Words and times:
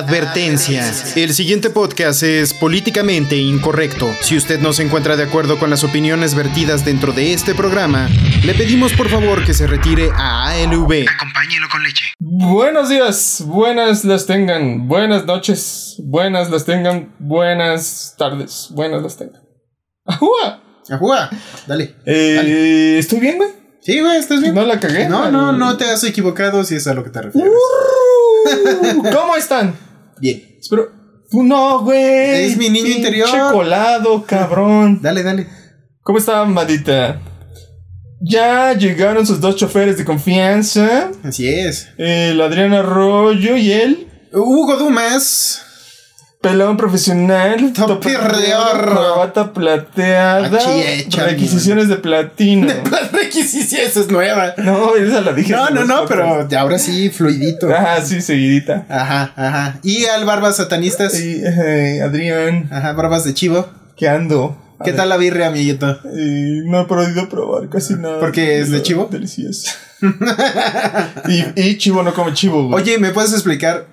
Advertencia. 0.00 0.90
El 1.14 1.34
siguiente 1.34 1.68
podcast 1.68 2.22
es 2.22 2.54
políticamente 2.54 3.36
incorrecto. 3.36 4.08
Si 4.22 4.34
usted 4.34 4.58
no 4.58 4.72
se 4.72 4.82
encuentra 4.82 5.14
de 5.14 5.24
acuerdo 5.24 5.58
con 5.58 5.68
las 5.68 5.84
opiniones 5.84 6.34
vertidas 6.34 6.86
dentro 6.86 7.12
de 7.12 7.34
este 7.34 7.54
programa, 7.54 8.08
le 8.42 8.54
pedimos 8.54 8.94
por 8.94 9.10
favor 9.10 9.44
que 9.44 9.52
se 9.52 9.66
retire 9.66 10.08
a 10.16 10.48
ALV. 10.48 11.04
Acompáñelo 11.06 11.68
con 11.70 11.82
leche. 11.82 12.14
Buenos 12.18 12.88
días, 12.88 13.42
buenas 13.44 14.06
las 14.06 14.24
tengan, 14.24 14.88
buenas 14.88 15.26
noches, 15.26 15.96
buenas 15.98 16.48
las 16.48 16.64
tengan, 16.64 17.14
buenas 17.18 18.14
tardes, 18.16 18.68
buenas 18.70 19.02
las 19.02 19.18
tengan. 19.18 19.42
¡Ajúa! 20.06 20.62
Ajúa, 20.88 21.28
dale. 21.66 21.94
Eh, 22.06 22.96
¿Estoy 22.98 23.20
bien, 23.20 23.36
güey? 23.36 23.50
Sí, 23.82 24.00
güey, 24.00 24.16
¿estás 24.16 24.40
bien? 24.40 24.54
¿No 24.54 24.64
la 24.64 24.80
cagué? 24.80 25.10
No, 25.10 25.30
no, 25.30 25.52
no 25.52 25.76
te 25.76 25.84
has 25.84 26.02
equivocado 26.04 26.64
si 26.64 26.76
es 26.76 26.86
a 26.86 26.94
lo 26.94 27.04
que 27.04 27.10
te 27.10 27.20
refieres. 27.20 27.52
Uh, 27.52 29.02
¿Cómo 29.12 29.36
están? 29.36 29.89
Bien. 30.20 30.56
Espero. 30.60 30.88
Tú 31.30 31.42
no, 31.42 31.80
güey. 31.82 32.44
Es 32.46 32.56
mi 32.56 32.68
niño 32.68 32.84
Pinche 32.84 32.98
interior. 32.98 33.52
colado, 33.52 34.24
cabrón. 34.26 35.00
Dale, 35.00 35.22
dale. 35.22 35.46
¿Cómo 36.02 36.18
está, 36.18 36.44
madita? 36.44 37.20
Ya 38.20 38.72
llegaron 38.74 39.26
sus 39.26 39.40
dos 39.40 39.56
choferes 39.56 39.96
de 39.96 40.04
confianza. 40.04 41.10
Así 41.22 41.48
es. 41.48 41.88
El 41.96 42.40
Adrián 42.40 42.74
Arroyo 42.74 43.56
y 43.56 43.72
el 43.72 44.08
Hugo 44.32 44.76
Dumas. 44.76 45.62
Pelón 46.40 46.76
profesional. 46.76 47.72
Topirreor. 47.74 48.94
Corbata 48.94 49.52
plateada. 49.52 50.58
Hecha, 50.82 51.24
requisiciones 51.26 51.88
de 51.88 51.96
platino. 51.96 52.66
La 52.90 53.08
requisición, 53.12 53.82
esa 53.82 54.00
es 54.00 54.10
nueva. 54.10 54.54
No, 54.56 54.96
esa 54.96 55.20
la 55.20 55.32
dije. 55.32 55.52
No, 55.52 55.70
no, 55.70 55.84
no, 55.84 56.06
pero 56.06 56.46
ahora 56.58 56.78
sí, 56.78 57.10
fluidito. 57.10 57.68
Ah, 57.74 57.98
sí, 58.02 58.20
seguidita. 58.20 58.86
Ajá, 58.88 59.32
ajá. 59.36 59.78
Y 59.82 60.06
al 60.06 60.24
Barbas 60.24 60.56
Satanistas. 60.56 61.18
Y, 61.20 61.42
eh, 61.44 62.00
Adrián, 62.02 62.68
Ajá, 62.70 62.92
Barbas 62.92 63.24
de 63.24 63.34
Chivo. 63.34 63.68
¿qué 63.96 64.08
ando? 64.08 64.56
A 64.78 64.84
¿Qué 64.84 64.92
ver, 64.92 65.00
tal 65.00 65.10
la 65.10 65.18
birria, 65.18 65.48
amiguito? 65.48 65.90
eh, 65.90 66.62
no 66.64 66.80
he 66.80 66.84
podido 66.86 67.28
probar 67.28 67.68
casi 67.68 67.94
nada. 67.96 68.18
¿Por 68.18 68.32
qué? 68.32 68.60
¿Es 68.60 68.70
de 68.70 68.80
chivo? 68.80 69.08
Delicioso. 69.10 69.72
y, 71.28 71.60
y 71.60 71.76
chivo 71.76 72.02
no 72.02 72.14
come 72.14 72.32
chivo, 72.32 72.66
güey. 72.66 72.82
Oye, 72.82 72.98
¿me 72.98 73.10
puedes 73.10 73.34
explicar? 73.34 73.84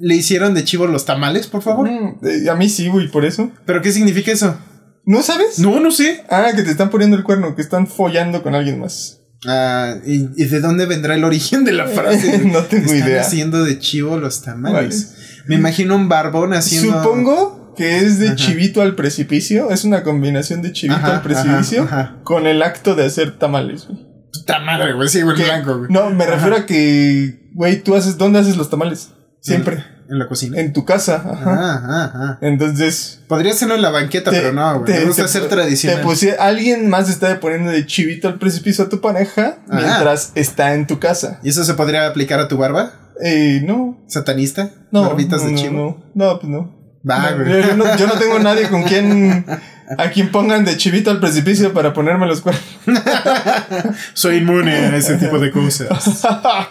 ¿Le 0.00 0.14
hicieron 0.16 0.54
de 0.54 0.64
chivo 0.64 0.86
los 0.86 1.04
tamales, 1.04 1.46
por 1.46 1.62
favor? 1.62 1.88
Mm, 1.88 2.18
eh, 2.26 2.50
a 2.50 2.54
mí 2.54 2.68
sí, 2.68 2.88
güey, 2.88 3.08
por 3.08 3.24
eso. 3.24 3.50
¿Pero 3.66 3.82
qué 3.82 3.92
significa 3.92 4.32
eso? 4.32 4.58
¿No 5.04 5.22
sabes? 5.22 5.58
No, 5.58 5.78
no 5.78 5.90
sé. 5.90 6.24
Ah, 6.30 6.48
que 6.56 6.62
te 6.62 6.70
están 6.70 6.90
poniendo 6.90 7.16
el 7.16 7.22
cuerno, 7.22 7.54
que 7.54 7.62
están 7.62 7.86
follando 7.86 8.42
con 8.42 8.54
alguien 8.54 8.80
más. 8.80 9.20
Ah, 9.46 9.94
¿y, 10.06 10.28
y 10.36 10.44
de 10.46 10.60
dónde 10.60 10.86
vendrá 10.86 11.14
el 11.14 11.24
origen 11.24 11.64
de 11.64 11.72
la 11.72 11.86
frase? 11.88 12.38
No 12.46 12.62
tengo 12.64 12.92
Están 12.92 13.08
idea. 13.08 13.20
haciendo 13.20 13.62
de 13.64 13.78
chivo 13.78 14.16
los 14.18 14.42
tamales. 14.42 15.14
Me 15.46 15.54
imagino 15.56 15.96
un 15.96 16.08
barbón 16.08 16.52
haciendo. 16.54 17.02
Supongo 17.02 17.74
que 17.76 17.98
es 17.98 18.18
de 18.18 18.28
Ajá. 18.28 18.36
chivito 18.36 18.82
al 18.82 18.94
precipicio. 18.94 19.70
Es 19.70 19.84
una 19.84 20.02
combinación 20.02 20.62
de 20.62 20.72
chivito 20.72 20.96
Ajá, 20.98 21.16
al 21.16 21.22
precipicio 21.22 21.82
ajá, 21.84 22.20
con 22.24 22.46
el 22.46 22.62
acto 22.62 22.94
de 22.94 23.04
hacer 23.06 23.38
tamales, 23.38 23.86
güey. 23.86 24.06
Puta 24.32 24.60
madre, 24.60 24.92
güey. 24.92 25.08
Sí, 25.08 25.22
güey, 25.22 25.36
blanco, 25.36 25.78
güey. 25.78 25.90
No, 25.90 26.10
me 26.10 26.26
refiero 26.26 26.56
a 26.56 26.66
que, 26.66 27.50
güey, 27.54 27.82
tú 27.82 27.96
haces, 27.96 28.16
¿dónde 28.18 28.38
haces 28.38 28.56
los 28.56 28.70
tamales? 28.70 29.10
Siempre. 29.40 29.84
En 30.08 30.18
la 30.18 30.26
cocina. 30.26 30.58
En 30.58 30.72
tu 30.72 30.84
casa, 30.84 31.16
ajá. 31.16 31.74
Ajá, 31.74 32.04
ajá. 32.04 32.38
Entonces. 32.40 33.20
Podría 33.28 33.52
hacerlo 33.52 33.76
en 33.76 33.82
la 33.82 33.90
banqueta, 33.90 34.30
pero 34.32 34.52
no, 34.52 34.80
güey. 34.80 34.92
Me 34.92 35.04
gusta 35.04 35.28
ser 35.28 35.48
tradicional. 35.48 36.04
Te 36.18 36.32
alguien 36.32 36.88
más 36.88 37.08
está 37.08 37.38
poniendo 37.38 37.70
de 37.70 37.86
chivito 37.86 38.26
al 38.28 38.38
precipicio 38.38 38.84
a 38.84 38.88
tu 38.88 39.00
pareja 39.00 39.58
mientras 39.68 40.32
está 40.34 40.74
en 40.74 40.86
tu 40.86 40.98
casa. 40.98 41.38
¿Y 41.44 41.50
eso 41.50 41.62
se 41.64 41.74
podría 41.74 42.06
aplicar 42.08 42.40
a 42.40 42.48
tu 42.48 42.58
barba? 42.58 43.12
Eh, 43.22 43.62
no. 43.64 44.02
¿Satanista? 44.08 44.70
No. 44.90 45.02
¿Barbitas 45.02 45.42
no, 45.42 45.46
de 45.46 45.52
no, 45.52 45.58
chivo? 45.58 46.04
No, 46.14 46.24
no, 46.26 46.38
pues 46.40 46.50
no. 46.50 46.80
Va, 47.08 47.30
No, 47.30 47.44
güey. 47.44 47.62
yo, 47.66 47.76
no, 47.76 47.96
yo 47.96 48.06
no 48.06 48.14
tengo 48.14 48.38
nadie 48.40 48.68
con 48.68 48.82
quien. 48.82 49.46
A 49.98 50.10
quien 50.10 50.30
pongan 50.30 50.64
de 50.64 50.76
chivito 50.76 51.10
al 51.10 51.20
precipicio 51.20 51.72
para 51.72 51.92
ponerme 51.92 52.26
los 52.26 52.40
cuernos. 52.40 52.64
Soy 54.14 54.36
inmune 54.36 54.72
a 54.72 54.96
ese 54.96 55.16
tipo 55.16 55.38
de 55.38 55.50
cosas. 55.50 56.22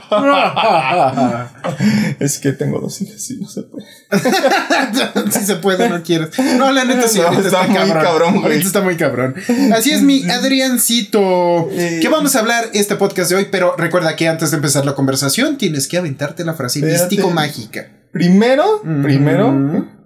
es 2.20 2.40
que 2.40 2.52
tengo 2.54 2.80
dos 2.80 3.02
hijas 3.02 3.30
y 3.32 3.38
no 3.38 3.48
se 3.48 3.64
puede. 3.64 3.86
si 5.32 5.46
se 5.46 5.56
puede, 5.58 5.90
no 5.90 6.02
quieres. 6.04 6.30
No, 6.58 6.72
la 6.72 6.86
neta 6.86 7.08
sí, 7.08 7.20
No, 7.20 7.28
ahorita 7.28 7.48
está 7.48 7.62
está, 7.62 7.68
muy 7.68 7.78
cabrón. 7.92 8.04
cabrón, 8.04 8.36
ahorita 8.44 8.68
está 8.68 8.82
muy 8.82 8.98
cabrón. 8.98 9.36
Así 9.74 9.92
es, 9.92 10.02
mi 10.02 10.30
Adriancito. 10.30 11.70
Eh, 11.72 12.00
¿Qué 12.02 12.10
vamos 12.10 12.36
a 12.36 12.40
hablar 12.40 12.66
este 12.74 12.96
podcast 12.96 13.30
de 13.30 13.36
hoy? 13.38 13.48
Pero 13.52 13.76
recuerda 13.78 14.16
que 14.16 14.28
antes 14.28 14.52
de 14.52 14.58
empezar 14.58 14.86
la 14.86 14.96
conversación 14.96 15.58
tienes 15.58 15.88
que 15.88 15.98
aventarte 15.98 16.44
la 16.46 16.54
frase 16.54 16.82
místico-mágica. 16.82 17.88
Primero, 18.12 18.82
Mm. 18.84 19.04
primero, 19.04 19.50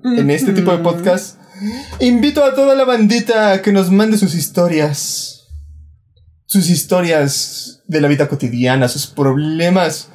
en 0.03 0.29
este 0.29 0.51
tipo 0.51 0.71
de 0.71 0.79
podcast, 0.79 1.37
invito 1.99 2.43
a 2.43 2.53
toda 2.55 2.75
la 2.75 2.83
bandita 2.85 3.51
a 3.53 3.61
que 3.61 3.71
nos 3.71 3.91
mande 3.91 4.17
sus 4.17 4.33
historias. 4.35 5.47
Sus 6.45 6.69
historias 6.69 7.81
de 7.87 8.01
la 8.01 8.07
vida 8.07 8.27
cotidiana, 8.27 8.87
sus 8.87 9.07
problemas. 9.07 10.09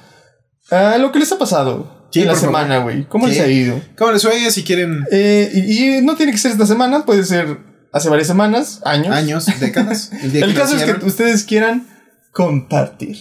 ah, 0.70 0.97
lo 0.98 1.10
que 1.12 1.19
les 1.19 1.32
ha 1.32 1.38
pasado 1.38 2.08
Sí, 2.12 2.20
en 2.20 2.28
la 2.28 2.37
semana, 2.37 2.78
güey. 2.78 3.06
¿Cómo 3.08 3.26
Sí. 3.26 3.34
les 3.34 3.42
ha 3.42 3.47
ido? 3.48 3.81
¿Cómo 3.97 4.12
les 4.12 4.25
oye 4.25 4.50
si 4.50 4.62
quieren 4.64 5.04
Eh, 5.12 5.50
y, 5.54 5.98
y 5.98 6.03
no 6.03 6.16
tiene 6.16 6.32
que 6.32 6.38
ser 6.38 6.53
esta 6.53 6.66
semana, 6.66 7.04
puede 7.04 7.25
ser 7.25 7.58
hace 7.92 8.08
varias 8.08 8.28
semanas, 8.28 8.81
años. 8.84 9.14
años, 9.14 9.47
décadas? 9.60 10.10
día 10.32 10.44
El 10.44 10.54
caso 10.54 10.76
es 10.76 10.84
que 10.84 11.04
ustedes 11.04 11.44
quieran 11.44 11.87
compartir. 12.32 13.16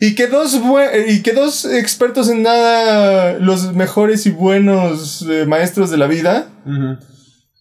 Y 0.00 0.14
que 0.14 0.26
dos, 0.26 0.60
bue- 0.60 1.04
y 1.08 1.22
que 1.22 1.32
dos 1.32 1.64
expertos 1.64 2.28
en 2.28 2.42
nada, 2.42 3.38
los 3.38 3.74
mejores 3.74 4.26
y 4.26 4.30
buenos 4.30 5.24
eh, 5.28 5.44
maestros 5.46 5.90
de 5.90 5.96
la 5.98 6.06
vida, 6.06 6.48
Ujú, 6.66 6.98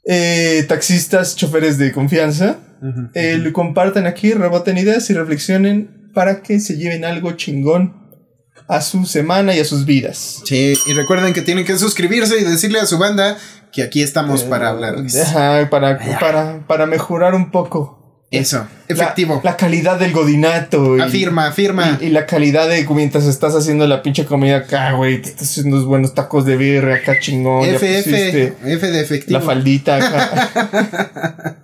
eh, 0.05 0.65
taxistas, 0.67 1.35
choferes 1.35 1.77
de 1.77 1.91
confianza, 1.91 2.57
eh, 3.13 3.37
lo 3.37 3.53
compartan 3.53 4.05
aquí, 4.05 4.33
reboten 4.33 4.77
ideas 4.77 5.09
y 5.09 5.13
reflexionen 5.13 6.11
para 6.13 6.41
que 6.41 6.59
se 6.59 6.75
lleven 6.75 7.05
algo 7.05 7.31
chingón 7.33 8.03
a 8.67 8.81
su 8.81 9.05
semana 9.05 9.55
y 9.55 9.59
a 9.59 9.65
sus 9.65 9.85
vidas. 9.85 10.41
Sí, 10.45 10.77
y 10.85 10.93
recuerden 10.93 11.33
que 11.33 11.41
tienen 11.41 11.65
que 11.65 11.77
suscribirse 11.77 12.39
y 12.39 12.43
decirle 12.43 12.79
a 12.79 12.85
su 12.85 12.97
banda 12.97 13.37
que 13.71 13.83
aquí 13.83 14.01
estamos 14.03 14.43
para 14.43 14.69
hablarles. 14.69 15.15
Ajá, 15.15 15.69
para, 15.69 15.97
para, 16.19 16.67
para 16.67 16.85
mejorar 16.85 17.33
un 17.33 17.51
poco. 17.51 18.27
Eso, 18.31 18.67
efectivo. 18.93 19.41
La, 19.43 19.57
calidad 19.57 19.99
del 19.99 20.11
godinato. 20.11 20.97
y- 20.97 21.01
afirma, 21.01 21.47
afirma. 21.47 21.97
Y, 22.01 22.05
y 22.05 22.09
la 22.09 22.25
calidad 22.25 22.69
de 22.69 22.85
mientras 22.93 23.25
estás 23.25 23.55
haciendo 23.55 23.87
la 23.87 24.01
pinche 24.01 24.25
comida 24.25 24.57
acá, 24.57 24.91
güey. 24.93 25.21
Te 25.21 25.29
estás 25.29 25.49
haciendo 25.49 25.77
unos 25.77 25.87
buenos 25.87 26.13
tacos 26.13 26.45
de 26.45 26.57
birria 26.57 26.95
acá 26.95 27.19
chingón. 27.19 27.67
F, 27.67 27.99
F, 27.99 28.11
de 28.91 29.01
efectivo. 29.01 29.39
La 29.39 29.45
faldita 29.45 29.97
acá. 29.97 31.59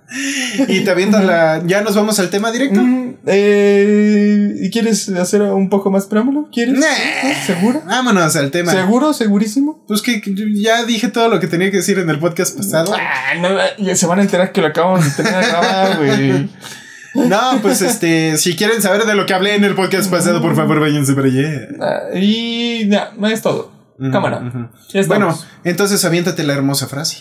Y 0.66 0.80
te 0.80 0.90
avientas 0.90 1.24
la. 1.24 1.62
Ya 1.66 1.82
nos 1.82 1.94
vamos 1.94 2.18
al 2.18 2.30
tema 2.30 2.50
directo. 2.50 2.80
Mm, 2.80 3.14
eh, 3.26 4.54
¿Y 4.60 4.70
quieres 4.70 5.08
hacer 5.10 5.42
un 5.42 5.68
poco 5.68 5.90
más 5.90 6.06
preámbulo? 6.06 6.48
¿Quieres? 6.52 6.74
Nah. 6.78 7.34
¿Seguro? 7.46 7.80
Vámonos 7.86 8.34
al 8.34 8.50
tema. 8.50 8.72
¿Seguro? 8.72 9.12
¿Segurísimo? 9.12 9.84
Pues 9.86 10.02
que 10.02 10.20
ya 10.54 10.84
dije 10.84 11.08
todo 11.08 11.28
lo 11.28 11.38
que 11.38 11.46
tenía 11.46 11.70
que 11.70 11.76
decir 11.76 11.98
en 11.98 12.10
el 12.10 12.18
podcast 12.18 12.56
pasado. 12.56 12.92
Ah, 12.92 13.34
no, 13.40 13.48
ya 13.78 13.94
se 13.94 14.06
van 14.06 14.18
a 14.18 14.22
enterar 14.22 14.50
que 14.50 14.60
lo 14.60 14.66
acabamos 14.66 15.04
de 15.04 15.22
tener 15.22 15.44
de 15.44 15.48
grabar, 15.48 15.96
güey. 15.98 16.48
No, 17.14 17.58
pues 17.62 17.82
este, 17.82 18.36
si 18.36 18.56
quieren 18.56 18.80
saber 18.80 19.04
de 19.04 19.14
lo 19.14 19.26
que 19.26 19.34
hablé 19.34 19.54
en 19.54 19.64
el 19.64 19.74
podcast 19.74 20.10
pasado, 20.10 20.40
por 20.40 20.54
favor, 20.54 20.80
váyanse 20.80 21.14
para 21.14 21.26
allá. 21.26 21.68
Ah, 21.80 22.00
y 22.14 22.88
ya, 22.88 23.12
es 23.30 23.42
todo. 23.42 23.72
Cámara. 24.10 24.70
Ya 24.92 25.02
Bueno, 25.06 25.38
entonces 25.62 26.04
aviéntate 26.04 26.42
la 26.42 26.54
hermosa 26.54 26.86
frase. 26.86 27.18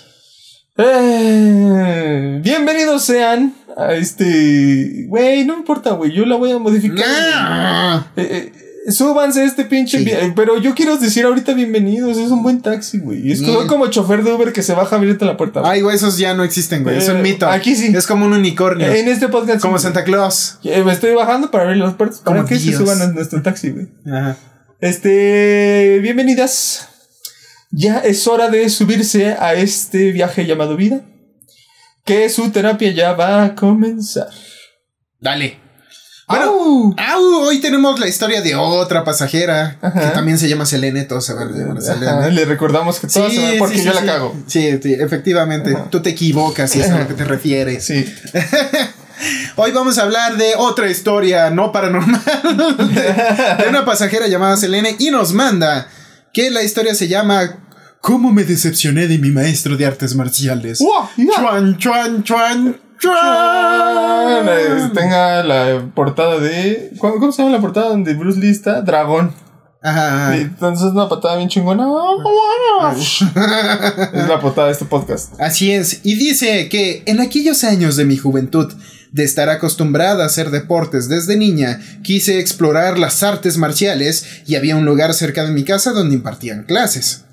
Eh, 0.78 2.40
bienvenidos 2.42 3.04
sean 3.04 3.54
a 3.76 3.94
este. 3.94 5.06
Güey, 5.08 5.44
no 5.44 5.58
importa, 5.58 5.92
güey. 5.92 6.14
Yo 6.14 6.26
la 6.26 6.38
voy 6.38 6.52
a 6.52 6.58
modificar. 6.58 7.06
Eh, 8.16 8.28
eh, 8.32 8.52
súbanse 8.92 9.42
a 9.42 9.46
este 9.46 9.66
pinche. 9.66 10.00
Sí. 10.00 10.12
Pero 10.36 10.58
yo 10.60 10.74
quiero 10.76 10.98
decir 10.98 11.26
ahorita 11.26 11.54
bienvenidos. 11.54 12.18
Es 12.18 12.30
un 12.32 12.44
buen 12.44 12.62
taxi, 12.62 13.00
güey. 13.00 13.32
Es 13.32 13.42
como 13.68 13.88
chofer 13.88 14.24
de 14.24 14.34
Uber 14.34 14.54
que 14.54 14.62
se 14.64 14.74
baja 14.74 14.96
a 14.96 15.00
abrirte 15.00 15.26
la 15.26 15.38
puerta. 15.38 15.60
güey. 15.62 15.72
Ay, 15.72 15.82
güey, 15.82 15.96
esos 15.96 16.18
ya 16.18 16.34
no 16.34 16.44
existen, 16.44 16.84
güey. 16.84 16.98
Es 16.98 17.10
un 17.10 17.18
Eh, 17.18 17.22
mito. 17.24 17.48
aquí 17.48 17.76
sí. 17.76 17.92
Es 17.96 18.08
como 18.08 18.26
un 18.26 18.34
unicornio. 18.34 18.88
en 18.88 19.08
este 19.08 19.28
podcast. 19.28 19.62
como 19.62 19.78
sí, 19.78 19.84
Santa 19.84 20.04
Claus. 20.04 20.60
Eh, 20.64 20.84
me 20.84 20.92
estoy 20.94 21.14
bajando 21.14 21.52
para 21.52 21.66
abrir 21.66 21.78
las 21.78 21.94
puertas. 21.96 22.20
Para 22.20 22.46
que 22.46 22.58
se 22.60 22.74
suban 22.74 23.02
a 23.02 23.08
nuestro 23.08 23.42
taxi, 23.42 23.70
güey. 23.72 23.88
Ajá. 24.06 24.38
Este. 24.82 26.00
Bienvenidas. 26.02 26.88
Ya 27.72 28.00
es 28.00 28.26
hora 28.28 28.50
de 28.50 28.68
subirse 28.70 29.34
a 29.38 29.54
este 29.54 30.12
viaje 30.12 30.46
llamado 30.48 30.76
vida. 30.76 31.02
Que 32.06 32.28
su 32.30 32.50
terapia 32.50 32.92
ya 32.92 33.14
va 33.14 33.44
a 33.44 33.56
comenzar. 33.56 34.30
Dale. 35.22 35.60
Bueno, 36.30 36.46
¡Au! 36.46 36.96
au, 36.96 37.42
hoy 37.48 37.60
tenemos 37.60 38.00
la 38.00 38.08
historia 38.08 38.42
de 38.42 38.56
otra 38.56 39.04
pasajera 39.04 39.78
Ajá. 39.82 40.00
que 40.00 40.08
también 40.08 40.38
se 40.38 40.48
llama 40.48 40.66
Selene. 40.66 41.04
Todos 41.06 41.26
se 41.26 41.34
Selene. 41.34 42.08
Ajá, 42.08 42.30
le 42.30 42.46
recordamos 42.46 43.00
que 43.00 43.08
todo 43.08 43.30
se 43.30 43.54
va 43.54 43.58
porque 43.58 43.80
sí, 43.80 43.84
yo 43.84 43.92
sí, 43.92 43.96
la 43.96 44.02
sí. 44.02 44.08
cago. 44.08 44.36
Sí, 44.46 44.80
sí, 44.82 44.94
efectivamente. 44.94 45.74
Ajá. 45.74 45.90
Tú 45.90 46.02
te 46.02 46.12
equivocas 46.12 46.70
si 46.70 46.82
es 46.82 46.90
a 46.90 47.00
lo 47.00 47.08
que 47.08 47.16
te 47.16 47.26
refieres. 47.26 47.84
Sí. 47.84 48.06
Hoy 49.56 49.72
vamos 49.72 49.98
a 49.98 50.04
hablar 50.04 50.38
de 50.38 50.54
otra 50.56 50.90
historia 50.90 51.50
no 51.50 51.72
paranormal 51.72 52.22
de, 52.94 53.64
de 53.64 53.70
una 53.70 53.84
pasajera 53.84 54.28
llamada 54.28 54.56
Selene 54.56 54.96
y 55.00 55.10
nos 55.12 55.34
manda 55.34 55.88
que 56.32 56.52
la 56.52 56.64
historia 56.64 56.94
se 56.94 57.08
llama 57.08 57.58
¿Cómo 58.02 58.32
me 58.32 58.44
decepcioné 58.44 59.08
de 59.08 59.18
mi 59.18 59.30
maestro 59.30 59.76
de 59.76 59.86
artes 59.86 60.16
marciales? 60.16 60.80
Chuan, 60.80 61.78
chuan, 61.78 62.24
chuan, 62.24 62.78
Tenga 64.94 65.44
la 65.44 65.92
portada 65.94 66.40
de. 66.40 66.92
¿Cómo, 67.00 67.32
se 67.32 67.42
llama 67.42 67.56
la 67.56 67.62
portada 67.62 67.90
donde 67.90 68.14
Bruce 68.14 68.40
Lee 68.40 68.50
está? 68.50 68.82
Dragón. 68.82 69.34
Ajá. 69.82 70.36
Y 70.36 70.42
Entonces 70.42 70.88
es 70.88 70.94
una 70.94 71.08
patada 71.08 71.38
bien 71.38 71.48
chingona. 71.48 71.88
es 74.14 74.28
la 74.28 74.40
portada 74.42 74.68
de 74.68 74.74
este 74.74 74.86
podcast. 74.86 75.40
Así 75.40 75.72
es, 75.72 76.02
y 76.04 76.16
dice 76.16 76.68
que 76.70 77.04
en 77.06 77.22
aquellos 77.22 77.64
años 77.64 77.96
de 77.96 78.06
mi 78.06 78.18
juventud, 78.18 78.74
de 79.12 79.24
estar 79.24 79.50
acostumbrada 79.50 80.24
a 80.24 80.28
hacer 80.28 80.52
deportes 80.52 81.10
desde 81.10 81.38
niña, 81.38 81.80
quise 82.04 82.40
explorar 82.40 83.00
las 83.00 83.24
artes 83.24 83.58
marciales 83.58 84.44
y 84.46 84.56
había 84.56 84.76
un 84.76 84.86
lugar 84.86 85.14
cerca 85.14 85.46
de 85.46 85.52
mi 85.52 85.64
casa 85.64 85.94
donde 85.94 86.16
impartían 86.16 86.64
clases. 86.64 87.26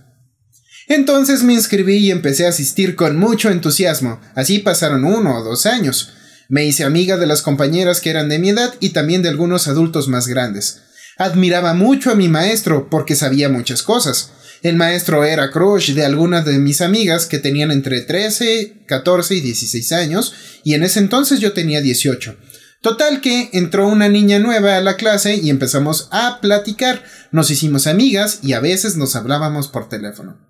Entonces 0.88 1.43
me 1.43 1.55
inscribí 1.55 1.97
y 1.97 2.11
empecé 2.11 2.47
a 2.47 2.50
asistir 2.50 2.94
con 2.94 3.19
mucho 3.19 3.50
entusiasmo. 3.50 4.21
Así 4.35 4.61
pasaron 4.61 5.05
uno 5.05 5.38
o 5.38 5.44
dos 5.44 5.67
años. 5.67 6.12
Me 6.49 6.65
hice 6.65 6.85
amiga 6.85 7.17
de 7.17 7.27
las 7.27 7.43
compañeras 7.43 8.00
que 8.00 8.11
eran 8.11 8.29
de 8.29 8.38
mi 8.38 8.50
edad 8.50 8.75
y 8.79 8.91
también 8.91 9.23
de 9.23 9.29
algunos 9.29 9.67
adultos 9.67 10.06
más 10.06 10.29
grandes. 10.29 10.83
Admiraba 11.19 11.75
mucho 11.75 12.11
a 12.11 12.15
mi 12.15 12.29
maestro 12.29 12.88
porque 12.88 13.17
sabía 13.17 13.49
muchas 13.49 13.83
cosas. 13.83 14.31
El 14.62 14.77
maestro 14.77 15.25
era 15.25 15.50
crush 15.50 15.93
de 15.93 16.05
algunas 16.05 16.44
de 16.44 16.59
mis 16.59 16.81
amigas 16.81 17.27
que 17.27 17.38
tenían 17.38 17.71
entre 17.71 18.03
13, 18.03 18.85
14 18.87 19.35
y 19.35 19.41
16 19.41 19.93
años, 19.93 20.35
y 20.65 20.75
en 20.75 20.83
ese 20.83 21.00
entonces 21.00 21.41
yo 21.41 21.53
tenía 21.53 21.81
18. 21.81 22.37
Total 22.81 23.21
que 23.21 23.50
entró 23.53 23.88
una 23.88 24.09
niña 24.09 24.38
nueva 24.38 24.77
a 24.77 24.81
la 24.81 24.97
clase 24.97 25.37
y 25.37 25.50
empezamos 25.50 26.09
a 26.11 26.41
platicar, 26.41 27.03
nos 27.33 27.50
hicimos 27.50 27.87
amigas 27.87 28.41
y 28.43 28.53
a 28.53 28.61
veces 28.61 28.97
nos 28.97 29.17
hablábamos 29.17 29.69
por 29.69 29.88
teléfono. 29.88 30.45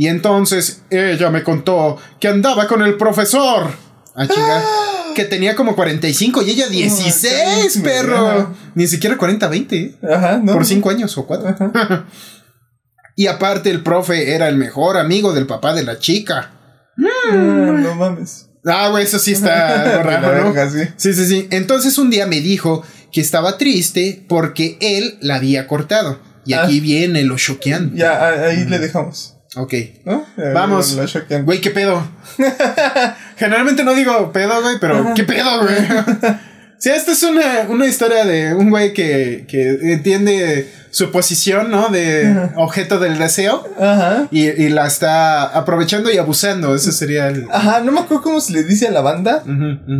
Y 0.00 0.06
entonces 0.06 0.82
ella 0.90 1.28
me 1.28 1.42
contó 1.42 1.96
que 2.20 2.28
andaba 2.28 2.68
con 2.68 2.82
el 2.82 2.96
profesor. 2.96 3.66
Ah, 4.14 4.26
chinga. 4.28 4.62
Que 5.16 5.24
tenía 5.24 5.56
como 5.56 5.74
45 5.74 6.42
y 6.42 6.50
ella 6.50 6.68
16, 6.68 7.34
cállate, 7.34 7.80
perro. 7.80 8.28
ajá. 8.28 8.52
Ni 8.76 8.86
siquiera 8.86 9.16
40, 9.18 9.48
20. 9.48 9.76
¿eh? 9.76 9.98
Ajá, 10.14 10.38
¿no? 10.40 10.52
Por 10.52 10.64
5 10.64 10.90
años 10.90 11.18
o 11.18 11.26
4. 11.26 11.48
Ajá. 11.48 12.06
Y 13.16 13.26
aparte 13.26 13.70
el 13.70 13.82
profe 13.82 14.32
era 14.36 14.48
el 14.48 14.54
mejor 14.54 14.96
amigo 14.96 15.32
del 15.32 15.48
papá 15.48 15.74
de 15.74 15.82
la 15.82 15.98
chica. 15.98 16.52
Ah, 16.96 17.32
no 17.32 17.96
mames. 17.96 18.48
Ah, 18.64 18.90
güey, 18.90 19.02
eso 19.02 19.18
sí 19.18 19.32
está 19.32 20.00
raro, 20.04 20.44
¿no? 20.44 20.52
verga, 20.52 20.70
sí. 20.70 20.88
Sí, 20.96 21.12
sí, 21.14 21.26
sí. 21.26 21.48
Entonces 21.50 21.98
un 21.98 22.10
día 22.10 22.26
me 22.26 22.40
dijo 22.40 22.84
que 23.10 23.20
estaba 23.20 23.58
triste 23.58 24.24
porque 24.28 24.78
él 24.80 25.18
la 25.20 25.34
había 25.34 25.66
cortado. 25.66 26.20
Y 26.46 26.52
Ah. 26.52 26.62
aquí 26.62 26.78
viene 26.78 27.24
lo 27.24 27.36
choqueante. 27.38 27.98
Ya, 27.98 28.24
ahí 28.46 28.64
le 28.66 28.78
dejamos. 28.78 29.34
Ok. 29.58 29.74
¿No? 30.04 30.24
Eh, 30.36 30.52
Vamos. 30.54 30.96
Güey, 31.44 31.60
¿qué 31.60 31.70
pedo? 31.70 32.02
Generalmente 33.36 33.84
no 33.84 33.94
digo 33.94 34.32
pedo, 34.32 34.62
güey, 34.62 34.76
pero 34.80 35.12
¿qué 35.14 35.24
pedo, 35.24 35.62
güey? 35.62 35.76
Sí, 36.80 36.90
esta 36.90 37.10
es 37.10 37.24
una, 37.24 37.66
una 37.68 37.86
historia 37.86 38.24
de 38.24 38.54
un 38.54 38.70
güey 38.70 38.92
que, 38.94 39.46
que 39.48 39.92
entiende 39.92 40.70
su 40.90 41.10
posición, 41.10 41.72
¿no? 41.72 41.88
De 41.88 42.50
objeto 42.54 43.00
del 43.00 43.18
deseo 43.18 43.66
Ajá. 43.80 44.28
y, 44.30 44.46
y 44.46 44.68
la 44.68 44.86
está 44.86 45.42
aprovechando 45.42 46.08
y 46.08 46.18
abusando. 46.18 46.76
Ese 46.76 46.92
sería 46.92 47.26
el... 47.26 47.48
Ajá, 47.50 47.80
no 47.80 47.90
me 47.90 47.98
acuerdo 47.98 48.22
cómo 48.22 48.40
se 48.40 48.52
le 48.52 48.62
dice 48.62 48.86
a 48.86 48.92
la 48.92 49.00
banda 49.00 49.42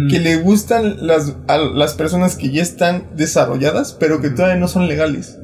que 0.09 0.21
le 0.21 0.37
gustan 0.37 1.05
las, 1.05 1.33
a 1.49 1.59
las 1.59 1.95
personas 1.95 2.37
que 2.37 2.53
ya 2.53 2.63
están 2.63 3.03
desarrolladas, 3.17 3.97
pero 3.99 4.21
que 4.21 4.31
todavía 4.31 4.57
no 4.57 4.69
son 4.69 4.87
legales. 4.87 5.37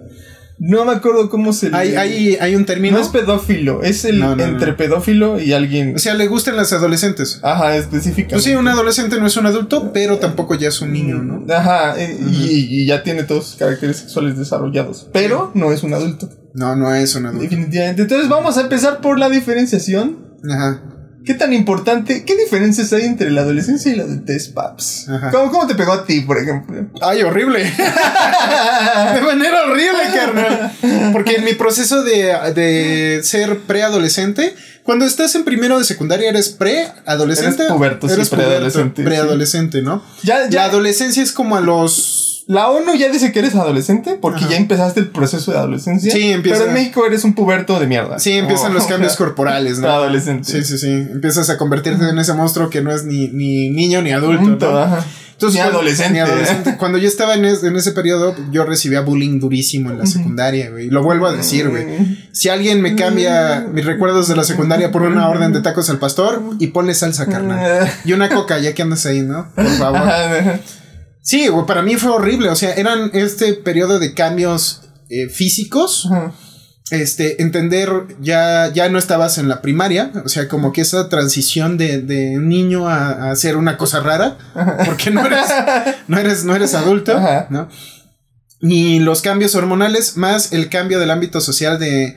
No 0.59 0.85
me 0.85 0.93
acuerdo 0.93 1.29
cómo 1.29 1.53
se 1.53 1.71
le 1.71 1.77
Hay, 1.77 1.95
hay, 1.97 2.37
hay 2.41 2.55
un 2.55 2.65
término. 2.65 2.97
No 2.97 3.03
es 3.03 3.09
pedófilo, 3.09 3.83
es 3.83 4.05
el 4.05 4.21
No, 4.21 4.31
no, 4.31 4.37
no. 4.37 4.45
entre 4.45 4.73
pedófilo 4.73 5.41
y 5.41 5.53
alguien. 5.53 5.97
O 5.97 5.99
sea, 5.99 6.15
le 6.15 6.29
gustan 6.29 6.57
las 6.57 6.73
adolescentes. 6.73 7.41
Ajá, 7.43 7.77
específicamente. 7.77 8.35
Pues 8.35 8.45
sí, 8.45 8.55
un 8.55 8.69
adolescente 8.69 9.19
no 9.19 9.27
es 9.27 9.37
un 9.37 9.47
adulto, 9.47 9.93
pero 9.93 10.19
tampoco 10.19 10.55
ya 10.55 10.69
es 10.69 10.81
un 10.81 10.93
niño, 10.93 11.17
¿no? 11.23 11.45
Ajá, 11.53 12.01
eh, 12.01 12.17
y, 12.31 12.83
y 12.83 12.87
ya 12.87 13.03
tiene 13.03 13.25
todos 13.25 13.47
sus 13.49 13.57
caracteres 13.57 13.97
sexuales 13.99 14.39
desarrollados. 14.39 15.09
Pero 15.13 15.51
no 15.55 15.73
es 15.73 15.83
un 15.83 15.93
adulto. 15.95 16.29
No, 16.55 16.77
no 16.77 16.95
es 16.95 17.15
un 17.17 17.27
adulto. 17.27 17.43
Definitivamente. 17.43 18.03
Entonces 18.03 18.29
vamos 18.29 18.57
a 18.57 18.63
empezar 18.63 19.01
por 19.01 19.19
la 19.19 19.29
diferenciación. 19.29 20.19
Ajá. 20.49 20.83
¿Qué 21.25 21.35
tan 21.35 21.53
importante? 21.53 22.25
¿Qué 22.25 22.37
diferencias 22.37 22.93
hay 22.93 23.05
entre 23.05 23.31
la 23.31 23.41
adolescencia 23.41 23.91
y 23.91 23.97
la 23.97 24.03
adultez, 24.03 24.49
Paps? 24.49 25.07
¿Cómo, 25.33 25.51
cómo 25.51 25.67
te 25.67 25.75
pegó 25.75 25.93
a 25.93 26.05
ti, 26.05 26.21
por 26.21 26.39
ejemplo? 26.39 26.87
Ay, 27.01 27.23
horrible. 27.23 27.61
de 29.15 29.21
manera 29.21 29.65
horrible, 29.65 30.03
carnal. 30.15 30.73
Porque 31.13 31.37
en 31.37 31.45
mi 31.45 31.55
proceso 31.55 32.03
de, 32.03 32.35
de 32.55 33.21
ser 33.23 33.61
preadolescente, 33.61 34.55
cuando 34.83 35.07
estás 35.07 35.35
en 35.35 35.45
primero 35.45 35.79
de 35.79 35.85
secundaria 35.85 36.29
eres 36.29 36.51
preadolescente. 36.51 37.63
Eres 37.63 37.73
puberto, 37.73 38.07
sí, 38.07 38.15
Eres 38.15 38.29
preadolescente, 38.29 39.03
sí. 39.03 39.07
Preadolescente, 39.07 39.83
¿no? 39.83 40.05
Ya, 40.23 40.49
ya. 40.49 40.61
La 40.61 40.65
adolescencia 40.67 41.23
es 41.23 41.33
como 41.33 41.57
a 41.57 41.63
los. 41.63 42.34
La 42.47 42.69
ONU 42.69 42.95
ya 42.95 43.09
dice 43.11 43.33
que 43.33 43.39
eres 43.39 43.55
adolescente 43.55 44.19
porque 44.21 44.41
Ajá. 44.45 44.51
ya 44.51 44.57
empezaste 44.59 45.01
el 45.01 45.09
proceso 45.09 45.53
de 45.53 45.59
adolescencia. 45.59 46.13
Sí, 46.13 46.31
empieza- 46.31 46.59
Pero 46.59 46.69
en 46.69 46.75
México 46.75 47.07
eres 47.07 47.25
un 47.25 47.35
puberto 47.35 47.81
de 47.81 47.87
mierda. 47.87 48.19
Sí, 48.19 48.33
empiezan 48.33 48.73
Oh. 48.73 48.75
los 48.75 48.85
cambios 48.89 49.17
corporales, 49.17 49.79
¿no? 49.79 49.89
Adolescente. 49.91 50.51
Sí, 50.51 50.63
sí, 50.63 50.77
sí. 50.77 50.91
Empiezas 50.91 51.49
a 51.49 51.57
convertirte 51.57 52.07
en 52.09 52.19
ese 52.19 52.35
monstruo 52.35 52.69
que 52.69 52.83
no 52.83 52.93
es 52.93 53.05
ni, 53.05 53.29
ni 53.29 53.71
niño 53.71 54.03
ni 54.03 54.13
adulto. 54.13 54.71
¿no? 54.73 54.79
ajá. 54.79 55.05
Entonces, 55.33 55.57
Ni 55.59 55.63
cuando- 55.63 55.79
adolescente. 55.81 56.13
ni 56.13 56.19
adolescente. 56.21 56.77
Cuando 56.77 56.99
yo 56.99 57.09
estaba 57.09 57.35
en, 57.35 57.45
es- 57.47 57.65
en 57.65 57.75
ese 57.77 57.93
periodo, 57.93 58.37
yo 58.53 58.65
recibía 58.65 59.01
bullying 59.01 59.41
durísimo 59.41 59.91
en 59.91 59.99
la 59.99 60.07
secundaria, 60.07 60.71
güey. 60.71 60.91
Lo 60.91 61.03
vuelvo 61.03 61.27
a 61.27 61.33
decir, 61.33 61.71
güey. 61.71 61.87
Si 62.33 62.51
alguien 62.51 62.81
me 62.83 62.95
cambia 62.95 63.67
mis 63.73 63.85
recuerdos 63.87 64.29
de 64.29 64.37
la 64.37 64.45
secundaria 64.45 64.93
por 64.93 65.03
una 65.03 65.29
orden 65.29 65.53
de 65.55 65.61
tacos 65.61 65.89
al 65.91 65.99
pastor 65.99 66.43
y 66.61 66.69
ponle 66.69 66.95
salsa, 66.95 67.27
carnal. 67.27 67.91
Y 68.05 68.13
una 68.13 68.29
coca, 68.29 68.59
ya 68.59 68.75
que 68.75 68.83
andas 68.83 69.07
ahí, 69.07 69.23
¿no? 69.23 69.49
Por 69.55 69.67
favor. 69.67 70.03
Sí, 71.25 71.49
güey, 71.49 71.65
para 71.67 71.81
mí 71.81 71.97
fue 71.97 72.11
horrible. 72.11 72.51
O 72.51 72.55
sea, 72.55 72.75
eran 72.75 73.11
este 73.15 73.55
periodo 73.55 73.99
de 73.99 74.13
cambios 74.13 74.83
eh, 75.09 75.29
físicos. 75.31 76.07
Este, 76.91 77.41
entender, 77.41 77.89
ya, 78.21 78.71
ya 78.75 78.91
no 78.91 78.99
estabas 78.99 79.39
en 79.39 79.49
la 79.49 79.63
primaria. 79.63 80.13
O 80.23 80.29
sea, 80.29 80.49
como 80.49 80.73
que 80.75 80.83
esa 80.83 81.09
transición 81.09 81.79
de, 81.79 82.03
de 82.03 82.37
un 82.37 82.51
niño 82.51 82.89
a, 82.89 83.09
a 83.09 83.31
hacer 83.31 83.57
una 83.57 83.79
cosa 83.79 84.01
rara. 84.01 84.37
Porque 84.85 85.11
no 85.11 85.25
eres, 85.25 85.47
no 86.09 86.19
eres, 86.19 86.45
no 86.45 86.55
eres 86.55 86.75
adulto. 86.75 87.19
¿no? 87.49 87.71
Ni 88.61 89.01
los 89.01 89.23
cambios 89.23 89.55
hormonales, 89.55 90.19
más 90.19 90.53
el 90.53 90.69
cambio 90.69 91.01
del 91.01 91.11
ámbito 91.11 91.41
social 91.41 91.79
de 91.79 92.17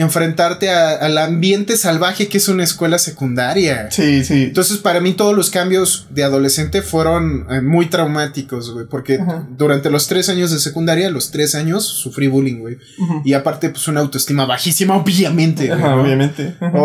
enfrentarte 0.00 0.70
a- 0.70 0.92
al 0.96 1.18
ambiente 1.18 1.76
salvaje 1.76 2.28
que 2.28 2.38
es 2.38 2.48
una 2.48 2.64
escuela 2.64 2.98
secundaria. 2.98 3.90
Sí, 3.90 4.24
sí. 4.24 4.44
Entonces, 4.44 4.78
para 4.78 5.00
mí, 5.00 5.12
todos 5.12 5.34
los 5.36 5.50
cambios 5.50 6.06
de 6.10 6.24
adolescente 6.24 6.82
fueron 6.82 7.46
eh, 7.50 7.60
muy 7.60 7.86
traumáticos, 7.86 8.72
güey. 8.72 8.86
Porque 8.86 9.18
durante 9.56 9.90
los 9.90 10.06
tres 10.08 10.28
años 10.28 10.50
de 10.50 10.58
secundaria, 10.58 11.10
los 11.10 11.30
tres 11.30 11.54
años, 11.54 11.84
sufrí 11.84 12.28
bullying, 12.28 12.60
güey. 12.60 12.78
Y 13.24 13.34
aparte, 13.34 13.70
pues, 13.70 13.86
una 13.88 14.00
autoestima 14.00 14.46
bajísima, 14.46 14.96
obviamente. 14.96 15.68
¿no? 15.68 16.00
obviamente. 16.02 16.54
O, 16.74 16.78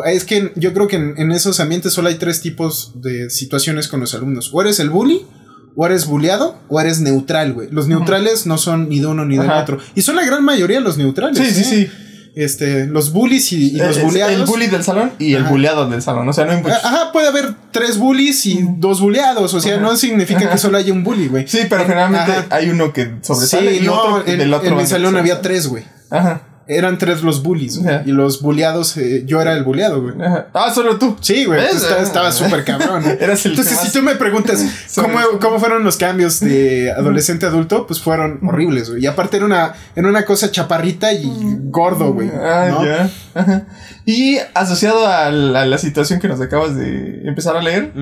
o 0.00 0.04
es 0.04 0.24
que 0.24 0.52
yo 0.56 0.72
creo 0.72 0.88
que 0.88 0.96
en, 0.96 1.14
en 1.16 1.32
esos 1.32 1.60
ambientes 1.60 1.92
solo 1.92 2.08
hay 2.08 2.14
tres 2.16 2.40
tipos 2.40 2.92
de 2.94 3.28
situaciones 3.30 3.88
con 3.88 4.00
los 4.00 4.14
alumnos. 4.14 4.50
O 4.52 4.60
eres 4.60 4.78
el 4.80 4.90
bully, 4.90 5.26
o 5.74 5.84
eres 5.84 6.06
bulleado, 6.06 6.56
o 6.68 6.80
eres 6.80 7.00
neutral, 7.00 7.52
güey. 7.52 7.68
Los 7.70 7.86
neutrales 7.88 8.46
no 8.46 8.56
son 8.56 8.88
ni 8.88 9.00
de 9.00 9.06
uno 9.06 9.24
ni 9.26 9.36
del 9.36 9.50
otro. 9.50 9.78
Y 9.94 10.02
son 10.02 10.16
la 10.16 10.24
gran 10.24 10.44
mayoría 10.44 10.80
los 10.80 10.96
neutrales. 10.96 11.38
Sí, 11.46 11.52
sí, 11.54 11.60
¿eh? 11.60 11.64
sí. 11.64 12.02
Este, 12.36 12.86
los 12.86 13.14
bullies 13.14 13.50
y, 13.52 13.70
y 13.74 13.76
los 13.78 13.96
Es 13.96 14.02
bulleados. 14.04 14.34
El 14.34 14.44
bully 14.44 14.66
del 14.66 14.84
salón 14.84 15.12
y 15.18 15.32
el 15.32 15.42
Ajá. 15.42 15.50
bulleado 15.50 15.88
del 15.88 16.02
salón. 16.02 16.28
O 16.28 16.32
sea, 16.34 16.44
no 16.44 16.52
hay 16.52 16.58
muchos. 16.58 16.76
Ah, 16.84 16.88
Ajá, 16.88 17.12
puede 17.12 17.28
haber 17.28 17.54
tres 17.72 17.96
bullies 17.96 18.44
y 18.44 18.60
dos 18.76 19.00
bulleados. 19.00 19.54
O 19.54 19.60
sea, 19.60 19.78
no 19.78 19.96
significa 19.96 20.48
que 20.50 20.58
solo 20.58 20.76
haya 20.76 20.92
un 20.92 21.02
bully, 21.02 21.28
güey. 21.28 21.48
Sí, 21.48 21.60
pero 21.68 21.82
generalmente 21.86 22.32
hay 22.50 22.68
uno 22.68 22.92
que 22.92 23.10
sobresale 23.22 23.78
Sí, 23.78 23.84
y 23.84 23.86
no, 23.86 23.94
otro 23.94 24.30
en, 24.30 24.38
del 24.38 24.52
otro 24.52 24.68
en 24.68 24.76
mi 24.76 24.86
salón 24.86 25.16
había 25.16 25.40
tres, 25.40 25.66
güey. 25.66 25.84
Ajá. 26.10 26.42
Eran 26.68 26.98
tres 26.98 27.22
los 27.22 27.42
bullies, 27.42 27.78
güey. 27.78 28.00
Y 28.06 28.12
los 28.12 28.42
bulleados, 28.42 28.96
eh, 28.96 29.22
yo 29.24 29.40
era 29.40 29.52
el 29.52 29.62
bulleado, 29.62 30.02
güey. 30.02 30.20
Ajá. 30.20 30.48
Ah, 30.52 30.72
solo 30.74 30.98
tú. 30.98 31.16
Sí, 31.20 31.44
güey, 31.44 31.64
estaba, 31.64 32.32
súper 32.32 32.64
cabrón. 32.64 33.04
Eras 33.20 33.44
el 33.46 33.52
Entonces, 33.52 33.78
si 33.78 33.92
tú 33.92 34.02
me 34.02 34.16
preguntas 34.16 34.64
cómo, 34.96 35.18
cómo 35.40 35.60
fueron 35.60 35.84
los 35.84 35.96
cambios 35.96 36.40
de 36.40 36.90
adolescente 36.90 37.46
a 37.46 37.50
adulto, 37.50 37.86
pues 37.86 38.00
fueron 38.00 38.40
horribles, 38.46 38.90
güey. 38.90 39.04
Y 39.04 39.06
aparte 39.06 39.36
era 39.36 39.46
una, 39.46 39.74
era 39.94 40.08
una 40.08 40.24
cosa 40.24 40.50
chaparrita 40.50 41.12
y 41.12 41.30
gordo, 41.70 42.12
güey. 42.12 42.30
Ah, 42.34 42.68
¿no? 42.70 42.84
ya. 42.84 43.10
Ajá. 43.34 43.66
Y 44.04 44.38
asociado 44.54 45.06
a 45.06 45.30
la, 45.30 45.62
a 45.62 45.66
la 45.66 45.78
situación 45.78 46.20
que 46.20 46.28
nos 46.28 46.40
acabas 46.40 46.76
de 46.76 47.22
empezar 47.28 47.56
a 47.56 47.62
leer, 47.62 47.92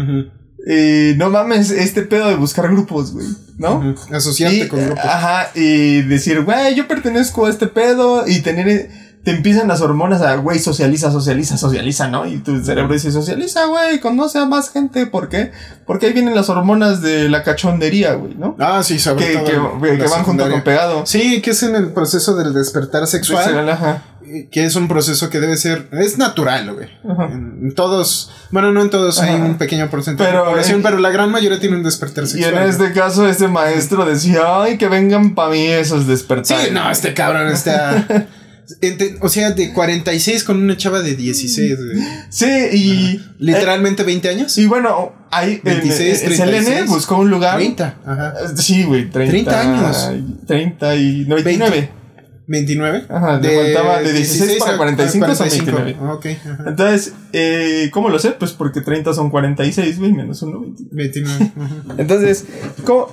eh, 0.67 1.15
no 1.19 1.31
mames, 1.31 1.71
este 1.71 2.03
pedo 2.03 2.29
de 2.29 2.37
buscar 2.37 2.69
grupos, 2.71 3.13
güey, 3.13 3.27
¿no? 3.59 3.95
Asociarte 4.13 4.57
Y, 4.65 4.69
con 4.69 4.85
grupos. 4.85 5.05
Ajá, 5.05 5.51
y 5.55 6.03
decir, 6.03 6.43
güey, 6.43 6.75
yo 6.75 6.89
pertenezco 6.89 7.47
a 7.47 7.51
este 7.51 7.67
pedo 7.67 8.27
y 8.27 8.41
tener... 8.41 9.05
Te 9.25 9.31
empiezan 9.31 9.69
las 9.69 9.81
hormonas 9.81 10.21
a, 10.21 10.37
güey, 10.37 10.59
socializa, 10.59 11.11
socializa, 11.11 11.57
socializa, 11.57 12.09
¿no? 12.09 12.27
Y 12.27 12.41
tu 12.41 12.63
cerebro 12.63 12.93
dice, 12.93 13.11
socializa, 13.11 13.65
güey, 13.65 13.99
conoce 13.99 14.39
a 14.39 14.45
más 14.45 14.69
gente. 14.69 15.07
¿Por 15.07 15.31
qué? 15.31 15.51
Porque 15.87 16.05
ahí 16.09 16.13
vienen 16.13 16.35
las 16.35 16.51
hormonas 16.51 17.01
de 17.01 17.31
la 17.31 17.43
cachondería, 17.43 18.13
güey, 18.17 18.35
¿no? 18.35 18.55
Ah, 18.61 18.83
sí, 18.83 18.99
sobre 18.99 19.25
Que, 19.27 19.33
todo. 19.39 19.81
que- 19.81 19.97
que 19.97 20.07
van 20.09 20.25
junto 20.25 20.51
con 20.51 20.63
pegado. 20.63 21.07
Sí, 21.07 21.41
que 21.41 21.53
es 21.53 21.63
en 21.63 21.75
el 21.75 21.95
proceso 21.95 22.37
del 22.37 22.53
despertar 22.53 23.07
sexual. 23.07 23.67
Ajá. 23.67 24.03
Que 24.51 24.65
es 24.65 24.77
un 24.77 24.89
proceso 24.89 25.31
que 25.31 25.41
debe 25.41 25.57
ser, 25.57 25.89
es 25.93 26.19
natural, 26.19 26.73
güey. 26.75 26.89
Ajá. 27.09 27.33
En 27.33 27.73
todos, 27.75 28.31
bueno, 28.51 28.73
no 28.73 28.83
en 28.83 28.91
todos 28.91 29.21
hay 29.21 29.35
Ajá. 29.35 29.45
un 29.45 29.59
pequeño 29.59 29.89
porcentaje 29.91 30.31
Pero, 30.31 30.45
de 30.45 30.51
población, 30.51 30.81
eh, 30.81 30.83
pero 30.85 30.99
la 30.99 31.11
gran 31.11 31.31
mayoría 31.31 31.59
tiene 31.61 31.77
un 31.77 31.83
despertar 31.83 32.25
Y 32.25 32.29
sexual. 32.29 32.55
en 32.55 32.59
güey. 32.61 32.71
este 32.71 32.93
caso, 32.93 33.29
este 33.29 33.49
maestro 33.49 34.05
decía, 34.05 34.63
ay, 34.63 34.77
que 34.79 34.89
vengan 34.89 35.35
para 35.35 35.51
mí 35.51 35.67
esos 35.67 36.03
Sí, 36.05 36.09
despertares. 36.11 36.73
no, 36.73 36.91
este 36.91 37.15
cabrón 37.15 37.49
está... 37.49 38.07
ente- 38.81 39.19
o 39.21 39.29
sea, 39.29 39.51
de 39.51 39.73
46 39.75 40.43
con 40.45 40.63
una 40.63 40.77
chava 40.77 41.01
de 41.03 41.15
16, 41.17 41.77
güey. 41.77 42.07
Sí, 42.31 42.47
y... 42.73 43.21
Literalmente 43.39 44.03
20 44.05 44.29
años. 44.31 44.57
eh, 44.57 44.63
y 44.63 44.67
bueno, 44.67 45.13
ahí... 45.31 45.61
26, 45.63 46.23
el, 46.23 46.31
el 46.33 46.37
Selene 46.39 46.59
36, 46.63 46.91
buscó 46.91 47.17
un 47.19 47.29
lugar... 47.31 47.57
30, 47.57 47.97
ajá. 48.07 48.35
Sí, 48.57 48.85
güey, 48.85 49.11
30, 49.11 49.31
30 49.31 49.61
años. 49.61 50.11
30 50.47 50.97
y... 50.97 51.25
No, 51.29 51.35
29. 51.37 51.91
29. 52.47 53.05
Ajá, 53.09 53.39
le 53.41 53.73
faltaba 53.73 54.01
de 54.03 54.13
16 54.13 54.59
para 54.59 54.77
45 54.77 55.35
son 55.35 55.49
29. 55.49 55.97
Ah, 56.01 56.13
Ok, 56.15 56.27
ajá. 56.27 56.65
Entonces, 56.67 57.15
eh, 57.33 57.91
¿cómo 57.93 58.09
lo 58.09 58.19
sé? 58.19 58.33
Pues 58.33 58.53
porque 58.53 58.81
30 58.81 59.15
son 59.15 59.31
46, 59.31 59.99
güey, 59.99 60.13
menos 60.13 60.43
uno, 60.43 60.61
29. 60.61 60.91
29. 60.93 61.53
ajá. 61.61 61.95
Entonces, 61.99 62.45
¿cómo, 62.85 63.09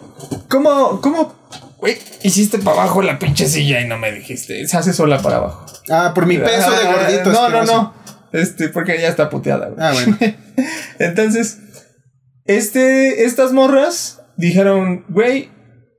cómo, 0.49 1.01
cómo, 1.01 1.35
güey, 1.77 1.97
hiciste 2.23 2.57
para 2.59 2.81
abajo 2.81 3.01
la 3.01 3.19
pinche 3.19 3.47
silla 3.47 3.81
y 3.81 3.87
no 3.87 3.97
me 3.97 4.11
dijiste? 4.11 4.67
Se 4.67 4.77
hace 4.77 4.93
sola 4.93 5.21
para 5.21 5.37
abajo. 5.37 5.65
Ah, 5.89 6.11
por 6.13 6.25
mi 6.25 6.37
peso 6.37 6.71
de 6.71 6.77
Ah, 6.87 6.95
gordito. 6.95 7.31
No, 7.31 7.49
no, 7.49 7.63
no. 7.63 7.93
Este, 8.33 8.69
porque 8.69 8.99
ya 8.99 9.07
está 9.09 9.29
puteada, 9.29 9.69
güey. 9.69 9.79
Ah, 9.79 9.93
bueno. 9.93 10.17
Entonces, 10.99 11.59
este, 12.45 13.25
estas 13.25 13.51
morras 13.53 14.21
dijeron, 14.37 15.05
güey, 15.09 15.49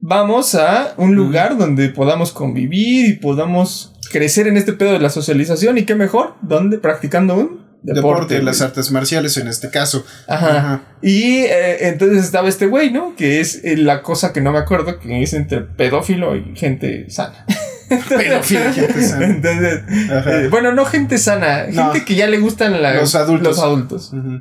vamos 0.03 0.55
a 0.55 0.93
un 0.99 1.15
lugar 1.15 1.57
donde 1.57 1.89
podamos 1.89 2.33
convivir 2.33 3.07
y 3.07 3.13
podamos 3.15 3.95
crecer 4.11 4.47
en 4.49 4.57
este 4.59 4.75
pedo 4.75 4.93
de 4.93 4.99
la 4.99 5.09
socialización. 5.09 5.79
¿Y 5.79 5.85
qué 5.85 5.95
mejor? 5.95 6.35
¿Dónde? 6.43 6.77
Practicando 6.79 7.35
un 7.37 7.63
deporte. 7.83 7.95
Deporte, 7.95 8.43
las 8.43 8.61
artes 8.61 8.91
marciales 8.91 9.37
en 9.39 9.49
este 9.49 9.71
caso. 9.71 10.05
Ajá. 10.29 10.57
Ajá. 10.59 10.83
Y 11.03 11.45
eh, 11.45 11.89
entonces 11.89 12.23
estaba 12.25 12.49
este 12.49 12.67
güey, 12.67 12.91
¿no? 12.93 13.15
Que 13.17 13.41
es 13.41 13.65
eh, 13.65 13.77
la 13.77 14.03
cosa 14.03 14.33
que 14.33 14.41
no 14.41 14.53
me 14.53 14.59
acuerdo, 14.59 14.99
que 14.99 15.23
es 15.23 15.33
entre 15.33 15.61
pedófilo 15.63 16.37
y 16.37 16.53
gente 16.57 17.09
sana. 17.09 17.47
Pedófilo, 18.09 18.73
gente 18.73 19.03
sana. 19.03 19.27
Entonces, 19.27 19.83
eh, 19.91 20.49
bueno, 20.51 20.73
no 20.73 20.85
gente 20.87 21.19
sana, 21.19 21.67
No. 21.71 21.93
gente 21.93 22.05
que 22.07 22.15
ya 22.15 22.27
le 22.27 22.39
gustan 22.39 22.81
la- 22.83 22.95
Los 22.95 23.15
adultos. 23.15 23.49
Los 23.57 23.59
adultos. 23.65 24.13
Ujú. 24.13 24.41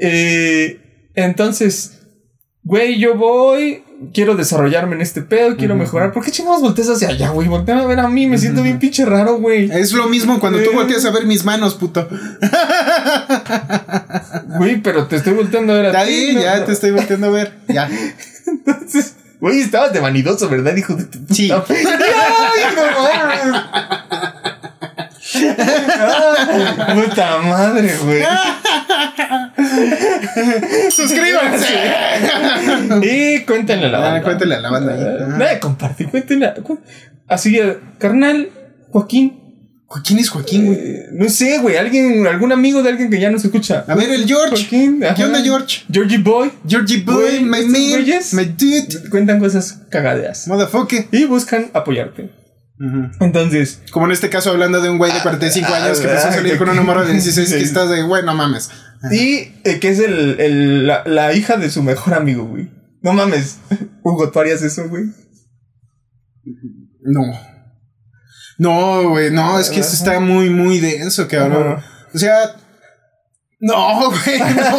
Eh, 0.00 1.10
entonces, 1.14 2.00
güey, 2.62 2.98
yo 3.00 3.16
voy, 3.16 3.82
quiero 4.14 4.34
desarrollarme 4.36 4.94
en 4.96 5.02
este 5.02 5.22
pedo, 5.22 5.56
quiero 5.56 5.74
mejorar. 5.76 6.12
¿Por 6.12 6.24
qué 6.24 6.30
chingados 6.30 6.60
volteas 6.62 6.88
hacia 6.88 7.08
allá, 7.08 7.30
güey? 7.30 7.48
Voltea 7.48 7.78
a 7.78 7.86
ver 7.86 8.00
a 8.00 8.08
mí, 8.08 8.26
me 8.26 8.38
siento 8.38 8.62
bien 8.62 8.78
pinche 8.78 9.04
raro, 9.04 9.38
güey. 9.38 9.70
Es 9.72 9.92
lo 9.92 10.08
mismo 10.08 10.38
cuando 10.40 10.58
tú 10.62 10.70
Eh. 10.70 10.74
volteas 10.74 11.04
a 11.04 11.10
ver 11.10 11.26
mis 11.26 11.44
manos, 11.44 11.74
puto. 11.74 12.08
Güey, 14.58 14.80
pero 14.82 15.06
te 15.06 15.16
estoy 15.16 15.32
volteando 15.34 15.72
a 15.72 15.76
ver 15.76 15.96
a 15.96 16.04
ti. 16.04 16.32
no- 16.34 16.40
ya 16.42 16.56
no. 16.58 16.64
te 16.64 16.72
estoy 16.72 16.90
volteando 16.92 17.26
a 17.26 17.30
ver. 17.30 17.52
Ya. 17.68 17.88
Entonces, 18.46 19.14
güey, 19.40 19.60
estabas 19.60 19.92
de 19.92 20.00
vanidoso, 20.00 20.48
¿verdad, 20.48 20.74
hijo 20.76 20.94
de 20.94 21.04
tu 21.04 21.18
Sí. 21.34 21.48
puta- 21.48 21.64
¡Ay, 21.74 22.64
no! 22.76 22.82
Ay, 25.34 26.94
puta 26.94 27.38
madre, 27.42 27.94
güey. 28.02 28.22
Suscríbanse. 30.90 31.66
Y 33.02 33.40
cuéntenle 33.44 33.86
a 33.86 33.90
la 33.90 33.98
Ah, 33.98 34.00
banda. 34.02 34.22
cuéntale 34.22 34.54
a 34.54 34.60
la 34.60 34.70
banda 34.70 34.94
Ajá. 34.94 35.36
Nada 35.38 35.60
compartir, 35.60 36.08
cuéntenle. 36.08 36.52
cu- 36.62 36.80
Así, 37.26 37.58
eh, 37.58 37.78
carnal, 37.98 38.50
Joaquín. 38.90 39.44
¿Quién 40.04 40.18
es 40.18 40.28
Joaquín, 40.28 40.66
güey? 40.66 40.78
eh, 40.78 41.06
no 41.12 41.28
sé, 41.30 41.58
güey, 41.60 41.76
alguien, 41.78 42.26
algún 42.26 42.52
amigo 42.52 42.82
de 42.82 42.90
alguien 42.90 43.10
que 43.10 43.18
ya 43.18 43.30
nos 43.30 43.42
escucha. 43.44 43.84
A 43.88 43.94
ver, 43.94 44.10
el 44.10 44.26
George. 44.26 44.50
Joaquín, 44.56 45.00
¿Qué 45.16 45.24
onda, 45.24 45.40
George? 45.42 45.84
Georgie 45.90 46.18
Boy. 46.18 46.52
Georgie 46.68 46.98
Boy, 47.02 47.40
my 47.40 47.64
man, 47.64 47.72
my 48.32 48.44
dude, 48.44 49.08
Cuentan 49.10 49.38
cosas 49.40 49.80
cagadeas. 49.90 50.46
motherfucker. 50.46 51.06
Y 51.10 51.24
buscan 51.24 51.70
apoyarte. 51.72 52.30
Entonces, 53.20 53.80
Como 53.90 54.06
en 54.06 54.12
este 54.12 54.28
caso, 54.30 54.50
hablando 54.50 54.80
de 54.80 54.88
un 54.90 54.98
güey 54.98 55.10
de 55.12 55.20
45 55.20 55.68
Ah, 55.72 55.84
años 55.84 55.98
que 55.98 56.06
empezó 56.06 56.28
a 56.28 56.30
ah, 56.30 56.34
salir 56.34 56.58
con 56.58 56.68
una 56.68 56.82
morra 56.82 57.04
de 57.04 57.12
16 57.12 57.48
que 57.52 57.58
estás 57.62 57.88
de, 57.90 58.02
güey, 58.02 58.22
no 58.24 58.34
mames. 58.34 58.70
Y 59.12 59.52
eh, 59.64 59.78
que 59.80 59.88
es 59.90 59.98
el, 60.00 60.40
el- 60.40 60.86
la, 60.86 61.02
la 61.06 61.32
hija 61.32 61.56
de 61.56 61.70
su 61.70 61.82
mejor 61.82 62.14
amigo, 62.14 62.44
güey. 62.44 62.70
No 63.02 63.12
mames. 63.12 63.58
Hugo, 64.02 64.30
¿tú 64.30 64.40
harías 64.40 64.62
eso, 64.62 64.88
güey? 64.88 65.04
No. 67.02 67.22
No, 68.58 69.08
güey, 69.10 69.30
no, 69.30 69.58
es 69.60 69.70
que 69.70 69.80
esto 69.80 69.94
está 69.94 70.18
muy, 70.18 70.50
muy 70.50 70.80
denso, 70.80 71.28
cabrón. 71.28 71.74
Ajá. 71.78 71.84
O 72.12 72.18
sea, 72.18 72.56
no, 73.60 74.10
güey, 74.10 74.38
no. 74.40 74.78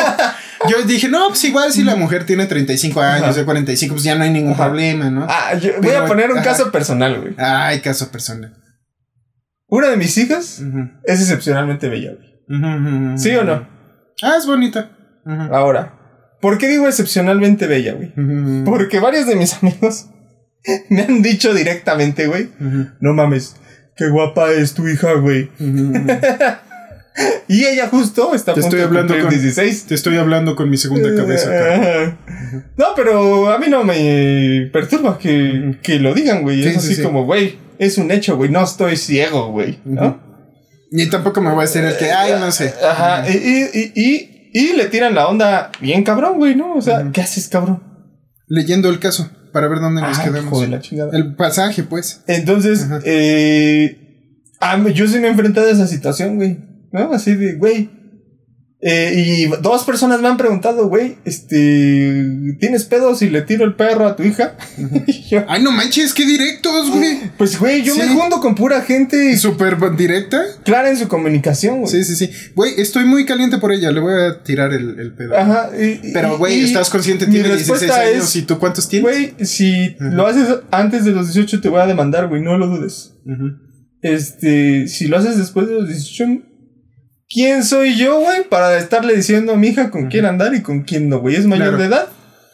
Yo 0.69 0.83
dije, 0.85 1.07
no, 1.07 1.29
pues 1.29 1.43
igual 1.45 1.71
si 1.71 1.83
la 1.83 1.95
mujer 1.95 2.25
tiene 2.25 2.45
35 2.45 2.99
años, 2.99 3.35
de 3.38 3.45
45, 3.45 3.93
pues 3.95 4.03
ya 4.03 4.15
no 4.15 4.23
hay 4.25 4.31
ningún 4.31 4.53
Ajá. 4.53 4.65
problema, 4.65 5.09
¿no? 5.09 5.25
Ah, 5.29 5.53
yo 5.55 5.71
voy 5.81 5.93
a 5.93 6.05
poner 6.05 6.31
un 6.31 6.39
ajá. 6.39 6.49
caso 6.49 6.71
personal, 6.71 7.21
güey. 7.21 7.35
Ay, 7.38 7.79
caso 7.79 8.11
personal. 8.11 8.53
Una 9.67 9.88
de 9.89 9.97
mis 9.97 10.17
hijas 10.17 10.61
es 11.05 11.21
excepcionalmente 11.21 11.88
bella, 11.88 12.11
güey. 12.15 13.17
¿Sí 13.17 13.33
o 13.35 13.43
no? 13.43 13.78
Ah, 14.21 14.35
es 14.38 14.45
bonita. 14.45 14.91
Ahora, 15.51 15.93
¿por 16.41 16.57
qué 16.57 16.67
digo 16.67 16.88
excepcionalmente 16.88 17.67
bella, 17.67 17.93
güey? 17.93 18.13
Porque 18.65 18.99
varios 18.99 19.27
de 19.27 19.35
mis 19.35 19.53
amigos 19.63 20.07
me 20.89 21.01
han 21.03 21.21
dicho 21.21 21.53
directamente, 21.53 22.27
güey. 22.27 22.49
No 22.99 23.13
mames, 23.13 23.55
qué 23.95 24.09
guapa 24.09 24.51
es 24.51 24.73
tu 24.73 24.88
hija, 24.88 25.13
güey. 25.13 25.49
Y 27.49 27.65
ella 27.65 27.88
justo 27.89 28.33
está 28.33 28.51
a 28.51 28.55
Te 28.55 28.61
punto 28.61 28.77
estoy 28.77 28.88
hablando 28.88 29.19
con- 29.19 29.29
16. 29.29 29.85
Te 29.88 29.95
estoy 29.95 30.15
hablando 30.17 30.55
con 30.55 30.69
mi 30.69 30.77
segunda 30.77 31.13
cabeza. 31.13 32.15
No, 32.77 32.85
pero 32.95 33.51
a 33.51 33.57
mí 33.57 33.65
no 33.67 33.83
me 33.83 34.69
perturba 34.71 35.17
que, 35.17 35.77
que 35.81 35.99
lo 35.99 36.13
digan, 36.13 36.43
güey. 36.43 36.61
Sí, 36.63 36.69
es 36.69 36.73
sí, 36.75 36.79
así 36.79 36.95
sí. 36.95 37.03
como, 37.03 37.25
güey, 37.25 37.57
es 37.77 37.97
un 37.97 38.09
hecho, 38.11 38.38
güey. 38.38 38.49
No 38.49 38.63
estoy 38.63 38.95
ciego, 38.95 39.51
güey. 39.51 39.79
¿no? 39.83 40.21
Y 40.91 41.08
tampoco 41.10 41.41
me 41.41 41.51
voy 41.51 41.62
a 41.62 41.65
hacer 41.65 41.86
el 41.86 41.98
que, 41.98 42.12
ay, 42.12 42.34
no 42.39 42.51
sé. 42.51 42.74
Ajá. 42.84 43.29
Y, 43.29 43.34
y, 43.34 43.69
y, 43.74 43.91
y, 43.96 44.50
y 44.53 44.74
le 44.75 44.86
tiran 44.86 45.13
la 45.15 45.27
onda 45.27 45.72
bien 45.79 46.03
cabrón, 46.03 46.38
güey, 46.38 46.55
¿no? 46.55 46.75
O 46.75 46.81
sea, 46.81 47.10
¿qué 47.13 47.22
haces, 47.22 47.48
cabrón? 47.48 47.84
Leyendo 48.48 48.89
el 48.89 49.00
caso 49.00 49.29
para 49.53 49.67
ver 49.67 49.79
dónde 49.79 50.01
nos 50.01 50.17
Ah, 50.17 50.24
quedamos. 50.24 50.67
la. 50.67 50.81
El 51.13 51.36
pasaje, 51.36 51.84
pues. 51.84 52.24
Entonces, 52.27 52.84
Ajá. 52.84 53.00
eh, 53.05 53.98
ah, 54.60 54.84
yo 54.93 55.08
sí 55.08 55.19
me 55.19 55.27
he 55.27 55.31
enfrentado 55.31 55.67
a 55.67 55.72
esa 55.72 55.86
situación, 55.88 56.38
güey. 56.38 56.58
¿No? 56.91 57.12
Así 57.13 57.36
de, 57.36 57.53
güey. 57.55 57.89
Eh, 58.81 59.13
y 59.13 59.62
dos 59.62 59.83
personas 59.83 60.21
me 60.21 60.29
han 60.29 60.38
preguntado, 60.38 60.88
güey, 60.88 61.17
este, 61.25 62.24
¿tienes 62.62 62.86
pedos 62.86 63.19
si 63.19 63.29
le 63.29 63.41
tiro 63.41 63.65
el 63.65 63.75
perro 63.75 64.07
a 64.07 64.15
tu 64.15 64.24
hija? 64.24 64.55
Yo, 65.29 65.43
Ay, 65.50 65.62
no 65.62 65.71
manches, 65.71 66.13
qué 66.13 66.25
directos, 66.25 66.89
güey. 66.89 67.19
pues, 67.38 67.59
güey, 67.59 67.83
yo 67.83 67.93
Sí. 67.93 68.00
me 68.00 68.07
junto 68.07 68.39
con 68.39 68.55
pura 68.55 68.81
gente 68.81 69.36
Súper 69.38 69.77
directa. 69.98 70.41
clara 70.63 70.89
en 70.89 70.98
su 70.98 71.09
comunicación, 71.09 71.81
güey. 71.81 71.91
Sí, 71.91 72.03
sí, 72.05 72.15
sí. 72.15 72.31
Güey, 72.55 72.79
estoy 72.79 73.03
muy 73.03 73.25
caliente 73.25 73.57
por 73.57 73.74
ella. 73.74 73.91
Le 73.91 74.00
voy 74.00 74.13
a 74.13 74.43
tirar 74.43 74.71
el, 74.74 74.98
el 74.98 75.13
pedo. 75.13 75.38
Ajá. 75.38 75.71
y- 75.77 76.13
Pero, 76.13 76.38
güey, 76.38 76.62
estás 76.63 76.89
consciente, 76.89 77.25
tiene 77.25 77.50
16 77.50 77.81
respuesta 77.81 78.01
años. 78.01 78.24
es, 78.29 78.36
¿Y 78.38 78.41
tú 78.43 78.59
cuántos 78.59 78.88
tienes? 78.88 79.03
Güey, 79.12 79.45
si 79.45 79.95
Ajá. 80.00 80.09
lo 80.09 80.25
haces 80.25 80.48
antes 80.71 81.03
de 81.03 81.12
los 81.12 81.27
18 81.33 81.59
te 81.59 81.67
voy 81.67 81.81
a 81.81 81.86
demandar, 81.86 82.27
güey, 82.29 82.41
no 82.41 82.57
lo 82.57 82.67
dudes. 82.67 83.13
Ujú. 83.25 83.57
Este, 84.01 84.88
si 84.88 85.07
lo 85.09 85.17
haces 85.17 85.38
después 85.38 85.67
de 85.67 85.74
los 85.74 85.88
18, 85.89 86.25
¿quién 87.29 87.63
soy 87.63 87.95
yo, 87.95 88.19
güey? 88.19 88.43
Para 88.50 88.77
estarle 88.77 89.15
diciendo 89.15 89.53
a 89.53 89.57
mi 89.57 89.67
hija 89.67 89.91
con 89.91 90.07
quién 90.07 90.25
andar 90.25 90.53
y 90.55 90.62
con 90.62 90.81
quién 90.83 91.09
no, 91.09 91.19
güey. 91.19 91.36
Es 91.36 91.45
mayor 91.45 91.69
Claro. 91.69 91.77
de 91.77 91.86
edad, 91.86 92.07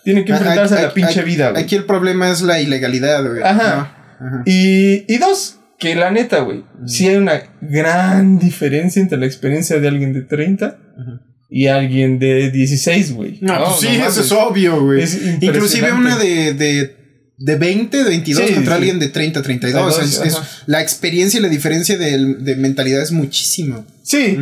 tiene 0.03 0.25
que 0.25 0.31
enfrentarse 0.33 0.75
a 0.77 0.81
la 0.83 0.93
pinche 0.93 1.23
vida, 1.23 1.51
güey. 1.51 1.63
Aquí 1.63 1.75
el 1.75 1.85
problema 1.85 2.29
es 2.29 2.41
la 2.41 2.59
ilegalidad, 2.61 3.25
güey. 3.27 3.41
Ajá. 3.43 3.95
No. 4.19 4.27
Ajá. 4.27 4.43
Y, 4.45 5.11
y 5.13 5.17
dos, 5.17 5.59
que 5.79 5.95
la 5.95 6.11
neta, 6.11 6.39
güey, 6.39 6.63
sí 6.85 7.07
hay 7.07 7.15
una 7.17 7.41
gran 7.61 8.39
diferencia 8.39 9.01
entre 9.01 9.17
la 9.17 9.25
experiencia 9.25 9.79
de 9.79 9.87
alguien 9.87 10.13
de 10.13 10.21
30 10.21 10.77
y 11.49 11.67
alguien 11.67 12.17
de 12.19 12.49
16, 12.51 13.13
güey. 13.13 13.39
No, 13.41 13.57
pues 13.65 13.79
sí, 13.81 13.87
mames. 13.97 14.07
eso 14.17 14.21
es 14.21 14.31
obvio, 14.31 14.81
güey. 14.81 15.01
Es 15.03 15.19
Inclusive 15.41 15.91
una 15.93 16.17
de, 16.17 16.53
de, 16.53 16.95
de 17.37 17.55
20, 17.57 17.97
de 17.97 18.03
22 18.05 18.47
Sí, 18.47 18.53
contra 18.53 18.73
sí. 18.73 18.77
alguien 18.77 18.99
de 18.99 19.09
30, 19.09 19.41
32. 19.41 19.99
Es- 20.01 20.21
es- 20.21 20.35
Ajá. 20.35 20.47
la 20.67 20.81
experiencia 20.81 21.39
y 21.39 21.43
la 21.43 21.49
diferencia 21.49 21.97
de, 21.97 22.35
de 22.35 22.55
mentalidad 22.55 23.01
es 23.01 23.11
muchísimo. 23.11 23.85
Sí, 24.03 24.37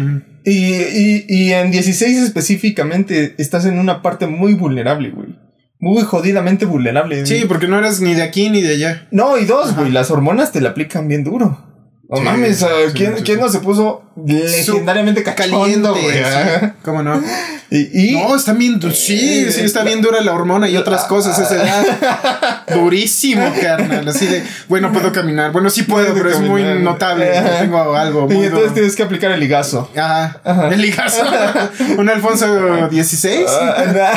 y, 0.45 0.51
y, 0.51 1.25
y 1.27 1.51
en 1.53 1.71
16 1.71 2.17
específicamente 2.19 3.35
estás 3.37 3.65
en 3.65 3.79
una 3.79 4.01
parte 4.01 4.27
muy 4.27 4.53
vulnerable, 4.53 5.09
güey. 5.09 5.35
Muy 5.79 6.03
jodidamente 6.03 6.65
vulnerable. 6.65 7.25
Sí, 7.25 7.43
porque 7.47 7.67
no 7.67 7.77
eras 7.77 7.99
ni 7.99 8.13
de 8.13 8.21
aquí 8.21 8.49
ni 8.49 8.61
de 8.61 8.75
allá. 8.75 9.07
No, 9.11 9.37
y 9.37 9.45
dos, 9.45 9.75
güey, 9.75 9.91
las 9.91 10.11
hormonas 10.11 10.51
te 10.53 10.61
la 10.61 10.69
aplican 10.69 11.07
bien 11.09 11.23
duro. 11.25 11.72
No 12.09 12.17
Sí, 12.17 12.23
mames, 12.23 12.57
sí, 12.57 12.65
¿a 12.65 12.67
sí, 12.67 12.93
¿quién, 12.93 13.17
sí, 13.17 13.23
quién 13.23 13.39
no 13.39 13.47
se 13.49 13.59
puso 13.59 14.03
legendariamente 14.25 15.23
Caliente, 15.23 15.89
güey? 15.89 16.19
Ajá. 16.19 16.75
¿Cómo 16.83 17.01
no? 17.03 17.23
Y, 17.71 18.11
y- 18.11 18.21
No, 18.21 18.35
está 18.35 18.53
bien. 18.53 18.79
Sí, 18.93 19.51
sí, 19.51 19.61
está 19.61 19.83
bien 19.83 20.01
dura 20.01 20.21
la 20.21 20.33
hormona 20.33 20.69
y 20.69 20.75
otras 20.77 21.05
cosas 21.05 21.39
a 21.39 21.43
esa 21.43 21.55
edad. 21.63 22.65
Durísimo, 22.75 23.51
carnal. 23.59 24.07
Así 24.07 24.27
de, 24.27 24.43
bueno, 24.67 24.91
puedo 24.91 25.11
caminar. 25.13 25.51
Bueno, 25.53 25.69
sí 25.69 25.83
puedo, 25.83 26.13
pero 26.13 26.29
es 26.29 26.39
muy 26.41 26.61
notable. 26.63 27.35
Ajá. 27.37 27.59
Tengo 27.61 27.95
algo. 27.95 28.27
y 28.29 28.33
entonces 28.33 28.51
duro. 28.61 28.73
tienes 28.73 28.95
que 28.95 29.03
aplicar 29.03 29.31
el 29.31 29.39
ligazo. 29.39 29.89
Ajá. 29.95 30.41
El 30.71 30.81
ligazo. 30.81 31.23
Un 31.97 32.09
Alfonso 32.09 32.45
XVI. 32.91 33.45
Ah, 33.47 34.13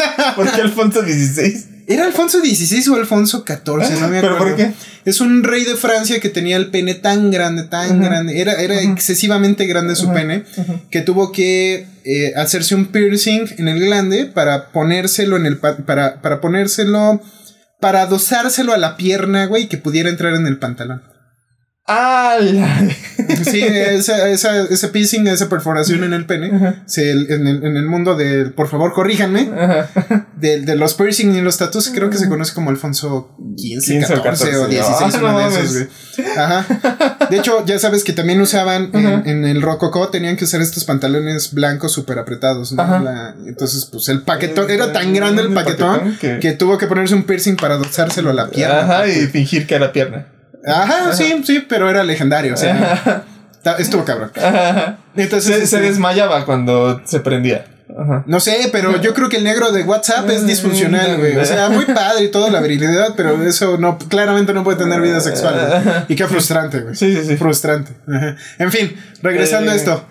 ¿Por 0.36 0.50
qué 0.50 0.60
Alfonso 0.62 1.02
XVI? 1.02 1.79
¿Era 1.90 2.04
Alfonso 2.06 2.38
XVI 2.40 2.88
o 2.90 2.94
Alfonso 2.96 3.44
XIV? 3.46 4.00
No 4.00 4.08
me 4.08 4.20
¿Pero 4.20 4.34
acuerdo. 4.34 4.56
por 4.56 4.56
qué? 4.56 4.72
Es 5.04 5.20
un 5.20 5.42
rey 5.42 5.64
de 5.64 5.76
Francia 5.76 6.20
que 6.20 6.28
tenía 6.28 6.56
el 6.56 6.66
pene 6.70 6.94
tan 6.94 7.30
grande, 7.30 7.64
tan 7.64 8.00
grande. 8.00 8.40
Era, 8.40 8.54
era 8.54 8.80
excesivamente 8.80 9.66
grande 9.66 9.96
su 9.96 10.12
pene. 10.12 10.44
Que 10.90 11.00
tuvo 11.00 11.32
que 11.32 11.86
eh, 12.04 12.32
hacerse 12.36 12.74
un 12.74 12.86
piercing 12.86 13.46
en 13.58 13.68
el 13.68 13.80
glande 13.80 14.26
para 14.26 14.70
ponérselo 14.72 15.36
en 15.36 15.46
el 15.46 15.58
pa- 15.58 15.76
para, 15.78 16.20
para 16.22 16.40
ponérselo. 16.40 17.20
Para 17.80 18.02
adosárselo 18.02 18.74
a 18.74 18.78
la 18.78 18.96
pierna, 18.98 19.46
güey, 19.46 19.66
que 19.66 19.78
pudiera 19.78 20.10
entrar 20.10 20.34
en 20.34 20.46
el 20.46 20.58
pantalón. 20.58 21.02
Ah, 21.92 22.38
Sí, 23.44 23.60
esa, 23.62 24.28
esa, 24.28 24.62
ese 24.62 24.88
piercing, 24.88 25.26
esa 25.28 25.48
perforación 25.48 26.02
en 26.04 26.12
el 26.12 26.26
pene, 26.26 26.50
se- 26.86 27.10
en, 27.10 27.46
el, 27.46 27.64
en 27.64 27.76
el 27.76 27.86
mundo 27.86 28.16
del, 28.16 28.52
por 28.52 28.68
favor, 28.68 28.92
corríjanme, 28.92 29.50
de, 30.36 30.60
de 30.62 30.76
los 30.76 30.94
piercing 30.94 31.34
y 31.36 31.40
los 31.40 31.56
tatuajes, 31.58 31.92
creo 31.94 32.10
que 32.10 32.16
se 32.18 32.28
conoce 32.28 32.54
como 32.54 32.70
Alfonso 32.70 33.36
15, 33.56 33.92
15 33.92 34.14
o 34.14 34.22
14 34.22 34.56
o 34.56 34.60
14, 34.62 34.68
16, 34.68 35.14
ah, 35.14 35.18
no 35.20 35.26
de 35.28 35.32
mames. 35.44 35.56
esos, 35.58 35.72
güey. 36.16 36.28
Ajá. 36.36 37.26
De 37.30 37.36
hecho, 37.38 37.64
ya 37.66 37.78
sabes 37.78 38.04
que 38.04 38.12
también 38.12 38.40
usaban 38.40 38.90
en, 38.94 39.06
en 39.28 39.44
el 39.44 39.62
rococó, 39.62 40.08
tenían 40.08 40.36
que 40.36 40.44
usar 40.44 40.60
estos 40.60 40.84
pantalones 40.84 41.52
blancos 41.52 41.92
súper 41.92 42.18
apretados, 42.18 42.72
¿no? 42.72 42.82
Ajá. 42.82 43.00
La- 43.00 43.34
entonces, 43.46 43.86
pues 43.90 44.08
el 44.08 44.22
paquetón, 44.22 44.70
era 44.70 44.92
tan 44.92 45.12
grande 45.14 45.42
el 45.42 45.48
El 45.48 45.54
paquetón 45.54 46.16
que- 46.20 46.38
que 46.40 46.52
tuvo 46.52 46.78
que 46.78 46.86
ponerse 46.86 47.14
un 47.14 47.22
piercing 47.24 47.56
para 47.56 47.74
adosárselo 47.74 48.30
a 48.30 48.34
la 48.34 48.48
pierna. 48.50 48.80
Ajá, 48.80 49.08
y 49.08 49.26
fingir 49.28 49.66
que 49.66 49.74
era 49.76 49.92
pierna. 49.92 50.26
Ajá, 50.66 51.12
sí, 51.14 51.42
sí, 51.44 51.64
pero 51.68 51.88
era 51.88 52.02
legendario, 52.04 52.54
o 52.54 52.56
sea, 52.56 53.24
estuvo 53.78 54.04
cabrón. 54.04 54.30
Ajá. 54.36 54.98
Entonces, 55.16 55.54
Se, 55.54 55.66
se 55.66 55.76
este, 55.76 55.80
desmayaba 55.88 56.44
cuando 56.44 57.00
se 57.04 57.20
prendía. 57.20 57.66
Ajá. 57.98 58.22
No 58.26 58.38
sé, 58.38 58.68
pero 58.70 59.00
yo 59.00 59.14
creo 59.14 59.28
que 59.28 59.38
el 59.38 59.44
negro 59.44 59.72
de 59.72 59.82
WhatsApp 59.82 60.28
es 60.30 60.46
disfuncional, 60.46 61.16
güey. 61.18 61.36
O 61.36 61.44
sea, 61.44 61.68
muy 61.70 61.84
padre 61.86 62.24
y 62.24 62.28
toda 62.28 62.48
la 62.50 62.60
virilidad, 62.60 63.14
pero 63.16 63.42
eso 63.42 63.78
no, 63.78 63.98
claramente 63.98 64.52
no 64.54 64.62
puede 64.62 64.78
tener 64.78 65.00
vida 65.00 65.20
sexual. 65.20 66.04
Y 66.08 66.14
qué 66.14 66.26
frustrante, 66.28 66.80
güey. 66.80 66.94
Sí, 66.94 67.14
sí, 67.16 67.22
sí. 67.26 67.36
Frustrante. 67.36 67.92
Ajá. 68.08 68.36
En 68.58 68.70
fin, 68.70 68.94
regresando 69.22 69.70
a 69.72 69.74
Eh, 69.74 69.78
esto. 69.78 70.04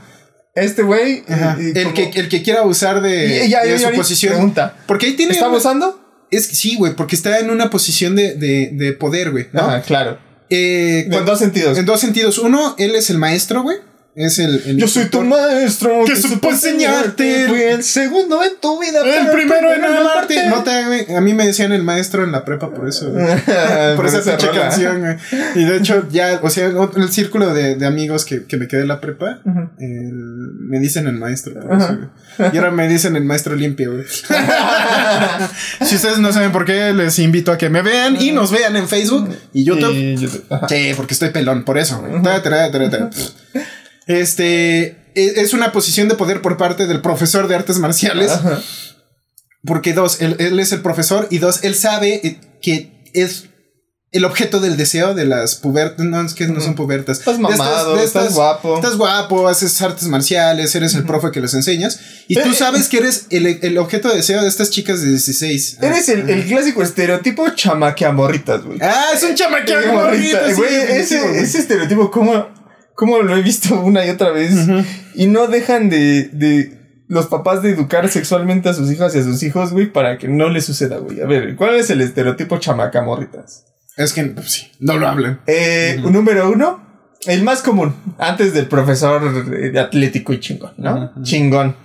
Este 0.55 0.81
güey. 0.81 1.23
Y 1.59 1.77
El, 1.77 1.93
que, 1.93 2.11
el 2.15 2.27
que 2.27 2.43
quiera 2.43 2.61
abusar 2.61 3.01
de, 3.01 3.45
Y- 3.45 3.49
ya, 3.49 3.63
de 3.63 3.69
ya, 3.71 3.77
su 3.77 3.89
ya, 3.91 3.95
posición. 3.95 4.33
pregunta. 4.33 4.73
Porque 4.85 5.05
ahí 5.05 5.13
tiene. 5.15 5.31
¿Está 5.33 5.45
abusando? 5.45 6.01
Es 6.31 6.47
que 6.49 6.55
sí, 6.55 6.75
güey, 6.75 6.95
porque 6.95 7.15
está 7.15 7.39
en 7.39 7.49
una 7.49 7.69
posición 7.69 8.15
de, 8.15 8.35
de, 8.35 8.71
de 8.73 8.91
poder, 8.93 9.31
güey, 9.31 9.47
¿no? 9.53 9.61
Ajá, 9.61 9.81
claro. 9.81 10.17
Eh, 10.49 11.01
En 11.05 11.11
cuando- 11.11 11.31
dos 11.31 11.39
sentidos. 11.39 11.77
en 11.77 11.85
dos 11.85 11.99
sentidos. 12.01 12.37
Uno, 12.39 12.75
él 12.77 12.95
es 12.95 13.09
el 13.09 13.17
maestro, 13.17 13.61
güey. 13.63 13.77
Es 14.21 14.37
el. 14.37 14.61
el 14.65 14.77
Yo 14.77 14.85
soy 14.89 15.05
tu 15.05 15.21
maestro 15.21 16.03
que 16.05 16.13
supo 16.17 16.49
enseñarte. 16.49 17.47
Fui 17.47 17.61
el 17.61 17.83
segundo 17.85 18.43
en 18.43 18.51
tu 18.59 18.77
vida. 18.77 18.99
El 19.05 19.29
primero 19.31 19.73
en 19.73 19.85
amarte. 19.85 20.45
No 20.49 20.61
te, 20.61 21.15
a 21.15 21.21
mí 21.21 21.33
me 21.33 21.45
decían 21.45 21.71
el 21.71 21.83
maestro 21.83 22.25
en 22.25 22.33
la 22.33 22.43
prepa 22.43 22.69
por 22.73 22.89
eso. 22.89 23.09
güey. 23.11 23.25
Por 23.95 24.05
esa 24.07 24.19
pinche 24.21 24.49
canción, 24.51 24.99
güey. 24.99 25.15
Y 25.55 25.63
de 25.63 25.77
hecho, 25.77 26.05
ya, 26.11 26.41
o 26.43 26.49
sea, 26.49 26.69
el 26.97 27.09
círculo 27.13 27.53
de, 27.53 27.75
de 27.75 27.85
amigos 27.85 28.25
que, 28.25 28.43
que 28.43 28.57
me 28.57 28.67
quedé 28.67 28.81
en 28.81 28.89
la 28.89 28.99
prepa, 28.99 29.39
el- 29.79 30.11
me 30.59 30.79
dicen 30.79 31.07
el 31.07 31.15
maestro. 31.15 31.53
por 31.53 31.77
eso, 31.77 31.97
güey. 32.37 32.49
Y 32.53 32.57
ahora 32.57 32.71
me 32.71 32.89
dicen 32.89 33.15
el 33.15 33.23
maestro 33.23 33.55
limpio, 33.55 33.93
güey. 33.93 34.05
si 35.85 35.95
ustedes 35.95 36.19
no 36.19 36.31
saben 36.33 36.51
por 36.51 36.65
qué, 36.65 36.91
les 36.93 37.17
invito 37.19 37.51
a 37.53 37.57
que 37.57 37.69
me 37.69 37.81
vean 37.81 38.21
y 38.21 38.31
nos 38.31 38.51
vean 38.51 38.75
en 38.75 38.87
Facebook 38.89 39.29
y 39.53 39.63
YouTube. 39.63 39.93
Y 39.93 40.15
YouTube. 40.17 40.43
Ajá. 40.49 40.67
Sí, 40.67 40.91
porque 40.95 41.13
estoy 41.13 41.29
pelón, 41.29 41.63
por 41.63 41.77
eso, 41.77 41.99
güey. 41.99 42.21
Este 44.09 44.97
e- 45.15 45.33
es 45.37 45.53
una 45.53 45.71
posición 45.71 46.07
de 46.07 46.15
poder 46.15 46.41
por 46.41 46.57
parte 46.57 46.87
del 46.87 47.01
profesor 47.01 47.47
de 47.47 47.55
artes 47.55 47.77
marciales. 47.77 48.31
Ajá. 48.31 48.59
Porque 49.65 49.93
dos, 49.93 50.19
él, 50.21 50.35
él 50.39 50.59
es 50.59 50.71
el 50.71 50.81
profesor 50.81 51.27
y 51.29 51.37
dos, 51.37 51.63
él 51.63 51.75
sabe 51.75 52.15
eh, 52.25 52.39
que 52.61 53.03
es 53.13 53.45
el 54.11 54.25
objeto 54.25 54.59
del 54.59 54.77
deseo 54.77 55.13
de 55.13 55.25
las 55.25 55.53
pubertas. 55.55 56.03
No, 56.03 56.25
es 56.25 56.33
que 56.33 56.47
no 56.47 56.59
son 56.59 56.73
pubertas. 56.73 57.19
Estás 57.19 57.35
De 57.37 57.43
mamado, 57.43 57.99
estás 57.99 58.33
guapo. 58.33 58.75
Estás 58.77 58.97
guapo, 58.97 59.47
haces 59.47 59.79
artes 59.83 60.07
marciales, 60.07 60.73
eres 60.73 60.95
el 60.95 61.03
profe 61.03 61.29
que 61.31 61.39
les 61.41 61.53
enseñas. 61.53 61.99
Y 62.27 62.33
tú 62.33 62.49
Eh, 62.49 62.55
sabes 62.55 62.87
que 62.87 62.97
eres 62.97 63.27
el, 63.29 63.45
el 63.61 63.77
objeto 63.77 64.09
de 64.09 64.15
deseo 64.15 64.41
de 64.41 64.47
estas 64.47 64.71
chicas 64.71 65.01
de 65.03 65.09
16. 65.09 65.77
Eres 65.83 66.09
el, 66.09 66.27
el 66.27 66.47
clásico 66.47 66.81
estereotipo 66.81 67.47
chamaqueamorritas, 67.49 68.63
güey. 68.63 68.79
Ah, 68.81 69.09
es 69.13 69.21
un 69.21 69.35
chamaqueado 69.35 69.93
Morrita, 69.93 70.41
morrito, 70.41 70.47
sí, 70.47 70.53
Güey, 70.55 70.75
ese, 70.99 71.21
güey. 71.21 71.35
ese 71.43 71.59
estereotipo, 71.59 72.09
¿cómo, 72.09 72.47
cómo 72.99 73.19
lo 73.19 73.37
he 73.37 73.41
visto 73.41 73.79
una 73.79 74.05
y 74.05 74.09
otra 74.09 74.31
vez? 74.31 74.53
Y 75.15 75.27
no 75.27 75.47
dejan 75.47 75.89
de, 75.89 76.29
de 76.33 77.03
los 77.07 77.27
papás 77.27 77.63
de 77.63 77.69
educar 77.69 78.09
sexualmente 78.09 78.67
a 78.67 78.73
sus 78.73 78.91
hijas 78.91 79.15
y 79.15 79.19
a 79.19 79.23
sus 79.23 79.41
hijos, 79.41 79.71
güey, 79.71 79.89
para 79.91 80.17
que 80.17 80.27
no 80.27 80.49
les 80.49 80.65
suceda, 80.65 80.97
güey. 80.97 81.21
A 81.21 81.25
ver, 81.25 81.55
¿cuál 81.55 81.75
es 81.75 81.89
el 81.89 82.01
estereotipo 82.01 82.57
chamacamorritas? 82.57 83.65
Es 83.95 84.11
que 84.11 84.25
pues, 84.25 84.51
sí, 84.51 84.71
no 84.81 84.97
lo 84.97 85.07
hablan. 85.07 85.39
Eh, 85.47 85.97
Número 86.11 86.51
uno, 86.51 86.85
el 87.25 87.41
más 87.43 87.61
común, 87.61 87.95
antes 88.17 88.53
del 88.53 88.67
profesor 88.67 89.21
eh, 89.53 89.79
atlético 89.79 90.33
y 90.33 90.41
chingón, 90.41 90.73
¿no? 90.75 91.13
Chingón. 91.23 91.77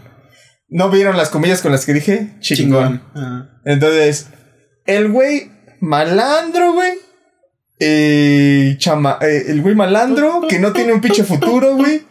¿No 0.69 0.91
vieron 0.91 1.17
las 1.17 1.29
comillas 1.29 1.63
con 1.63 1.71
las 1.71 1.87
que 1.87 1.93
dije? 1.93 2.35
Chingón. 2.41 3.03
Ah. 3.15 3.61
Entonces, 3.65 4.31
el 4.85 5.13
güey 5.13 5.53
malandro, 5.81 6.73
güey. 6.73 6.93
Eh, 7.81 8.77
chama, 8.79 9.19
eh, 9.21 9.47
el 9.49 9.61
güey 9.61 9.75
malandro 9.75 10.43
que 10.49 10.61
no 10.61 10.73
tiene 10.73 10.93
un 10.93 11.01
pinche 11.01 11.25
futuro, 11.25 11.75
güey. 11.75 12.03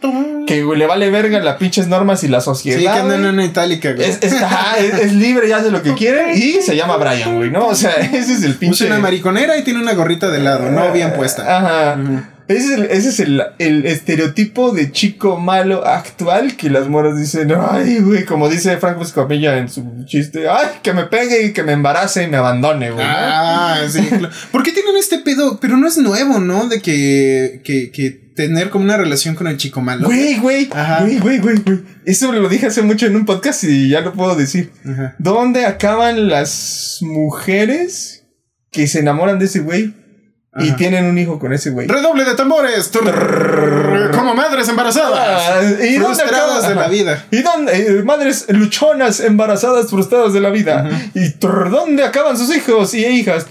Que 0.45 0.61
güey, 0.61 0.77
le 0.77 0.85
vale 0.85 1.09
verga 1.09 1.39
las 1.39 1.55
pinches 1.55 1.87
normas 1.87 2.23
y 2.25 2.27
la 2.27 2.41
sociedad. 2.41 2.77
Sí, 2.77 2.83
que 2.83 2.89
andan 2.89 3.19
güey. 3.19 3.29
en 3.29 3.33
una 3.35 3.45
itálica, 3.45 3.93
güey. 3.93 4.09
es, 4.09 4.19
es- 4.21 4.41
ajá, 4.41 4.77
es- 4.79 4.93
es 4.99 5.13
libre 5.13 5.47
y 5.47 5.51
hace 5.53 5.71
lo 5.71 5.81
que 5.81 5.93
quiere. 5.93 6.35
Y 6.35 6.61
se 6.61 6.75
llama 6.75 6.97
Brian, 6.97 7.37
güey, 7.37 7.49
¿no? 7.49 7.67
O 7.67 7.75
sea, 7.75 7.91
ese 8.13 8.33
es 8.33 8.43
el 8.43 8.49
Usa 8.51 8.59
pinche. 8.59 8.85
una 8.87 8.99
mariconera 8.99 9.57
y 9.57 9.63
tiene 9.63 9.79
una 9.79 9.93
gorrita 9.93 10.29
de 10.29 10.39
lado, 10.39 10.69
no 10.69 10.91
bien 10.91 11.13
puesta. 11.13 11.57
Ajá. 11.57 11.97
Ese 12.47 12.65
es, 12.65 12.71
el, 12.71 12.85
ese 12.85 13.09
es 13.09 13.19
el, 13.19 13.41
el 13.59 13.85
estereotipo 13.85 14.71
de 14.71 14.91
chico 14.91 15.39
malo 15.39 15.85
actual 15.85 16.57
que 16.57 16.69
las 16.69 16.89
moras 16.89 17.17
dicen, 17.17 17.53
ay, 17.57 17.99
güey, 17.99 18.25
como 18.25 18.49
dice 18.49 18.77
Franco 18.77 19.03
Escamilla 19.03 19.57
en 19.57 19.69
su 19.69 19.83
chiste, 20.05 20.47
ay, 20.49 20.67
que 20.81 20.93
me 20.93 21.05
pegue 21.05 21.45
y 21.45 21.53
que 21.53 21.63
me 21.63 21.71
embarace 21.71 22.23
y 22.23 22.27
me 22.27 22.37
abandone, 22.37 22.91
güey. 22.91 23.05
¿no? 23.05 23.11
Ah, 23.13 23.79
sí, 23.89 24.01
claro. 24.01 24.29
¿Por 24.51 24.63
qué 24.63 24.71
tienen 24.71 24.97
este 24.97 25.19
pedo? 25.19 25.59
Pero 25.61 25.77
no 25.77 25.87
es 25.87 25.97
nuevo, 25.97 26.39
¿no? 26.39 26.67
De 26.67 26.81
que, 26.81 27.61
que, 27.63 27.91
que 27.91 28.23
tener 28.35 28.69
como 28.69 28.83
una 28.83 28.97
relación 28.97 29.35
con 29.35 29.47
el 29.47 29.57
chico 29.57 29.81
malo. 29.81 30.05
Güey, 30.05 30.37
güey, 30.39 30.67
güey, 30.67 31.19
güey, 31.19 31.39
güey, 31.39 31.57
güey. 31.57 31.79
Eso 32.05 32.31
lo 32.31 32.49
dije 32.49 32.67
hace 32.67 32.81
mucho 32.81 33.05
en 33.05 33.15
un 33.15 33.25
podcast 33.25 33.63
y 33.63 33.89
ya 33.89 34.01
lo 34.01 34.13
puedo 34.13 34.35
decir. 34.35 34.71
Ajá. 34.85 35.15
¿Dónde 35.19 35.65
acaban 35.65 36.27
las 36.27 36.97
mujeres 37.01 38.25
que 38.71 38.87
se 38.87 38.99
enamoran 38.99 39.39
de 39.39 39.45
ese 39.45 39.59
güey 39.59 39.93
y 40.59 40.67
Ajá. 40.67 40.75
tienen 40.77 41.05
un 41.05 41.17
hijo 41.17 41.39
con 41.39 41.51
ese 41.51 41.71
güey? 41.71 41.87
Redoble 41.87 42.25
de 42.25 42.35
tambores. 42.35 42.91
Como 44.13 44.35
madres 44.35 44.67
embarazadas. 44.69 45.43
Ah, 45.49 45.61
¿y 45.83 45.97
frustradas 45.97 46.67
de 46.67 46.75
la 46.75 46.81
Ajá. 46.81 46.89
vida. 46.89 47.25
¿Y 47.31 47.41
dónde? 47.41 47.71
eh, 47.75 48.03
madres 48.03 48.45
luchonas, 48.49 49.19
embarazadas, 49.19 49.89
frustradas 49.89 50.33
de 50.33 50.41
la 50.41 50.49
vida. 50.51 50.87
¿Y 51.15 51.31
trrr, 51.31 51.71
dónde 51.71 52.03
acaban 52.03 52.37
sus 52.37 52.55
hijos 52.55 52.93
y 52.93 53.03
hijas? 53.05 53.47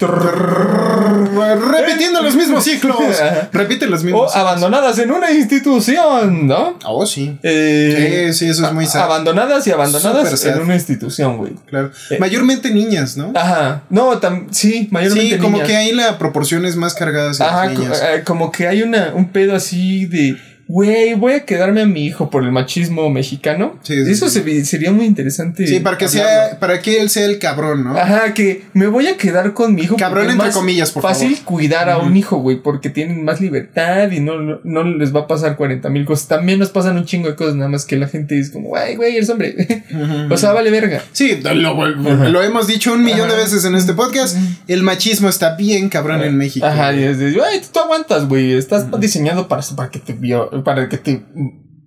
Repitiendo 1.71 2.21
los 2.21 2.35
mismos 2.35 2.63
ciclos. 2.63 2.97
Ajá. 3.21 3.49
Repiten 3.51 3.89
los 3.91 4.01
o 4.01 4.05
mismos 4.05 4.31
ciclos. 4.31 4.35
abandonadas 4.45 4.97
en 4.99 5.11
una 5.11 5.31
institución, 5.31 6.47
¿no? 6.47 6.77
Oh, 6.85 7.05
sí. 7.05 7.37
Eh, 7.43 8.29
Sí, 8.33 8.45
sí, 8.45 8.49
eso 8.49 8.65
es 8.65 8.73
muy 8.73 8.85
sad. 8.85 9.03
Abandonadas 9.03 9.65
y 9.67 9.71
abandonadas 9.71 10.45
en 10.45 10.59
una 10.61 10.75
institución, 10.75 11.37
güey. 11.37 11.53
Claro. 11.67 11.91
Mayormente 12.19 12.69
niñas, 12.71 13.17
¿no? 13.17 13.31
Ajá. 13.35 13.83
No, 13.89 14.19
sí, 14.51 14.87
mayormente 14.91 15.35
Sí, 15.35 15.41
como 15.41 15.57
niñas. 15.57 15.67
que 15.67 15.75
ahí 15.75 15.91
la 15.91 16.17
proporción 16.17 16.65
es 16.65 16.75
más 16.75 16.92
cargada 16.95 17.31
hacia 17.31 17.45
Ajá, 17.47 17.65
las 17.65 17.73
co- 17.75 17.81
niñas. 17.81 18.01
eh, 18.03 18.23
como 18.23 18.51
que 18.51 18.67
hay 18.67 18.81
una, 18.83 19.11
un 19.13 19.29
pedo 19.31 19.55
así 19.55 20.05
de, 20.05 20.37
güey, 20.73 21.13
voy 21.13 21.33
a 21.33 21.45
quedarme 21.45 21.81
a 21.81 21.85
mi 21.85 22.03
hijo 22.03 22.31
por 22.31 22.43
el 22.43 22.51
machismo 22.51 23.07
mexicano. 23.11 23.77
Sí, 23.83 24.03
sí, 24.05 24.11
Eso 24.11 24.27
sí. 24.27 24.65
sería 24.65 24.91
muy 24.91 25.05
interesante. 25.05 25.67
Sí, 25.67 25.79
para 25.79 25.99
que 25.99 26.05
hablarlo. 26.05 26.29
sea, 26.49 26.59
para 26.59 26.81
que 26.81 26.99
él 26.99 27.09
sea 27.11 27.25
el 27.25 27.37
cabrón, 27.37 27.83
¿no? 27.83 27.95
Ajá, 27.95 28.33
que 28.33 28.63
me 28.73 28.87
voy 28.87 29.05
a 29.07 29.15
quedar 29.15 29.53
con 29.53 29.75
mi 29.75 29.83
hijo. 29.83 29.97
Cabrón 29.97 30.23
entre 30.31 30.37
más 30.47 30.55
comillas, 30.55 30.91
por 30.91 31.03
fácil 31.03 31.35
favor. 31.35 31.45
cuidar 31.45 31.89
a 31.91 31.99
un 31.99 32.17
hijo, 32.17 32.37
güey, 32.37 32.57
porque 32.61 32.89
tienen 32.89 33.23
más 33.23 33.39
libertad 33.39 34.09
y 34.11 34.19
no, 34.19 34.59
no, 34.63 34.83
les 34.83 35.15
va 35.15 35.21
a 35.21 35.27
pasar 35.27 35.55
40 35.57 35.89
mil 35.89 36.05
cosas. 36.05 36.27
También 36.27 36.57
nos 36.57 36.69
pasan 36.71 36.97
un 36.97 37.05
chingo 37.05 37.27
de 37.29 37.35
cosas, 37.35 37.53
nada 37.55 37.69
más 37.69 37.85
que 37.85 37.95
la 37.95 38.07
gente 38.07 38.39
es 38.39 38.49
como, 38.49 38.69
güey, 38.69 38.95
güey, 38.95 39.15
eres 39.15 39.29
hombre. 39.29 39.55
O 40.31 40.37
sea, 40.37 40.53
vale 40.53 40.71
verga. 40.71 41.03
Sí, 41.11 41.39
lo, 41.43 41.85
lo 41.85 42.41
hemos 42.43 42.65
dicho 42.67 42.93
un 42.93 43.03
millón 43.03 43.29
de 43.29 43.35
veces 43.35 43.63
en 43.65 43.75
este 43.75 43.93
podcast. 43.93 44.35
El 44.67 44.81
machismo 44.81 45.29
está 45.29 45.55
bien 45.55 45.89
cabrón 45.89 46.23
en 46.23 46.35
México. 46.35 46.65
Ajá, 46.65 46.93
y 46.95 47.03
es 47.03 47.19
de, 47.19 47.31
güey, 47.33 47.61
tú 47.71 47.79
aguantas, 47.79 48.27
güey. 48.27 48.53
Estás 48.53 48.87
diseñado 48.99 49.47
para, 49.47 49.61
para 49.75 49.89
que 49.91 49.99
te 49.99 50.13
vio- 50.13 50.62
para 50.63 50.89
que 50.89 50.97
te 50.97 51.23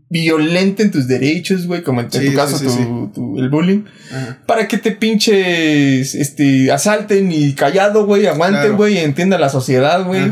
violenten 0.09 0.91
tus 0.93 1.09
derechos, 1.09 1.67
güey, 1.67 1.83
como 1.83 2.01
en, 2.01 2.11
Sí, 2.13 2.27
tu 2.31 2.35
caso 2.35 2.59
sí, 2.59 2.65
tu- 2.65 2.71
sí. 2.71 2.85
tu- 3.15 3.39
el 3.39 3.49
bullying. 3.49 3.83
Ajá. 4.13 4.39
Para 4.47 4.69
que 4.69 4.79
te 4.79 4.93
pinches, 4.93 6.15
este, 6.15 6.71
asalten 6.71 7.33
y 7.33 7.55
callado, 7.55 8.07
güey, 8.07 8.27
aguanten, 8.27 8.61
Claro. 8.63 8.77
güey, 8.77 8.99
entienda 8.99 9.39
la 9.39 9.49
sociedad, 9.49 10.05
güey. 10.05 10.23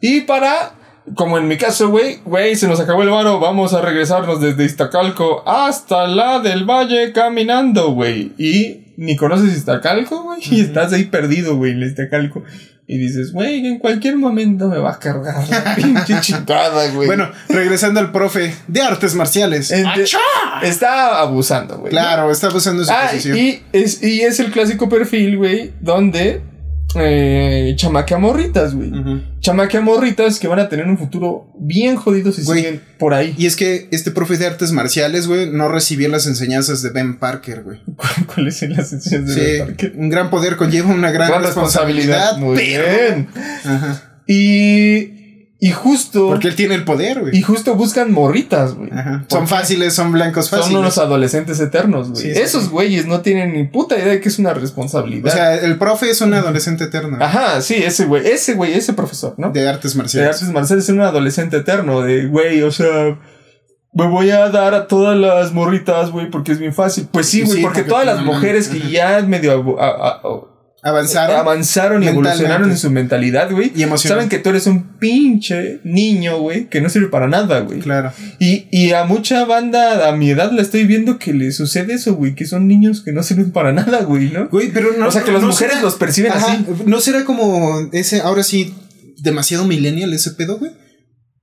Y 0.00 0.22
para, 0.22 0.72
como 1.14 1.38
en 1.38 1.48
mi 1.48 1.56
caso, 1.56 1.88
güey, 1.90 2.18
güey, 2.24 2.56
se 2.56 2.68
nos 2.68 2.80
acabó 2.80 3.02
el 3.02 3.10
varo, 3.10 3.40
vamos 3.40 3.74
a 3.74 3.80
regresarnos 3.80 4.40
desde 4.40 4.64
Iztacalco 4.64 5.42
hasta 5.48 6.06
la 6.06 6.40
del 6.40 6.64
Valle 6.64 7.12
caminando, 7.12 7.92
güey. 7.92 8.32
Y 8.38 8.94
ni 8.96 9.16
conoces 9.16 9.56
Iztacalco, 9.56 10.22
güey, 10.24 10.40
y 10.50 10.60
estás 10.60 10.92
ahí 10.92 11.04
perdido, 11.04 11.56
güey, 11.56 11.72
en 11.72 11.82
Iztacalco. 11.82 12.42
Y 12.90 12.96
dices, 12.96 13.32
güey, 13.34 13.66
en 13.66 13.78
cualquier 13.78 14.16
momento 14.16 14.66
me 14.68 14.78
va 14.78 14.92
a 14.92 14.98
cargar 14.98 15.46
la 15.48 15.74
pinche 15.76 16.20
chingada, 16.22 16.88
güey. 16.92 17.06
Bueno, 17.06 17.28
regresando 17.50 18.00
al 18.00 18.12
profe 18.12 18.54
de 18.66 18.80
artes 18.80 19.14
marciales. 19.14 19.70
Ente- 19.70 20.06
está 20.62 21.20
abusando, 21.20 21.78
güey. 21.78 21.90
Claro, 21.90 22.30
está 22.30 22.46
abusando 22.46 22.80
de 22.80 22.86
su 22.86 22.92
Ah, 22.92 23.08
posición. 23.10 23.36
y 23.36 23.62
es, 23.72 24.02
y 24.02 24.22
es 24.22 24.40
el 24.40 24.50
clásico 24.50 24.88
perfil, 24.88 25.36
güey, 25.36 25.72
donde 25.80 26.40
eh, 27.00 27.74
chamaquea 27.76 28.18
morritas, 28.18 28.74
güey. 28.74 28.90
Ujú. 28.90 29.20
Chamaquea 29.40 29.80
morritas 29.80 30.38
que 30.38 30.48
van 30.48 30.58
a 30.58 30.68
tener 30.68 30.86
un 30.86 30.98
futuro 30.98 31.52
bien 31.58 31.96
jodido 31.96 32.32
si 32.32 32.42
Güey. 32.42 32.60
siguen 32.60 32.82
por 32.98 33.14
ahí. 33.14 33.34
Y 33.38 33.46
es 33.46 33.56
que 33.56 33.88
este 33.90 34.10
profe 34.10 34.36
de 34.36 34.46
artes 34.46 34.72
marciales, 34.72 35.26
güey, 35.26 35.50
no 35.50 35.68
recibió 35.68 36.08
las 36.08 36.26
enseñanzas 36.26 36.82
de 36.82 36.90
Ben 36.90 37.18
Parker, 37.18 37.62
güey. 37.62 37.80
¿Cuáles 38.34 38.56
son 38.58 38.70
las 38.70 38.90
sesiones 38.90 39.34
de 39.34 39.52
Sí, 39.54 39.58
parque? 39.60 39.92
un 39.96 40.08
gran 40.10 40.30
poder 40.30 40.56
conlleva 40.56 40.90
una 40.92 41.10
gran, 41.10 41.28
Gran 41.30 41.42
responsabilidad. 41.42 42.36
Muy 42.38 42.56
pero- 42.56 42.84
bien. 42.88 43.28
Ajá. 43.64 44.02
Y, 44.26 45.17
y 45.60 45.72
justo. 45.72 46.28
Porque 46.28 46.48
él 46.48 46.54
tiene 46.54 46.76
el 46.76 46.84
poder, 46.84 47.20
güey. 47.20 47.36
Y 47.36 47.42
justo 47.42 47.74
buscan 47.74 48.12
morritas, 48.12 48.74
güey. 48.74 48.90
Ajá. 48.92 49.24
¿Por 49.28 49.38
Son 49.38 49.48
fáciles, 49.48 49.92
son 49.92 50.12
blancos 50.12 50.50
fáciles. 50.50 50.70
Son 50.70 50.80
unos 50.80 50.98
adolescentes 50.98 51.58
eternos, 51.58 52.10
güey. 52.10 52.22
Sí, 52.22 52.34
sí, 52.34 52.40
Esos 52.40 52.64
sí. 52.64 52.70
güeyes 52.70 53.06
no 53.06 53.22
tienen 53.22 53.52
ni 53.54 53.64
puta 53.64 53.96
idea 53.96 54.08
de 54.08 54.20
que 54.20 54.28
es 54.28 54.38
una 54.38 54.50
o 54.50 54.54
responsabilidad. 54.54 55.32
sea, 55.32 55.54
el 55.56 55.76
profe 55.78 56.10
es 56.10 56.20
un 56.20 56.32
adolescente 56.34 56.84
eterno 56.84 57.18
Ajá, 57.20 57.60
sí, 57.60 57.74
ese 57.74 58.04
güey, 58.04 58.26
ese 58.26 58.54
güey, 58.54 58.74
ese 58.74 58.92
profesor, 58.92 59.34
¿no? 59.36 59.50
de 59.50 59.68
artes 59.68 59.94
de 59.94 59.98
marciales. 59.98 60.36
artes 60.36 60.48
marciales 60.52 60.84
es 60.84 60.90
un 60.90 61.00
adolescente 61.00 61.56
eterno, 61.56 62.02
de 62.02 62.26
güey, 62.26 62.62
o 62.62 62.70
sea, 62.70 63.18
me 63.92 64.06
voy 64.06 64.30
a 64.30 64.48
dar 64.50 64.74
a 64.74 64.86
todas 64.86 65.18
las 65.18 65.52
morritas, 65.52 66.10
güey, 66.12 66.30
porque 66.30 66.52
es 66.52 66.60
bien 66.60 66.72
fácil. 66.72 67.08
Pues 67.10 67.26
sí, 67.26 67.42
güey, 67.42 67.62
porque, 67.62 67.80
porque 67.80 67.90
todas 67.90 68.06
tu 68.06 68.14
las 68.14 68.24
mujeres 68.24 68.68
que 68.68 68.90
ya 68.90 69.20
medio 69.22 69.76
Avanzaron. 70.88 71.36
avanzaron 71.36 72.02
y 72.02 72.08
evolucionaron 72.08 72.70
en 72.70 72.78
su 72.78 72.90
mentalidad, 72.90 73.50
güey, 73.50 73.72
Y 73.74 73.82
emocional. 73.82 74.18
saben 74.18 74.28
que 74.28 74.38
tú 74.38 74.50
eres 74.50 74.66
un 74.66 74.82
pinche 74.98 75.80
niño, 75.84 76.38
güey, 76.38 76.66
que 76.68 76.80
no 76.80 76.88
sirve 76.88 77.08
para 77.08 77.26
nada, 77.28 77.60
güey. 77.60 77.80
Claro. 77.80 78.12
Y, 78.38 78.66
y 78.70 78.92
a 78.92 79.04
mucha 79.04 79.44
banda 79.44 80.08
a 80.08 80.12
mi 80.12 80.30
edad 80.30 80.50
la 80.52 80.62
estoy 80.62 80.84
viendo 80.84 81.18
que 81.18 81.32
le 81.32 81.52
sucede 81.52 81.94
eso, 81.94 82.14
güey, 82.14 82.34
que 82.34 82.46
son 82.46 82.66
niños 82.68 83.02
que 83.02 83.12
no 83.12 83.22
sirven 83.22 83.50
para 83.50 83.72
nada, 83.72 84.02
güey, 84.02 84.30
¿no? 84.30 84.48
Güey, 84.48 84.70
pero 84.72 84.90
no. 84.98 85.08
o 85.08 85.10
sea, 85.10 85.22
que 85.24 85.32
las 85.32 85.42
no 85.42 85.48
mujeres 85.48 85.74
será- 85.74 85.82
los 85.84 85.94
perciben 85.96 86.32
Ajá, 86.32 86.52
así. 86.52 86.64
¿No 86.86 87.00
será 87.00 87.24
como 87.24 87.88
ese, 87.92 88.20
ahora 88.20 88.42
sí, 88.42 88.74
demasiado 89.18 89.64
millennial 89.64 90.12
ese 90.12 90.30
pedo, 90.32 90.58
güey? 90.58 90.70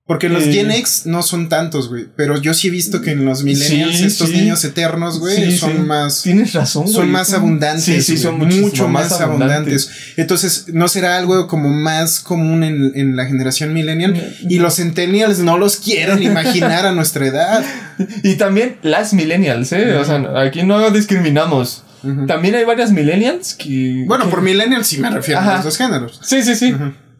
Porque 0.08 0.30
los 0.30 0.44
Eh. 0.44 0.54
Gen 0.54 0.70
X 0.70 1.04
no 1.06 1.24
son 1.24 1.50
tantos, 1.50 1.90
güey. 1.90 2.06
Pero 2.16 2.40
yo 2.40 2.54
sí 2.54 2.68
he 2.68 2.70
visto 2.72 3.02
que 3.02 3.10
en 3.12 3.26
los 3.26 3.44
millennials, 3.44 3.98
Sí, 3.98 4.04
estos 4.06 4.30
sí. 4.30 4.36
niños 4.36 4.64
eternos, 4.64 5.20
güey, 5.20 5.36
Sí, 5.52 5.58
son 5.58 5.88
más. 5.88 6.22
Tienes 6.22 6.54
razón, 6.54 6.88
Son 6.88 6.96
güey. 6.98 7.08
más 7.10 7.34
abundantes. 7.34 7.84
Sí, 7.84 8.02
sí, 8.02 8.18
son 8.20 8.38
mucho 8.38 8.88
más, 8.88 9.20
abundantes. 9.20 9.90
Entonces, 10.16 10.66
¿no 10.72 10.88
será 10.90 11.18
algo 11.18 11.48
como 11.48 11.70
más 11.70 12.20
común 12.20 12.64
en, 12.64 12.92
en 12.94 13.16
la 13.16 13.26
generación 13.26 13.74
millennial? 13.74 14.36
Y 14.48 14.60
los 14.60 14.76
centennials 14.76 15.40
no 15.40 15.58
los 15.58 15.78
quieren 15.78 16.22
imaginar 16.22 16.86
a 16.86 16.92
nuestra 16.92 17.26
edad. 17.26 17.64
Y 18.24 18.36
también 18.36 18.76
las 18.84 19.14
millennials, 19.14 19.72
¿eh? 19.72 19.94
O 19.96 20.06
sea, 20.06 20.22
aquí 20.42 20.62
no 20.64 20.92
discriminamos. 20.92 21.82
También 22.28 22.54
hay 22.54 22.64
varias 22.66 22.92
millennials 22.92 23.56
que... 23.56 24.04
Bueno, 24.06 24.26
que- 24.26 24.30
por 24.32 24.44
millennials 24.44 24.86
sí 24.86 24.98
me 25.00 25.10
refiero 25.10 25.40
a 25.42 25.56
los 25.56 25.64
dos 25.64 25.78
géneros. 25.78 26.20
Sí, 26.24 26.44
sí, 26.44 26.54
sí. 26.56 26.76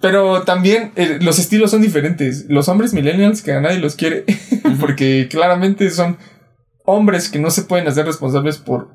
Pero 0.06 0.44
también 0.44 0.92
eh, 0.96 1.18
los 1.20 1.40
estilos 1.40 1.72
son 1.72 1.82
diferentes. 1.82 2.46
Los 2.48 2.70
hombres 2.70 2.94
millennials 2.94 3.42
que 3.42 3.54
a 3.54 3.60
nadie 3.60 3.80
los 3.80 3.96
quiere. 3.96 4.24
porque 4.80 5.28
claramente 5.32 5.90
son 5.90 6.20
hombres 6.86 7.28
que 7.28 7.40
no 7.40 7.50
se 7.50 7.64
pueden 7.64 7.88
hacer 7.88 8.06
responsables 8.06 8.60
por 8.60 8.90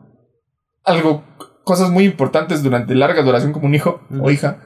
algo, 0.85 1.25
cosas 1.65 1.91
muy 1.91 2.05
importantes 2.05 2.63
durante 2.63 2.95
larga 2.95 3.25
duración 3.25 3.53
como 3.53 3.67
un 3.67 3.75
hijo 3.75 4.07
o 4.21 4.31
hija. 4.31 4.61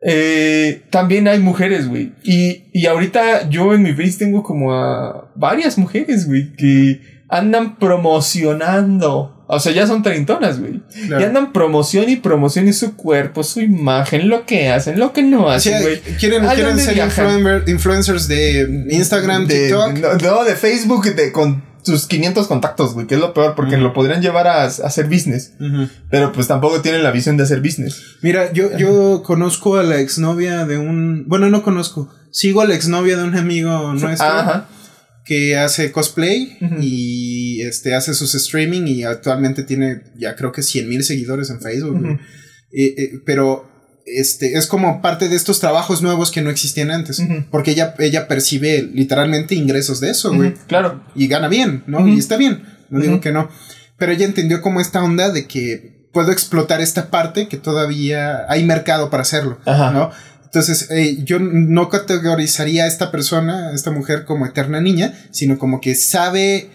Eh, 0.00 0.84
también 0.90 1.26
hay 1.26 1.40
mujeres, 1.40 1.88
güey. 1.88 2.14
Y, 2.22 2.70
y 2.72 2.86
ahorita 2.86 3.48
yo 3.48 3.74
en 3.74 3.82
mi 3.82 3.94
face 3.94 4.18
tengo 4.20 4.44
como 4.44 4.72
a 4.72 5.32
varias 5.34 5.76
mujeres, 5.76 6.28
güey, 6.28 6.54
que 6.54 7.00
andan 7.28 7.80
promocionando. 7.80 9.33
O 9.46 9.60
sea, 9.60 9.72
ya 9.72 9.86
son 9.86 10.02
treintonas, 10.02 10.58
güey. 10.58 10.82
Claro. 11.06 11.20
Y 11.22 11.24
andan 11.24 11.52
promoción 11.52 12.08
y 12.08 12.16
promoción 12.16 12.66
y 12.66 12.72
su 12.72 12.96
cuerpo, 12.96 13.44
su 13.44 13.60
imagen, 13.60 14.28
lo 14.28 14.46
que 14.46 14.70
hacen, 14.70 14.98
lo 14.98 15.12
que 15.12 15.22
no 15.22 15.50
hacen, 15.50 15.82
güey. 15.82 16.00
quieren, 16.18 16.46
¿A 16.46 16.54
quieren 16.54 16.78
ser 16.78 16.96
influencer- 16.96 17.68
influencers 17.68 18.26
de 18.28 18.86
Instagram, 18.90 19.46
de, 19.46 19.66
TikTok. 19.68 19.98
No, 19.98 20.14
no, 20.36 20.44
de 20.44 20.54
Facebook 20.56 21.04
de, 21.14 21.30
con 21.32 21.62
sus 21.82 22.06
500 22.06 22.46
contactos, 22.46 22.94
güey, 22.94 23.06
que 23.06 23.16
es 23.16 23.20
lo 23.20 23.34
peor, 23.34 23.54
porque 23.54 23.76
lo 23.76 23.92
podrían 23.92 24.22
llevar 24.22 24.46
a, 24.46 24.62
a 24.62 24.66
hacer 24.66 25.06
business. 25.08 25.52
Pero 26.10 26.32
pues 26.32 26.46
tampoco 26.48 26.80
tienen 26.80 27.02
la 27.02 27.10
visión 27.10 27.36
de 27.36 27.42
hacer 27.42 27.60
business. 27.60 28.00
Mira, 28.22 28.50
yo, 28.54 28.74
yo 28.78 29.22
conozco 29.22 29.76
a 29.76 29.82
la 29.82 30.00
exnovia 30.00 30.64
de 30.64 30.78
un. 30.78 31.24
Bueno, 31.28 31.50
no 31.50 31.62
conozco. 31.62 32.10
Sigo 32.30 32.62
a 32.62 32.64
la 32.64 32.74
exnovia 32.74 33.18
de 33.18 33.24
un 33.24 33.36
amigo 33.36 33.92
nuestro 33.92 34.26
que 35.26 35.56
hace 35.56 35.90
cosplay 35.92 36.58
Ujú. 36.60 36.76
Y 37.64 37.66
este 37.66 37.94
hace 37.94 38.14
sus 38.14 38.34
streaming 38.34 38.82
y 38.86 39.02
actualmente 39.04 39.62
tiene 39.62 40.02
ya 40.16 40.36
creo 40.36 40.52
que 40.52 40.62
100 40.62 40.88
mil 40.88 41.02
seguidores 41.04 41.50
en 41.50 41.60
Facebook. 41.60 41.98
güey. 42.00 42.12
Ujú. 42.14 42.22
Eh, 42.72 42.94
eh, 42.98 43.10
pero 43.24 43.70
este 44.06 44.58
es 44.58 44.66
como 44.66 45.00
parte 45.00 45.28
de 45.28 45.36
estos 45.36 45.60
trabajos 45.60 46.02
nuevos 46.02 46.30
que 46.30 46.42
no 46.42 46.50
existían 46.50 46.90
antes. 46.90 47.18
Ujú. 47.20 47.44
Porque 47.50 47.70
ella, 47.70 47.94
ella 47.98 48.28
percibe 48.28 48.82
literalmente 48.92 49.54
ingresos 49.54 50.00
de 50.00 50.10
eso, 50.10 50.32
güey. 50.34 50.50
Ujú, 50.50 50.58
Claro. 50.66 51.02
y 51.14 51.26
gana 51.28 51.48
bien, 51.48 51.84
¿no? 51.86 52.06
Y 52.06 52.18
está 52.18 52.36
bien, 52.36 52.62
no 52.90 53.00
digo 53.00 53.20
que 53.20 53.32
no. 53.32 53.48
Pero 53.96 54.12
ella 54.12 54.26
entendió 54.26 54.60
como 54.60 54.80
esta 54.80 55.02
onda 55.02 55.30
de 55.30 55.46
que 55.46 56.08
puedo 56.12 56.32
explotar 56.32 56.80
esta 56.80 57.10
parte 57.10 57.48
que 57.48 57.56
todavía 57.56 58.44
hay 58.48 58.64
mercado 58.64 59.08
para 59.10 59.22
hacerlo, 59.22 59.58
Ajá. 59.64 59.90
¿no? 59.92 60.10
Entonces, 60.44 60.88
eh, 60.92 61.18
yo 61.24 61.38
no 61.40 61.88
categorizaría 61.88 62.84
a 62.84 62.86
esta 62.86 63.10
persona, 63.10 63.70
a 63.70 63.74
esta 63.74 63.90
mujer, 63.90 64.24
como 64.24 64.46
eterna 64.46 64.80
niña, 64.80 65.12
sino 65.32 65.58
como 65.58 65.80
que 65.80 65.94
sabe. 65.96 66.70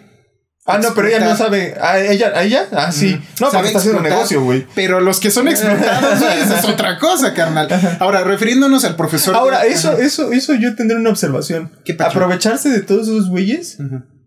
Ah, 0.70 0.78
no, 0.78 0.94
pero 0.94 1.08
ella 1.08 1.20
no 1.20 1.36
sabe. 1.36 1.76
¿A 1.82 2.00
ella? 2.00 2.32
¿A 2.36 2.44
ella? 2.44 2.66
Ah, 2.72 2.92
sí. 2.92 3.14
Ujú. 3.16 3.24
No, 3.46 3.52
porque 3.52 3.68
está 3.68 3.80
haciendo 3.80 4.02
negocio, 4.02 4.44
güey. 4.44 4.66
Pero 4.76 5.00
los 5.02 5.20
que 5.20 5.32
son 5.32 5.48
explotados, 5.48 6.20
güey, 6.20 6.40
esa 6.40 6.60
es 6.60 6.66
otra 6.66 6.98
cosa, 7.00 7.34
carnal. 7.34 7.68
Ahora, 8.00 8.24
refiriéndonos 8.24 8.86
al 8.86 8.96
profesor. 8.96 9.36
Ahora, 9.36 9.62
de- 9.64 9.70
eso, 9.70 9.90
Ajá. 9.92 10.02
eso, 10.02 10.32
eso 10.32 10.54
yo 10.56 10.76
tendré 10.76 10.98
una 10.98 11.10
observación. 11.10 11.72
¿Qué? 11.86 11.96
Aprovecharse 12.00 12.70
de 12.70 12.82
todos 12.82 13.08
esos 13.08 13.30
güeyes 13.30 13.78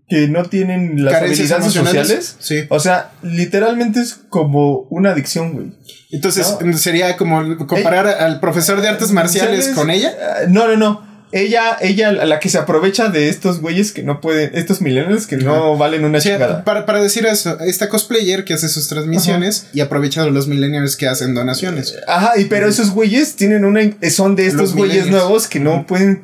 que 0.09 0.29
no 0.29 0.43
tienen 0.45 1.05
las 1.05 1.15
Carencias 1.15 1.51
habilidades 1.53 1.73
sociales. 1.75 2.37
Sí. 2.41 2.65
O 2.69 2.81
sea, 2.81 3.13
literalmente 3.23 4.01
es 4.01 4.15
como 4.29 4.81
una 4.91 5.11
adicción, 5.13 5.53
güey. 5.53 5.73
Entonces, 6.11 6.57
No. 6.61 6.77
sería 6.77 7.17
como 7.17 7.57
comparar 7.67 8.07
al 8.07 8.39
profesor 8.41 8.83
de 8.83 8.89
artes 8.89 9.11
marciales 9.13 9.65
¿Sabes? 9.65 9.79
con 9.79 9.89
ella. 9.91 10.13
Ah, 10.21 10.41
No, 10.49 10.69
no, 10.69 10.77
no. 10.77 11.12
Ella, 11.33 11.79
ella, 11.81 12.13
la 12.13 12.39
que 12.41 12.49
se 12.49 12.59
aprovecha 12.59 13.09
de 13.09 13.29
estos 13.29 13.61
güeyes 13.61 13.93
que 13.93 14.03
no 14.03 14.21
pueden, 14.21 14.51
estos 14.55 14.81
millennials 14.83 15.27
que 15.27 15.39
no 15.39 15.79
valen 15.79 16.05
una 16.05 16.21
sea, 16.21 16.35
chingada. 16.35 16.65
para, 16.65 16.85
para 16.85 17.03
decir 17.03 17.25
eso, 17.27 17.59
esta 17.61 17.89
cosplayer 17.89 18.45
que 18.45 18.55
hace 18.55 18.69
sus 18.69 18.87
transmisiones 18.89 19.67
y 19.73 19.81
aprovecha 19.81 20.25
de 20.25 20.31
los 20.31 20.47
millennials 20.47 20.97
que 20.97 21.09
hacen 21.09 21.35
donaciones. 21.35 21.97
Ajá, 22.07 22.39
y 22.39 22.45
pero 22.45 22.69
esos 22.69 22.91
güeyes 22.91 23.35
tienen 23.37 23.65
una, 23.65 23.81
son 24.11 24.37
de 24.37 24.47
estos 24.47 24.61
Los 24.61 24.75
güeyes 24.75 25.07
nuevos 25.09 25.49
que 25.49 25.59
no 25.59 25.87
pueden 25.87 26.23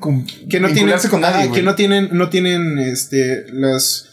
Que 0.51 0.61
no 0.61 0.69
tienen, 0.69 0.99
con 1.11 1.23
nadie, 1.23 1.49
ah, 1.49 1.53
que 1.53 1.63
no 1.63 1.75
tienen, 1.75 2.11
no 2.13 2.29
tienen 2.29 2.79
este 2.79 3.47
las 3.53 4.09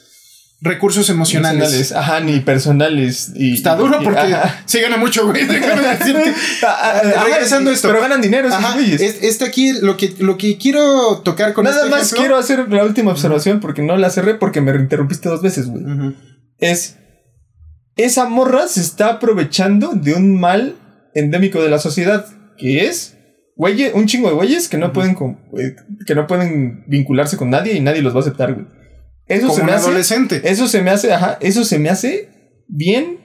recursos 0.62 1.10
emocionales. 1.10 1.92
Ajá, 1.92 2.20
ni 2.22 2.40
personales. 2.40 3.32
Y, 3.36 3.54
Está 3.54 3.76
duro 3.76 4.00
porque 4.04 4.20
ajá. 4.20 4.64
sí 4.66 4.80
gana 4.80 4.98
mucho, 4.98 5.26
güey. 5.28 5.46
Déjame 5.46 5.82
decirte. 5.98 6.34
Ah, 6.64 7.02
ah, 7.04 7.24
Regresando 7.26 7.70
a 7.70 7.74
esto. 7.74 7.88
Pero 7.90 8.02
ganan 8.02 8.22
dinero 8.22 8.48
Ajá, 8.52 8.74
güeyes. 8.74 9.02
es- 9.02 9.24
este 9.24 9.46
aquí, 9.46 9.74
lo 9.82 9.96
que, 9.98 10.14
lo 10.20 10.38
que 10.38 10.58
quiero 10.58 11.20
tocar 11.24 11.54
con 11.54 11.66
Nada 11.66 11.78
este 11.78 11.90
más 11.90 12.02
ejemplo- 12.02 12.18
quiero 12.20 12.38
hacer 12.38 12.72
la 12.72 12.84
última 12.84 13.12
observación 13.12 13.60
porque 13.60 13.82
no 13.82 13.96
la 13.98 14.10
cerré 14.10 14.36
porque 14.36 14.62
me 14.62 14.72
interrumpiste 14.76 15.30
dos 15.30 15.42
veces, 15.42 15.68
güey. 15.68 15.84
Es. 16.58 16.96
Esa 17.98 18.26
morra 18.28 18.68
se 18.68 18.82
está 18.82 19.08
aprovechando 19.12 19.92
de 19.94 20.14
un 20.14 20.40
mal 20.40 20.76
endémico 21.14 21.62
de 21.62 21.70
la 21.70 21.80
sociedad. 21.80 22.26
Que 22.58 22.88
es. 22.88 23.14
Güeyes, 23.58 23.94
un 23.94 24.06
chingo 24.06 24.28
de 24.30 24.36
güeyes 24.36 24.68
que 24.68 24.78
no 24.78 24.92
pueden 24.92 25.14
con- 25.16 25.40
eh, 25.58 25.76
que 26.06 26.14
no 26.16 26.28
pueden 26.28 26.84
vincularse 26.88 27.38
con 27.38 27.50
nadie 27.50 27.74
y 27.74 27.80
nadie 27.80 28.02
los 28.02 28.14
va 28.14 28.18
a 28.18 28.22
aceptar, 28.22 28.54
güey. 28.54 28.66
Eso 29.28 29.48
Como 29.48 29.56
se 29.56 29.62
un 29.62 29.66
me 29.68 29.74
hace. 29.74 29.86
adolescente. 29.88 30.42
Eso 30.46 30.68
se 30.68 30.82
me 30.82 30.92
hace, 30.92 31.12
ajá, 31.14 31.38
eso 31.42 31.64
se 31.66 31.80
me 31.80 31.90
hace 31.90 32.30
bien 32.68 33.20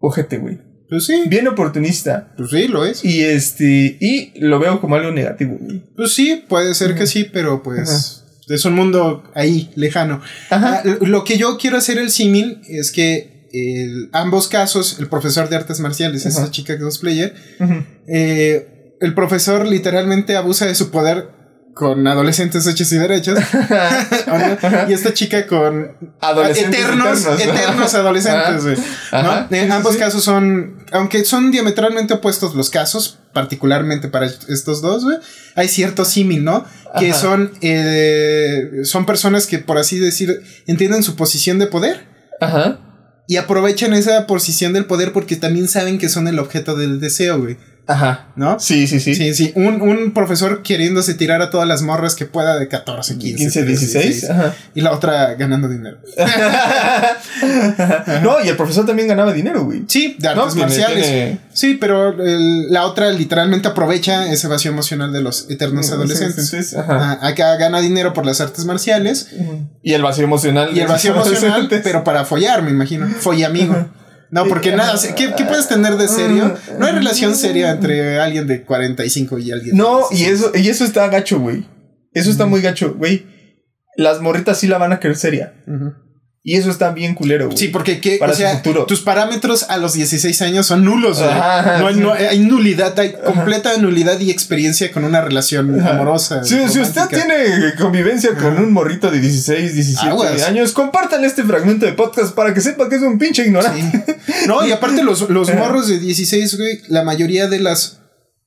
ojete, 0.00 0.38
güey. 0.38 0.58
Pues 0.88 1.06
sí, 1.06 1.22
Bien 1.26 1.48
oportunista. 1.48 2.32
pues 2.36 2.50
sí, 2.50 2.68
lo 2.68 2.84
es. 2.84 3.04
Y 3.04 3.22
este, 3.24 3.96
y 4.00 4.32
lo 4.38 4.58
veo 4.60 4.80
como 4.80 4.94
algo 4.94 5.10
negativo, 5.10 5.56
güey. 5.60 5.82
Pues 5.96 6.12
sí, 6.14 6.44
puede 6.48 6.74
ser 6.74 6.94
que 6.94 7.06
sí, 7.08 7.24
pero 7.24 7.62
pues 7.62 8.22
es 8.48 8.64
un 8.64 8.74
mundo 8.74 9.24
ahí, 9.34 9.70
lejano. 9.74 10.20
Ajá. 10.50 10.82
Ah, 10.84 10.96
lo 11.00 11.24
que 11.24 11.38
yo 11.38 11.58
quiero 11.58 11.76
hacer 11.78 11.98
el 11.98 12.10
símil 12.10 12.60
es 12.68 12.92
que 12.92 13.48
el- 13.52 14.10
ambos 14.12 14.46
casos, 14.48 14.98
el 15.00 15.08
profesor 15.08 15.48
de 15.48 15.56
artes 15.56 15.80
marciales, 15.80 16.24
esa 16.26 16.50
chica 16.52 16.78
cosplayer, 16.78 17.34
eh, 18.06 18.94
el 19.00 19.14
profesor 19.14 19.66
literalmente 19.66 20.36
abusa 20.36 20.66
de 20.66 20.74
su 20.74 20.90
poder 20.90 21.30
con 21.76 22.06
adolescentes 22.06 22.66
hechos 22.66 22.90
y 22.92 22.96
derechos. 22.96 23.38
y 24.88 24.92
esta 24.94 25.12
chica 25.12 25.46
con 25.46 25.92
Adolescentes 26.22 26.80
eternos, 26.80 27.20
eternos. 27.20 27.40
eternos 27.42 27.94
adolescentes, 27.94 28.64
güey. 28.64 28.76
¿no? 29.12 29.46
En 29.50 29.70
ambos 29.70 29.92
sí. 29.92 29.98
casos 29.98 30.24
son, 30.24 30.86
aunque 30.90 31.22
son 31.26 31.50
diametralmente 31.50 32.14
opuestos 32.14 32.54
los 32.54 32.70
casos, 32.70 33.18
particularmente 33.34 34.08
para 34.08 34.24
estos 34.24 34.80
dos, 34.80 35.04
güey, 35.04 35.18
hay 35.54 35.68
cierto 35.68 36.06
símil, 36.06 36.44
¿no? 36.44 36.64
Que 36.98 37.10
Ajá. 37.10 37.20
son, 37.20 37.52
eh, 37.60 38.70
son 38.84 39.04
personas 39.04 39.46
que, 39.46 39.58
por 39.58 39.76
así 39.76 39.98
decir, 39.98 40.42
entienden 40.66 41.02
su 41.02 41.14
posición 41.14 41.58
de 41.58 41.66
poder 41.66 42.06
Ajá. 42.40 42.78
y 43.28 43.36
aprovechan 43.36 43.92
esa 43.92 44.26
posición 44.26 44.72
del 44.72 44.86
poder 44.86 45.12
porque 45.12 45.36
también 45.36 45.68
saben 45.68 45.98
que 45.98 46.08
son 46.08 46.26
el 46.26 46.38
objeto 46.38 46.74
del 46.74 47.00
deseo, 47.00 47.38
güey, 47.38 47.58
Ajá. 47.88 48.26
¿no? 48.36 48.58
Sí, 48.58 48.86
sí, 48.88 48.98
sí. 49.00 49.14
Sí, 49.14 49.32
sí, 49.34 49.52
un, 49.54 49.80
un 49.80 50.12
profesor 50.12 50.62
queriéndose 50.62 51.14
tirar 51.14 51.40
a 51.40 51.50
todas 51.50 51.68
las 51.68 51.82
morras 51.82 52.14
que 52.16 52.26
pueda 52.26 52.58
de 52.58 52.66
14, 52.68 53.16
15, 53.16 53.36
15, 53.44 53.64
16. 53.64 54.30
Ajá. 54.30 54.54
Y 54.74 54.80
la 54.80 54.90
otra 54.92 55.34
ganando 55.34 55.68
dinero. 55.68 55.98
no, 58.22 58.36
y 58.44 58.48
el 58.48 58.56
profesor 58.56 58.86
también 58.86 59.08
ganaba 59.08 59.32
dinero, 59.32 59.64
güey. 59.64 59.84
Sí, 59.88 60.16
de 60.18 60.28
artes 60.28 60.54
marciales. 60.56 61.06
tiene- 61.06 61.38
Sí, 61.52 61.74
pero 61.80 62.10
el- 62.22 62.70
la 62.72 62.84
otra 62.86 63.10
literalmente 63.12 63.68
aprovecha 63.68 64.30
ese 64.30 64.48
vacío 64.48 64.70
emocional 64.70 65.12
de 65.12 65.22
los 65.22 65.48
eternos 65.50 65.90
adolescentes. 65.90 66.74
Ajá. 66.76 67.18
Ah, 67.22 67.26
acá 67.28 67.56
gana 67.56 67.80
dinero 67.80 68.12
por 68.12 68.26
las 68.26 68.40
artes 68.40 68.64
marciales 68.64 69.28
Y 69.82 69.94
el 69.94 70.02
vacío 70.02 70.24
emocional. 70.24 70.70
y 70.74 70.80
el 70.80 70.86
vacío 70.88 71.12
emocional, 71.12 71.68
pero 71.82 72.04
para 72.04 72.24
follar, 72.24 72.62
me 72.62 72.70
imagino. 72.70 73.08
Follamigo. 73.08 73.88
No, 74.30 74.46
porque 74.46 74.74
nada, 74.74 74.98
¿qué, 75.16 75.32
qué 75.36 75.44
puedes 75.44 75.68
tener 75.68 75.96
de 75.96 76.08
serio? 76.08 76.54
No 76.78 76.86
hay 76.86 76.92
relación 76.92 77.34
seria 77.34 77.70
entre 77.70 78.20
alguien 78.20 78.46
de 78.46 78.62
45 78.62 79.38
y 79.38 79.52
alguien. 79.52 79.76
de 79.76 79.82
No, 79.82 80.06
y 80.10 80.16
16. 80.16 80.32
eso, 80.40 80.52
y 80.54 80.68
eso 80.68 80.84
está 80.84 81.08
gacho, 81.08 81.38
güey. 81.38 81.66
Eso 82.12 82.30
está 82.30 82.46
muy 82.46 82.60
gacho, 82.60 82.94
güey. 82.94 83.26
Las 83.96 84.20
morritas 84.20 84.58
sí 84.58 84.66
la 84.66 84.78
van 84.78 84.92
a 84.92 85.00
querer 85.00 85.16
seria. 85.16 85.54
Y 86.48 86.54
eso 86.54 86.70
está 86.70 86.92
bien 86.92 87.16
culero, 87.16 87.46
güey. 87.46 87.58
Sí, 87.58 87.66
porque 87.68 88.00
¿qué? 88.00 88.18
Para 88.18 88.30
o 88.30 88.36
su 88.36 88.44
futuro. 88.44 88.86
tus 88.86 89.00
parámetros 89.00 89.64
a 89.68 89.78
los 89.78 89.94
16 89.94 90.42
años 90.42 90.64
son 90.64 90.84
nulos, 90.84 91.18
güey. 91.18 91.28
Ajá, 91.28 91.78
no, 91.80 91.88
hay- 91.88 91.94
sí. 91.94 92.00
no- 92.00 92.12
hay 92.12 92.38
nulidad, 92.38 92.96
hay 93.00 93.14
completa 93.14 93.76
nulidad 93.78 94.20
y 94.20 94.30
experiencia 94.30 94.92
con 94.92 95.02
una 95.04 95.20
relación 95.20 95.80
Ajá. 95.80 95.94
amorosa. 95.94 96.44
Si, 96.44 96.56
si 96.68 96.78
usted 96.78 97.02
tiene 97.08 97.74
convivencia 97.76 98.36
con 98.36 98.58
un 98.58 98.72
morrito 98.72 99.10
de 99.10 99.18
16, 99.18 99.74
17 99.74 100.08
Aguas. 100.08 100.42
años, 100.44 100.70
compártale 100.72 101.26
este 101.26 101.42
fragmento 101.42 101.84
de 101.84 101.94
podcast 101.94 102.32
para 102.32 102.54
que 102.54 102.60
sepa 102.60 102.88
que 102.88 102.94
es 102.94 103.02
un 103.02 103.18
pinche 103.18 103.44
ignorante. 103.44 104.04
Sí. 104.24 104.32
No, 104.46 104.64
y 104.64 104.70
aparte 104.70 105.02
los, 105.02 105.28
los 105.28 105.52
morros 105.52 105.88
de 105.88 105.98
16, 105.98 106.56
güey, 106.58 106.80
la 106.86 107.02
mayoría 107.02 107.48
de 107.48 107.58
las 107.58 107.98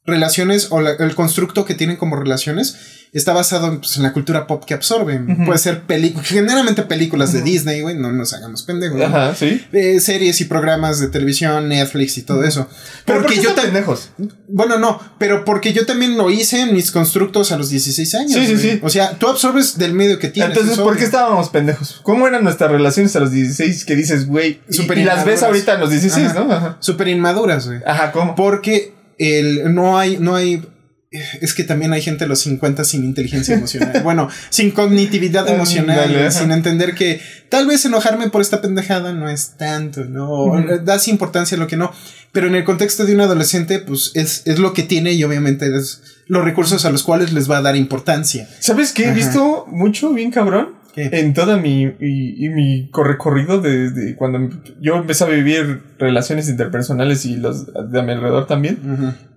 relaciones 0.10 0.68
o 0.72 0.82
la- 0.82 0.92
el 0.94 1.16
constructo 1.16 1.66
que 1.66 1.74
tienen 1.76 1.98
como 1.98 2.16
relaciones 2.16 2.78
está 3.12 3.34
basado 3.34 3.68
en, 3.70 3.80
pues, 3.80 3.98
en 3.98 4.04
la 4.04 4.14
cultura 4.14 4.46
pop 4.46 4.64
que 4.66 4.76
absorben. 4.76 5.44
Puede 5.46 5.58
ser 5.58 5.82
películas, 5.82 6.28
generalmente 6.28 6.84
películas 6.84 7.34
de 7.34 7.42
Disney, 7.42 7.82
güey, 7.82 7.96
no 7.96 8.12
nos 8.12 8.34
hagamos 8.34 8.62
pendejos. 8.62 9.02
Ajá, 9.02 9.34
sí. 9.34 9.66
Eh, 9.74 10.00
series 10.00 10.40
y 10.42 10.46
programas 10.46 11.00
de 11.00 11.08
televisión, 11.08 11.70
Netflix 11.70 12.20
y 12.20 12.22
todo 12.22 12.44
eso. 12.44 12.68
Pero 13.06 13.22
Porque 13.22 13.36
¿por 13.38 13.44
qué 13.44 13.50
yo 13.50 13.56
también... 13.56 13.74
pendejos. 13.74 14.12
Bueno, 14.48 14.78
no, 14.78 15.02
pero 15.18 15.44
porque 15.44 15.74
yo 15.74 15.88
también 15.88 16.18
lo 16.18 16.30
hice 16.30 16.62
en 16.62 16.74
mis 16.76 16.92
constructos 16.92 17.52
a 17.52 17.58
los 17.58 17.70
16 17.72 18.14
años. 18.14 18.34
Sí, 18.34 18.46
sí, 18.46 18.54
güey. 18.54 18.62
sí. 18.74 18.80
O 18.84 18.90
sea, 18.90 19.18
tú 19.18 19.28
absorbes 19.28 19.80
del 19.80 19.94
medio 19.94 20.20
que 20.20 20.28
tienes. 20.28 20.52
Entonces, 20.52 20.78
es 20.78 20.84
¿por 20.84 20.96
qué 20.96 21.06
estábamos 21.06 21.50
pendejos? 21.50 22.02
¿Cómo 22.04 22.28
eran 22.28 22.44
nuestras 22.44 22.70
relaciones 22.70 23.16
a 23.16 23.22
los 23.22 23.32
16 23.32 23.86
que 23.86 23.96
dices, 23.96 24.28
güey? 24.28 24.62
Y, 24.70 25.04
las 25.04 25.26
ves 25.26 25.42
ahorita 25.42 25.74
a 25.74 25.78
los 25.80 25.90
16, 25.90 26.28
Ajá. 26.28 26.40
¿no? 26.44 26.52
Ajá. 26.54 26.78
Súper 26.80 27.08
inmaduras, 27.08 27.66
güey. 27.66 27.80
Ajá, 27.88 28.12
¿cómo? 28.12 28.36
Porque 28.36 28.94
el, 29.20 29.74
no 29.74 30.00
hay, 30.00 30.18
no 30.18 30.36
hay. 30.36 30.64
Es 31.42 31.56
que 31.56 31.64
también 31.64 31.92
hay 31.92 32.04
gente 32.04 32.26
de 32.26 32.30
los 32.30 32.40
50 32.42 32.84
sin 32.84 33.04
inteligencia 33.04 33.56
emocional. 33.56 34.02
bueno, 34.04 34.30
sin 34.50 34.72
cognitividad 34.72 35.48
emocional, 35.48 36.14
dale, 36.14 36.32
sin 36.32 36.52
entender 36.52 36.94
que 36.94 37.20
tal 37.50 37.66
vez 37.66 37.84
enojarme 37.86 38.30
por 38.30 38.42
esta 38.42 38.62
pendejada 38.62 39.12
no 39.14 39.28
es 39.28 39.58
tanto, 39.58 40.06
¿no? 40.06 40.46
Ujú. 40.46 40.80
Das 40.84 41.08
importancia 41.08 41.58
a 41.58 41.60
lo 41.60 41.68
que 41.68 41.78
no. 41.78 41.92
Pero 42.32 42.48
en 42.48 42.56
el 42.56 42.64
contexto 42.64 43.06
de 43.06 43.16
un 43.16 43.22
adolescente, 43.22 43.80
pues 43.80 44.12
es, 44.14 44.44
es 44.46 44.60
lo 44.60 44.74
que 44.74 44.84
tiene 44.84 45.14
y 45.14 45.24
obviamente 45.24 45.76
es 45.76 46.02
los 46.28 46.44
recursos 46.44 46.86
a 46.86 46.92
los 46.92 47.02
cuales 47.02 47.34
les 47.34 47.50
va 47.50 47.58
a 47.58 47.62
dar 47.64 47.76
importancia. 47.76 48.48
¿Sabes 48.60 48.94
qué? 48.94 49.10
He 49.10 49.14
visto 49.14 49.66
mucho, 49.68 50.14
bien 50.14 50.30
cabrón. 50.30 50.79
En 51.06 51.34
toda 51.34 51.58
mi, 51.58 51.84
y, 52.00 52.46
y 52.46 52.50
mi 52.50 52.90
recorrido 52.94 53.62
desde 53.62 54.16
cuando 54.16 54.50
yo 54.82 54.96
empecé 54.96 55.24
a 55.24 55.28
vivir 55.28 55.82
relaciones 55.98 56.50
interpersonales 56.50 57.26
y 57.26 57.38
los 57.38 57.68
de 57.92 58.00
a 58.00 58.04
mi 58.04 58.12
alrededor 58.12 58.48
también. 58.48 58.80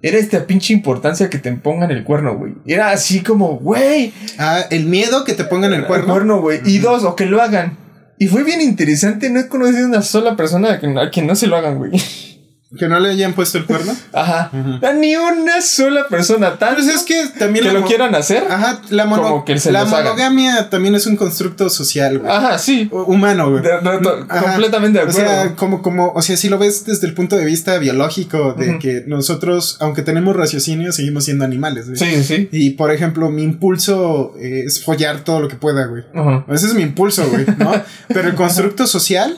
Era 0.03 0.19
esta 0.19 0.47
pinche 0.47 0.73
importancia 0.73 1.31
que 1.31 1.39
te 1.39 1.53
pongan 1.53 1.91
el 1.91 2.05
cuerno, 2.05 2.37
güey. 2.37 2.55
Era 2.67 2.91
así 2.91 3.21
como, 3.21 3.59
güey. 3.59 4.13
Ah, 4.39 4.63
el 4.71 4.87
miedo 4.87 5.25
que 5.25 5.35
te 5.35 5.45
pongan 5.45 5.73
el 5.73 5.85
cuerno. 5.87 6.41
güey. 6.41 6.61
Y 6.65 6.79
dos, 6.79 7.05
o 7.05 7.17
que 7.17 7.27
lo 7.27 7.41
hagan. 7.41 7.79
Y 8.19 8.27
fue 8.29 8.45
bien 8.45 8.61
interesante, 8.61 9.31
no 9.31 9.41
he 9.41 9.49
conocido 9.49 9.87
una 9.87 10.03
sola 10.03 10.37
persona 10.37 10.75
a 10.75 10.79
quien, 10.79 10.97
a 10.97 11.11
quien 11.11 11.27
no 11.27 11.35
se 11.35 11.47
lo 11.49 11.57
hagan, 11.57 11.79
güey. 11.79 11.91
Que 12.79 12.89
no 12.89 12.99
le 13.01 13.11
hayan 13.11 13.35
puesto 13.35 13.59
el 13.59 13.65
cuerno. 13.67 13.95
Ajá. 14.13 14.51
Ni 14.99 15.15
una 15.17 15.61
sola 15.61 16.07
persona 16.09 16.59
tan 16.59 16.75
Pues 16.75 16.87
es 16.89 17.03
que 17.03 17.27
también 17.39 17.67
que 17.67 17.73
lo 17.73 17.85
quieran 17.85 18.15
hacer. 18.15 18.45
Ajá, 18.51 18.81
la, 18.91 19.05
mono- 19.05 19.23
Como 19.23 19.45
que 19.45 19.59
se 19.59 19.71
la 19.73 19.85
monogamia 19.85 20.71
también 20.71 20.95
es 20.95 21.07
un 21.07 21.17
constructo 21.17 21.69
social, 21.69 22.19
güey. 22.19 22.31
Ajá, 22.33 22.59
sí. 22.59 22.89
O- 22.91 23.03
Humano, 23.05 23.51
güey. 23.51 23.63
De- 23.63 23.69
de- 23.73 23.99
to- 23.99 24.27
Ajá. 24.29 24.43
completamente 24.43 24.99
de 25.01 25.05
O 25.05 25.09
acuerdo. 25.09 25.29
sea, 25.31 25.55
como, 25.57 25.83
como, 25.83 26.13
o 26.15 26.23
sea, 26.23 26.37
si 26.37 26.49
lo 26.49 26.59
ves 26.59 26.85
desde 26.87 27.07
el 27.07 27.15
punto 27.15 27.37
de 27.37 27.45
vista 27.45 27.77
biológico, 27.79 28.55
de 28.55 28.79
que 28.79 29.05
nosotros, 29.07 29.77
aunque 29.81 30.03
tenemos 30.03 30.35
raciocinio, 30.35 30.93
seguimos 30.93 31.25
siendo 31.25 31.45
animales, 31.45 31.87
güey. 31.89 31.99
sí, 31.99 32.25
sí. 32.25 32.49
Y 32.53 32.71
por 32.71 32.91
ejemplo, 32.91 33.29
mi 33.31 33.43
impulso 33.43 34.35
eh, 34.41 34.65
es 34.67 34.83
follar 34.85 35.25
todo 35.25 35.41
lo 35.41 35.49
que 35.49 35.57
pueda, 35.57 35.87
güey. 35.87 36.05
Ajá. 36.15 36.45
Ese 36.49 36.67
es 36.67 36.75
mi 36.75 36.83
impulso, 36.83 37.29
güey, 37.29 37.45
¿no? 37.59 37.73
Pero 38.09 38.29
el 38.29 38.35
constructo 38.35 38.87
social, 38.87 39.37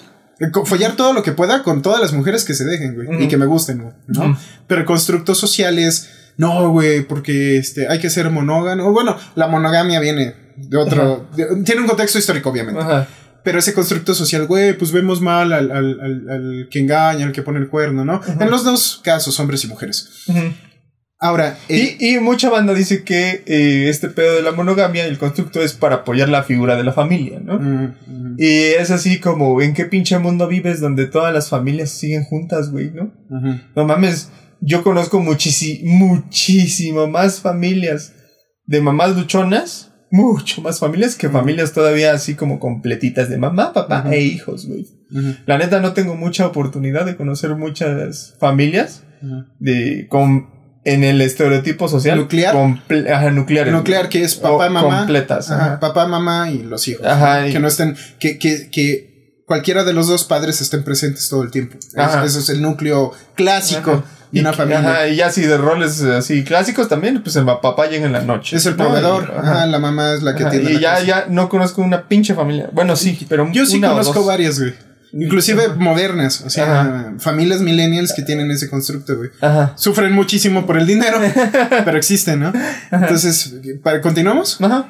follar 0.64 0.96
todo 0.96 1.12
lo 1.12 1.22
que 1.22 1.32
pueda 1.32 1.62
con 1.62 1.82
todas 1.82 2.00
las 2.00 2.12
mujeres 2.12 2.44
que 2.44 2.54
se 2.54 2.64
dejen, 2.64 2.94
güey, 2.94 3.24
y 3.24 3.28
que 3.28 3.36
me 3.36 3.46
gusten, 3.46 3.78
güey, 3.82 3.94
¿no? 4.08 4.38
Pero 4.66 4.80
el 4.80 4.86
constructo 4.86 5.34
social 5.34 5.78
es, 5.78 6.08
no, 6.36 6.70
güey, 6.70 7.02
porque 7.02 7.56
este, 7.58 7.88
hay 7.88 7.98
que 7.98 8.10
ser 8.10 8.30
monógamo. 8.30 8.92
Bueno, 8.92 9.16
la 9.36 9.46
monogamia 9.46 10.00
viene 10.00 10.34
de 10.56 10.76
otro, 10.76 11.28
de- 11.36 11.62
tiene 11.64 11.80
un 11.82 11.86
contexto 11.86 12.18
histórico, 12.18 12.50
obviamente. 12.50 12.80
Pero 13.44 13.58
ese 13.58 13.74
constructo 13.74 14.14
social, 14.14 14.46
güey, 14.46 14.72
pues 14.78 14.90
vemos 14.90 15.20
mal 15.20 15.52
al, 15.52 15.70
al, 15.70 16.00
al- 16.00 16.30
al 16.30 16.68
que 16.70 16.80
engaña, 16.80 17.26
al 17.26 17.32
que 17.32 17.42
pone 17.42 17.58
el 17.58 17.68
cuerno, 17.68 18.04
¿no? 18.04 18.20
En 18.40 18.50
los 18.50 18.64
dos 18.64 19.00
casos, 19.04 19.38
hombres 19.38 19.62
y 19.64 19.66
mujeres. 19.68 20.08
Ahora, 21.24 21.56
eh, 21.70 21.96
Y, 21.98 22.16
y 22.16 22.20
mucha 22.20 22.50
banda 22.50 22.74
dice 22.74 23.02
que 23.02 23.42
eh, 23.46 23.88
este 23.88 24.10
pedo 24.10 24.34
de 24.34 24.42
la 24.42 24.52
monogamia 24.52 25.06
y 25.06 25.08
el 25.08 25.16
constructo 25.16 25.62
es 25.62 25.72
para 25.72 25.96
apoyar 25.96 26.28
la 26.28 26.42
figura 26.42 26.76
de 26.76 26.84
la 26.84 26.92
familia, 26.92 27.40
¿no? 27.42 27.58
mm, 27.58 27.94
mm, 28.06 28.36
Y 28.36 28.46
es 28.78 28.90
así 28.90 29.20
como, 29.20 29.62
¿en 29.62 29.72
qué 29.72 29.86
pinche 29.86 30.18
mundo 30.18 30.46
vives 30.48 30.80
donde 30.80 31.06
todas 31.06 31.32
las 31.32 31.48
familias 31.48 31.88
siguen 31.88 32.24
juntas, 32.24 32.70
güey, 32.70 32.90
no? 32.90 33.10
No 33.74 33.86
mames, 33.86 34.32
yo 34.60 34.82
conozco 34.82 35.18
muchísimo, 35.18 35.90
muchísimo 36.08 37.06
más 37.06 37.40
familias 37.40 38.12
de 38.66 38.82
mamás 38.82 39.16
luchonas, 39.16 39.92
mucho 40.10 40.60
más 40.60 40.78
familias 40.78 41.16
que 41.16 41.30
familias 41.30 41.72
todavía 41.72 42.12
así 42.12 42.34
como 42.34 42.60
completitas 42.60 43.30
de 43.30 43.38
mamá, 43.38 43.72
papá 43.72 44.04
e 44.12 44.20
hijos, 44.20 44.66
güey. 44.66 44.86
La 45.46 45.56
neta 45.56 45.80
no 45.80 45.94
tengo 45.94 46.16
mucha 46.16 46.46
oportunidad 46.46 47.06
de 47.06 47.16
conocer 47.16 47.56
muchas 47.56 48.36
familias 48.38 49.04
de 49.58 50.06
con 50.10 50.52
en 50.84 51.02
el 51.04 51.20
estereotipo 51.20 51.88
social 51.88 52.18
¿Nuclear? 52.18 52.54
ajá, 53.12 53.30
nuclear 53.30 53.68
Nuclear, 53.68 54.08
que 54.08 54.22
es 54.22 54.34
papá, 54.34 54.68
mamá. 54.68 54.98
completas 54.98 55.50
Ajá, 55.50 55.64
ajá. 55.66 55.80
papá, 55.80 56.06
mamá 56.06 56.50
y 56.50 56.62
los 56.62 56.86
hijos. 56.88 57.06
Ajá, 57.06 57.40
¿no? 57.40 57.48
y- 57.48 57.52
Que 57.52 57.58
no 57.58 57.68
estén, 57.68 57.96
que, 58.18 58.38
que, 58.38 58.68
que 58.70 59.42
cualquiera 59.46 59.84
de 59.84 59.92
los 59.94 60.08
dos 60.08 60.24
padres 60.24 60.60
estén 60.60 60.84
presentes 60.84 61.28
todo 61.28 61.42
el 61.42 61.50
tiempo. 61.50 61.76
Es- 61.78 62.24
eso 62.24 62.38
es 62.38 62.48
el 62.50 62.60
núcleo 62.62 63.12
clásico 63.34 64.02
de 64.30 64.40
una 64.40 64.52
familia. 64.52 64.80
Ajá, 64.80 65.08
y 65.08 65.16
ya 65.16 65.30
si 65.30 65.42
de 65.42 65.56
roles 65.56 66.02
así 66.02 66.42
clásicos 66.44 66.88
también, 66.88 67.22
pues 67.22 67.36
el 67.36 67.44
papá 67.44 67.86
llega 67.86 68.04
en 68.04 68.12
la 68.12 68.20
noche. 68.22 68.56
Es 68.56 68.66
el 68.66 68.76
¿no? 68.76 68.84
proveedor, 68.84 69.32
Ajá. 69.38 69.64
la 69.66 69.78
mamá 69.78 70.12
es 70.14 70.22
la 70.22 70.34
que 70.34 70.44
tiene 70.46 70.70
Y 70.70 70.74
la 70.74 70.80
ya, 70.80 70.90
casa. 70.94 71.04
ya 71.06 71.26
no 71.28 71.48
conozco 71.48 71.82
una 71.82 72.08
pinche 72.08 72.34
familia. 72.34 72.68
Bueno, 72.72 72.96
sí, 72.96 73.24
pero 73.28 73.48
Yo 73.52 73.64
sí 73.64 73.78
una 73.78 73.90
conozco 73.90 74.24
varias, 74.24 74.58
güey. 74.58 74.74
Inclusive 75.16 75.68
modernas, 75.76 76.40
o 76.40 76.50
sea, 76.50 77.14
familias 77.18 77.60
millennials 77.60 78.12
que 78.12 78.22
tienen 78.22 78.50
ese 78.50 78.68
constructo, 78.68 79.16
güey. 79.16 79.30
Ajá. 79.40 79.72
Sufren 79.76 80.12
muchísimo 80.12 80.66
por 80.66 80.76
el 80.76 80.86
dinero, 80.86 81.18
pero 81.84 81.96
existen, 81.96 82.40
¿no? 82.40 82.52
Entonces, 82.90 83.54
¿para, 83.82 84.00
¿continuamos? 84.00 84.58
Ajá. 84.60 84.88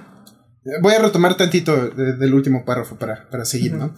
Voy 0.81 0.95
a 0.95 0.99
retomar 0.99 1.37
tantito 1.37 1.89
de- 1.91 2.15
del 2.17 2.33
último 2.33 2.65
párrafo 2.65 2.97
para, 2.99 3.29
para 3.31 3.45
seguir, 3.45 3.75
¿no? 3.75 3.95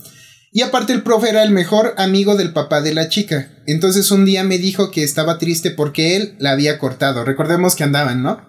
Y 0.52 0.62
aparte 0.62 0.92
el 0.92 1.02
profe 1.02 1.28
era 1.28 1.42
el 1.42 1.50
mejor 1.50 1.94
amigo 1.98 2.34
del 2.34 2.52
papá 2.52 2.80
de 2.80 2.94
la 2.94 3.08
chica. 3.08 3.50
Entonces 3.66 4.10
un 4.10 4.24
día 4.24 4.42
me 4.42 4.58
dijo 4.58 4.90
que 4.90 5.04
estaba 5.04 5.38
triste 5.38 5.70
porque 5.70 6.16
él 6.16 6.34
la 6.38 6.52
había 6.52 6.78
cortado. 6.78 7.24
Recordemos 7.24 7.76
que 7.76 7.84
andaban, 7.84 8.22
¿no? 8.22 8.40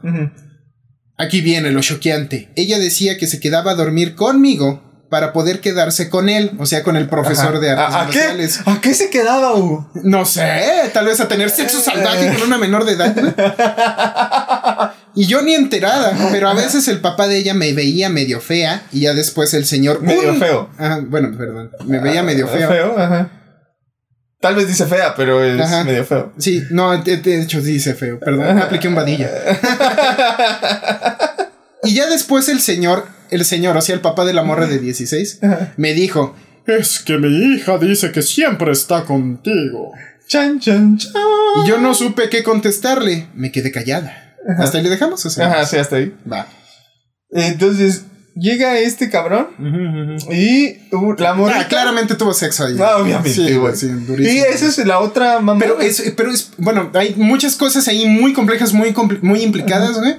Aquí 1.17 1.41
viene 1.41 1.71
lo 1.71 1.81
choqueante. 1.81 2.49
Ella 2.55 2.79
decía 2.79 3.17
que 3.17 3.27
se 3.27 3.39
quedaba 3.39 3.71
a 3.71 3.75
dormir 3.75 4.15
conmigo 4.15 4.86
para 5.09 5.31
poder 5.33 5.61
quedarse 5.61 6.09
con 6.09 6.29
él, 6.29 6.51
o 6.59 6.65
sea, 6.65 6.83
con 6.83 6.97
el 6.97 7.07
profesor 7.07 7.55
Ajá. 7.55 7.59
de 7.59 7.69
artes 7.71 7.95
¿A, 7.95 8.01
a 8.01 8.09
qué? 8.09 8.49
¿A 8.71 8.81
qué 8.81 8.93
se 8.93 9.09
quedaba, 9.09 9.53
Hugo? 9.55 9.89
No 10.03 10.25
sé, 10.25 10.61
tal 10.93 11.05
vez 11.05 11.19
a 11.21 11.27
tener 11.27 11.49
sexo 11.49 11.79
salvaje 11.79 12.33
con 12.33 12.47
una 12.47 12.57
menor 12.57 12.85
de 12.85 12.93
edad. 12.93 14.93
Y 15.15 15.25
yo 15.25 15.41
ni 15.41 15.55
enterada, 15.55 16.15
pero 16.31 16.49
a 16.49 16.53
veces 16.53 16.87
el 16.87 16.99
papá 17.01 17.27
de 17.27 17.37
ella 17.37 17.53
me 17.53 17.73
veía 17.73 18.09
medio 18.09 18.39
fea 18.39 18.83
y 18.91 19.01
ya 19.01 19.13
después 19.13 19.53
el 19.55 19.65
señor... 19.65 20.01
Medio 20.01 20.35
feo. 20.35 20.69
Ajá, 20.77 20.99
bueno, 21.07 21.35
perdón, 21.37 21.71
me 21.85 21.99
veía 21.99 22.21
medio 22.21 22.47
Ah, 22.47 22.67
feo. 22.67 22.99
ajá. 22.99 23.31
Tal 24.39 24.53
vez 24.55 24.67
dice 24.67 24.85
fea, 24.85 25.15
pero 25.15 25.43
es 25.43 25.59
Ajá. 25.59 25.83
medio 25.83 26.05
feo. 26.05 26.31
Sí, 26.37 26.63
no, 26.69 26.95
de, 27.01 27.17
de 27.17 27.41
hecho 27.41 27.59
dice 27.61 27.95
feo, 27.95 28.19
perdón, 28.19 28.59
apliqué 28.59 28.87
un 28.87 28.93
vadilla. 28.95 29.27
y 31.83 31.95
ya 31.95 32.07
después 32.07 32.47
el 32.49 32.61
señor, 32.61 33.07
el 33.31 33.45
señor, 33.45 33.75
o 33.77 33.81
sea, 33.81 33.95
el 33.95 34.01
papá 34.01 34.25
de 34.25 34.33
la 34.33 34.43
morra 34.43 34.67
de 34.67 34.79
16, 34.79 35.39
me 35.77 35.93
dijo, 35.93 36.35
Es 36.65 36.99
que 36.99 37.17
mi 37.17 37.27
hija 37.55 37.77
dice 37.77 38.11
que 38.11 38.21
siempre 38.21 38.71
está 38.71 39.03
contigo. 39.05 39.91
Chan, 40.27 40.59
chan, 40.59 40.97
chan. 40.97 41.13
y 41.63 41.69
yo 41.69 41.77
no 41.77 41.93
supe 41.93 42.29
qué 42.29 42.43
contestarle, 42.43 43.27
me 43.33 43.51
quedé 43.51 43.71
callada. 43.71 44.35
¿Hasta 44.59 44.77
ahí 44.77 44.83
le 44.83 44.89
dejamos? 44.89 45.25
O 45.25 45.29
sea, 45.29 45.47
Ajá, 45.47 45.65
sí, 45.65 45.77
hasta 45.77 45.95
ahí. 45.97 46.13
Va. 46.31 46.47
Entonces, 47.31 48.03
llega 48.35 48.77
este 48.79 49.09
cabrón 49.09 49.47
y 50.31 50.77
uh, 50.95 51.13
la 51.17 51.33
morrita... 51.33 51.61
Ah, 51.61 51.67
claramente 51.67 52.15
tuvo 52.15 52.33
sexo 52.33 52.65
ahí. 52.65 52.75
Ah, 52.79 52.97
obviamente, 52.97 53.29
Sí, 53.31 53.53
güey. 53.55 53.75
sí, 53.75 53.89
y 54.19 54.37
esa 54.39 54.67
es 54.67 54.77
la 54.85 54.99
otra 54.99 55.39
mamá. 55.39 55.59
Pero 55.59 55.79
es, 55.79 56.13
pero 56.15 56.31
es, 56.31 56.51
bueno, 56.57 56.89
hay 56.93 57.15
muchas 57.15 57.55
cosas 57.55 57.87
ahí 57.87 58.05
muy 58.05 58.33
complejas, 58.33 58.73
muy, 58.73 58.91
compli- 58.91 59.21
muy 59.21 59.41
implicadas, 59.41 59.97
güey. 59.99 60.15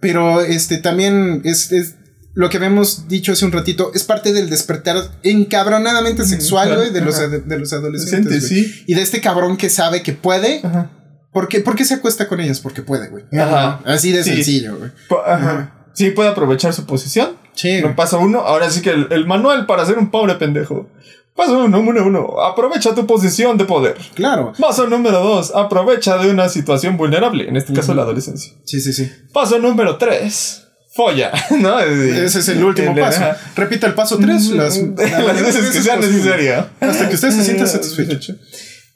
Pero 0.00 0.40
este 0.40 0.78
también 0.78 1.42
es, 1.44 1.72
es 1.72 1.94
lo 2.34 2.48
que 2.48 2.56
habíamos 2.58 3.08
dicho 3.08 3.32
hace 3.32 3.44
un 3.44 3.52
ratito, 3.52 3.90
es 3.94 4.04
parte 4.04 4.32
del 4.32 4.48
despertar 4.50 4.96
encabronadamente 5.22 6.24
sexual, 6.24 6.74
güey, 6.76 6.90
de 6.90 7.00
los, 7.00 7.18
de 7.18 7.58
los 7.58 7.72
adolescentes. 7.72 8.46
Sí. 8.48 8.84
Y 8.86 8.94
de 8.94 9.02
este 9.02 9.20
cabrón 9.20 9.56
que 9.56 9.68
sabe 9.70 10.02
que 10.02 10.12
puede. 10.12 10.60
Ajá. 10.64 10.90
¿Por 11.32 11.48
qué, 11.48 11.60
por 11.60 11.76
qué 11.76 11.84
se 11.84 11.94
acuesta 11.94 12.26
con 12.28 12.40
ellas? 12.40 12.60
Porque 12.60 12.82
puede, 12.82 13.08
güey. 13.08 13.24
Ajá. 13.38 13.80
Así 13.84 14.10
de 14.12 14.22
Sí. 14.24 14.30
sencillo, 14.34 14.76
güey. 14.78 14.90
Ajá. 15.26 15.88
Sí, 15.92 16.10
puede 16.10 16.28
aprovechar 16.28 16.72
su 16.72 16.86
posición. 16.86 17.30
Sí, 17.54 17.80
No 17.82 17.94
pasa 17.96 18.16
uno. 18.16 18.40
Ahora 18.40 18.70
sí 18.70 18.80
que 18.80 18.90
el, 18.90 19.08
el 19.10 19.26
manual 19.26 19.66
para 19.66 19.84
ser 19.84 19.98
un 19.98 20.10
pobre 20.10 20.34
pendejo. 20.36 20.88
Paso 21.36 21.58
uno, 21.64 21.68
número 21.68 22.06
uno. 22.06 22.40
Aprovecha 22.42 22.94
tu 22.94 23.06
posición 23.06 23.56
de 23.58 23.64
poder. 23.64 23.96
claro. 24.14 24.52
Paso 24.58 24.86
número 24.88 25.20
dos. 25.20 25.52
Aprovecha 25.54 26.16
de 26.18 26.30
una 26.30 26.48
situación 26.48 26.96
vulnerable. 26.96 27.48
En 27.48 27.56
este 27.56 27.72
caso, 27.72 27.94
la 27.94 28.02
adolescencia. 28.02 28.52
Sí, 28.64 28.80
sí, 28.80 28.92
sí. 28.92 29.10
Paso 29.32 29.58
número 29.58 29.96
tres. 29.98 30.66
Folla. 30.92 31.30
¿No? 31.60 31.78
Ese 31.80 32.40
es 32.40 32.48
el 32.48 32.62
último 32.64 32.92
El- 32.92 33.00
paso. 33.00 33.22
Repita 33.56 33.86
el 33.86 33.94
paso 33.94 34.18
3 34.18 34.46
las, 34.50 34.76
Las 34.96 35.42
veces 35.42 35.70
que 35.70 35.80
sea 35.82 35.96
posible. 35.96 36.16
necesaria. 36.18 36.68
Hasta 36.80 37.08
que 37.08 37.14
usted 37.14 37.30
se 37.30 37.44
sienta 37.44 37.66
satisfecho. 37.66 38.34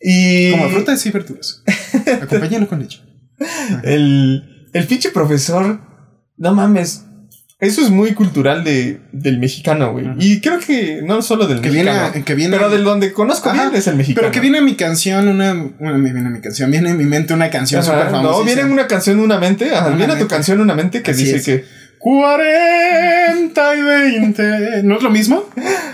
Y. 0.01 0.51
Como 0.51 0.69
frutas 0.71 1.05
y 1.07 1.11
verduras. 1.11 1.63
Acompáñalo 2.23 2.69
con 2.69 2.81
leche. 2.81 3.01
El, 3.83 4.69
el 4.73 4.87
pinche 4.87 5.11
profesor, 5.11 5.81
no 6.37 6.53
mames. 6.55 7.03
Eso 7.61 7.81
es 7.81 7.89
muy 7.91 8.13
cultural 8.13 8.63
de, 8.65 9.01
del 9.13 9.39
mexicano, 9.39 9.93
güey. 9.93 10.07
Y 10.19 10.41
creo 10.41 10.59
que 10.59 11.01
no 11.03 11.23
solo 11.23 11.47
del 11.47 11.61
Que 11.63 11.71
viene, 11.71 11.93
mexicano. 11.93 12.21
a- 12.21 12.25
que 12.25 12.35
viene 12.35 12.57
pero 12.59 12.69
del 12.69 12.85
donde 12.85 13.13
conozco 13.13 13.49
Ajá, 13.49 13.63
bien 13.63 13.75
es 13.77 13.87
el 13.87 13.97
mexicano. 13.97 14.21
Pero 14.23 14.33
que 14.33 14.41
viene 14.41 14.59
a 14.59 14.61
mi 14.63 14.75
canción, 14.75 15.29
una, 15.29 15.53
una- 15.79 15.93
me 15.97 16.13
viene 16.13 16.29
mi 16.29 16.41
canción, 16.41 16.71
viene 16.71 16.91
en 16.91 16.99
mi 16.99 17.05
mente 17.05 17.33
una 17.33 17.49
canción 17.51 17.83
súper 17.83 18.11
famosa. 18.11 18.23
No, 18.39 18.45
viene 18.45 18.63
en 18.63 18.73
una 18.73 18.87
canción 18.87 19.19
una 19.21 19.39
mente. 19.39 19.73
ajá, 19.75 19.87
Una 19.87 19.97
viene 19.97 20.13
a 20.13 20.17
tu 20.17 20.21
mente. 20.25 20.35
canción 20.35 20.61
una 20.61 20.75
mente 20.75 21.03
que 21.03 21.13
Así 21.13 21.25
dice 21.25 21.37
es. 21.37 21.45
que. 21.45 21.65
40 22.05 23.77
y 23.77 23.83
20. 23.83 24.83
¿No 24.83 24.97
es 24.97 25.03
lo 25.03 25.09
mismo? 25.09 25.43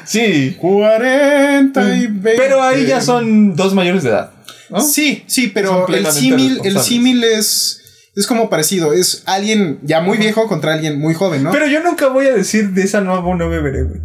Sí. 0.04 0.56
40 0.58 1.94
y 1.94 2.06
20. 2.08 2.32
Pero 2.36 2.60
ahí 2.60 2.84
ya 2.84 3.00
son 3.00 3.54
dos 3.54 3.74
mayores 3.74 4.02
de 4.02 4.08
edad. 4.10 4.32
¿no? 4.70 4.80
Sí, 4.80 5.22
sí, 5.28 5.52
pero 5.54 5.86
el 5.86 6.06
símil, 6.06 6.60
el 6.64 6.80
símil 6.80 7.22
es. 7.22 7.76
Es 8.16 8.26
como 8.26 8.50
parecido. 8.50 8.92
Es 8.92 9.22
alguien 9.26 9.78
ya 9.84 10.00
muy 10.00 10.18
viejo 10.18 10.48
contra 10.48 10.74
alguien 10.74 10.98
muy 10.98 11.14
joven, 11.14 11.44
¿no? 11.44 11.52
Pero 11.52 11.68
yo 11.68 11.80
nunca 11.80 12.08
voy 12.08 12.26
a 12.26 12.34
decir 12.34 12.70
de 12.70 12.82
esa 12.82 13.00
no, 13.00 13.22
no 13.36 13.48
beberé, 13.48 13.84
güey. 13.84 14.00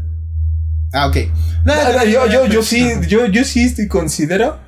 ah, 0.94 1.08
ok. 1.08 1.18
Ah, 1.66 2.06
yo, 2.06 2.28
yo, 2.28 2.46
yo 2.46 2.62
sí, 2.62 2.88
yo, 3.08 3.26
yo 3.26 3.44
sí 3.44 3.88
considero 3.88 4.60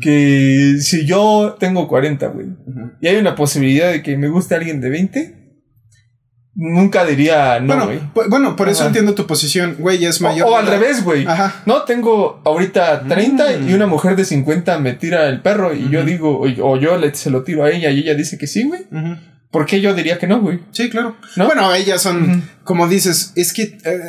que 0.00 0.76
si 0.80 1.04
yo 1.04 1.58
tengo 1.60 1.86
40, 1.88 2.26
güey, 2.28 2.46
y 3.02 3.06
hay 3.08 3.16
una 3.16 3.34
posibilidad 3.34 3.90
de 3.92 4.02
que 4.02 4.16
me 4.16 4.28
guste 4.28 4.54
alguien 4.54 4.80
de 4.80 4.88
20, 4.88 5.39
nunca 6.60 7.04
diría 7.06 7.58
no, 7.60 7.86
güey. 7.86 7.98
bueno, 7.98 8.10
pu- 8.14 8.28
bueno, 8.28 8.56
por 8.56 8.68
eso 8.68 8.80
Ajá. 8.82 8.88
entiendo 8.88 9.14
tu 9.14 9.26
posición. 9.26 9.76
Güey, 9.78 10.04
es 10.04 10.20
mayor. 10.20 10.46
o 10.48 10.56
al 10.56 10.66
revés, 10.66 11.02
güey. 11.02 11.26
Ajá. 11.26 11.62
No, 11.66 11.82
tengo 11.82 12.40
ahorita 12.44 13.02
30 13.08 13.44
Mm. 13.58 13.68
y 13.70 13.72
una 13.74 13.86
mujer 13.86 14.14
de 14.16 14.24
50 14.24 14.78
me 14.78 14.92
tira 14.92 15.26
el 15.28 15.40
perro 15.40 15.74
y 15.74 15.88
yo 15.90 16.04
digo, 16.04 16.38
o, 16.38 16.46
o 16.72 16.76
yo 16.76 16.96
le, 16.98 17.14
se 17.14 17.30
lo 17.30 17.42
tiro 17.42 17.64
a 17.64 17.70
ella 17.70 17.90
y 17.90 18.00
ella 18.00 18.14
dice 18.14 18.36
que 18.38 18.46
sí, 18.46 18.64
güey. 18.68 18.82
¿Por 19.50 19.66
qué 19.66 19.80
yo 19.80 19.94
diría 19.94 20.16
que 20.18 20.28
no, 20.28 20.40
güey? 20.40 20.60
Sí, 20.70 20.90
claro. 20.90 21.16
¿No? 21.34 21.46
Bueno, 21.46 21.74
ellas 21.74 22.00
son. 22.00 22.44
Como 22.70 22.86
dices, 22.86 23.32
es 23.34 23.52
que 23.52 23.78
eh, 23.82 24.00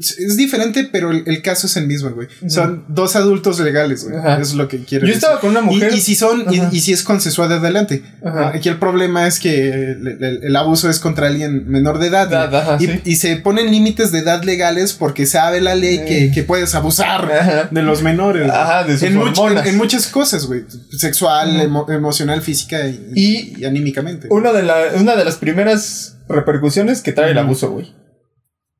es 0.00 0.36
diferente, 0.38 0.88
pero 0.90 1.10
el, 1.10 1.24
el 1.26 1.42
caso 1.42 1.66
es 1.66 1.76
el 1.76 1.86
mismo, 1.86 2.08
güey. 2.08 2.26
Son 2.48 2.86
dos 2.88 3.16
adultos 3.16 3.60
legales, 3.60 4.04
güey. 4.04 4.16
Ajá. 4.16 4.40
Es 4.40 4.54
lo 4.54 4.66
que 4.66 4.78
quiero 4.82 5.02
Yo 5.06 5.08
decir. 5.12 5.22
estaba 5.24 5.40
con 5.40 5.50
una 5.50 5.60
mujer. 5.60 5.92
Y, 5.92 5.96
y 5.98 6.00
si 6.00 6.14
son, 6.14 6.46
y, 6.72 6.80
si 6.80 6.94
es 6.94 7.02
consensuado 7.02 7.56
adelante. 7.56 8.02
Ajá. 8.24 8.48
Aquí 8.54 8.70
el 8.70 8.78
problema 8.78 9.26
es 9.26 9.38
que 9.38 9.72
el, 9.92 10.08
el- 10.08 10.40
el 10.42 10.56
abuso 10.56 10.88
es 10.88 11.00
contra 11.00 11.26
alguien 11.26 11.68
menor 11.68 11.98
de 11.98 12.06
edad. 12.06 12.28
Edad, 12.32 12.48
güey. 12.48 12.62
ajá, 12.62 12.76
y, 12.80 12.86
sí. 12.86 13.00
y 13.04 13.16
se 13.16 13.36
ponen 13.36 13.70
límites 13.70 14.10
de 14.10 14.20
edad 14.20 14.42
legales 14.42 14.94
porque 14.94 15.26
sabe 15.26 15.60
la 15.60 15.74
ley 15.74 15.98
que, 16.06 16.24
Eh. 16.24 16.30
que 16.32 16.44
puedes 16.44 16.74
abusar 16.74 17.68
de 17.70 17.82
los 17.82 18.00
menores. 18.02 18.50
Ajá, 18.50 18.84
de 18.84 18.94
sus 18.94 19.02
en, 19.02 19.18
much- 19.18 19.50
en- 19.60 19.66
en 19.66 19.76
muchas 19.76 20.06
cosas, 20.06 20.46
güey. 20.46 20.62
Sexual, 20.96 21.60
emo- 21.60 21.92
emocional, 21.92 22.40
física 22.40 22.78
y, 23.14 23.62
anímicamente. 23.66 24.28
Una 24.30 24.52
de, 24.52 24.62
la- 24.62 24.92
una 24.96 25.14
de 25.14 25.26
las 25.26 25.36
primeras 25.36 26.14
repercusiones 26.28 27.00
que 27.02 27.12
trae 27.12 27.32
el 27.32 27.38
abuso, 27.38 27.70
güey. 27.70 27.92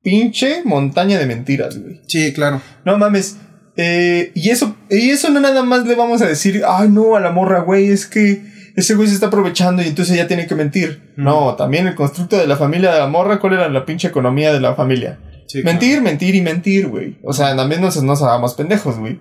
Pinche 0.03 0.63
montaña 0.65 1.19
de 1.19 1.27
mentiras, 1.27 1.79
güey. 1.79 2.01
Sí, 2.07 2.33
claro. 2.33 2.61
No 2.85 2.99
mames. 2.99 3.37
Eh, 3.77 4.33
y 4.35 4.51
eso, 4.51 4.77
y 4.91 5.11
eso 5.11 5.31
no 5.31 5.41
nada 5.41 5.63
más 5.63 5.87
le 5.87 5.95
vamos 5.95 6.21
a 6.21 6.27
decir, 6.27 6.63
ay 6.67 6.89
no, 6.89 7.15
a 7.15 7.21
la 7.21 7.31
morra, 7.31 7.61
güey, 7.61 7.91
es 7.91 8.07
que 8.07 8.43
ese 8.75 8.95
güey 8.95 9.09
se 9.09 9.15
está 9.15 9.27
aprovechando 9.27 9.83
y 9.83 9.87
entonces 9.87 10.15
ella 10.15 10.27
tiene 10.27 10.47
que 10.47 10.55
mentir. 10.55 11.13
No, 11.17 11.55
también 11.55 11.87
el 11.87 11.95
constructo 11.95 12.37
de 12.37 12.47
la 12.47 12.57
familia 12.57 12.93
de 12.93 12.99
la 12.99 13.07
morra, 13.07 13.39
¿cuál 13.39 13.55
era 13.55 13.69
la 13.69 13.85
pinche 13.85 14.09
economía 14.09 14.53
de 14.53 14.61
la 14.61 14.75
familia? 14.75 15.21
Sí, 15.47 15.63
mentir, 15.63 16.03
mentir 16.03 16.35
y 16.35 16.41
mentir, 16.41 16.89
güey. 16.89 17.19
O 17.23 17.33
sea, 17.33 17.57
también 17.57 17.81
nos, 17.81 18.03
nos 18.03 18.23
hagamos 18.23 18.55
pendejos, 18.55 18.99
güey. 18.99 19.19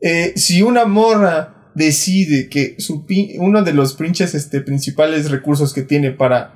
Eh, 0.00 0.32
si 0.36 0.62
una 0.62 0.84
morra 0.84 1.72
decide 1.74 2.48
que 2.48 2.76
su 2.78 3.06
uno 3.38 3.62
de 3.62 3.72
los 3.72 3.94
pinches 3.94 4.34
este, 4.34 4.60
principales 4.60 5.30
recursos 5.30 5.72
que 5.72 5.82
tiene 5.82 6.10
para 6.10 6.54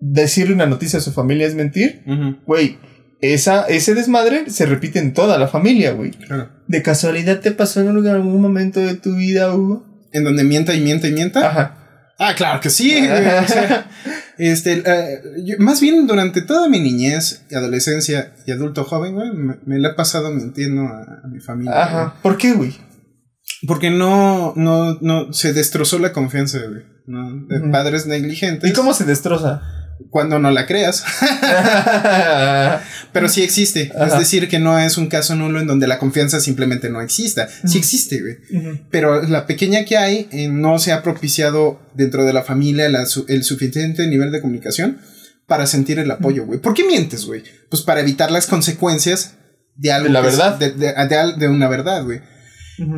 decirle 0.00 0.54
una 0.54 0.66
noticia 0.66 0.98
a 0.98 1.02
su 1.02 1.12
familia 1.12 1.46
es 1.46 1.54
mentir, 1.54 2.02
güey, 2.44 2.78
esa, 3.22 3.62
ese 3.66 3.94
desmadre 3.94 4.50
se 4.50 4.66
repite 4.66 4.98
en 4.98 5.14
toda 5.14 5.38
la 5.38 5.48
familia, 5.48 5.92
güey. 5.92 6.10
claro. 6.10 6.50
¿De 6.68 6.82
casualidad 6.82 7.40
te 7.40 7.52
pasó 7.52 7.80
en 7.80 7.88
algún 8.06 8.40
momento 8.42 8.80
de 8.80 8.94
tu 8.94 9.14
vida, 9.16 9.54
Hugo? 9.54 9.86
En 10.12 10.24
donde 10.24 10.44
mienta 10.44 10.74
y 10.74 10.80
mienta 10.80 11.08
y 11.08 11.12
mienta. 11.12 11.48
Ajá. 11.48 11.78
Ah, 12.18 12.34
claro 12.36 12.60
que 12.60 12.68
sí. 12.70 12.90
güey, 13.00 13.10
o 13.10 13.48
sea, 13.48 13.86
este, 14.38 14.82
eh, 14.84 15.20
yo- 15.44 15.56
más 15.58 15.80
bien 15.80 16.06
durante 16.06 16.42
toda 16.42 16.68
mi 16.68 16.78
niñez, 16.80 17.44
y 17.50 17.54
adolescencia 17.54 18.34
y 18.46 18.52
adulto 18.52 18.84
joven, 18.84 19.14
güey, 19.14 19.32
me, 19.32 19.56
me 19.64 19.78
la 19.78 19.88
he 19.90 19.94
pasado 19.94 20.30
mintiendo 20.30 20.82
a, 20.82 21.02
a 21.24 21.28
mi 21.28 21.40
familia. 21.40 21.82
Ajá. 21.82 22.14
¿Por 22.22 22.36
qué, 22.36 22.52
güey? 22.52 22.76
Porque 23.66 23.90
no, 23.90 24.52
no, 24.56 24.98
no, 25.00 25.32
se 25.32 25.52
destrozó 25.52 25.98
la 25.98 26.12
confianza, 26.12 26.58
güey. 26.58 26.82
¿no? 27.06 27.46
De 27.46 27.58
Ujú. 27.60 27.70
padres 27.72 28.06
negligentes. 28.06 28.70
¿Y 28.70 28.72
cómo 28.72 28.94
se 28.94 29.04
destroza? 29.04 29.62
Cuando 30.10 30.38
no 30.38 30.50
la 30.50 30.66
creas. 30.66 31.04
Pero 33.12 33.28
sí 33.28 33.42
existe. 33.42 33.92
Es 34.06 34.18
decir, 34.18 34.48
que 34.48 34.58
no 34.58 34.78
es 34.78 34.96
un 34.96 35.08
caso 35.08 35.34
nulo 35.34 35.60
en 35.60 35.66
donde 35.66 35.86
la 35.86 35.98
confianza 35.98 36.40
simplemente 36.40 36.90
no 36.90 37.00
exista. 37.00 37.48
Sí 37.66 37.78
existe, 37.78 38.20
güey. 38.20 38.38
Pero 38.90 39.22
la 39.22 39.46
pequeña 39.46 39.84
que 39.84 39.96
hay 39.96 40.28
eh, 40.32 40.48
no 40.48 40.78
se 40.78 40.92
ha 40.92 41.02
propiciado 41.02 41.80
dentro 41.94 42.24
de 42.24 42.32
la 42.32 42.42
familia 42.42 42.86
el 42.86 43.44
suficiente 43.44 44.06
nivel 44.06 44.32
de 44.32 44.40
comunicación 44.40 44.98
para 45.46 45.66
sentir 45.66 45.98
el 45.98 46.10
apoyo, 46.10 46.46
güey. 46.46 46.60
¿Por 46.60 46.74
qué 46.74 46.84
mientes, 46.84 47.26
güey? 47.26 47.42
Pues 47.68 47.82
para 47.82 48.00
evitar 48.00 48.30
las 48.30 48.46
consecuencias 48.46 49.34
de 49.76 49.92
algo. 49.92 50.08
De 50.08 50.12
la 50.12 50.20
verdad. 50.20 50.58
de, 50.58 50.70
de, 50.70 51.48
una 51.48 51.68
verdad, 51.68 52.04
güey. 52.04 52.20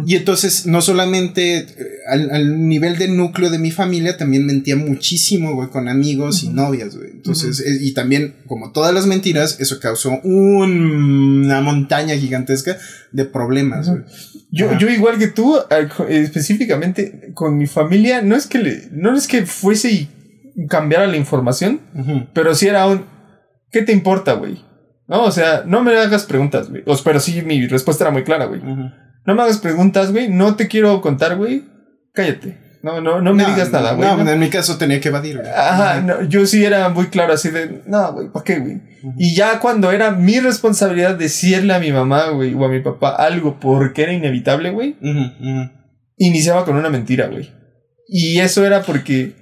Y 0.06 0.16
entonces, 0.16 0.66
no 0.66 0.80
solamente 0.82 1.58
eh, 1.58 1.66
al, 2.08 2.68
nivel 2.68 2.96
de 2.98 3.08
núcleo 3.08 3.50
de 3.50 3.58
mi 3.58 3.70
familia, 3.70 4.16
también 4.16 4.46
mentía 4.46 4.76
muchísimo, 4.76 5.54
güey, 5.54 5.68
con 5.68 5.88
amigos 5.88 6.42
y 6.42 6.48
novias, 6.48 6.96
güey. 6.96 7.10
Entonces, 7.10 7.60
eh, 7.60 7.78
y 7.80 7.92
también, 7.92 8.36
como 8.46 8.72
todas 8.72 8.94
las 8.94 9.06
mentiras, 9.06 9.60
eso 9.60 9.80
causó 9.80 10.20
una 10.22 11.60
montaña 11.60 12.16
gigantesca 12.16 12.76
de 13.12 13.24
problemas, 13.24 13.88
güey. 13.88 14.02
Yo, 14.50 14.78
yo, 14.78 14.88
igual 14.88 15.18
que 15.18 15.28
tú, 15.28 15.56
específicamente 16.08 17.32
con 17.34 17.58
mi 17.58 17.66
familia, 17.66 18.22
no 18.22 18.36
es 18.36 18.46
que 18.46 18.58
le, 18.58 18.88
no 18.92 19.16
es 19.16 19.26
que 19.26 19.46
fuese 19.46 19.90
y 19.90 20.08
cambiara 20.68 21.06
la 21.06 21.16
información, 21.16 21.80
pero 22.32 22.54
sí 22.54 22.68
era 22.68 22.86
un, 22.86 23.04
¿qué 23.72 23.82
te 23.82 23.92
importa, 23.92 24.34
güey? 24.34 24.62
No, 25.06 25.24
o 25.24 25.30
sea, 25.30 25.64
no 25.66 25.82
me 25.82 25.96
hagas 25.98 26.24
preguntas, 26.24 26.70
güey. 26.70 26.82
Pero 27.04 27.20
sí, 27.20 27.42
mi 27.42 27.66
respuesta 27.66 28.04
era 28.04 28.10
muy 28.10 28.24
clara, 28.24 28.46
güey. 28.46 28.60
No 29.26 29.34
me 29.34 29.42
hagas 29.42 29.58
preguntas, 29.58 30.12
güey. 30.12 30.28
No 30.28 30.56
te 30.56 30.68
quiero 30.68 31.00
contar, 31.00 31.36
güey. 31.36 31.64
Cállate. 32.12 32.64
No, 32.82 33.00
no, 33.00 33.22
no 33.22 33.32
me 33.32 33.46
digas 33.46 33.72
nada, 33.72 33.94
güey. 33.94 34.06
No, 34.06 34.30
en 34.30 34.38
mi 34.38 34.50
caso 34.50 34.76
tenía 34.76 35.00
que 35.00 35.08
evadir, 35.08 35.38
güey. 35.38 35.48
Ajá, 35.48 36.26
yo 36.28 36.44
sí 36.44 36.62
era 36.62 36.90
muy 36.90 37.06
claro 37.06 37.32
así 37.32 37.48
de, 37.48 37.82
no, 37.86 38.12
güey, 38.12 38.28
¿para 38.30 38.44
qué, 38.44 38.58
güey? 38.58 38.82
Y 39.16 39.34
ya 39.34 39.58
cuando 39.58 39.90
era 39.90 40.10
mi 40.10 40.38
responsabilidad 40.38 41.16
decirle 41.16 41.72
a 41.72 41.78
mi 41.78 41.92
mamá, 41.92 42.28
güey, 42.28 42.52
o 42.52 42.62
a 42.62 42.68
mi 42.68 42.80
papá 42.80 43.16
algo 43.16 43.58
porque 43.58 44.02
era 44.02 44.12
inevitable, 44.12 44.70
güey, 44.70 44.96
iniciaba 46.18 46.66
con 46.66 46.76
una 46.76 46.90
mentira, 46.90 47.28
güey. 47.28 47.50
Y 48.06 48.40
eso 48.40 48.66
era 48.66 48.82
porque, 48.82 49.32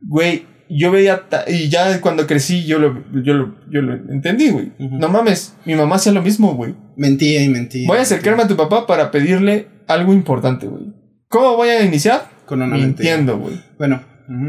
güey, 0.00 0.44
yo 0.78 0.90
veía, 0.90 1.22
y 1.48 1.68
ya 1.68 2.00
cuando 2.00 2.26
crecí 2.26 2.64
yo 2.64 2.78
lo, 2.78 3.04
yo 3.22 3.34
lo, 3.34 3.54
yo 3.70 3.82
lo 3.82 3.94
entendí, 3.94 4.50
güey. 4.50 4.72
No 4.78 5.08
mames, 5.08 5.54
mi 5.64 5.74
mamá 5.74 5.96
hacía 5.96 6.12
lo 6.12 6.22
mismo, 6.22 6.54
güey. 6.54 6.74
Mentía 6.96 7.42
y 7.42 7.48
mentía. 7.48 7.86
Voy 7.86 7.98
a 7.98 8.02
acercarme 8.02 8.42
a 8.42 8.48
tu 8.48 8.56
papá 8.56 8.86
para 8.86 9.10
pedirle 9.10 9.68
algo 9.86 10.12
importante, 10.12 10.66
güey. 10.66 10.92
¿Cómo 11.28 11.56
voy 11.56 11.70
a 11.70 11.84
iniciar? 11.84 12.30
Con 12.46 12.62
una 12.62 12.76
Mintiendo, 12.76 13.38
güey. 13.38 13.60
Bueno. 13.78 14.02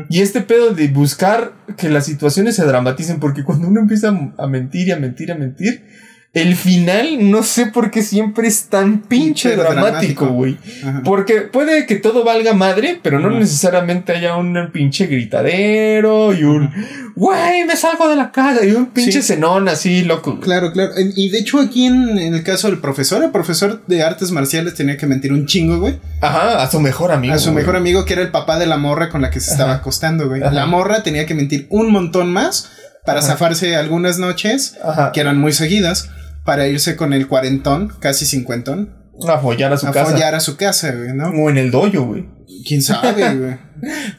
Y 0.09 0.21
este 0.21 0.41
pedo 0.41 0.73
de 0.73 0.87
buscar 0.87 1.53
que 1.77 1.89
las 1.89 2.05
situaciones 2.05 2.55
se 2.55 2.65
dramaticen, 2.65 3.19
porque 3.19 3.43
cuando 3.43 3.67
uno 3.67 3.81
empieza 3.81 4.15
a 4.37 4.47
mentir 4.47 4.87
y 4.87 4.91
a 4.91 4.97
mentir 4.97 5.29
y 5.29 5.31
a 5.31 5.35
mentir, 5.35 5.85
el 6.33 6.55
final, 6.55 7.29
no 7.29 7.43
sé 7.43 7.67
por 7.67 7.91
qué 7.91 8.01
siempre 8.01 8.47
es 8.47 8.63
tan 8.63 9.01
pinche 9.01 9.55
dramático, 9.55 10.25
güey. 10.29 10.57
Porque 11.03 11.41
puede 11.41 11.85
que 11.85 11.97
todo 11.97 12.23
valga 12.23 12.53
madre, 12.53 12.99
pero 13.03 13.19
no 13.19 13.29
necesariamente 13.29 14.13
haya 14.13 14.35
un 14.35 14.71
pinche 14.71 15.05
gritadero 15.05 16.33
y 16.33 16.43
un, 16.43 16.71
güey, 17.15 17.65
me 17.65 17.75
salgo 17.75 18.09
de 18.09 18.15
la 18.15 18.31
casa 18.31 18.65
y 18.65 18.71
un 18.71 18.87
pinche 18.87 19.21
cenón 19.21 19.69
así 19.69 20.01
loco. 20.01 20.39
Claro, 20.39 20.71
claro. 20.71 20.93
Y 20.97 21.29
de 21.29 21.37
hecho 21.37 21.59
aquí 21.59 21.85
en, 21.85 22.17
el 22.17 22.41
caso 22.41 22.67
del 22.67 22.79
profesor, 22.79 23.23
el 23.23 23.29
profesor 23.29 23.83
de 23.85 24.01
artes 24.01 24.31
marciales 24.31 24.73
tenía 24.73 24.97
que 24.97 25.05
mentir 25.05 25.33
un 25.33 25.45
chingo, 25.45 25.79
güey. 25.79 25.99
Ajá, 26.19 26.63
a 26.63 26.71
su 26.71 26.79
mejor 26.79 27.11
amigo. 27.11 27.35
A 27.35 27.37
su 27.37 27.51
mejor 27.51 27.75
amigo 27.75 28.05
que 28.05 28.13
era 28.13 28.23
el 28.23 28.31
papá 28.31 28.57
de 28.57 28.65
la 28.65 28.77
morra 28.77 29.09
con 29.09 29.21
la 29.21 29.29
que 29.29 29.39
se 29.39 29.51
estaba 29.51 29.73
acostando, 29.73 30.27
güey. 30.27 30.41
La 30.41 30.65
morra 30.65 31.03
tenía 31.03 31.27
que 31.27 31.35
mentir 31.35 31.67
un 31.69 31.91
montón 31.91 32.33
más 32.33 32.71
para 33.05 33.21
zafarse 33.21 33.75
algunas 33.75 34.17
noches, 34.17 34.77
que 35.13 35.19
eran 35.19 35.37
muy 35.37 35.53
seguidas 35.53 36.09
para 36.43 36.67
irse 36.67 36.95
con 36.95 37.13
el 37.13 37.27
cuarentón, 37.27 37.93
casi 37.99 38.25
cincuentón. 38.25 38.95
A 39.27 39.37
follar 39.37 39.73
a 39.73 39.77
su 39.77 39.85
casa. 39.87 40.01
A 40.01 40.05
follar 40.05 40.35
a 40.35 40.39
su 40.39 40.57
casa, 40.57 40.91
güey, 40.91 41.13
¿no? 41.13 41.29
O 41.29 41.49
en 41.49 41.57
el 41.57 41.71
dojo, 41.71 42.03
güey. 42.03 42.25
¿Quién 42.67 42.81
sabe, 42.81 43.35
güey? 43.35 43.57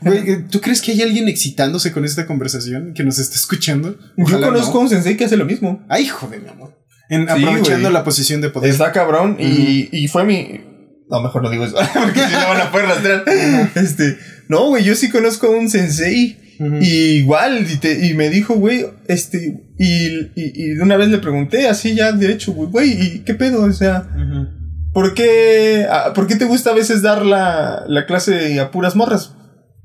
Güey, 0.03 0.49
¿tú 0.49 0.61
crees 0.61 0.81
que 0.81 0.93
hay 0.93 1.03
alguien 1.03 1.29
excitándose 1.29 1.93
con 1.93 2.05
esta 2.05 2.27
conversación 2.27 2.93
que 2.95 3.03
nos 3.03 3.18
está 3.18 3.37
escuchando? 3.37 3.97
Yo 4.16 4.41
conozco 4.41 4.79
a 4.79 4.83
un 4.83 4.89
sensei 4.89 5.16
que 5.16 5.25
hace 5.25 5.37
lo 5.37 5.45
mismo. 5.45 5.85
Ay, 5.89 6.05
hijo 6.05 6.29
de 6.29 6.39
mi 6.39 6.49
amor. 6.49 6.79
aprovechando 7.29 7.91
la 7.91 8.05
posición 8.05 8.41
de 8.41 8.51
poder. 8.51 8.70
Está 8.70 8.93
cabrón 8.93 9.37
y, 9.39 9.89
y 9.93 10.09
fue 10.09 10.25
mi... 10.25 10.61
No, 11.11 11.20
mejor 11.20 11.43
no 11.43 11.51
digo 11.51 11.64
eso, 11.64 11.77
porque 11.95 12.20
si 12.20 12.33
no 12.33 12.49
van 12.49 12.61
a 12.62 12.70
poder 12.70 12.87
rastrear. 12.87 13.25
este, 13.75 14.18
no, 14.49 14.68
güey, 14.68 14.85
yo 14.85 14.95
sí 14.95 15.11
conozco 15.11 15.49
a 15.49 15.51
un 15.51 15.68
sensei 15.68 16.43
y 16.59 17.18
igual, 17.18 17.66
y, 18.02 18.14
me 18.14 18.30
dijo, 18.30 18.55
güey, 18.55 18.86
este, 19.07 19.62
y, 19.78 20.30
y, 20.34 20.68
de 20.74 20.82
una 20.82 20.96
vez 20.96 21.09
le 21.09 21.18
pregunté 21.18 21.68
así 21.68 21.94
ya 21.94 22.12
derecho, 22.12 22.52
güey, 22.52 22.90
¿y 22.90 23.18
qué 23.20 23.34
pedo? 23.34 23.62
O 23.64 23.72
sea, 23.72 24.09
¿por, 24.92 25.14
qué, 25.14 25.86
¿por 26.14 26.26
qué 26.26 26.36
te 26.36 26.44
gusta 26.44 26.70
a 26.70 26.74
veces 26.74 27.02
dar 27.02 27.24
la, 27.24 27.84
la 27.88 28.07
clase 28.07 28.61
a 28.61 28.70
puras 28.70 28.96
morras? 28.96 29.34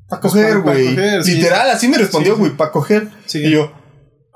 Para 0.08 0.22
pues 0.22 0.34
coger, 0.34 0.60
güey. 0.60 0.96
Literal, 1.26 1.70
así 1.70 1.88
me 1.88 1.98
respondió, 1.98 2.38
güey, 2.38 2.52
para 2.56 2.72
coger. 2.72 3.08
Y 3.34 3.52
yo, 3.52 3.72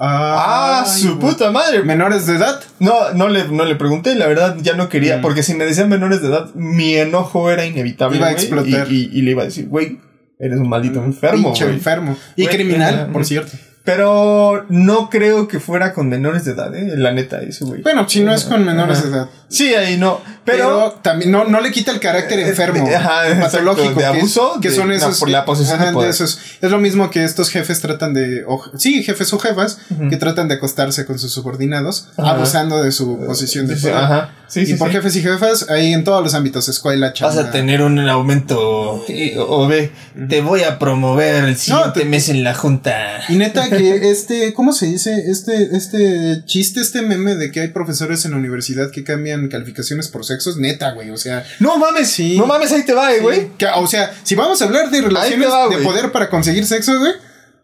Ah, 0.05 0.85
su 0.85 1.19
puta 1.19 1.51
madre. 1.51 1.83
¿Menores 1.83 2.25
de 2.25 2.35
edad? 2.35 2.61
No, 2.79 3.13
no 3.13 3.29
le, 3.29 3.47
no 3.47 3.63
le 3.63 3.75
pregunté, 3.75 4.15
la 4.15 4.27
verdad 4.27 4.57
ya 4.61 4.75
no 4.75 4.89
quería, 4.89 5.17
mm. 5.17 5.21
porque 5.21 5.43
si 5.43 5.53
me 5.53 5.65
decían 5.65 5.87
menores 5.87 6.21
de 6.21 6.27
edad, 6.27 6.53
mi 6.55 6.95
enojo 6.95 7.49
era 7.49 7.65
inevitable. 7.65 8.17
Iba 8.17 8.27
a 8.27 8.31
explotar. 8.31 8.91
Y, 8.91 9.09
y, 9.13 9.21
le 9.21 9.31
iba 9.31 9.43
a 9.43 9.45
decir, 9.45 9.67
güey, 9.67 9.99
Eres 10.43 10.59
un 10.59 10.67
maldito 10.67 11.01
enfermo. 11.01 11.53
Pinche 11.53 11.69
enfermo. 11.69 12.17
Y 12.35 12.47
criminal, 12.47 13.09
por 13.13 13.25
cierto. 13.25 13.53
Pero 13.85 14.65
no 14.69 15.09
creo 15.09 15.47
que 15.47 15.59
fuera 15.59 15.93
con 15.93 16.09
menores 16.09 16.43
de 16.43 16.51
edad, 16.51 16.75
¿eh? 16.75 16.97
La 16.97 17.13
neta, 17.13 17.41
eso, 17.41 17.65
güey. 17.65 17.81
Bueno, 17.81 18.07
si 18.09 18.21
no 18.21 18.33
es 18.33 18.43
con 18.43 18.65
menores 18.65 19.03
de 19.03 19.09
edad. 19.09 19.29
Sí, 19.47 19.73
ahí 19.73 19.97
no. 19.97 20.19
Pero, 20.45 20.99
también 21.01 21.31
no, 21.31 21.45
no 21.45 21.61
le 21.61 21.71
quita 21.71 21.91
el 21.91 21.99
carácter 21.99 22.39
enfermo. 22.39 22.87
Ajá, 22.93 23.39
patológico. 23.39 23.99
De 23.99 24.05
abuso. 24.05 24.59
Que, 24.61 24.71
son 24.71 24.91
esos. 24.91 25.19
por 25.19 25.29
la 25.29 25.45
posición 25.45 25.79
de, 25.97 26.09
esos. 26.09 26.39
Es 26.61 26.69
lo 26.71 26.79
mismo 26.79 27.09
que 27.09 27.23
estos 27.23 27.49
jefes 27.49 27.81
tratan 27.81 28.13
de. 28.13 28.45
sí, 28.77 29.03
jefes 29.03 29.31
o 29.33 29.39
jefas 29.39 29.79
que 30.09 30.17
tratan 30.17 30.47
de 30.47 30.55
acostarse 30.55 31.05
con 31.05 31.19
sus 31.19 31.31
subordinados, 31.31 32.09
abusando 32.17 32.83
de 32.83 32.91
su 32.91 33.19
posición 33.25 33.67
de 33.67 33.75
poder. 33.75 33.95
Ajá. 33.95 34.31
Sí, 34.53 34.65
y 34.67 34.73
por 34.75 34.91
jefes 34.91 35.15
y 35.15 35.21
jefas, 35.23 35.69
ahí 35.71 35.93
en 35.93 36.03
todos 36.03 36.21
los 36.21 36.35
ámbitos, 36.35 36.69
escuela, 36.69 37.11
chamba. 37.11 37.35
Vas 37.35 37.45
a 37.45 37.51
tener 37.51 37.81
un 37.81 37.97
aumento. 37.97 39.03
O 39.47 39.67
ve, 39.67 39.91
te 40.29 40.41
voy 40.41 40.61
a 40.61 40.77
promover 40.77 41.45
el 41.45 41.57
siguiente 41.57 42.05
mes 42.05 42.29
en 42.29 42.43
la 42.43 42.53
junta. 42.53 43.21
Y 43.29 43.35
neta, 43.35 43.69
que 43.69 44.11
este, 44.11 44.53
¿cómo 44.53 44.71
se 44.73 44.85
dice? 44.85 45.31
Este, 45.31 45.75
este 45.75 46.43
chiste, 46.45 46.81
este 46.81 47.01
meme 47.01 47.35
de 47.35 47.51
que 47.51 47.61
hay 47.61 47.69
profesores 47.69 48.25
en 48.25 48.31
la 48.31 48.37
universidad 48.37 48.91
que 48.91 49.03
cambian 49.03 49.47
calificaciones 49.47 50.07
por 50.07 50.23
sexos, 50.33 50.57
neta, 50.57 50.91
güey. 50.91 51.09
O 51.11 51.17
sea. 51.17 51.45
No 51.59 51.77
mames, 51.77 52.09
sí. 52.09 52.37
No 52.37 52.45
mames, 52.45 52.71
ahí 52.71 52.83
te 52.83 52.93
va, 52.93 53.13
eh, 53.13 53.19
güey. 53.19 53.51
O 53.75 53.87
sea, 53.87 54.13
si 54.23 54.35
vamos 54.35 54.61
a 54.61 54.65
hablar 54.65 54.89
de 54.89 55.01
relaciones 55.01 55.49
de 55.69 55.77
poder 55.77 56.11
para 56.11 56.29
conseguir 56.29 56.65
sexo, 56.65 56.97
güey. 56.99 57.13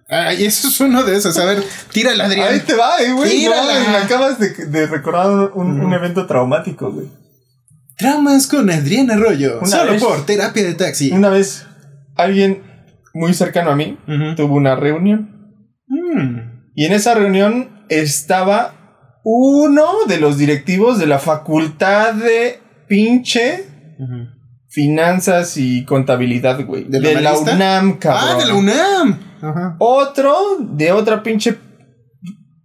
Ay, 0.08 0.46
eso 0.46 0.68
es 0.68 0.80
uno 0.80 1.04
de 1.04 1.18
esos. 1.18 1.38
A 1.38 1.46
ver, 1.46 1.64
tira 1.92 2.12
el 2.12 2.22
Adrián. 2.22 2.54
Ahí 2.54 2.60
te 2.62 2.74
va, 2.74 3.00
eh, 3.00 3.12
güey. 3.12 3.30
Tírala. 3.30 3.80
me 3.92 3.98
acabas 3.98 4.40
de, 4.40 4.50
de 4.50 4.88
recordar 4.88 5.52
un, 5.54 5.80
un, 5.82 5.94
evento 5.94 6.26
traumático, 6.26 6.92
güey. 6.92 7.08
Traumas 7.98 8.48
con 8.48 8.70
Adrián 8.72 9.12
Arroyo. 9.12 9.60
solo 9.66 9.98
por 10.00 10.26
terapia 10.26 10.64
de 10.64 10.74
taxi. 10.74 11.12
Una 11.12 11.30
vez, 11.30 11.66
alguien 12.16 12.64
muy 13.14 13.34
cercano 13.34 13.72
a 13.72 13.76
mí 13.76 13.98
tuvo 14.36 14.56
una 14.56 14.76
reunión 14.76 15.40
Mm. 15.90 16.72
Y 16.76 16.86
en 16.86 16.94
esa 16.94 17.16
reunión 17.16 17.84
estaba 17.90 18.76
uno 19.32 20.06
de 20.08 20.20
los 20.20 20.40
directivos 20.40 20.98
de 20.98 21.06
la 21.06 21.20
facultad 21.20 22.16
de 22.16 22.60
pinche 22.88 23.64
finanzas 24.70 25.56
y 25.58 25.86
contabilidad, 25.86 26.66
güey. 26.66 26.86
¿De, 26.86 27.00
la, 27.22 27.38
UNAM, 27.38 28.00
cabrón. 28.00 28.24
Ah, 28.28 28.40
de 28.40 28.48
la 28.48 28.56
UNAM. 28.56 29.20
Otro 29.78 30.36
de 30.62 30.92
otra 30.92 31.22
pinche 31.22 31.58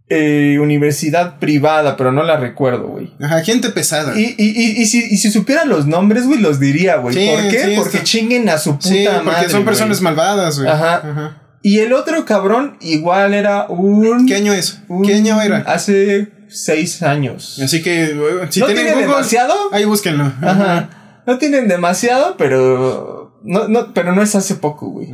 eh, 0.08 0.58
universidad 0.58 1.38
privada, 1.38 1.98
pero 1.98 2.12
no 2.12 2.22
la 2.22 2.38
recuerdo, 2.38 2.88
güey. 2.88 3.12
Ajá, 3.20 3.42
gente 3.42 3.68
pesada. 3.68 4.18
Y, 4.18 4.34
y, 4.38 4.80
y, 4.80 4.86
si, 4.86 5.04
y 5.04 5.18
si 5.18 5.30
supieran 5.30 5.68
los 5.68 5.86
nombres, 5.86 6.26
güey, 6.26 6.40
los 6.40 6.60
diría, 6.60 6.96
güey. 6.96 7.14
¿Por 7.14 7.48
qué? 7.50 7.74
porque 7.76 8.02
chinguen 8.02 8.48
a 8.48 8.56
su 8.56 8.78
puta 8.78 9.22
madre. 9.22 9.22
Porque 9.24 9.50
son 9.50 9.66
personas 9.66 10.00
malvadas, 10.00 10.58
güey. 10.58 10.70
Ajá. 10.70 10.94
Ajá. 10.96 11.40
Y 11.66 11.78
el 11.78 11.94
otro 11.94 12.26
cabrón 12.26 12.76
igual 12.82 13.32
era 13.32 13.66
un... 13.68 14.26
¿Qué 14.26 14.34
año 14.34 14.52
es? 14.52 14.82
¿Qué 15.02 15.14
año 15.14 15.40
era? 15.40 15.60
Hace 15.60 16.33
seis 16.54 17.02
años. 17.02 17.60
Así 17.62 17.82
que 17.82 18.16
si 18.50 18.60
¿No 18.60 18.66
tienen, 18.66 18.98
demasiado. 18.98 19.54
Ahí 19.72 19.84
búsquenlo. 19.84 20.24
Ajá. 20.24 21.22
No 21.26 21.38
tienen 21.38 21.68
demasiado, 21.68 22.36
pero 22.36 23.40
no, 23.44 23.68
no, 23.68 23.92
pero 23.94 24.14
no 24.14 24.22
es 24.22 24.34
hace 24.34 24.54
poco, 24.56 24.88
güey. 24.88 25.08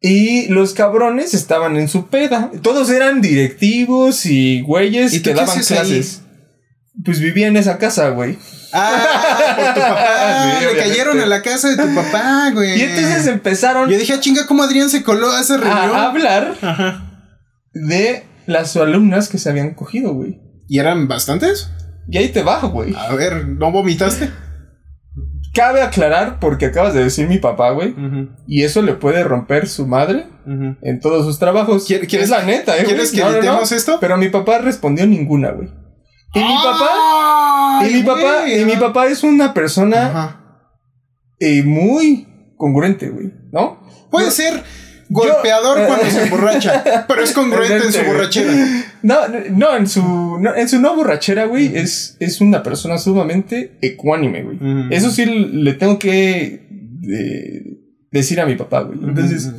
Y 0.00 0.48
los 0.48 0.74
cabrones 0.74 1.32
estaban 1.32 1.76
en 1.76 1.88
su 1.88 2.08
peda. 2.08 2.50
Todos 2.62 2.90
eran 2.90 3.22
directivos 3.22 4.26
y 4.26 4.60
güeyes 4.60 5.20
que 5.22 5.34
daban 5.34 5.60
clases. 5.60 6.22
Pues 7.04 7.20
vivía 7.20 7.48
en 7.48 7.56
esa 7.56 7.78
casa, 7.78 8.10
güey. 8.10 8.38
Ah, 8.72 9.54
por 9.56 9.74
tu 9.74 9.80
papá. 9.80 10.60
le 10.72 10.76
cayeron 10.76 11.20
a 11.20 11.26
la 11.26 11.42
casa 11.42 11.70
de 11.70 11.76
tu 11.76 11.94
papá, 11.94 12.50
güey. 12.52 12.78
Y 12.78 12.82
entonces 12.82 13.26
empezaron. 13.26 13.88
Yo 13.88 13.98
dije, 13.98 14.12
ah, 14.12 14.20
chinga, 14.20 14.46
¿cómo 14.46 14.62
Adrián 14.62 14.90
se 14.90 15.02
coló 15.02 15.30
a 15.30 15.40
esa 15.40 15.56
reunión? 15.56 15.90
A 15.90 16.06
hablar. 16.08 16.54
Ajá. 16.60 17.30
de 17.72 18.24
las 18.46 18.76
alumnas 18.76 19.28
que 19.28 19.38
se 19.38 19.48
habían 19.48 19.74
cogido, 19.74 20.12
güey. 20.12 20.40
¿Y 20.68 20.78
eran 20.78 21.08
bastantes? 21.08 21.70
Y 22.08 22.18
ahí 22.18 22.28
te 22.30 22.42
bajo, 22.42 22.68
güey. 22.68 22.94
A 22.94 23.14
ver, 23.14 23.46
¿no 23.48 23.70
vomitaste? 23.72 24.30
Cabe 25.54 25.82
aclarar, 25.82 26.40
porque 26.40 26.66
acabas 26.66 26.94
de 26.94 27.04
decir 27.04 27.28
mi 27.28 27.38
papá, 27.38 27.70
güey. 27.70 27.94
Y 28.46 28.64
eso 28.64 28.82
le 28.82 28.94
puede 28.94 29.22
romper 29.22 29.68
su 29.68 29.86
madre 29.86 30.26
en 30.46 31.00
todos 31.00 31.24
sus 31.24 31.38
trabajos. 31.38 31.86
¿Quiere- 31.86 32.06
quieres- 32.06 32.24
es 32.26 32.30
la 32.30 32.42
neta, 32.44 32.76
eh, 32.76 32.84
¿Quieres 32.84 33.12
güey. 33.12 33.14
que 33.14 33.20
No, 33.20 33.26
no, 33.26 33.32
no. 33.32 33.38
editemos 33.38 33.72
esto? 33.72 33.98
Pero 34.00 34.16
mi 34.16 34.28
papá 34.28 34.58
respondió 34.58 35.06
ninguna, 35.06 35.52
güey. 35.52 35.68
Y 36.34 36.40
mi 36.40 36.54
papá, 36.56 37.78
Ay, 37.80 37.90
y 37.90 37.94
mi 37.94 38.02
papá, 38.02 38.40
güey, 38.40 38.60
y 38.62 38.64
mi 38.64 38.76
papá 38.76 39.06
es 39.06 39.22
una 39.22 39.54
persona 39.54 40.06
Ajá. 40.06 40.40
eh, 41.38 41.62
muy 41.62 42.26
congruente, 42.56 43.08
güey, 43.10 43.32
¿no? 43.52 43.80
Puede 44.10 44.32
ser 44.32 44.62
golpeador 45.08 45.78
yo- 45.80 45.86
cuando 45.86 46.06
se 46.06 46.22
emborracha, 46.24 47.04
pero 47.06 47.22
es 47.22 47.32
congruente 47.32 47.86
en 47.86 47.92
su 47.92 48.02
borrachera. 48.04 48.52
No, 49.02 49.16
no, 49.50 49.76
en 49.76 49.86
su, 49.86 50.02
no, 50.40 50.54
en 50.54 50.68
su 50.68 50.80
no 50.80 50.96
borrachera, 50.96 51.44
güey, 51.46 51.76
es, 51.76 52.16
es 52.20 52.40
una 52.40 52.62
persona 52.62 52.98
sumamente 52.98 53.76
ecuánime, 53.82 54.42
güey. 54.42 54.58
Eso 54.90 55.10
sí 55.10 55.24
le 55.26 55.74
tengo 55.74 55.98
que 55.98 56.66
eh, 57.08 57.62
decir 58.10 58.40
a 58.40 58.46
mi 58.46 58.56
papá, 58.56 58.80
güey. 58.82 58.98
Entonces, 59.02 59.50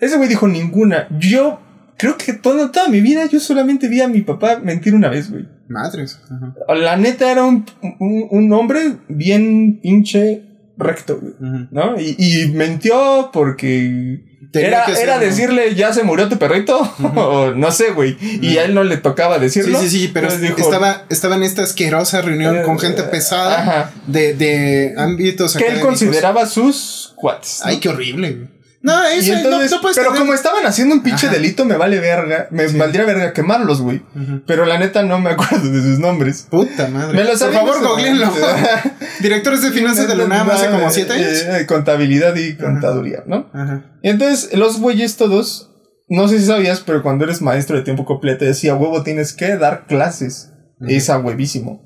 ese 0.00 0.16
güey 0.16 0.28
dijo 0.28 0.48
ninguna. 0.48 1.06
Yo 1.18 1.60
creo 1.96 2.16
que 2.16 2.32
toda, 2.32 2.70
toda 2.72 2.88
mi 2.88 3.00
vida 3.00 3.26
yo 3.26 3.40
solamente 3.40 3.88
vi 3.88 4.00
a 4.00 4.08
mi 4.08 4.22
papá 4.22 4.60
mentir 4.62 4.94
una 4.94 5.08
vez, 5.08 5.30
güey. 5.30 5.46
Madres. 5.68 6.18
Ajá. 6.30 6.54
La 6.74 6.96
neta 6.96 7.30
era 7.30 7.44
un, 7.44 7.66
un, 8.00 8.26
un 8.30 8.52
hombre 8.52 8.96
bien 9.08 9.80
pinche 9.82 10.42
recto, 10.78 11.20
güey. 11.20 11.34
¿No? 11.70 12.00
Y, 12.00 12.14
y 12.18 12.48
mintió 12.48 13.30
porque 13.32 14.24
era, 14.52 14.84
que 14.86 14.92
era 14.92 15.18
decirle, 15.18 15.74
ya 15.74 15.92
se 15.92 16.02
murió 16.04 16.28
tu 16.28 16.38
perrito, 16.38 16.78
o 17.16 17.50
no 17.50 17.70
sé, 17.72 17.90
güey. 17.90 18.16
Y 18.20 18.58
a 18.58 18.64
él 18.64 18.74
no 18.74 18.82
le 18.84 18.96
tocaba 18.96 19.36
Sí, 19.36 19.40
decirlo. 19.42 19.80
sí, 19.80 19.88
sí, 19.90 20.10
pero 20.12 20.26
Entonces 20.28 20.48
dijo, 20.56 20.60
estaba, 20.68 21.04
estaba 21.10 21.36
en 21.36 21.42
esta 21.42 21.62
asquerosa 21.62 22.22
reunión 22.22 22.62
con 22.64 22.78
gente 22.78 23.02
pesada 23.04 23.60
Ajá. 23.60 23.90
de, 24.06 24.34
de 24.34 24.94
ámbitos 24.96 25.54
Que 25.56 25.66
él 25.68 25.80
consideraba 25.80 26.46
sus 26.46 27.12
cuates. 27.16 27.60
¿no? 27.64 27.70
Ay, 27.70 27.78
qué 27.80 27.88
horrible. 27.88 28.30
güey. 28.32 28.57
No, 28.80 29.02
eso 29.04 29.32
no- 29.32 29.38
entonces- 29.38 29.70
no, 29.72 29.80
puedes 29.80 29.96
pero 29.96 30.10
tener- 30.10 30.20
como 30.20 30.34
estaban 30.34 30.64
haciendo 30.64 30.94
un 30.94 31.02
pinche 31.02 31.26
Ajá. 31.26 31.34
delito, 31.36 31.64
me 31.64 31.76
vale 31.76 31.98
verga. 31.98 32.46
Me 32.52 32.68
Sí. 32.68 32.76
valdría 32.78 33.04
verga 33.04 33.32
quemarlos, 33.32 33.80
güey. 33.80 34.02
Pero 34.46 34.66
la 34.66 34.78
neta 34.78 35.02
no 35.02 35.18
me 35.20 35.30
acuerdo 35.30 35.68
de 35.70 35.82
sus 35.82 35.98
nombres. 35.98 36.46
Puta 36.48 36.86
madre. 36.88 37.16
Me 37.16 37.24
lo 37.24 37.36
Por 37.36 37.52
favor, 37.52 37.82
googleenlo. 37.86 38.32
Directores 39.20 39.62
de 39.62 39.70
finanzas 39.72 40.06
de 40.08 40.14
la 40.14 40.24
UNAM 40.24 40.48
hace 40.50 40.70
como 40.70 40.90
siete 40.90 41.12
años. 41.14 41.44
Eh, 41.48 41.66
contabilidad 41.66 42.34
y 42.36 42.56
contaduría, 42.56 43.24
¿no? 43.26 43.50
Ajá. 43.52 43.84
Y 44.02 44.10
entonces, 44.10 44.56
los 44.56 44.78
güeyes 44.80 45.16
todos, 45.16 45.70
no 46.08 46.28
sé 46.28 46.38
si 46.38 46.46
sabías, 46.46 46.80
pero 46.80 47.02
cuando 47.02 47.24
eres 47.24 47.42
maestro 47.42 47.76
de 47.76 47.82
tiempo 47.82 48.04
completo, 48.04 48.44
decía, 48.44 48.74
huevo, 48.74 49.02
tienes 49.02 49.32
que 49.32 49.56
dar 49.56 49.86
clases. 49.86 50.52
Es 50.86 51.10
a 51.10 51.18
huevísimo. 51.18 51.82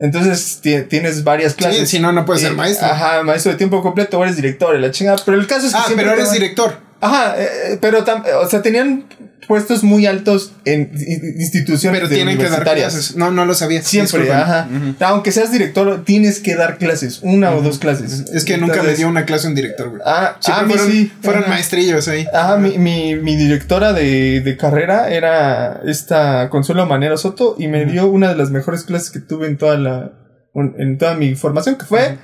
Entonces, 0.00 0.60
ti- 0.62 0.82
tienes 0.82 1.24
varias 1.24 1.52
Sí, 1.52 1.58
clases. 1.58 1.88
si 1.90 1.98
no, 1.98 2.12
no 2.12 2.24
puedes 2.24 2.42
ser 2.42 2.52
maestro. 2.54 2.86
Ajá, 2.86 3.22
maestro 3.24 3.52
de 3.52 3.58
tiempo 3.58 3.82
completo, 3.82 4.18
o 4.18 4.22
eres 4.24 4.36
director, 4.36 4.76
y 4.76 4.80
la 4.80 4.90
chingada. 4.92 5.18
Pero 5.24 5.38
el 5.38 5.46
caso 5.46 5.66
es 5.66 5.72
que 5.72 5.78
ah, 5.80 5.92
pero 5.96 6.12
eres 6.12 6.30
director. 6.32 6.78
Ajá, 7.00 7.34
eh, 7.40 7.48
eh, 7.72 7.78
pero 7.80 8.04
tam- 8.04 8.24
o 8.42 8.48
sea, 8.48 8.60
tenían 8.62 9.04
puestos 9.46 9.82
muy 9.82 10.04
altos 10.04 10.52
en 10.66 10.90
instituciones 11.38 11.98
Pero 12.00 12.08
de 12.10 12.16
tienen 12.16 12.36
que 12.36 12.48
dar 12.50 12.64
clases. 12.64 13.16
No, 13.16 13.30
no 13.30 13.46
lo 13.46 13.54
sabía. 13.54 13.80
Siempre, 13.82 14.20
Disculpen. 14.24 14.36
ajá. 14.42 14.68
Aunque 15.00 15.32
seas 15.32 15.50
director, 15.50 16.04
tienes 16.04 16.40
que 16.40 16.54
dar 16.54 16.76
clases, 16.76 17.20
una 17.22 17.52
o 17.52 17.62
dos 17.62 17.78
clases. 17.78 18.24
Es 18.34 18.44
que 18.44 18.58
nunca 18.58 18.82
me 18.82 18.94
dio 18.94 19.08
una 19.08 19.24
clase 19.24 19.46
un 19.48 19.54
director, 19.54 19.88
güey. 19.90 20.02
Ah, 20.04 20.36
Siempre 20.40 20.64
a 20.64 20.66
mí 20.66 20.74
fueron, 20.74 20.92
sí. 20.92 21.12
fueron 21.22 21.44
maestrillos 21.48 22.08
ahí. 22.08 22.26
Ajá, 22.34 22.56
mi, 22.58 22.76
mi, 22.78 23.14
mi 23.16 23.36
directora 23.36 23.92
de, 23.94 24.42
de 24.42 24.56
carrera 24.58 25.08
era 25.10 25.80
esta 25.86 26.50
Consuelo 26.50 26.84
Manero 26.84 27.16
Soto 27.16 27.56
y 27.58 27.68
me 27.68 27.86
dio 27.86 28.06
una 28.08 28.28
de 28.28 28.34
las 28.36 28.50
mejores 28.50 28.82
clases 28.82 29.10
que 29.10 29.20
tuve 29.20 29.46
en 29.46 29.56
toda 29.56 29.78
la 29.78 30.12
en 30.54 30.98
toda 30.98 31.14
mi 31.14 31.36
formación, 31.36 31.76
que 31.76 31.84
fue 31.86 32.18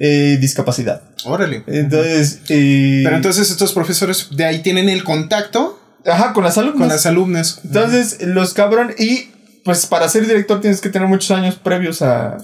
eh, 0.00 0.38
discapacidad. 0.40 1.02
Órale. 1.24 1.64
Entonces, 1.66 2.40
eh, 2.48 3.00
Pero 3.04 3.16
entonces 3.16 3.50
estos 3.50 3.72
profesores 3.72 4.28
de 4.36 4.44
ahí 4.44 4.60
tienen 4.62 4.88
el 4.88 5.04
contacto 5.04 5.78
ajá, 6.06 6.32
con 6.32 6.44
las 6.44 6.56
alumnas. 6.58 6.78
con 6.78 6.88
las 6.88 7.06
alumnas. 7.06 7.60
Entonces, 7.64 8.18
los 8.26 8.54
cabrón, 8.54 8.92
y 8.98 9.30
pues 9.64 9.86
para 9.86 10.08
ser 10.08 10.26
director 10.26 10.60
tienes 10.60 10.80
que 10.80 10.88
tener 10.88 11.08
muchos 11.08 11.30
años 11.36 11.56
previos 11.56 12.00
a. 12.02 12.36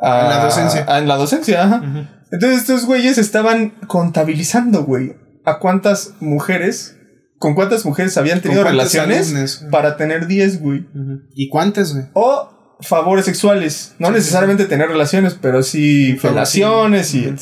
a 0.00 0.20
En 0.22 0.28
la 0.28 0.44
docencia. 0.44 0.84
a- 0.88 0.98
en 0.98 1.08
la 1.08 1.16
docencia, 1.16 1.64
ajá. 1.64 1.82
Entonces, 2.30 2.60
estos 2.60 2.84
güeyes 2.84 3.16
estaban 3.18 3.70
contabilizando, 3.86 4.84
güey, 4.84 5.14
a 5.44 5.58
cuántas 5.60 6.12
mujeres, 6.20 6.96
con 7.38 7.54
cuántas 7.54 7.84
mujeres 7.84 8.16
habían 8.18 8.40
tenido 8.40 8.62
¿Con 8.64 8.74
cuántas 8.74 8.92
relaciones 8.94 9.28
alumnas? 9.28 9.64
para 9.70 9.96
tener 9.96 10.26
10, 10.26 10.60
güey. 10.60 10.86
¿Y 11.34 11.48
cuántas, 11.48 11.92
güey? 11.94 12.06
O 12.14 12.57
favores 12.80 13.24
sexuales. 13.24 13.94
No 13.98 14.08
Sí, 14.08 14.14
necesariamente 14.14 14.66
tener 14.66 14.88
relaciones, 14.88 15.36
pero 15.40 15.62
sí 15.62 16.18
sí. 16.44 16.62
y. 16.62 17.34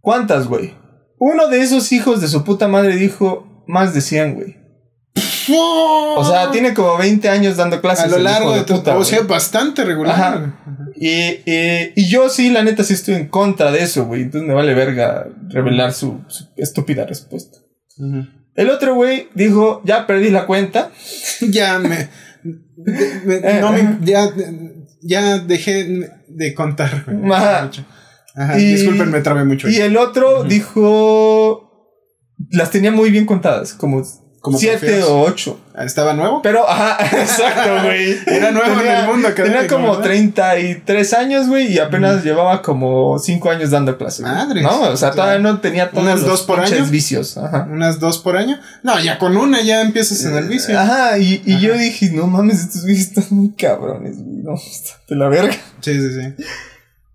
¿Cuántas, 0.00 0.46
güey? 0.46 0.74
Uno 1.18 1.48
de 1.48 1.62
esos 1.62 1.92
hijos 1.92 2.20
de 2.20 2.28
su 2.28 2.44
puta 2.44 2.68
madre 2.68 2.96
dijo 2.96 3.64
más 3.66 3.94
de 3.94 4.00
100, 4.00 4.34
güey. 4.34 4.56
O 5.48 6.24
sea, 6.24 6.50
tiene 6.50 6.74
como 6.74 6.96
20 6.98 7.28
años 7.28 7.56
dando 7.56 7.80
clases. 7.80 8.06
a 8.06 8.08
lo 8.08 8.18
largo 8.18 8.50
hijo 8.50 8.58
de 8.58 8.64
tu... 8.64 8.74
puta, 8.76 8.96
o 8.96 9.04
sea, 9.04 9.22
bastante 9.22 9.84
regular. 9.84 10.14
Ajá. 10.14 10.60
Y, 10.96 11.10
y, 11.10 11.92
y 11.96 12.08
yo 12.08 12.28
sí, 12.28 12.50
la 12.50 12.62
neta, 12.62 12.84
sí 12.84 12.94
estoy 12.94 13.14
en 13.14 13.28
contra 13.28 13.70
de 13.70 13.82
eso, 13.82 14.06
güey. 14.06 14.22
Entonces 14.22 14.48
me 14.48 14.54
vale 14.54 14.74
verga 14.74 15.26
revelar 15.48 15.92
su, 15.92 16.20
su 16.28 16.46
estúpida 16.56 17.04
respuesta. 17.06 17.58
El 18.54 18.70
otro 18.70 18.94
güey 18.94 19.28
dijo, 19.34 19.82
ya 19.84 20.06
perdí 20.06 20.30
la 20.30 20.46
cuenta. 20.46 20.90
Ya 21.40 21.78
me... 21.78 22.08
no 22.76 23.72
me... 23.72 23.98
Ya, 24.02 24.30
ya 25.02 25.38
dejé 25.38 26.10
de 26.28 26.54
contar. 26.54 27.04
güey. 27.06 27.32
Ajá. 27.32 27.70
Ajá. 28.34 28.58
Y- 28.58 28.74
Disculpen, 28.74 29.10
me 29.10 29.20
trabé 29.20 29.44
mucho. 29.44 29.68
Y 29.68 29.76
ahí. 29.76 29.82
el 29.82 29.96
otro 29.96 30.44
dijo, 30.44 31.92
las 32.50 32.70
tenía 32.70 32.90
muy 32.90 33.10
bien 33.10 33.26
contadas, 33.26 33.74
como 33.74 34.02
¿Cómo 34.44 34.58
siete 34.58 35.02
o 35.04 35.22
ocho. 35.22 35.58
¿Estaba 35.74 36.12
nuevo? 36.12 36.42
Pero, 36.42 36.68
ajá, 36.68 36.98
exacto, 37.16 37.82
güey. 37.82 38.18
Era 38.26 38.50
nuevo 38.50 38.78
en 38.78 38.86
el 38.86 39.06
mundo 39.06 39.32
Tenía 39.32 39.66
como 39.66 39.92
¿verdad? 39.92 40.02
33 40.04 41.14
años, 41.14 41.48
güey, 41.48 41.72
y 41.72 41.78
apenas 41.78 42.22
llevaba 42.22 42.60
como 42.60 43.18
5 43.18 43.50
años 43.50 43.70
dando 43.70 43.96
clases. 43.96 44.20
güey. 44.20 44.34
Madres. 44.34 44.62
No, 44.62 44.82
o 44.82 44.96
sea, 44.98 45.12
todavía 45.12 45.38
no 45.38 45.60
tenía 45.60 45.90
todos 45.90 46.02
¿Unas 46.04 46.20
los 46.20 46.28
dos 46.28 46.42
por 46.42 46.60
año? 46.60 46.84
vicios. 46.84 47.38
Ajá. 47.38 47.66
¿Unas 47.70 47.98
dos 48.00 48.18
por 48.18 48.36
año? 48.36 48.60
No, 48.82 49.00
ya 49.00 49.18
con 49.18 49.34
una 49.38 49.62
ya 49.62 49.80
empiezas 49.80 50.22
en 50.26 50.36
el 50.36 50.46
vicio. 50.46 50.78
Ajá, 50.78 51.16
y, 51.16 51.42
y 51.46 51.52
Ajá. 51.54 51.62
yo 51.62 51.78
dije, 51.78 52.10
no 52.12 52.26
mames, 52.26 52.60
estos 52.60 52.82
güeyes 52.82 53.08
están 53.08 53.24
muy 53.30 53.52
cabrones, 53.54 54.16
güey. 54.22 54.42
No, 54.42 54.56
está 54.56 55.00
de 55.08 55.16
la 55.16 55.28
verga. 55.28 55.54
Sí, 55.80 55.94
sí, 55.94 56.08
sí. 56.20 56.44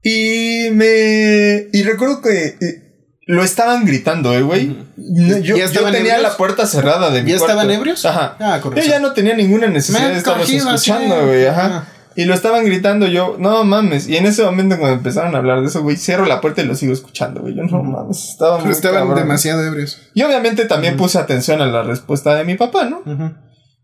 Y 0.02 0.72
me. 0.72 1.68
Y 1.72 1.84
recuerdo 1.84 2.22
que 2.24 2.58
eh, 2.60 2.89
lo 3.32 3.44
estaban 3.44 3.86
gritando, 3.86 4.34
eh, 4.34 4.42
güey. 4.42 4.76
No, 4.98 5.38
Yo, 5.38 5.56
¿Ya 5.56 5.68
yo 5.68 5.84
tenía 5.86 6.00
ebrios? 6.16 6.22
la 6.24 6.36
puerta 6.36 6.66
cerrada 6.66 7.12
de 7.12 7.22
mi 7.22 7.30
¿Ya 7.32 7.38
cuarto. 7.38 7.54
estaban 7.54 7.72
ebrios? 7.72 8.04
Ajá. 8.06 8.36
Ah, 8.40 8.56
Yo 8.58 8.64
correcto. 8.64 8.90
ya 8.90 9.00
no 9.00 9.14
tenía 9.14 9.36
ninguna 9.36 9.68
necesidad 9.68 10.08
Me 10.08 10.14
de 10.14 10.18
estarlos 10.18 10.50
escuchando, 10.50 11.28
güey. 11.28 11.46
Ajá. 11.46 11.86
Y 12.16 12.26
lo 12.26 12.34
estaban 12.34 12.66
gritando 12.66 13.06
yo, 13.06 13.36
no 13.40 13.64
mames. 13.64 14.08
Y 14.10 14.18
en 14.18 14.26
ese 14.26 14.44
momento 14.44 14.78
cuando 14.80 14.98
empezaron 14.98 15.36
a 15.36 15.38
hablar 15.38 15.62
de 15.62 15.68
eso, 15.68 15.84
güey, 15.84 15.96
cierro 15.96 16.26
la 16.26 16.42
puerta 16.42 16.64
y 16.64 16.66
lo 16.66 16.74
sigo 16.74 16.92
escuchando, 16.92 17.42
güey. 17.42 17.56
Yo 17.56 17.64
no 17.66 17.84
mames, 17.84 18.30
estaba 18.32 18.56
Pero 18.58 18.66
muy 18.66 18.74
estaban 18.76 19.00
cabrón. 19.02 19.20
demasiado 19.20 19.64
ebrios. 19.64 20.00
Y 20.16 20.24
obviamente 20.24 20.66
también 20.66 20.98
puse 20.98 21.20
atención 21.20 21.62
a 21.62 21.68
la 21.68 21.84
respuesta 21.84 22.34
de 22.36 22.44
mi 22.46 22.56
papá, 22.56 22.86
¿no? 22.86 23.04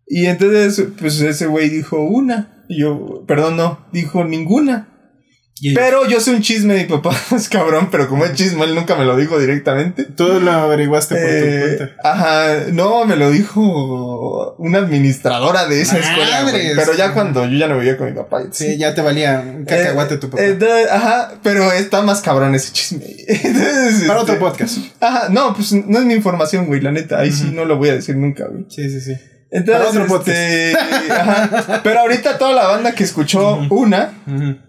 Y 0.07 0.25
entonces, 0.25 0.83
pues 0.99 1.21
ese 1.21 1.45
güey 1.45 1.69
dijo 1.69 2.01
una. 2.01 2.65
Y 2.67 2.81
yo, 2.81 3.23
perdón, 3.27 3.57
no, 3.57 3.85
dijo 3.93 4.23
ninguna. 4.25 4.89
Y 5.61 5.73
Pero 5.73 6.05
yo 6.05 6.19
sé 6.19 6.31
un 6.31 6.41
chisme 6.41 6.73
de 6.73 6.83
mi 6.83 6.89
papá, 6.89 7.15
es 7.35 7.47
cabrón, 7.47 7.87
pero 7.89 8.09
como 8.09 8.25
es 8.25 8.33
chisme, 8.33 8.65
él 8.65 8.75
nunca 8.75 8.95
me 8.95 9.05
lo 9.05 9.15
dijo 9.15 9.39
directamente. 9.39 10.03
tú 10.03 10.41
lo 10.41 10.51
averiguaste 10.51 11.15
por 11.15 11.23
tu 11.23 11.29
Eh, 11.31 11.75
cuenta. 11.77 11.95
ajá, 12.09 12.55
no, 12.73 13.05
me 13.05 13.15
lo 13.15 13.31
dijo 13.31 14.55
una 14.57 14.79
administradora 14.79 15.65
de 15.67 15.79
esa 15.81 15.97
escuela. 15.99 16.41
güey, 16.43 16.53
Madres. 16.55 16.73
pero 16.75 16.93
ya 16.97 17.13
cuando 17.13 17.45
yo 17.45 17.57
ya 17.57 17.67
no 17.69 17.77
vivía 17.77 17.95
con 17.95 18.07
mi 18.07 18.13
papá. 18.13 18.43
Sí, 18.51 18.77
ya 18.77 18.93
te 18.93 19.01
valía 19.01 19.39
un 19.45 19.63
cacahuate 19.63 20.15
Eh, 20.15 20.17
tu 20.17 20.29
papá. 20.29 20.43
eh, 20.43 20.55
de- 20.55 20.89
ajá, 20.91 21.35
pero 21.41 21.71
está 21.71 22.01
más 22.01 22.21
cabrón 22.21 22.53
ese 22.53 22.73
chisme. 22.73 23.05
Entonces, 23.27 24.03
Para 24.07 24.19
otro 24.21 24.33
este, 24.33 24.45
podcast. 24.45 24.77
Ajá, 24.99 25.29
no, 25.29 25.53
pues 25.55 25.71
no 25.71 25.99
es 25.99 26.05
mi 26.05 26.15
información, 26.15 26.65
güey, 26.67 26.81
la 26.81 26.91
neta. 26.91 27.19
Ahí 27.19 27.31
sí 27.31 27.51
no 27.53 27.63
lo 27.63 27.77
voy 27.77 27.89
a 27.89 27.93
decir 27.95 28.17
nunca, 28.17 28.45
güey. 28.47 28.65
Sí, 28.67 28.89
sí, 28.89 28.99
sí. 28.99 29.13
Entonces, 29.51 30.11
este, 30.11 30.73
ajá. 31.11 31.81
Pero 31.83 31.99
ahorita 32.01 32.37
toda 32.37 32.53
la 32.53 32.67
banda 32.67 32.93
que 32.93 33.03
escuchó 33.03 33.55
una, 33.69 34.13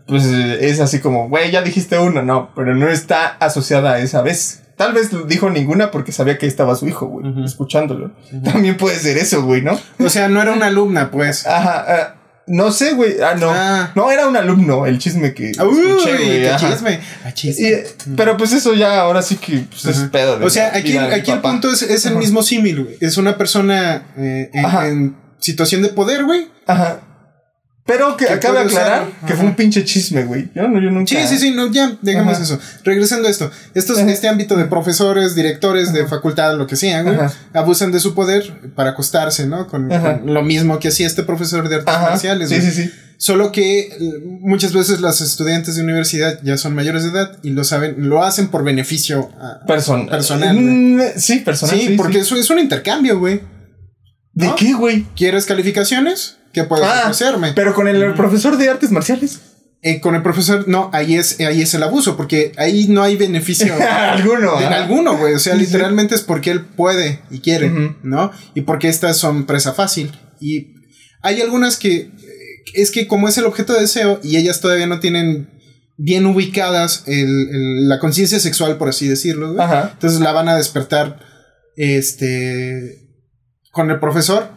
pues 0.07 0.25
eh, 0.27 0.69
es 0.69 0.81
así 0.81 1.01
como, 1.01 1.29
güey, 1.29 1.51
ya 1.51 1.63
dijiste 1.63 1.99
una, 1.99 2.23
no, 2.23 2.51
pero 2.55 2.75
no 2.75 2.89
está 2.89 3.37
asociada 3.41 3.95
a 3.95 3.99
esa 3.99 4.23
vez. 4.23 4.63
Tal 4.77 4.93
vez 4.93 5.11
dijo 5.27 5.49
ninguna 5.49 5.91
porque 5.91 6.13
sabía 6.13 6.37
que 6.37 6.45
ahí 6.45 6.51
estaba 6.51 6.77
su 6.77 6.87
hijo, 6.87 7.07
güey, 7.07 7.45
escuchándolo. 7.45 8.11
También 8.45 8.77
puede 8.77 8.97
ser 8.97 9.17
eso, 9.17 9.43
güey, 9.43 9.63
¿no? 9.63 9.79
O 9.99 10.09
sea, 10.11 10.29
no 10.29 10.43
era 10.43 10.53
una 10.53 10.67
alumna, 10.67 11.11
pues. 11.11 11.47
Ajá. 11.47 12.16
Eh, 12.47 12.53
No 12.53 12.71
sé, 12.73 12.93
güey. 12.93 13.21
Ah, 13.21 13.35
no. 13.35 13.51
Ah. 13.51 13.93
No, 13.95 14.11
era 14.11 14.27
un 14.29 14.37
alumno 14.37 14.87
el 14.87 14.99
chisme 14.99 15.35
que 15.35 15.53
Uy, 15.63 15.91
escuché, 15.91 16.17
güey. 16.17 16.43
qué 16.43 16.53
chisme. 16.59 17.01
Ah, 17.25 17.33
chisme. 17.33 17.69
Y- 17.69 18.13
pero 18.17 18.37
pues 18.37 18.53
eso 18.53 18.75
ya 18.75 19.01
ahora 19.01 19.23
sí 19.23 19.37
que 19.37 19.65
pues, 19.71 19.85
es 19.85 20.09
pedo. 20.11 20.39
de 20.39 20.47
O 20.47 20.51
sea, 20.51 20.73
aquí, 20.75 20.97
aquí 20.97 21.31
el 21.31 21.41
punto 21.41 21.71
es, 21.71 21.83
es 21.83 22.07
el 22.07 22.17
mismo 22.17 22.43
símil, 22.43 22.85
güey. 22.85 22.97
Es 23.01 23.17
una 23.17 23.37
persona 23.37 24.07
eh, 24.17 24.51
en, 24.53 24.65
en 24.65 25.17
situación 25.39 25.83
de 25.83 25.89
poder, 25.89 26.25
güey. 26.25 26.49
Ajá. 26.67 27.01
Pero 27.87 28.17
que 28.17 28.27
Que 28.27 28.33
acaba 28.33 28.61
de 28.61 28.65
aclarar 28.67 29.03
usar, 29.05 29.13
que 29.21 29.33
ajá. 29.33 29.37
fue 29.37 29.47
un 29.47 29.55
pinche 29.55 29.85
chisme, 29.85 30.25
güey. 30.25 30.49
Yo, 30.55 30.67
no, 30.67 30.81
yo 30.81 30.91
nunca. 30.91 31.07
Sí, 31.09 31.19
sí, 31.29 31.39
sí, 31.39 31.51
no, 31.53 31.71
ya, 31.71 31.97
dejemos 32.03 32.35
Ajá. 32.35 32.43
eso. 32.43 32.59
Regresando 32.85 33.29
a 33.29 33.31
esto. 33.31 33.49
Estos, 33.75 33.99
Ajá. 33.99 34.11
este 34.11 34.27
ámbito 34.29 34.57
de 34.57 34.65
profesores, 34.65 35.35
directores 35.37 35.93
de 35.93 36.05
facultad, 36.07 36.57
lo 36.59 36.67
que 36.67 36.75
sea, 36.75 37.03
güey, 37.03 37.17
abusan 37.53 37.93
de 37.93 38.01
su 38.01 38.15
poder 38.15 38.73
para 38.75 38.91
acostarse, 38.91 39.47
¿no? 39.47 39.69
Con, 39.69 39.89
lo 40.25 40.43
mismo 40.43 40.79
que 40.81 40.89
hacía 40.89 41.07
este 41.07 41.23
profesor 41.23 41.69
de 41.69 41.77
artes 41.77 41.95
marciales, 42.01 42.49
Sí, 42.49 42.57
güey. 42.59 42.71
sí, 42.71 42.83
sí. 42.85 42.91
Solo 43.19 43.51
que 43.51 43.81
eh, 43.81 43.89
muchas 44.41 44.75
veces 44.75 45.01
los 45.01 45.23
estudiantes 45.23 45.77
de 45.77 45.83
universidad 45.83 46.39
ya 46.43 46.59
son 46.59 46.75
mayores 46.75 47.03
de 47.05 47.11
edad 47.11 47.39
y 47.43 47.51
lo 47.51 47.65
saben, 47.65 48.09
lo 48.11 48.23
hacen 48.23 48.49
por 48.49 48.63
beneficio 48.63 49.31
a- 49.41 49.65
Person- 49.67 50.11
Personal, 50.11 50.55
Mm, 50.61 51.01
sí, 51.17 51.39
personal. 51.39 51.79
Sí, 51.79 51.95
porque 51.97 52.19
Eso 52.19 52.37
es 52.37 52.51
un 52.51 52.59
intercambio, 52.59 53.19
güey. 53.19 53.41
¿De 54.37 54.47
¿no? 54.47 54.55
qué, 54.55 54.73
güey? 54.75 55.07
¿Quieres 55.17 55.47
calificaciones? 55.47 56.37
¿Qué 56.53 56.63
puedes 56.65 56.87
Ah, 56.87 57.01
ofrecerme? 57.05 57.53
Pero 57.55 57.75
con 57.75 57.89
el 57.89 58.15
profesor 58.15 58.57
de 58.57 58.69
artes 58.69 58.91
marciales. 58.93 59.41
Eh, 59.83 60.01
con 60.01 60.15
el 60.15 60.23
profesor, 60.23 60.67
no, 60.69 60.91
ahí 60.93 61.15
es, 61.17 61.39
ahí 61.41 61.61
es 61.63 61.73
el 61.75 61.83
abuso, 61.83 62.17
porque 62.17 62.53
ahí 62.57 62.87
no 62.89 63.03
hay 63.03 63.17
beneficio 63.17 63.75
Alguno. 63.81 64.59
de 64.59 64.67
ajá. 64.67 64.77
alguno, 64.85 65.17
güey. 65.19 65.35
O 65.35 65.39
sea, 65.39 65.55
Sí, 65.55 65.61
sí. 65.61 65.67
literalmente 65.67 66.15
es 66.15 66.23
porque 66.23 66.51
él 66.51 66.65
puede 66.65 67.21
y 67.31 67.41
quiere. 67.41 67.71
¿no? 68.03 68.31
Y 68.55 68.61
porque 68.63 68.89
estas 68.89 69.17
son 69.17 69.47
presa 69.47 69.73
fácil. 69.75 70.13
Y 70.41 70.75
hay 71.23 71.41
algunas 71.41 71.77
que 71.77 71.97
eh, 71.97 72.11
es 72.75 72.91
que 72.91 73.07
como 73.07 73.29
es 73.29 73.39
el 73.39 73.45
objeto 73.47 73.73
de 73.75 73.81
deseo 73.81 74.21
y 74.23 74.37
ellas 74.37 74.61
todavía 74.61 74.87
no 74.87 75.01
tienen 75.01 75.51
bien 75.99 76.27
ubicadas 76.27 77.05
el- 77.07 77.49
el- 77.51 77.89
la 77.89 77.99
conciencia 78.01 78.39
sexual, 78.39 78.77
por 78.77 78.89
así 78.91 79.09
decirlo, 79.09 79.53
güey. 79.55 79.65
Ajá. 79.65 79.91
Entonces 79.95 80.21
la 80.21 80.33
van 80.33 80.49
a 80.49 80.57
despertar, 80.57 81.21
este, 81.77 83.06
con 83.77 83.91
el 83.93 84.01
profesor. 84.01 84.49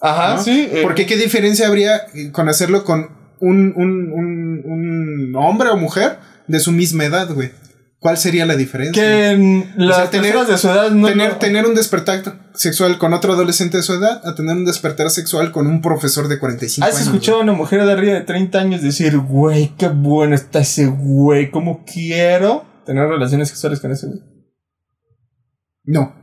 Ajá, 0.00 0.34
¿no? 0.36 0.42
sí. 0.42 0.68
eh, 0.70 0.80
Porque 0.82 1.06
qué 1.06 1.16
diferencia 1.16 1.66
habría 1.66 2.02
con 2.32 2.48
hacerlo 2.48 2.84
con 2.84 3.08
un, 3.40 3.72
un, 3.74 4.12
un, 4.12 4.62
un 4.64 5.36
hombre 5.36 5.70
o 5.70 5.76
mujer 5.76 6.18
de 6.46 6.60
su 6.60 6.70
misma 6.70 7.04
edad, 7.06 7.32
güey? 7.34 7.50
¿Cuál 7.98 8.18
sería 8.18 8.44
la 8.44 8.54
diferencia? 8.56 9.02
Que 9.02 9.64
las 9.78 9.96
sea, 9.96 10.10
tener- 10.10 10.32
personas 10.34 10.48
de 10.48 10.58
su 10.58 10.68
edad 10.68 10.90
no. 10.90 11.08
tener, 11.08 11.30
no- 11.32 11.36
tener 11.38 11.66
un 11.66 11.74
despertar 11.74 12.22
sexual 12.54 12.98
con 12.98 13.14
otro 13.14 13.32
adolescente 13.32 13.78
de 13.78 13.82
su 13.82 13.94
edad 13.94 14.20
a 14.24 14.34
tener 14.34 14.54
un 14.54 14.66
despertar 14.66 15.08
sexual 15.10 15.50
con 15.50 15.66
un 15.66 15.80
profesor 15.80 16.28
de 16.28 16.38
45 16.38 16.86
¿Has 16.86 16.94
años. 16.94 17.06
escuchado 17.06 17.38
a 17.38 17.42
una 17.42 17.52
mujer 17.54 17.84
de 17.84 17.92
arriba 17.92 18.12
de 18.12 18.20
30 18.20 18.58
años 18.60 18.82
decir, 18.82 19.16
güey, 19.18 19.72
qué 19.78 19.88
bueno 19.88 20.34
está 20.34 20.58
ese 20.60 20.86
güey, 20.86 21.50
cómo 21.50 21.84
quiero 21.90 22.64
tener 22.84 23.08
relaciones 23.08 23.48
sexuales 23.48 23.80
con 23.80 23.90
ese 23.90 24.06
güey? 24.08 24.20
No. 25.84 26.14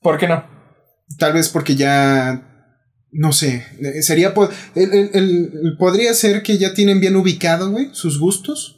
¿Por 0.00 0.16
qué 0.16 0.28
no? 0.28 0.44
Tal 1.16 1.32
vez 1.32 1.48
porque 1.48 1.74
ya. 1.76 2.44
No 3.10 3.32
sé. 3.32 3.64
eh, 3.80 4.02
Sería. 4.02 4.34
po- 4.34 4.50
el- 4.74 4.92
el- 4.92 5.10
el- 5.14 5.50
el- 5.64 5.76
podría 5.78 6.12
ser 6.12 6.42
que 6.42 6.58
ya 6.58 6.74
tienen 6.74 7.00
bien 7.00 7.16
ubicado, 7.16 7.70
güey, 7.70 7.88
sus 7.92 8.18
gustos. 8.18 8.76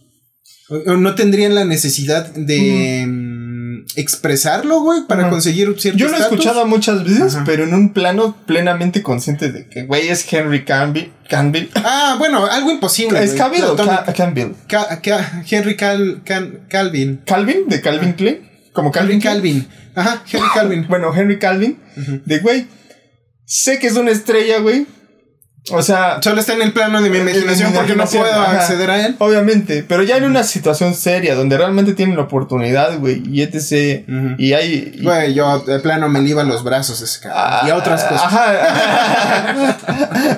O- 0.69 0.93
o 0.93 0.97
no 0.97 1.17
tendrían 1.17 1.57
la 1.57 1.65
necesidad 1.65 2.33
de 2.33 3.05
mm, 3.09 3.87
expresarlo, 3.97 4.83
güey, 4.83 5.01
para 5.09 5.23
Ajá. 5.23 5.31
conseguir 5.31 5.75
cierto 5.79 5.99
Yo 5.99 6.09
lo 6.09 6.17
he 6.17 6.21
escuchado 6.21 6.65
muchas 6.67 7.03
veces, 7.03 7.35
Ajá. 7.35 7.43
pero 7.45 7.65
en 7.65 7.75
un 7.75 7.93
plano 7.93 8.37
plenamente 8.47 9.03
consciente 9.03 9.51
de 9.51 9.67
que, 9.69 9.83
güey, 9.83 10.07
es 10.09 10.33
Henry 10.33 10.65
Cavill. 10.65 11.11
Cavill. 11.29 11.69
Ah, 11.75 12.15
bueno, 12.19 12.47
algo 12.47 12.71
imposible. 12.71 13.23
¿Es. 13.25 13.33
Cavill 13.35 13.65
o 13.65 13.75
Platónico. 13.75 14.05
Ca- 14.07 14.13
Cavill? 14.15 14.55
Ca- 14.69 15.01
Ca- 15.03 15.43
Henry 15.51 15.77
Cal- 15.77 16.23
Can- 16.25 16.61
Calvin. 16.69 17.21
¿Calvin? 17.27 17.67
¿De 17.69 17.81
Calvin 17.81 18.13
Klein? 18.13 18.49
¿Como 18.73 18.93
Calvin 18.93 19.21
Calvin? 19.21 19.63
Calvin. 19.63 19.90
Ajá, 20.01 20.23
Henry 20.31 20.49
Calvin. 20.55 20.87
Bueno, 20.89 21.15
Henry 21.15 21.39
Calvin. 21.39 21.79
De, 22.25 22.39
güey, 22.41 22.67
sé 23.45 23.79
que 23.79 23.87
es 23.89 23.95
una 23.97 24.11
estrella, 24.11 24.59
güey. 24.61 24.87
O 25.73 25.83
sea, 25.83 26.23
Solo 26.23 26.41
está 26.41 26.55
en 26.55 26.63
el 26.63 26.73
plano 26.73 27.03
de 27.03 27.11
mi 27.11 27.19
imaginación 27.19 27.75
porque 27.75 27.95
no 27.95 28.07
puedo 28.07 28.25
ajá. 28.25 28.53
acceder 28.61 28.91
a 28.91 29.05
él. 29.07 29.17
Obviamente, 29.19 29.85
pero 29.87 30.03
ya 30.03 30.17
en 30.17 30.25
una 30.25 30.43
situación 30.43 30.95
seria 30.95 31.35
donde 31.35 31.59
realmente 31.59 31.93
tienen 31.93 32.17
la 32.17 32.23
oportunidad, 32.23 32.99
güey, 32.99 33.23
y 33.31 33.43
etc. 33.43 34.05
Ujú. 34.09 34.35
Y 34.39 34.55
hay. 34.55 34.95
y- 34.97 35.03
Güey, 35.05 35.35
yo 35.35 35.59
de 35.61 35.79
plano 35.81 36.09
me 36.09 36.23
liba 36.23 36.45
los 36.45 36.65
brazos 36.65 37.03
ese. 37.03 37.29
Ah, 37.31 37.63
y 37.67 37.71
a 37.71 37.77
otras 37.77 38.05
cosas. 38.05 38.25
Ajá. 38.25 39.69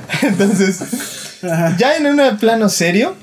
Entonces, 0.22 1.38
ya 1.78 1.96
en 1.96 2.06
un 2.06 2.36
plano 2.38 2.68
serio, 2.68 3.14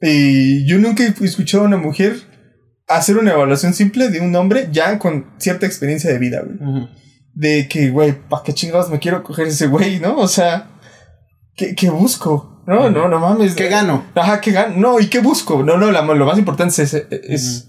y 0.00 0.64
yo 0.66 0.78
nunca 0.78 1.02
he 1.04 1.24
escuchado 1.24 1.64
a 1.64 1.66
una 1.66 1.76
mujer 1.76 2.20
hacer 2.88 3.16
una 3.18 3.32
evaluación 3.32 3.74
simple 3.74 4.08
de 4.08 4.20
un 4.20 4.34
hombre 4.36 4.68
ya 4.72 4.98
con 4.98 5.26
cierta 5.38 5.66
experiencia 5.66 6.10
de 6.10 6.18
vida, 6.18 6.42
güey. 6.44 6.88
De 7.34 7.68
que, 7.68 7.90
güey, 7.90 8.12
¿para 8.28 8.42
qué 8.42 8.54
chingados 8.54 8.90
me 8.90 8.98
quiero 8.98 9.22
coger 9.22 9.46
ese 9.48 9.66
güey, 9.66 10.00
no? 10.00 10.16
O 10.18 10.28
sea, 10.28 10.68
¿qué, 11.54 11.74
qué 11.74 11.90
busco? 11.90 12.62
No, 12.66 12.90
no, 12.90 13.08
no 13.08 13.18
mames. 13.20 13.54
¿Qué 13.54 13.68
gano? 13.68 14.04
Ajá, 14.14 14.40
¿qué 14.40 14.52
gano? 14.52 14.74
No, 14.76 15.00
¿y 15.00 15.06
qué 15.08 15.20
busco? 15.20 15.62
No, 15.62 15.76
no, 15.76 15.90
la- 15.92 16.02
lo 16.02 16.26
más 16.26 16.38
importante 16.38 16.82
es, 16.82 16.94
es, 16.94 17.68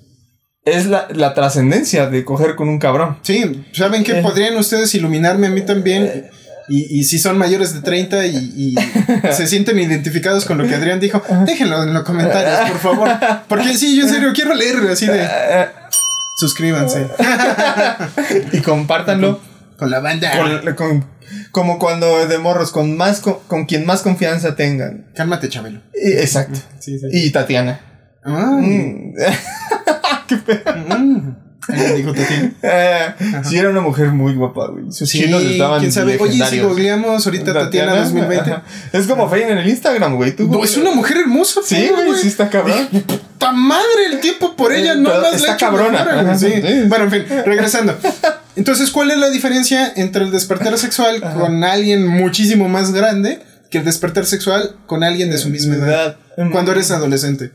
es 0.64 0.86
la, 0.88 1.08
la 1.14 1.34
trascendencia 1.34 2.10
de 2.10 2.24
coger 2.26 2.56
con 2.56 2.68
un 2.70 2.80
cabrón. 2.80 3.18
Sí, 3.22 3.66
¿saben 3.74 4.04
qué? 4.04 4.20
Eh. 4.20 4.22
Podrían 4.24 4.58
ustedes 4.58 4.94
iluminarme 4.96 5.48
a 5.48 5.52
mí 5.52 5.62
también. 5.62 6.30
Y, 6.70 7.00
y 7.00 7.04
si 7.06 7.18
son 7.18 7.38
mayores 7.38 7.74
de 7.74 7.82
30 7.82 8.26
y, 8.28 8.36
y 8.56 8.76
se 9.34 9.48
sienten 9.48 9.80
identificados 9.80 10.44
con 10.46 10.58
lo 10.58 10.68
que 10.68 10.76
Adrián 10.76 11.00
dijo, 11.00 11.22
déjenlo 11.46 11.84
en 11.84 11.94
los 11.94 12.04
comentarios, 12.04 12.70
por 12.72 12.80
favor. 12.80 13.10
Porque 13.48 13.78
sí, 13.78 13.96
yo 13.96 14.04
en 14.04 14.10
serio 14.10 14.32
quiero 14.34 14.54
leer 14.54 14.78
así 14.92 15.08
de. 15.08 15.24
Eh, 15.24 15.68
Suscríbanse 16.40 17.08
y 18.54 18.60
compártanlo 18.60 19.40
con 19.78 19.90
la 19.90 20.00
banda. 20.02 20.32
con- 20.38 20.76
con- 20.76 21.18
como 21.52 21.78
cuando 21.80 22.26
de 22.28 22.38
morros, 22.38 22.72
con 22.72 22.96
más 22.96 23.20
con, 23.22 23.40
con 23.48 23.66
quien 23.66 23.86
más 23.86 24.02
confianza 24.02 24.56
tengan. 24.56 25.08
Cálmate, 25.16 25.50
Chabelo. 25.50 25.82
Y- 25.96 26.12
exacto. 26.14 26.60
Sí, 26.80 27.00
sí. 27.00 27.08
Y 27.12 27.32
Tatiana. 27.32 27.80
Ay, 28.24 28.34
Mm. 28.36 29.14
Qué 30.28 30.38
Eh, 31.70 33.14
sí, 33.44 33.58
era 33.58 33.70
una 33.70 33.82
mujer 33.82 34.08
muy 34.10 34.34
guapa, 34.34 34.68
güey. 34.68 34.92
Sus 34.92 35.10
Sí, 35.10 35.24
chinos 35.24 35.44
estaban 35.44 35.80
quién 35.80 35.92
sabe. 35.92 36.18
Oye, 36.20 36.44
si 36.50 36.60
googleamos 36.60 37.26
ahorita 37.26 37.54
Tatiana 37.54 37.96
2020. 37.96 38.52
Ajá. 38.52 38.64
Es 38.94 39.06
como 39.08 39.30
Fein 39.30 39.50
en 39.50 39.58
el 39.58 39.68
Instagram, 39.68 40.16
güey. 40.16 40.36
Tú, 40.36 40.48
No, 40.48 40.64
es 40.64 40.78
una 40.78 40.92
mujer 40.92 41.18
hermosa, 41.18 41.62
Sí, 41.66 41.90
güey. 41.94 42.16
sí 42.20 42.28
está 42.30 42.50
cabrón. 42.50 42.88
Puta 43.06 43.52
madre, 43.52 44.06
el 44.12 44.20
tiempo 44.20 44.56
por 44.56 44.72
ella 44.74 44.94
Eh, 44.94 44.98
no 44.98 45.10
más 45.10 45.34
está 45.36 45.54
hecho 45.56 45.66
cabrona. 45.66 46.24
güey, 46.24 46.38
sí. 46.38 46.54
Bueno, 46.88 47.06
en 47.06 47.12
fin, 47.12 47.26
regresando. 47.46 47.98
Entonces, 48.56 48.90
¿cuál 48.92 49.12
es 49.12 49.18
la 49.18 49.30
diferencia 49.30 49.92
entre 49.96 50.24
el 50.24 50.32
despertar 50.32 50.78
sexual 50.78 51.22
con 51.38 51.64
alguien 51.64 52.08
muchísimo 52.08 52.68
más 52.70 52.92
grande 52.94 53.40
que 53.70 53.80
el 53.80 53.86
despertar 53.86 54.26
sexual 54.26 54.78
con 54.88 55.04
alguien 55.04 55.30
de 55.30 55.38
su 55.38 55.50
misma 55.50 55.76
edad? 55.76 56.18
Edad. 56.38 56.50
Cuando 56.52 56.72
eres 56.72 56.90
adolescente. 56.92 57.52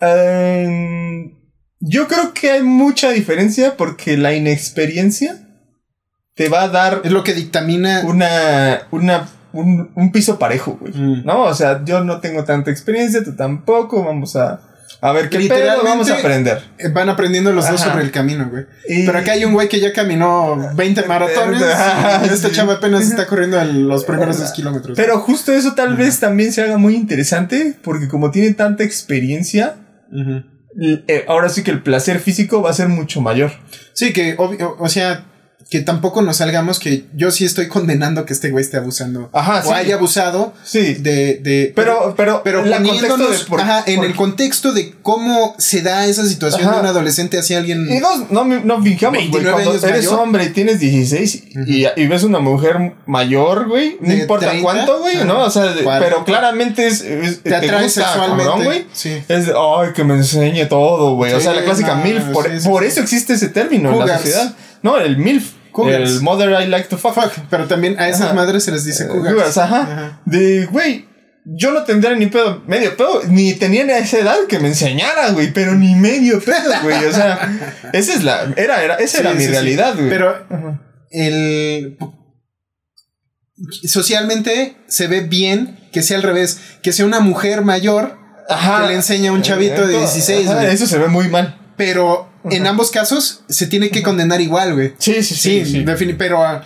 Eh, 0.00 1.32
yo 1.80 2.08
creo 2.08 2.32
que 2.34 2.50
hay 2.52 2.62
mucha 2.62 3.10
diferencia 3.10 3.76
porque 3.76 4.16
la 4.16 4.32
inexperiencia 4.34 5.36
te 6.34 6.48
va 6.48 6.62
a 6.62 6.68
dar 6.68 7.00
Es 7.04 7.12
lo 7.12 7.22
que 7.24 7.34
dictamina. 7.34 8.02
una, 8.04 8.82
una, 8.90 9.28
un, 9.52 9.90
un 9.94 10.12
piso 10.12 10.38
parejo, 10.38 10.76
güey. 10.80 10.92
Mm. 10.94 11.24
¿No? 11.24 11.42
O 11.44 11.54
sea, 11.54 11.82
yo 11.84 12.02
no 12.04 12.20
tengo 12.20 12.44
tanta 12.44 12.70
experiencia, 12.70 13.24
tú 13.24 13.34
tampoco. 13.34 14.04
Vamos 14.04 14.36
a, 14.36 14.60
a 15.00 15.12
ver 15.12 15.28
qué 15.30 15.38
pedo, 15.40 15.82
vamos 15.82 16.10
a 16.10 16.18
aprender. 16.18 16.62
eh, 16.78 16.88
Van 16.88 17.08
aprendiendo 17.08 17.52
los 17.52 17.66
dos 17.70 17.80
Ajá. 17.80 17.90
sobre 17.92 18.04
el 18.04 18.10
camino, 18.10 18.48
güey. 18.50 18.66
Y- 18.88 19.06
Pero 19.06 19.18
acá 19.18 19.32
hay 19.32 19.44
un 19.46 19.52
güey 19.54 19.68
que 19.68 19.80
ya 19.80 19.92
caminó 19.94 20.56
20 20.74 21.02
maratones. 21.06 21.62
Ajá, 21.62 22.26
y 22.26 22.28
esta 22.28 22.50
chava 22.50 22.74
apenas 22.74 23.02
está 23.08 23.26
corriendo 23.26 23.62
los 23.64 24.04
primeros 24.04 24.36
10 24.38 24.50
kilómetros. 24.52 24.96
Pero 24.96 25.18
justo 25.20 25.52
eso 25.52 25.74
tal 25.74 25.96
vez 25.96 26.20
también 26.20 26.52
se 26.52 26.62
haga 26.62 26.76
muy 26.76 26.94
interesante 26.96 27.78
porque 27.82 28.08
como 28.08 28.30
tiene 28.30 28.52
tanta 28.54 28.84
experiencia, 28.84 29.76
Ujú. 30.12 30.42
Eh, 30.78 31.24
ahora 31.28 31.48
sí 31.48 31.62
que 31.62 31.70
el 31.70 31.82
placer 31.82 32.20
físico 32.20 32.62
va 32.62 32.70
a 32.70 32.74
ser 32.74 32.88
mucho 32.88 33.20
mayor. 33.20 33.52
Sí, 33.92 34.12
que, 34.12 34.34
obvio, 34.38 34.76
o 34.78 34.88
sea, 34.88 35.24
que 35.68 35.80
tampoco 35.80 36.22
nos 36.22 36.36
salgamos 36.36 36.78
que 36.78 37.06
yo 37.16 37.32
sí 37.32 37.44
estoy 37.44 37.66
condenando 37.66 38.24
que 38.24 38.32
este 38.32 38.50
güey 38.50 38.64
esté 38.64 38.76
abusando. 38.76 39.30
Ajá, 39.32 39.62
o 39.64 39.68
sí. 39.68 39.74
haya 39.74 39.96
abusado 39.96 40.54
Sí. 40.64 40.94
de. 40.94 41.40
de 41.42 41.72
Pero, 41.74 42.14
pero, 42.16 42.42
pero 42.44 42.64
la 42.64 42.76
contexto 42.76 43.08
poniéndonos, 43.08 43.38
de 43.40 43.44
por- 43.46 43.60
ajá, 43.60 43.82
en 43.86 44.04
el 44.04 44.14
contexto 44.14 44.72
de 44.72 44.94
cómo 45.02 45.56
se 45.58 45.82
da 45.82 46.06
esa 46.06 46.24
situación 46.24 46.62
Ajá. 46.68 46.74
de 46.76 46.80
un 46.82 46.86
adolescente 46.86 47.36
hacia 47.36 47.58
alguien. 47.58 47.88
Y 47.90 47.98
no, 47.98 48.16
no, 48.30 48.44
no 48.44 48.80
fingamos, 48.80 49.18
güey. 49.18 49.30
29 49.30 49.52
Cuando 49.64 49.88
eres 49.88 50.04
mayor. 50.06 50.20
hombre 50.20 50.44
y 50.44 50.50
tienes 50.50 50.78
16 50.78 51.42
y, 51.66 51.84
y 51.96 52.06
ves 52.06 52.22
una 52.22 52.38
mujer 52.38 52.94
mayor, 53.06 53.66
güey, 53.66 53.96
no 54.00 54.14
importa 54.14 54.46
30, 54.50 54.62
cuánto, 54.62 55.00
güey, 55.00 55.24
¿no? 55.24 55.42
O 55.46 55.50
sea, 55.50 55.64
de- 55.74 55.82
40. 55.82 56.06
pero 56.08 56.24
claramente 56.24 56.86
es, 56.86 57.00
es- 57.00 57.42
te 57.42 57.54
atrae 57.56 57.82
gusta, 57.82 58.04
sexualmente. 58.04 58.64
güey. 58.64 58.86
Sí. 58.92 59.20
Es 59.26 59.46
de, 59.46 59.52
ay, 59.58 59.92
que 59.96 60.04
me 60.04 60.14
enseñe 60.14 60.66
todo, 60.68 61.16
güey. 61.16 61.32
o 61.32 61.40
sea, 61.40 61.54
la 61.54 61.64
clásica 61.64 61.96
no, 61.96 62.04
MILF. 62.04 62.28
Por, 62.64 62.84
eso 62.84 63.00
existe 63.00 63.32
ese 63.32 63.48
término 63.48 63.90
en 63.92 64.06
la 64.06 64.16
sociedad. 64.18 64.54
No, 64.82 64.98
el 64.98 65.16
MILF. 65.16 65.55
Cougars. 65.76 66.10
El 66.16 66.20
Mother 66.22 66.50
I 66.62 66.66
Like 66.68 66.88
to 66.88 66.96
Fuck. 66.98 67.14
Fuck, 67.14 67.32
pero 67.50 67.66
también 67.66 67.98
a 68.00 68.08
esas 68.08 68.22
Ajá. 68.22 68.34
madres 68.34 68.64
se 68.64 68.72
les 68.72 68.84
dice 68.84 69.04
Eh, 69.04 69.08
cougars. 69.08 69.34
cougars, 69.34 69.58
ajá. 69.58 69.80
Ajá. 69.82 70.20
De, 70.24 70.66
güey, 70.66 71.06
yo 71.44 71.70
no 71.70 71.84
tendría 71.84 72.14
ni 72.16 72.26
pedo, 72.26 72.62
medio 72.66 72.96
pedo, 72.96 73.22
ni 73.28 73.52
tenía 73.54 73.84
a 73.84 73.98
esa 73.98 74.18
edad 74.18 74.36
que 74.48 74.58
me 74.58 74.68
enseñara, 74.68 75.30
güey, 75.30 75.52
pero 75.52 75.74
ni 75.76 75.94
medio 75.94 76.40
pedo, 76.40 76.72
güey. 76.82 77.04
O 77.04 77.12
sea, 77.12 77.38
esa 77.92 78.14
es 78.14 78.24
la, 78.24 78.52
era, 78.56 78.82
era, 78.82 78.94
esa 78.96 79.18
era 79.20 79.30
Sí, 79.32 79.36
mi 79.38 79.44
sí, 79.44 79.50
realidad, 79.50 79.94
güey. 79.94 80.08
Pero 80.08 80.30
Ajá. 80.50 80.80
el 81.10 81.96
socialmente 83.84 84.76
se 84.88 85.06
ve 85.06 85.20
bien 85.22 85.78
que 85.92 86.02
sea 86.02 86.16
al 86.18 86.22
revés, 86.22 86.58
que 86.82 86.92
sea 86.92 87.06
una 87.06 87.20
mujer 87.20 87.62
mayor 87.62 88.18
Ajá. 88.48 88.82
que 88.82 88.88
le 88.88 88.94
enseña 88.94 89.30
a 89.30 89.32
un 89.32 89.42
chavito 89.42 89.86
de 89.86 89.96
Ajá, 89.96 90.04
16, 90.12 90.46
güey. 90.52 90.66
Eso 90.66 90.86
se 90.86 90.98
ve 90.98 91.08
muy 91.08 91.28
mal. 91.28 91.58
Pero 91.76 92.28
en 92.50 92.66
ambos 92.66 92.90
casos 92.90 93.40
se 93.48 93.66
tiene 93.66 93.90
que 93.90 94.02
condenar 94.02 94.40
igual, 94.40 94.74
güey. 94.74 94.92
Sí, 94.98 95.22
sí, 95.22 95.34
Sí, 95.34 95.64
sí. 95.64 95.70
sí. 95.72 96.12
pero 96.14 96.44
ah, 96.44 96.64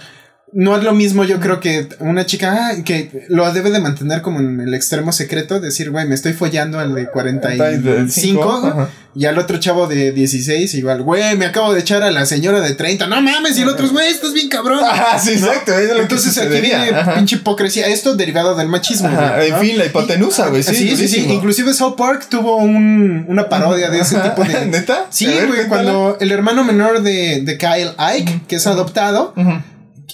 no 0.52 0.76
es 0.76 0.82
lo 0.82 0.92
mismo, 0.92 1.24
yo 1.24 1.38
creo 1.38 1.60
que 1.60 1.88
una 2.00 2.26
chica 2.26 2.70
ah, 2.70 2.82
que 2.84 3.26
lo 3.28 3.50
debe 3.52 3.70
de 3.70 3.78
mantener 3.78 4.20
como 4.20 4.40
en 4.40 4.60
el 4.60 4.74
extremo 4.74 5.12
secreto, 5.12 5.60
decir, 5.60 5.90
güey, 5.90 6.06
me 6.06 6.14
estoy 6.14 6.32
follando 6.32 6.78
al 6.80 6.94
de 6.94 7.06
45 7.06 8.62
Ajá. 8.66 8.88
y 9.14 9.26
al 9.26 9.38
otro 9.38 9.58
chavo 9.58 9.86
de 9.86 10.12
16, 10.12 10.74
igual, 10.74 11.02
güey, 11.02 11.36
me 11.36 11.46
acabo 11.46 11.72
de 11.72 11.80
echar 11.80 12.02
a 12.02 12.10
la 12.10 12.26
señora 12.26 12.60
de 12.60 12.74
30, 12.74 13.06
no 13.06 13.20
mames, 13.22 13.58
y 13.58 13.62
el 13.62 13.68
otro 13.68 13.86
es, 13.86 13.92
güey, 13.92 14.08
estás 14.08 14.32
bien 14.32 14.48
cabrón. 14.48 14.82
Ajá, 14.84 15.18
sí, 15.18 15.32
exacto. 15.32 15.72
es 15.72 15.88
lo 15.88 15.94
que 15.96 16.02
Entonces 16.02 16.36
aquí 16.38 16.60
viene 16.60 16.90
Ajá. 16.90 17.14
pinche 17.14 17.36
hipocresía, 17.36 17.86
esto 17.86 18.16
derivado 18.16 18.54
del 18.56 18.68
machismo. 18.68 19.08
Ajá, 19.08 19.36
güey, 19.36 19.50
en 19.50 19.58
fin, 19.60 19.78
la 19.78 19.86
hipotenusa, 19.86 20.48
güey. 20.48 20.62
Sí, 20.62 20.74
Sí, 20.74 20.96
sí, 20.96 21.08
sí. 21.08 21.26
Inclusive 21.28 21.72
South 21.74 21.94
Park 21.96 22.26
tuvo 22.28 22.56
un, 22.56 23.24
una 23.28 23.48
parodia 23.48 23.90
de 23.90 24.00
ese 24.00 24.18
tipo 24.18 24.42
de... 24.44 24.66
¿Neta? 24.70 25.06
Sí, 25.10 25.26
ver, 25.26 25.46
güey, 25.46 25.68
cuando 25.68 26.16
el 26.20 26.32
hermano 26.32 26.64
menor 26.64 27.02
de, 27.02 27.42
de 27.42 27.58
Kyle 27.58 27.92
Ike, 27.98 28.42
que 28.48 28.56
es 28.56 28.66
adoptado, 28.66 29.32
Ujú. 29.36 29.52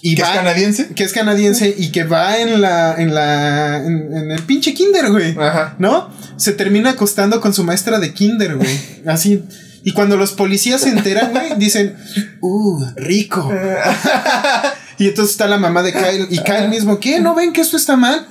Y 0.02 0.14
¿Que 0.14 0.22
es 0.22 0.28
canadiense? 0.28 0.88
que 0.88 1.04
es 1.04 1.12
canadiense 1.12 1.74
y 1.76 1.90
que 1.90 2.04
va 2.04 2.38
en 2.38 2.60
la, 2.60 2.94
en 2.96 3.14
la, 3.14 3.76
en, 3.78 4.12
en 4.16 4.30
el 4.30 4.42
pinche 4.42 4.74
kinder, 4.74 5.10
güey. 5.10 5.36
Ajá. 5.38 5.74
¿No? 5.78 6.10
Se 6.36 6.52
termina 6.52 6.90
acostando 6.90 7.40
con 7.40 7.54
su 7.54 7.64
maestra 7.64 7.98
de 7.98 8.12
kinder, 8.12 8.56
güey. 8.56 8.80
Así. 9.06 9.44
Y 9.84 9.92
cuando 9.92 10.16
los 10.16 10.32
policías 10.32 10.80
se 10.80 10.88
enteran, 10.88 11.30
güey, 11.30 11.56
dicen, 11.58 11.96
uh, 12.40 12.84
rico. 12.96 13.52
y 14.98 15.06
entonces 15.06 15.32
está 15.32 15.46
la 15.46 15.58
mamá 15.58 15.82
de 15.82 15.92
Kyle 15.92 16.26
y 16.28 16.38
Kyle 16.38 16.68
mismo, 16.68 16.98
¿qué? 16.98 17.20
¿No 17.20 17.34
ven 17.34 17.52
que 17.52 17.60
esto 17.60 17.76
está 17.76 17.96
mal? 17.96 18.26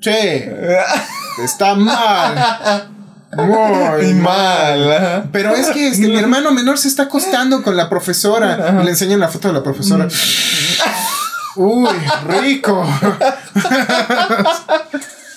Che, 0.00 0.48
está 1.42 1.74
mal. 1.74 2.88
Muy 3.32 4.14
mal. 4.14 4.92
ajá. 4.92 5.24
pero 5.32 5.54
es 5.54 5.68
que, 5.68 5.88
es 5.88 5.98
que 5.98 6.08
mi 6.08 6.18
hermano 6.18 6.52
menor 6.52 6.78
se 6.78 6.88
está 6.88 7.04
acostando 7.04 7.62
con 7.62 7.76
la 7.76 7.88
profesora. 7.88 8.78
Y 8.80 8.84
le 8.84 8.90
enseñan 8.90 9.20
la 9.20 9.28
foto 9.28 9.48
de 9.48 9.54
la 9.54 9.62
profesora. 9.62 10.08
Uy, 11.56 11.88
rico. 12.28 12.86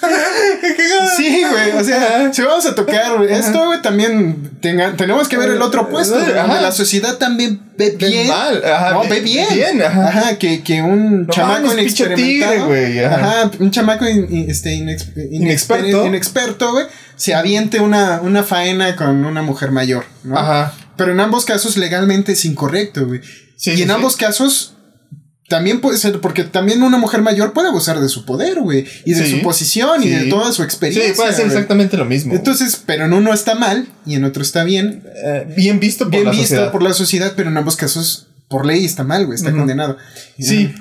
Sí, 1.17 1.43
güey. 1.49 1.71
O 1.79 1.83
sea, 1.83 2.31
si 2.33 2.41
vamos 2.41 2.65
a 2.65 2.75
tocar 2.75 3.23
esto, 3.29 3.65
güey, 3.65 3.81
también 3.81 4.51
tenga- 4.61 4.95
tenemos 4.95 5.27
que 5.27 5.37
ver 5.37 5.49
el 5.49 5.61
otro 5.61 5.89
puesto. 5.89 6.19
güey, 6.19 6.37
Ajá. 6.37 6.61
la 6.61 6.71
sociedad 6.71 7.17
también 7.17 7.61
ve 7.77 7.95
Ve 7.99 8.07
bien. 8.07 8.27
mal, 8.27 8.63
ajá, 8.63 8.91
no, 8.91 9.01
ve- 9.03 9.09
ve 9.09 9.19
bien. 9.21 9.47
bien, 9.53 9.81
ajá. 9.81 10.37
que, 10.37 10.63
que 10.63 10.81
un 10.81 11.23
No 11.27 11.33
chamaco 11.33 11.73
inexperimentado. 11.73 12.67
güey, 12.67 12.99
ajá. 13.03 13.15
Ajá, 13.15 13.51
un 13.59 13.71
chamaco 13.71 14.07
in- 14.07 14.45
este, 14.49 14.71
inex- 14.75 15.11
Inexperto. 15.31 15.85
inexper- 15.87 16.07
inexperto, 16.07 16.71
güey, 16.73 16.85
se 17.15 17.33
aviente 17.35 17.79
una, 17.79 18.21
una 18.21 18.43
faena 18.43 18.95
con 18.95 19.25
una 19.25 19.41
mujer 19.41 19.71
mayor, 19.71 20.05
¿no? 20.23 20.37
Ajá. 20.37 20.73
Pero 20.97 21.11
en 21.11 21.19
ambos 21.19 21.45
casos 21.45 21.77
legalmente 21.77 22.33
es 22.33 22.45
incorrecto, 22.45 23.05
güey. 23.07 23.21
Sí, 23.57 23.71
y 23.71 23.81
en 23.81 23.87
sí. 23.89 23.93
ambos 23.93 24.15
casos 24.17 24.75
también 25.49 25.81
puede 25.81 25.97
ser, 25.97 26.21
porque 26.21 26.45
también 26.45 26.81
una 26.83 26.97
mujer 26.97 27.21
mayor 27.21 27.51
puede 27.51 27.67
abusar 27.67 27.99
de 27.99 28.07
su 28.07 28.23
poder, 28.23 28.59
güey. 28.61 28.85
Y 29.05 29.13
de 29.13 29.25
Sí. 29.25 29.31
su 29.31 29.41
posición 29.41 30.01
y 30.03 30.07
de 30.09 30.25
toda 30.25 30.51
su 30.53 30.63
experiencia. 30.63 31.09
Sí, 31.11 31.17
puede 31.17 31.33
ser 31.33 31.47
exactamente 31.47 31.97
lo 31.97 32.05
mismo. 32.05 32.33
Entonces, 32.33 32.81
pero 32.85 33.05
en 33.05 33.13
uno 33.13 33.33
está 33.33 33.55
mal 33.55 33.87
y 34.05 34.15
en 34.15 34.23
otro 34.23 34.41
está 34.43 34.63
bien. 34.63 35.03
Eh, 35.25 35.53
bien 35.57 35.79
visto 35.81 36.05
por 36.05 36.11
Bien 36.11 36.25
la 36.25 36.31
visto 36.31 36.45
sociedad. 36.47 36.71
por 36.71 36.83
la 36.83 36.93
sociedad, 36.93 37.33
pero 37.35 37.49
en 37.49 37.57
ambos 37.57 37.75
casos 37.75 38.27
por 38.47 38.65
ley 38.65 38.85
está 38.85 39.03
mal, 39.03 39.25
güey. 39.25 39.35
Está 39.37 39.51
condenado. 39.51 39.97
Sí. 40.39 40.71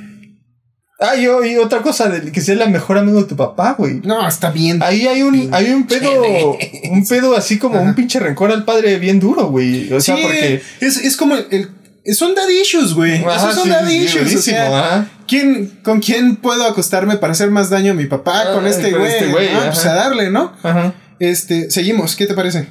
Ah, 1.01 1.15
y, 1.15 1.23
y 1.27 1.57
otra 1.59 1.81
cosa, 1.83 2.09
de 2.09 2.33
que 2.33 2.41
sea 2.41 2.55
el 2.61 2.71
mejor 2.73 2.99
amigo 2.99 3.21
de 3.23 3.29
tu 3.29 3.37
papá, 3.37 3.77
güey. 3.79 4.01
No, 4.03 4.27
está 4.27 4.51
bien. 4.51 4.83
Ahí 4.83 5.07
hay 5.07 5.23
un, 5.23 5.49
hay 5.55 5.71
un 5.71 5.87
pedo, 5.87 6.57
un 6.91 7.07
pedo 7.07 7.37
así 7.37 7.57
como 7.57 7.81
un 7.81 7.95
pinche 7.95 8.19
rencor 8.19 8.51
al 8.51 8.65
padre 8.65 8.99
bien 8.99 9.21
duro, 9.21 9.47
güey. 9.49 9.93
O 9.93 10.01
sea, 10.01 10.17
Sí, 10.17 10.23
porque... 10.23 10.61
es, 10.81 10.97
es 10.97 11.17
como 11.17 11.37
el, 11.37 11.47
el- 11.53 11.69
son 12.15 12.35
daddy 12.35 12.61
issues, 12.61 12.95
güey. 12.95 13.25
Ajá, 13.25 13.51
Esos 13.51 13.55
son 13.55 13.71
sí, 13.87 13.87
sí, 13.87 14.05
issues. 14.05 14.35
O 14.37 14.43
sea, 14.43 14.79
ajá. 14.79 15.09
¿quién, 15.27 15.81
¿con 15.83 16.01
quién 16.01 16.37
puedo 16.37 16.65
acostarme 16.65 17.17
para 17.17 17.33
hacer 17.33 17.51
más 17.51 17.71
daño 17.71 17.93
a 17.93 17.95
mi 17.95 18.07
papá? 18.07 18.45
Ah, 18.47 18.55
con 18.55 18.67
este 18.67 18.91
güey. 18.93 19.07
este 19.13 19.27
güey, 19.29 19.53
¿no? 19.53 19.61
Pues 19.61 19.85
ajá. 19.87 19.93
a 19.93 19.95
darle, 19.95 20.31
¿no? 20.31 20.53
Ajá. 20.63 20.95
Este, 21.19 21.71
seguimos. 21.71 22.17
¿Qué 22.17 22.27
te 22.27 22.35
parece? 22.35 22.69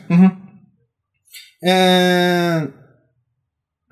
Eh, 1.62 2.68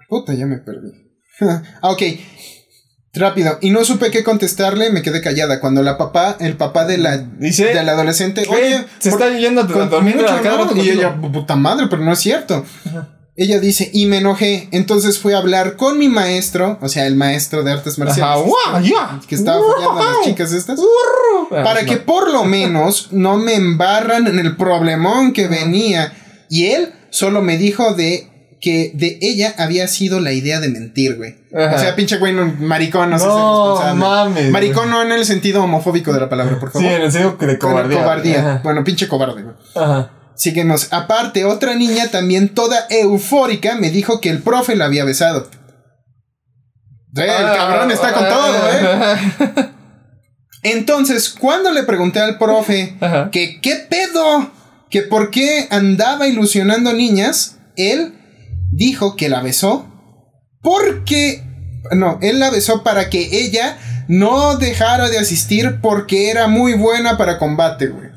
puta, 0.08 0.34
ya 0.34 0.46
me 0.46 0.58
perdí. 0.58 0.91
ah, 1.82 1.91
ok. 1.91 2.02
Rápido. 3.14 3.58
Y 3.62 3.70
no 3.70 3.86
supe 3.86 4.12
qué 4.12 4.24
contestarle, 4.24 4.91
me 4.91 5.02
quedé 5.02 5.22
callada. 5.22 5.62
Cuando 5.62 5.82
la 5.82 5.98
papá, 5.98 6.36
el 6.39 6.58
papá 6.58 6.86
de 6.86 6.98
la, 6.98 7.18
Dice, 7.18 7.66
de 7.66 7.84
la 7.84 7.93
adolescente, 7.93 8.46
oye, 8.50 8.86
se 9.00 9.10
por- 9.10 9.22
está 9.22 9.38
yendo 9.38 9.62
a 9.62 9.64
dormir 9.64 10.18
Y 10.76 10.89
ella, 10.89 11.16
puta 11.16 11.56
madre, 11.56 11.88
pero 11.89 12.04
no 12.04 12.12
es 12.12 12.20
cierto. 12.20 12.66
Ella 13.38 13.59
dice, 13.59 13.89
y 13.93 14.05
me 14.05 14.19
enojé. 14.19 14.69
Entonces 14.71 15.19
fui 15.19 15.33
a 15.33 15.39
hablar 15.39 15.75
con 15.75 15.99
mi 15.99 16.07
maestro, 16.07 16.77
o 16.81 16.88
sea, 16.88 17.05
el 17.05 17.15
maestro 17.17 17.63
de 17.63 17.71
artes 17.73 17.95
Ajá, 17.95 18.05
marciales. 18.05 18.45
guau, 18.45 18.81
ya. 18.81 19.19
Que 19.27 19.36
estaba 19.36 19.59
follando 19.61 20.01
a 20.01 20.05
las 20.05 20.21
chicas 20.25 20.53
estas. 20.53 20.79
Para 21.49 21.81
no. 21.81 21.88
que 21.89 21.97
por 21.97 22.31
lo 22.31 22.45
menos 22.45 23.09
no 23.11 23.36
me 23.38 23.55
embarran 23.55 24.27
en 24.27 24.39
el 24.39 24.55
problemón 24.55 25.33
que 25.33 25.47
venía. 25.47 26.13
Y 26.49 26.67
él 26.67 26.93
solo 27.09 27.41
me 27.41 27.57
dijo 27.57 27.93
de 27.93 28.31
que 28.61 28.91
de 28.95 29.19
ella 29.21 29.53
había 29.57 29.88
sido 29.89 30.21
la 30.21 30.31
idea 30.31 30.59
de 30.61 30.69
mentir, 30.69 31.17
güey. 31.17 31.36
Ajá. 31.53 31.75
O 31.75 31.79
sea, 31.79 31.95
pinche 31.95 32.17
güey, 32.17 32.33
no, 32.33 32.45
maricón, 32.61 33.09
no, 33.09 33.19
sé 33.19 33.25
No, 33.25 33.71
responsable. 33.73 33.99
mames. 33.99 34.51
Maricón 34.51 34.89
no 34.89 35.01
en 35.03 35.11
el 35.11 35.25
sentido 35.25 35.61
homofóbico 35.63 36.13
de 36.13 36.21
la 36.21 36.29
palabra, 36.29 36.57
por 36.59 36.71
Sí, 36.71 36.79
favor. 36.79 36.91
en 36.91 37.01
el 37.01 37.11
sentido 37.11 37.36
de 37.47 37.59
cobardía. 37.59 37.97
cobardía. 38.01 38.39
Ajá. 38.39 38.61
Bueno, 38.63 38.83
pinche 38.83 39.07
cobarde, 39.07 39.43
güey. 39.43 39.55
Ajá. 39.75 40.11
Síguenos. 40.36 40.91
Aparte, 40.91 41.45
otra 41.45 41.75
niña 41.75 42.09
también 42.09 42.49
toda 42.49 42.86
eufórica 42.89 43.75
me 43.75 43.89
dijo 43.89 44.19
que 44.19 44.29
el 44.29 44.41
profe 44.41 44.75
la 44.75 44.86
había 44.86 45.05
besado. 45.05 45.49
Eh, 47.15 47.23
el 47.23 47.29
Ah, 47.29 47.53
cabrón 47.55 47.91
está 47.91 48.13
con 48.13 48.25
ah, 48.25 48.29
todo, 48.29 48.69
¿eh? 48.71 49.71
Entonces, 50.63 51.29
cuando 51.29 51.71
le 51.71 51.83
pregunté 51.83 52.19
al 52.19 52.38
profe 52.38 52.97
Ajá. 52.99 53.29
que 53.31 53.61
qué 53.61 53.75
pedo, 53.75 54.51
que 54.89 55.03
por 55.03 55.31
qué 55.31 55.67
andaba 55.69 56.27
ilusionando 56.27 56.91
niñas, 56.91 57.57
él 57.77 58.15
dijo 58.71 59.15
que 59.15 59.29
la 59.29 59.41
besó 59.41 59.88
porque... 60.61 61.43
No, 61.91 62.17
él 62.23 62.39
la 62.39 62.49
besó 62.49 62.83
para 62.83 63.11
que 63.11 63.29
ella 63.43 63.77
no 64.07 64.57
dejara 64.57 65.07
de 65.09 65.19
asistir 65.19 65.81
porque 65.81 66.31
era 66.31 66.47
muy 66.47 66.73
buena 66.73 67.15
para 67.15 67.38
combate, 67.38 67.88
güey. 67.88 68.09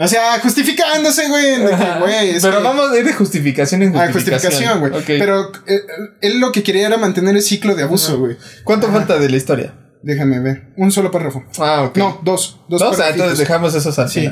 O 0.00 0.06
sea, 0.06 0.38
justificándose, 0.40 1.28
güey. 1.28 1.58
de 1.60 1.66
que, 1.68 1.74
Ajá. 1.74 1.98
güey, 1.98 2.30
es 2.30 2.42
Pero 2.42 2.58
que- 2.58 2.62
vamos 2.64 2.90
a 2.92 2.96
ir 2.98 3.04
de 3.04 3.12
justificación 3.12 3.82
en 3.82 3.96
Ah, 3.96 4.06
justificación. 4.12 4.52
justificación, 4.52 4.80
güey. 4.90 5.18
Pero 5.18 5.52
eh, 5.66 5.80
él 6.20 6.38
lo 6.38 6.52
que 6.52 6.62
quería 6.62 6.86
era 6.86 6.96
mantener 6.98 7.34
el 7.34 7.42
ciclo 7.42 7.74
de 7.74 7.82
abuso, 7.82 8.16
güey. 8.18 8.36
¿Cuánto 8.64 8.90
falta 8.92 9.18
de 9.18 9.28
la 9.28 9.36
historia? 9.36 9.74
Déjame 10.02 10.38
ver. 10.38 10.68
Un 10.76 10.92
solo 10.92 11.10
párrafo. 11.10 11.42
Ah, 11.58 11.82
ok. 11.82 11.96
No, 11.98 12.20
dos. 12.22 12.60
Dos 12.68 12.80
sea, 12.80 12.90
párrafitos. 12.90 13.14
entonces 13.16 13.38
dejamos 13.40 13.74
esos 13.74 13.98
al 13.98 14.08
Sí. 14.08 14.30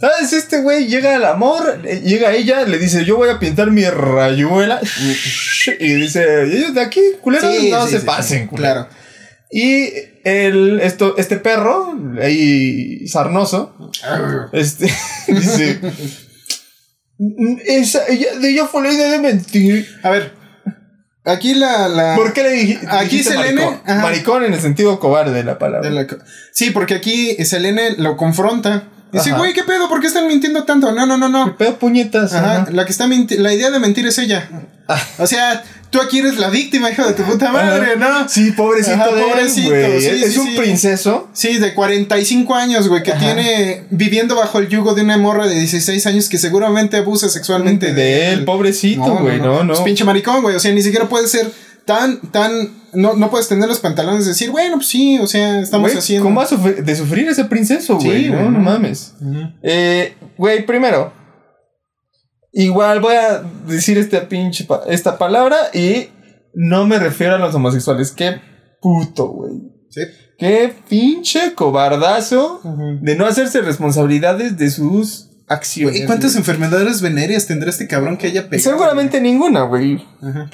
¿Sabes? 0.00 0.32
Este 0.32 0.60
güey 0.62 0.86
llega 0.88 1.14
al 1.14 1.24
amor, 1.26 1.80
eh, 1.84 2.00
llega 2.04 2.32
ella, 2.32 2.64
le 2.64 2.78
dice, 2.78 3.04
yo 3.04 3.16
voy 3.16 3.28
a 3.28 3.38
pintar 3.38 3.70
mi 3.70 3.84
rayuela. 3.84 4.80
y 5.78 5.92
dice, 5.92 6.44
ellos 6.44 6.74
de 6.74 6.80
aquí, 6.80 7.00
culeros, 7.20 7.54
Sí, 7.54 7.70
no 7.70 7.86
sí, 7.86 7.92
se 7.92 8.00
pasen, 8.00 8.42
sí, 8.42 8.48
culeros". 8.48 8.86
Claro. 8.86 9.01
Y 9.54 9.90
el, 10.24 10.80
esto, 10.80 11.14
este 11.18 11.36
perro, 11.36 11.94
ahí 12.22 13.06
sarnoso, 13.06 13.92
este, 14.52 14.86
dice, 15.28 15.78
esa, 17.66 18.06
ella, 18.08 18.38
de 18.40 18.48
ella 18.50 18.66
fue 18.66 18.82
la 18.82 18.92
idea 18.92 19.10
de 19.10 19.18
mentir. 19.18 19.86
A 20.02 20.10
ver. 20.10 20.32
Aquí 21.24 21.54
la. 21.54 21.86
la 21.88 22.16
¿Por 22.16 22.32
qué 22.32 22.42
le? 22.42 22.80
Aquí 22.88 23.22
Selene, 23.22 23.62
Maricón? 23.62 23.80
ajá. 23.86 24.02
Maricón 24.02 24.44
en 24.44 24.54
el 24.54 24.60
sentido 24.60 24.98
cobarde 24.98 25.32
de 25.32 25.44
la 25.44 25.58
palabra. 25.58 25.88
de 25.88 25.94
la 25.94 26.06
co- 26.06 26.16
sí, 26.52 26.70
porque 26.70 26.94
aquí 26.94 27.36
Selene 27.44 27.92
lo 27.98 28.16
confronta. 28.16 28.88
Dice, 29.12 29.30
Ajá. 29.30 29.38
güey, 29.38 29.52
¿qué 29.52 29.62
pedo? 29.62 29.88
¿Por 29.90 30.00
qué 30.00 30.06
están 30.06 30.26
mintiendo 30.26 30.64
tanto? 30.64 30.90
No, 30.92 31.04
no, 31.06 31.18
no, 31.18 31.26
¿Qué 31.26 31.32
no. 31.50 31.56
pedo 31.58 31.78
puñetas? 31.78 32.32
Ajá, 32.32 32.62
Ajá. 32.62 32.70
la 32.72 32.86
que 32.86 32.92
está 32.92 33.06
la 33.06 33.52
idea 33.54 33.70
de 33.70 33.78
mentir 33.78 34.06
es 34.06 34.18
ella. 34.18 34.48
Ah. 34.88 35.00
O 35.18 35.26
sea, 35.26 35.62
tú 35.92 36.00
aquí 36.00 36.18
eres 36.18 36.38
la 36.38 36.50
víctima, 36.50 36.90
hijo 36.90 37.06
de 37.06 37.12
tu 37.12 37.22
puta 37.22 37.52
madre, 37.52 37.96
¿no? 37.96 38.28
Sí, 38.28 38.50
pobrecito 38.50 38.94
Ajá, 38.96 39.12
de 39.12 39.20
él, 39.22 39.28
pobrecito, 39.30 39.68
güey. 39.68 40.00
sí, 40.00 40.08
es 40.08 40.32
sí, 40.32 40.38
un 40.40 40.46
sí. 40.48 40.54
princeso. 40.56 41.28
Sí, 41.32 41.58
de 41.58 41.74
45 41.74 42.54
años, 42.56 42.88
güey, 42.88 43.02
que 43.04 43.12
Ajá. 43.12 43.20
tiene 43.20 43.84
viviendo 43.90 44.34
bajo 44.34 44.58
el 44.58 44.68
yugo 44.68 44.94
de 44.94 45.02
una 45.02 45.18
morra 45.18 45.46
de 45.46 45.54
16 45.54 46.04
años 46.06 46.28
que 46.28 46.38
seguramente 46.38 46.96
abusa 46.96 47.28
sexualmente 47.28 47.92
de 47.94 48.32
él, 48.32 48.44
pobrecito, 48.44 49.16
güey. 49.18 49.38
No, 49.40 49.62
no. 49.62 49.74
Es 49.74 49.80
pinche 49.80 50.02
maricón, 50.04 50.42
güey. 50.42 50.56
O 50.56 50.60
sea, 50.60 50.72
ni 50.72 50.82
siquiera 50.82 51.08
puede 51.08 51.28
ser 51.28 51.52
tan, 51.84 52.20
tan 52.32 52.70
no, 52.94 53.14
no 53.14 53.30
puedes 53.30 53.48
tener 53.48 53.68
los 53.68 53.80
pantalones 53.80 54.24
de 54.24 54.30
decir, 54.30 54.50
bueno, 54.50 54.76
pues 54.76 54.88
sí, 54.88 55.18
o 55.18 55.26
sea, 55.26 55.60
estamos 55.60 55.88
Güey, 55.90 55.98
haciendo. 55.98 56.24
¿Cómo 56.24 56.40
va 56.40 56.44
a 56.44 56.48
sufrir- 56.48 56.82
de 56.84 56.96
sufrir 56.96 57.28
ese 57.28 57.44
princeso, 57.46 57.98
Sí, 58.00 58.06
güey? 58.06 58.26
no, 58.30 58.34
güey, 58.36 58.44
no 58.46 58.50
no. 58.52 58.60
mames. 58.60 59.14
Eh, 59.62 60.14
güey, 60.36 60.64
primero. 60.66 61.12
Igual 62.52 63.00
voy 63.00 63.14
a 63.16 63.42
decir 63.66 63.96
este 63.98 64.20
pinche 64.22 64.64
pa- 64.64 64.82
esta 64.88 65.16
palabra 65.18 65.56
y 65.72 66.08
no 66.54 66.86
me 66.86 66.98
refiero 66.98 67.34
a 67.34 67.38
los 67.38 67.54
homosexuales. 67.54 68.12
Qué 68.12 68.40
puto, 68.80 69.28
güey. 69.28 69.52
Sí. 69.90 70.02
Qué 70.38 70.74
pinche 70.88 71.54
cobardazo 71.54 72.60
Ujú. 72.64 72.98
de 73.00 73.16
no 73.16 73.26
hacerse 73.26 73.60
responsabilidades 73.62 74.58
de 74.58 74.70
sus 74.70 75.28
acciones. 75.48 76.00
¿Y 76.00 76.04
cuántas 76.06 76.32
güey. 76.32 76.40
enfermedades 76.40 77.00
venéreas 77.00 77.46
tendrá 77.46 77.70
este 77.70 77.86
cabrón 77.86 78.16
que 78.16 78.26
haya 78.28 78.48
pegado? 78.50 78.70
Seguramente 78.70 79.20
ninguna, 79.20 79.62
güey. 79.62 80.04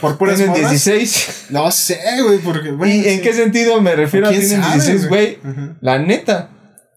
Por 0.00 0.18
puras 0.18 0.36
Tienen 0.36 0.54
morras? 0.54 0.70
16. 0.70 1.46
No 1.50 1.70
sé, 1.70 1.98
güey, 2.24 2.38
porque. 2.38 2.70
bueno, 2.72 2.92
¿Y 2.94 2.98
en 3.08 3.16
sí. 3.16 3.20
qué 3.22 3.32
sentido 3.32 3.80
me 3.80 3.94
refiero 3.96 4.26
a 4.26 4.30
¿Quién 4.30 4.42
tienen 4.42 4.62
sabe, 4.62 4.74
16, 4.74 5.08
güey? 5.08 5.38
La 5.80 5.98
neta. 5.98 6.50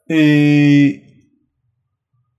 eh, 0.10 1.11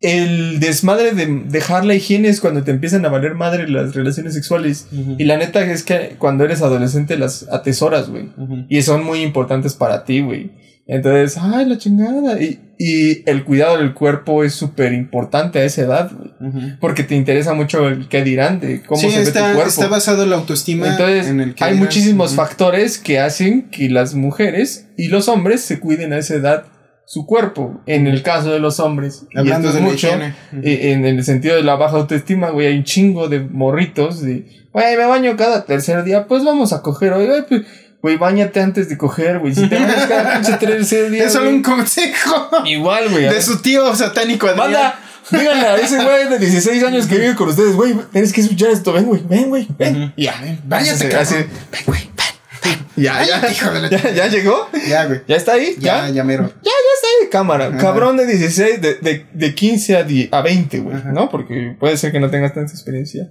el 0.02 0.58
desmadre 0.60 1.12
de 1.12 1.44
dejar 1.48 1.84
la 1.84 1.94
higiene 1.94 2.28
es 2.28 2.40
cuando 2.40 2.62
te 2.64 2.72
empiezan 2.72 3.04
a 3.06 3.08
valer 3.08 3.34
madre 3.34 3.68
las 3.68 3.94
relaciones 3.94 4.34
sexuales. 4.34 4.88
Y 5.18 5.24
la 5.24 5.36
neta 5.36 5.64
es 5.64 5.82
que 5.84 6.16
cuando 6.18 6.44
eres 6.44 6.60
adolescente 6.60 7.16
las 7.16 7.48
atesoras, 7.50 8.10
güey. 8.10 8.28
Y 8.68 8.82
son 8.82 9.04
muy 9.04 9.22
importantes 9.22 9.74
para 9.74 10.04
ti, 10.04 10.20
güey. 10.20 10.50
Entonces, 10.88 11.38
ay, 11.40 11.64
la 11.66 11.78
chingada. 11.78 12.42
Y, 12.42 12.58
y 12.76 13.22
el 13.30 13.44
cuidado 13.44 13.78
del 13.78 13.94
cuerpo 13.94 14.42
es 14.42 14.52
súper 14.54 14.92
importante 14.92 15.60
a 15.60 15.64
esa 15.64 15.82
edad, 15.82 16.10
güey. 16.12 16.32
Ujú. 16.50 16.60
Porque 16.80 17.04
te 17.04 17.14
interesa 17.14 17.54
mucho 17.54 17.88
el 17.88 18.08
qué 18.08 18.24
dirán 18.24 18.58
de 18.58 18.82
cómo 18.82 19.00
sí, 19.00 19.08
se 19.10 19.18
ve 19.18 19.22
está, 19.22 19.50
tu 19.50 19.54
cuerpo. 19.54 19.68
está 19.70 19.86
basado 19.86 20.26
la 20.26 20.34
autoestima 20.34 20.88
Entonces, 20.88 21.28
en 21.28 21.40
el 21.40 21.54
que 21.54 21.62
hay 21.62 21.74
dirán. 21.74 21.84
muchísimos 21.84 22.34
factores 22.34 22.98
que 22.98 23.20
hacen 23.20 23.70
que 23.70 23.88
las 23.88 24.14
mujeres 24.14 24.88
y 24.96 25.06
los 25.06 25.28
hombres 25.28 25.60
se 25.60 25.78
cuiden 25.78 26.12
a 26.12 26.18
esa 26.18 26.34
edad 26.34 26.64
su 27.12 27.26
cuerpo. 27.26 27.82
En 27.84 28.06
el 28.06 28.22
caso 28.22 28.50
de 28.52 28.58
los 28.58 28.80
hombres. 28.80 29.24
y 29.34 29.38
Hablando 29.38 29.68
esto 29.68 29.80
de 29.82 29.94
es 29.94 30.02
la 30.02 30.16
mucho. 30.16 30.32
eh, 30.62 30.92
En 30.92 31.04
el 31.04 31.22
sentido 31.24 31.56
de 31.56 31.62
la 31.62 31.74
baja 31.76 31.98
autoestima, 31.98 32.48
güey, 32.48 32.68
hay 32.68 32.78
un 32.78 32.84
chingo 32.84 33.28
de 33.28 33.40
morritos 33.40 34.22
de, 34.22 34.46
güey, 34.72 34.96
me 34.96 35.04
baño 35.04 35.36
cada 35.36 35.66
tercer 35.66 36.04
día, 36.04 36.26
pues 36.26 36.42
vamos 36.42 36.72
a 36.72 36.80
coger 36.80 37.12
hoy, 37.12 37.26
güey, 37.26 37.46
pues, 37.46 37.62
güey, 38.00 38.16
bañate 38.16 38.60
antes 38.62 38.88
de 38.88 38.96
coger, 38.96 39.40
güey, 39.40 39.54
si 39.54 39.68
te 39.68 39.74
bañas 39.78 40.06
cada 40.06 40.32
pinche 40.40 40.54
tercer 40.54 41.10
día, 41.10 41.24
Es 41.26 41.34
solo 41.34 41.50
un 41.50 41.62
consejo 41.62 42.48
igual, 42.64 43.10
güey. 43.10 43.24
de 43.28 43.42
su 43.42 43.60
tío 43.60 43.94
satánico 43.94 44.46
Adrián. 44.46 44.70
Manda, 44.72 44.98
díganle 45.30 45.66
a 45.66 45.76
ese 45.76 46.02
güey 46.02 46.28
de 46.30 46.38
16 46.38 46.82
años 46.82 47.06
que 47.06 47.18
vive 47.18 47.34
con 47.34 47.46
ustedes, 47.50 47.74
güey, 47.76 47.94
tienes 48.10 48.32
que 48.32 48.40
escuchar 48.40 48.70
esto, 48.70 48.90
ven, 48.90 49.04
güey, 49.04 49.22
ven, 49.28 49.50
güey, 49.50 49.68
ven. 49.78 49.96
Ujú. 50.04 50.12
Y 50.16 50.24
ya, 50.24 50.40
Ven, 50.40 50.60
váyate, 50.64 51.14
así, 51.14 51.34
ven, 51.34 51.46
güey, 51.86 52.00
ven. 52.16 52.31
Ya, 52.96 53.24
ya, 53.24 53.50
hijo 53.50 53.70
de 53.70 53.80
la 53.80 53.88
ya, 53.90 54.10
ya 54.10 54.26
llegó, 54.28 54.68
Ya, 54.86 55.06
güey. 55.06 55.22
ya 55.26 55.36
está 55.36 55.54
ahí, 55.54 55.74
Ya, 55.78 56.08
ya, 56.08 56.10
ya 56.16 56.24
mero. 56.24 56.46
ya, 56.48 56.52
ya 56.62 56.70
está 56.94 57.06
ahí, 57.22 57.28
cámara. 57.30 57.66
Ajá. 57.68 57.78
Cabrón 57.78 58.18
de 58.18 58.26
16, 58.26 58.80
de, 58.82 58.94
de, 58.96 59.26
de 59.32 59.54
15 59.54 59.96
a, 59.96 60.02
10 60.04 60.28
a 60.32 60.42
20, 60.42 60.78
güey, 60.80 60.96
Ajá. 60.96 61.10
¿no? 61.12 61.30
Porque 61.30 61.74
puede 61.80 61.96
ser 61.96 62.12
que 62.12 62.20
no 62.20 62.30
tengas 62.30 62.52
tanta 62.54 62.70
experiencia. 62.72 63.30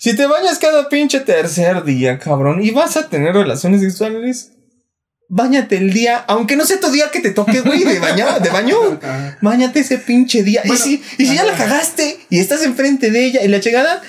Si 0.00 0.16
te 0.16 0.26
bañas 0.26 0.58
cada 0.58 0.88
pinche 0.88 1.20
tercer 1.20 1.84
día, 1.84 2.18
cabrón, 2.18 2.62
y 2.62 2.70
vas 2.70 2.96
a 2.96 3.08
tener 3.08 3.34
relaciones 3.34 3.82
sexuales, 3.82 4.52
bañate 5.28 5.76
el 5.76 5.92
día, 5.92 6.24
aunque 6.26 6.56
no 6.56 6.64
sea 6.64 6.80
tu 6.80 6.90
día 6.90 7.10
que 7.10 7.20
te 7.20 7.30
toque, 7.30 7.60
güey, 7.60 7.84
de 7.84 7.98
bañar, 8.00 8.42
de 8.42 8.50
baño. 8.50 8.76
Báñate 9.42 9.80
ese 9.80 9.98
pinche 9.98 10.42
día. 10.42 10.62
Bueno, 10.64 10.78
y 10.82 10.82
si, 10.82 11.02
y 11.18 11.26
si 11.26 11.34
ya 11.34 11.44
la 11.44 11.54
cagaste 11.54 12.18
y 12.30 12.38
estás 12.38 12.62
enfrente 12.62 13.10
de 13.10 13.24
ella 13.26 13.42
y 13.44 13.48
la 13.48 13.58
llegada, 13.58 14.00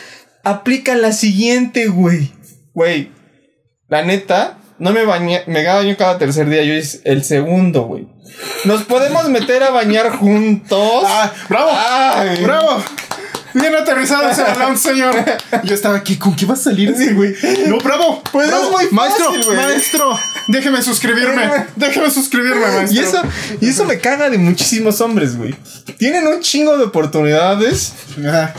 aplica 0.43 0.95
la 0.95 1.11
siguiente, 1.11 1.88
güey. 1.88 2.32
Güey, 2.74 3.11
la 3.88 4.04
neta, 4.04 4.58
no 4.80 4.92
me 4.92 5.06
bañé, 5.06 5.44
me 5.48 5.66
baño 5.66 5.96
cada 5.98 6.18
tercer 6.18 6.50
día, 6.50 6.64
yo 6.64 6.74
es 6.74 7.02
el 7.04 7.24
segundo, 7.24 7.84
güey. 7.84 8.08
Nos 8.66 8.84
podemos 8.84 9.30
meter 9.30 9.64
a 9.64 9.70
bañar 9.70 10.12
juntos. 10.18 11.04
Ah, 11.06 11.32
bravo. 11.48 11.72
Ay. 11.74 12.44
Bravo. 12.44 12.84
Bien 13.54 13.74
aterrizado 13.74 14.30
ese 14.30 14.44
balón, 14.44 14.78
señor. 14.78 15.16
Yo 15.64 15.76
estaba 15.76 15.96
aquí, 15.96 16.18
¿con 16.18 16.36
qué 16.36 16.46
va 16.46 16.56
a 16.56 16.58
salir 16.58 16.90
ese 16.90 17.14
güey? 17.14 17.34
No, 17.68 17.78
bravo. 17.78 18.22
Pues 18.30 18.50
bravo. 18.50 18.66
es 18.66 18.72
muy 18.72 18.92
maestro, 18.92 19.32
maestro. 19.56 20.20
Déjeme 20.48 20.82
suscribirme. 20.82 21.50
Déjeme 21.78 22.12
suscribirme, 22.12 22.66
maestro. 22.68 23.02
Y 23.02 23.06
eso, 23.06 23.22
y 23.62 23.70
eso 23.70 23.86
me 23.86 24.00
caga 24.00 24.30
de 24.30 24.38
muchísimos 24.38 25.00
hombres, 25.00 25.38
güey. 25.38 25.56
Tienen 25.98 26.28
un 26.28 26.42
chingo 26.42 26.78
de 26.78 26.84
oportunidades. 26.84 27.94
Ajá. 28.28 28.54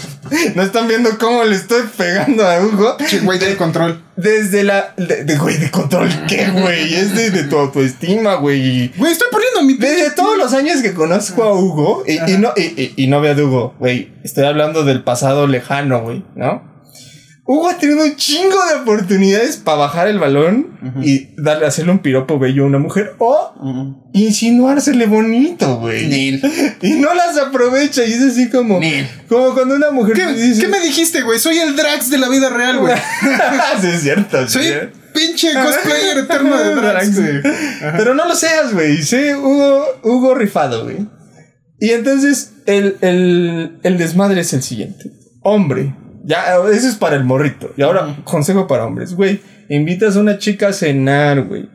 No 0.54 0.62
están 0.62 0.88
viendo 0.88 1.18
cómo 1.18 1.44
le 1.44 1.56
estoy 1.56 1.82
pegando 1.94 2.46
a 2.46 2.58
Hugo. 2.60 2.96
Che, 3.06 3.18
güey 3.18 3.38
del 3.38 3.58
control. 3.58 4.05
Desde 4.16 4.64
la. 4.64 4.94
De, 4.96 5.24
de- 5.24 5.36
güey, 5.36 5.56
de 5.58 5.70
control, 5.70 6.08
¿qué, 6.28 6.48
güey? 6.50 6.94
Es 6.94 7.14
de, 7.14 7.30
de 7.30 7.44
tu 7.44 7.56
autoestima, 7.58 8.34
güey. 8.36 8.88
Güey, 8.96 9.12
estoy 9.12 9.28
poniendo 9.30 9.62
mi 9.62 9.74
Desde 9.74 10.10
todos 10.12 10.36
los 10.38 10.52
años 10.54 10.80
que 10.82 10.94
conozco 10.94 11.42
a 11.42 11.52
Hugo, 11.52 12.02
y, 12.06 12.14
y 12.32 12.38
no, 12.38 12.52
y, 12.56 12.62
y- 12.62 12.94
y 12.96 13.06
no 13.08 13.20
veo 13.20 13.34
de 13.34 13.42
Hugo, 13.44 13.74
güey. 13.78 14.12
Estoy 14.24 14.44
hablando 14.44 14.84
del 14.84 15.02
pasado 15.04 15.46
lejano, 15.46 16.02
güey, 16.02 16.24
¿no? 16.34 16.75
Hugo 17.48 17.68
ha 17.68 17.78
tenido 17.78 18.04
un 18.04 18.16
chingo 18.16 18.56
de 18.66 18.74
oportunidades 18.82 19.56
para 19.58 19.78
bajar 19.78 20.08
el 20.08 20.18
balón 20.18 20.78
y 21.02 21.28
darle, 21.40 21.66
hacerle 21.66 21.92
un 21.92 22.00
piropo 22.00 22.40
bello 22.40 22.64
a 22.64 22.66
una 22.66 22.78
mujer 22.78 23.14
o 23.18 23.52
Ujú. 23.60 24.10
insinuársele 24.14 25.06
bonito, 25.06 25.76
güey. 25.78 26.40
Y 26.82 26.90
no 26.94 27.14
las 27.14 27.38
aprovecha 27.38 28.04
y 28.04 28.12
es 28.12 28.22
así 28.22 28.50
como, 28.50 28.80
Nel. 28.80 29.06
como 29.28 29.54
cuando 29.54 29.76
una 29.76 29.92
mujer 29.92 30.14
¿Qué, 30.16 30.26
dice, 30.32 30.62
qué 30.62 30.68
me 30.68 30.80
dijiste, 30.80 31.22
güey? 31.22 31.38
Soy 31.38 31.58
el 31.58 31.76
Drax 31.76 32.10
de 32.10 32.18
la 32.18 32.28
vida 32.28 32.50
real, 32.50 32.78
güey. 32.78 32.94
sí, 33.80 33.86
es 33.86 34.02
cierto. 34.02 34.48
Soy 34.48 34.64
sí. 34.64 34.72
pinche 35.14 35.52
cosplayer 35.54 36.18
eterno 36.18 36.58
de 36.58 36.74
Drax, 36.74 37.20
güey. 37.20 37.42
Pero 37.96 38.14
no 38.14 38.26
lo 38.26 38.34
seas, 38.34 38.72
güey. 38.74 39.00
Sé 39.02 39.36
Hugo, 39.36 39.84
Hugo 40.02 40.34
rifado, 40.34 40.82
güey. 40.84 41.06
Y 41.78 41.90
entonces 41.90 42.54
el, 42.66 42.96
el, 43.02 43.78
el 43.84 43.98
desmadre 43.98 44.40
es 44.40 44.52
el 44.52 44.62
siguiente. 44.62 45.12
Hombre. 45.42 45.94
Ya, 46.26 46.56
eso 46.72 46.88
es 46.88 46.96
para 46.96 47.14
el 47.14 47.22
morrito. 47.22 47.72
Y 47.76 47.82
ahora, 47.82 48.16
consejo 48.24 48.66
para 48.66 48.84
hombres, 48.84 49.14
güey. 49.14 49.40
Invitas 49.68 50.16
a 50.16 50.20
una 50.20 50.38
chica 50.38 50.68
a 50.68 50.72
cenar, 50.72 51.42
güey. 51.42 51.68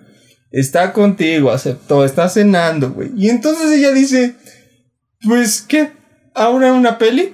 Está 0.52 0.92
contigo, 0.92 1.52
aceptó, 1.52 2.04
está 2.04 2.28
cenando, 2.28 2.92
güey. 2.92 3.12
Y 3.16 3.30
entonces 3.30 3.72
ella 3.72 3.94
dice, 3.94 4.36
pues, 5.24 5.62
¿qué? 5.62 5.92
¿Ahora 6.36 6.74
una 6.74 6.98
peli? 6.98 7.34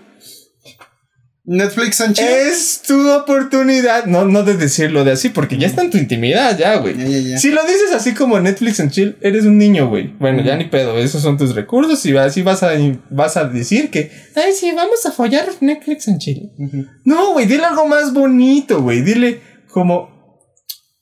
Netflix 1.49 2.01
and 2.01 2.13
chill. 2.13 2.27
Es 2.27 2.81
tu 2.85 3.09
oportunidad. 3.09 4.05
No, 4.05 4.25
no 4.25 4.43
de 4.43 4.57
decirlo 4.57 5.05
de 5.05 5.13
así, 5.13 5.29
porque 5.29 5.57
ya 5.57 5.65
está 5.67 5.81
en 5.81 5.89
tu 5.89 5.97
intimidad, 5.97 6.57
ya, 6.57 6.75
güey. 6.75 6.93
Si 7.37 7.51
lo 7.51 7.61
dices 7.63 7.93
así 7.95 8.13
como 8.13 8.37
Netflix 8.39 8.81
and 8.81 8.91
chill, 8.91 9.17
eres 9.21 9.45
un 9.45 9.57
niño, 9.57 9.87
güey. 9.87 10.13
Bueno, 10.19 10.43
ya 10.43 10.57
ni 10.57 10.65
pedo, 10.65 10.97
esos 10.97 11.21
son 11.21 11.37
tus 11.37 11.55
recursos 11.55 12.05
y 12.05 12.15
así 12.17 12.41
vas 12.41 12.63
a, 12.63 12.71
vas 13.09 13.37
a 13.37 13.45
decir 13.45 13.89
que, 13.89 14.11
ay, 14.35 14.51
sí, 14.59 14.73
vamos 14.75 15.05
a 15.05 15.11
follar 15.11 15.47
Netflix 15.61 16.09
and 16.09 16.19
chill. 16.19 16.51
No, 17.05 17.31
güey, 17.31 17.45
dile 17.45 17.63
algo 17.63 17.87
más 17.87 18.13
bonito, 18.13 18.81
güey. 18.81 19.01
Dile 19.01 19.39
como, 19.69 20.09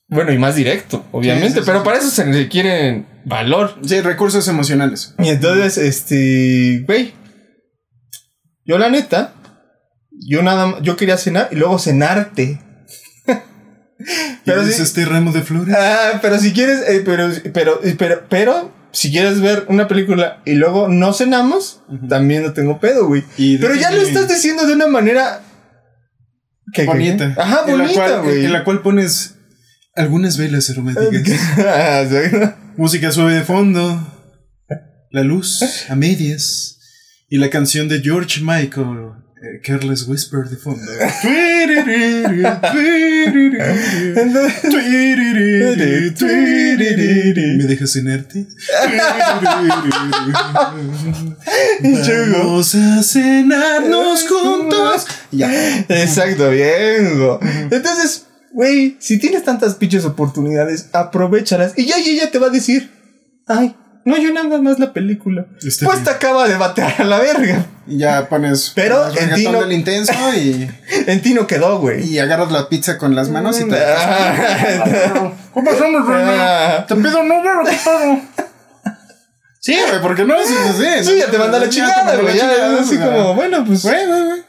bueno, 0.07 0.31
y 0.31 0.37
más 0.37 0.55
directo, 0.55 1.05
obviamente, 1.11 1.47
Sí, 1.49 1.53
sí, 1.55 1.59
sí, 1.61 1.65
pero 1.65 1.79
sí. 1.79 1.85
para 1.85 1.97
eso 1.97 2.09
se 2.11 2.23
requieren 2.23 3.07
valor. 3.25 3.79
Sí, 3.83 3.99
recursos 4.01 4.47
emocionales. 4.47 5.15
Y 5.17 5.29
entonces, 5.29 5.79
este, 5.79 6.83
güey, 6.85 7.13
yo 8.63 8.77
la 8.77 8.89
neta, 8.89 9.34
yo 10.19 10.41
nada 10.43 10.67
más, 10.67 10.81
yo 10.81 10.95
quería 10.97 11.17
cenar 11.17 11.49
y 11.51 11.55
luego 11.55 11.79
cenarte. 11.79 12.61
Pero 13.25 13.41
¿Pero 14.43 14.65
sí- 14.65 14.81
este 14.81 15.05
ramo 15.05 15.31
de 15.31 15.41
flores? 15.41 15.73
Ah, 15.77 16.19
pero 16.21 16.37
si 16.37 16.51
quieres, 16.53 16.81
eh, 16.87 17.01
pero, 17.05 17.29
pero, 17.53 17.79
pero, 17.97 18.25
pero, 18.29 18.73
si 18.91 19.09
quieres 19.11 19.39
ver 19.41 19.65
una 19.69 19.87
película 19.87 20.41
y 20.45 20.53
luego 20.55 20.87
no 20.89 21.13
cenamos, 21.13 21.81
también 22.09 22.43
no 22.43 22.53
tengo 22.53 22.79
pedo, 22.79 23.07
güey. 23.07 23.23
Pero 23.37 23.73
ya 23.75 23.91
lo 23.91 24.01
estás 24.01 24.27
diciendo 24.27 24.67
de 24.67 24.73
una 24.73 24.87
manera 24.87 25.41
¿Qué, 26.73 26.83
bonita. 26.85 27.33
qué? 27.35 27.41
Ajá, 27.41 27.63
En 27.67 27.77
bonita, 27.77 28.17
güey. 28.19 28.45
En 28.45 28.53
la 28.53 28.63
cual 28.65 28.81
pones 28.81 29.35
algunas 29.95 30.37
velas 30.37 30.69
aromáticas. 30.71 31.39
Ah, 31.57 32.55
música 32.75 33.11
suave 33.11 33.35
de 33.35 33.43
fondo. 33.43 34.11
La 35.09 35.23
luz 35.23 35.63
a 35.89 35.95
medias. 35.95 36.79
Y 37.29 37.37
la 37.37 37.49
canción 37.49 37.87
de 37.87 38.01
George 38.01 38.41
Michael. 38.41 39.11
Eh, 39.45 39.61
Careless 39.63 40.07
Whisper 40.07 40.45
de 40.49 40.57
fondo. 40.57 40.81
¿Me 47.57 47.65
dejas 47.65 47.91
cenarte? 47.93 48.47
Vamos 52.33 52.73
a 52.75 53.03
cenarnos 53.03 54.27
juntos. 54.27 55.05
Ya. 55.31 55.79
Exacto, 55.89 56.49
bien. 56.49 57.07
Entonces, 57.69 58.25
güey, 58.51 58.97
si 58.99 59.19
tienes 59.19 59.43
tantas 59.43 59.75
pinches 59.75 60.05
oportunidades, 60.05 60.89
aprovechalas. 60.91 61.73
Y 61.77 61.85
ya 61.85 61.99
y 61.99 62.09
ella 62.09 62.31
te 62.31 62.39
va 62.39 62.47
a 62.47 62.51
decir, 62.51 62.89
ay, 63.45 63.75
no 64.05 64.17
yo 64.17 64.31
nada 64.31 64.57
más 64.59 64.79
la 64.79 64.93
película. 64.93 65.45
Está 65.61 65.85
pues 65.85 65.97
bien. 65.97 66.05
te 66.05 66.11
acaba 66.11 66.47
de 66.47 66.55
batear 66.55 66.95
a 66.99 67.03
la 67.03 67.19
verga. 67.19 67.65
Y 67.87 67.97
ya 67.97 68.27
pones 68.29 68.71
Pero 68.73 69.05
en 69.15 69.35
ti 69.35 69.43
no- 69.47 69.59
del 69.61 69.71
intenso 69.73 70.13
y, 70.35 70.69
En 71.07 71.21
ti 71.21 71.33
no 71.33 71.45
quedó, 71.47 71.79
güey. 71.79 72.03
y 72.07 72.19
agarras 72.19 72.51
la 72.51 72.69
pizza 72.69 72.97
con 72.97 73.13
las 73.15 73.29
manos 73.29 73.59
y 73.59 73.67
te 73.67 73.75
Ah, 73.77 75.31
¿Cómo 75.53 75.69
pasó, 75.69 75.87
mi 75.89 75.97
Ah. 76.07 76.85
Te 76.87 76.95
pido 76.95 77.19
un 77.19 77.27
número, 77.27 77.59
¿qué 77.65 77.77
pedo? 77.83 78.21
Sí, 79.59 79.75
güey, 79.89 79.99
porque 80.01 80.25
no 80.25 80.35
es 80.35 80.47
así. 80.51 80.85
Sí, 81.03 81.17
ya 81.17 81.25
te 81.31 81.39
manda 81.39 81.57
la 81.57 81.67
chingada, 81.67 82.15
güey. 82.17 82.37
Ya, 82.37 82.77
así 82.79 82.97
como, 82.99 83.33
bueno, 83.33 83.63
pues. 83.65 83.81
Güey. 83.81 83.95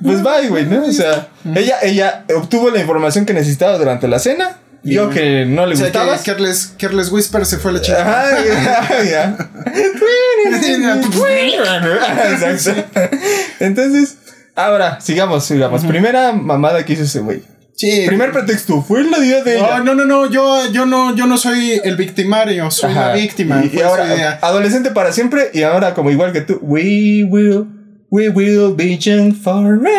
Pues 0.02 0.22
bye, 0.22 0.48
güey, 0.50 0.66
¿no? 0.66 0.84
O 0.84 0.92
sea, 0.92 1.28
ella, 1.54 1.76
ella 1.82 2.24
obtuvo 2.36 2.68
la 2.70 2.80
información 2.80 3.24
que 3.24 3.32
necesitaba 3.32 3.78
durante 3.78 4.08
la 4.08 4.18
cena. 4.18 4.58
Vio 4.86 5.10
que 5.10 5.44
no 5.46 5.66
le 5.66 5.74
O 5.74 5.76
sea, 5.76 5.86
gustaba. 5.86 6.16
que 6.18 6.22
Carles, 6.24 6.74
Carles 6.78 7.10
Whisper 7.10 7.44
se 7.44 7.58
fue 7.58 7.72
a 7.72 7.74
la 7.74 7.80
chingada. 7.80 8.28
Ajá, 8.28 8.44
ya, 8.44 9.04
ya. 9.04 9.36
Exacto. 12.40 12.80
Entonces, 13.60 14.16
ahora, 14.54 15.00
sigamos, 15.00 15.44
sigamos. 15.44 15.84
Primera 15.84 16.32
mamada 16.32 16.84
que 16.84 16.92
hizo 16.94 17.02
ese 17.02 17.20
güey. 17.20 17.42
Sí. 17.74 18.04
Primer 18.06 18.32
pretexto, 18.32 18.80
fue 18.82 19.00
el 19.00 19.10
día 19.22 19.42
de 19.42 19.58
ella. 19.58 19.78
No, 19.78 19.84
no, 19.84 19.94
no, 19.94 20.04
no, 20.06 20.30
yo, 20.30 20.70
yo 20.72 20.86
no, 20.86 21.14
yo 21.14 21.26
no 21.26 21.36
soy 21.36 21.78
el 21.84 21.96
victimario, 21.96 22.70
soy 22.70 22.90
Ajá. 22.92 23.08
la 23.08 23.12
víctima. 23.14 23.62
Y, 23.62 23.76
y 23.76 23.80
ahora, 23.82 24.14
idea. 24.14 24.38
adolescente 24.40 24.92
para 24.92 25.12
siempre, 25.12 25.50
y 25.52 25.62
ahora 25.62 25.92
como 25.92 26.10
igual 26.10 26.32
que 26.32 26.40
tú, 26.40 26.58
we 26.62 27.22
will, 27.28 27.66
we 28.10 28.28
will 28.28 28.74
be 28.74 28.96
young 28.98 29.32
forever. 29.34 29.90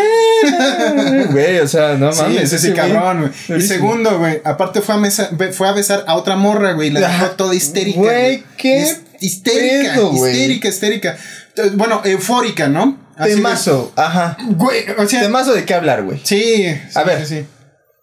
Güey, 1.31 1.59
o 1.59 1.67
sea, 1.67 1.95
no 1.95 2.11
mames. 2.11 2.43
ese 2.43 2.59
sí, 2.59 2.67
ese 2.67 2.73
cabrón, 2.75 3.31
güey. 3.47 3.59
Y 3.59 3.63
segundo, 3.63 4.17
güey, 4.19 4.39
aparte 4.43 4.81
fue 4.81 4.95
a, 4.95 4.97
mesa- 4.97 5.29
fue 5.51 5.67
a 5.67 5.71
besar 5.71 6.03
a 6.07 6.15
otra 6.15 6.35
morra, 6.35 6.73
güey, 6.73 6.89
la 6.91 6.99
dejó 7.01 7.31
toda 7.31 7.55
histérica. 7.55 7.99
Güey, 7.99 8.43
qué 8.57 8.81
His- 8.83 9.01
Histérica, 9.19 9.93
pedo, 9.95 10.13
histérica, 10.13 10.67
histérica. 10.69 11.17
Eh, 11.55 11.71
Bueno, 11.73 12.01
eufórica, 12.05 12.67
¿no? 12.67 12.99
Así 13.15 13.31
de- 13.31 13.35
Temazo, 13.37 13.91
ajá. 13.95 14.37
Güey, 14.47 14.85
o 14.97 15.07
sea, 15.07 15.21
Temazo 15.21 15.53
de 15.53 15.65
qué 15.65 15.73
hablar, 15.73 16.03
güey. 16.03 16.19
sí. 16.23 16.65
A 16.93 17.03
ver. 17.03 17.25
sí. 17.25 17.45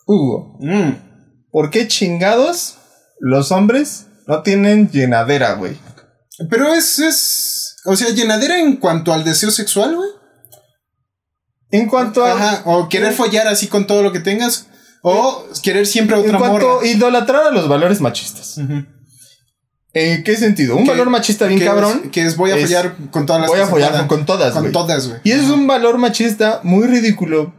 Hugo, 0.06 0.58
Mm. 0.60 0.90
¿por 1.52 1.70
qué 1.70 1.86
chingados 1.86 2.78
los 3.20 3.52
hombres 3.52 4.06
no 4.26 4.42
tienen 4.42 4.90
llenadera, 4.90 5.54
güey? 5.54 5.76
Pero 6.50 6.74
es, 6.74 6.98
es, 6.98 7.53
o 7.84 7.96
sea, 7.96 8.10
llenadera 8.10 8.58
en 8.58 8.76
cuanto 8.76 9.12
al 9.12 9.24
deseo 9.24 9.50
sexual, 9.50 9.94
güey. 9.96 10.10
En 11.70 11.88
cuanto 11.88 12.24
a. 12.24 12.32
Ajá, 12.32 12.62
o 12.66 12.88
querer 12.88 13.12
follar 13.12 13.48
así 13.48 13.66
con 13.66 13.86
todo 13.86 14.02
lo 14.02 14.12
que 14.12 14.20
tengas, 14.20 14.68
o 15.02 15.46
querer 15.62 15.86
siempre 15.86 16.16
a 16.16 16.20
En 16.20 16.26
otra 16.26 16.38
cuanto 16.38 16.66
morra. 16.76 16.86
idolatrar 16.86 17.46
a 17.46 17.50
los 17.50 17.68
valores 17.68 18.00
machistas. 18.00 18.58
¿En 19.96 20.24
qué 20.24 20.36
sentido? 20.36 20.76
Un 20.76 20.86
valor 20.86 21.08
machista 21.08 21.46
bien 21.46 21.60
cabrón. 21.60 22.02
Es, 22.06 22.10
que 22.10 22.22
es 22.26 22.36
voy 22.36 22.50
a 22.50 22.56
es- 22.56 22.62
follar 22.62 22.96
con 23.12 23.26
todas 23.26 23.42
las 23.42 23.50
Voy 23.50 23.60
a 23.60 23.66
follar 23.66 23.92
con, 23.98 24.08
con 24.08 24.26
todas, 24.26 24.52
Con 24.52 24.72
todas, 24.72 25.06
güey. 25.08 25.20
Y 25.24 25.30
eso 25.32 25.42
es 25.44 25.50
un 25.50 25.66
valor 25.68 25.98
machista 25.98 26.60
muy 26.64 26.86
ridículo. 26.86 27.54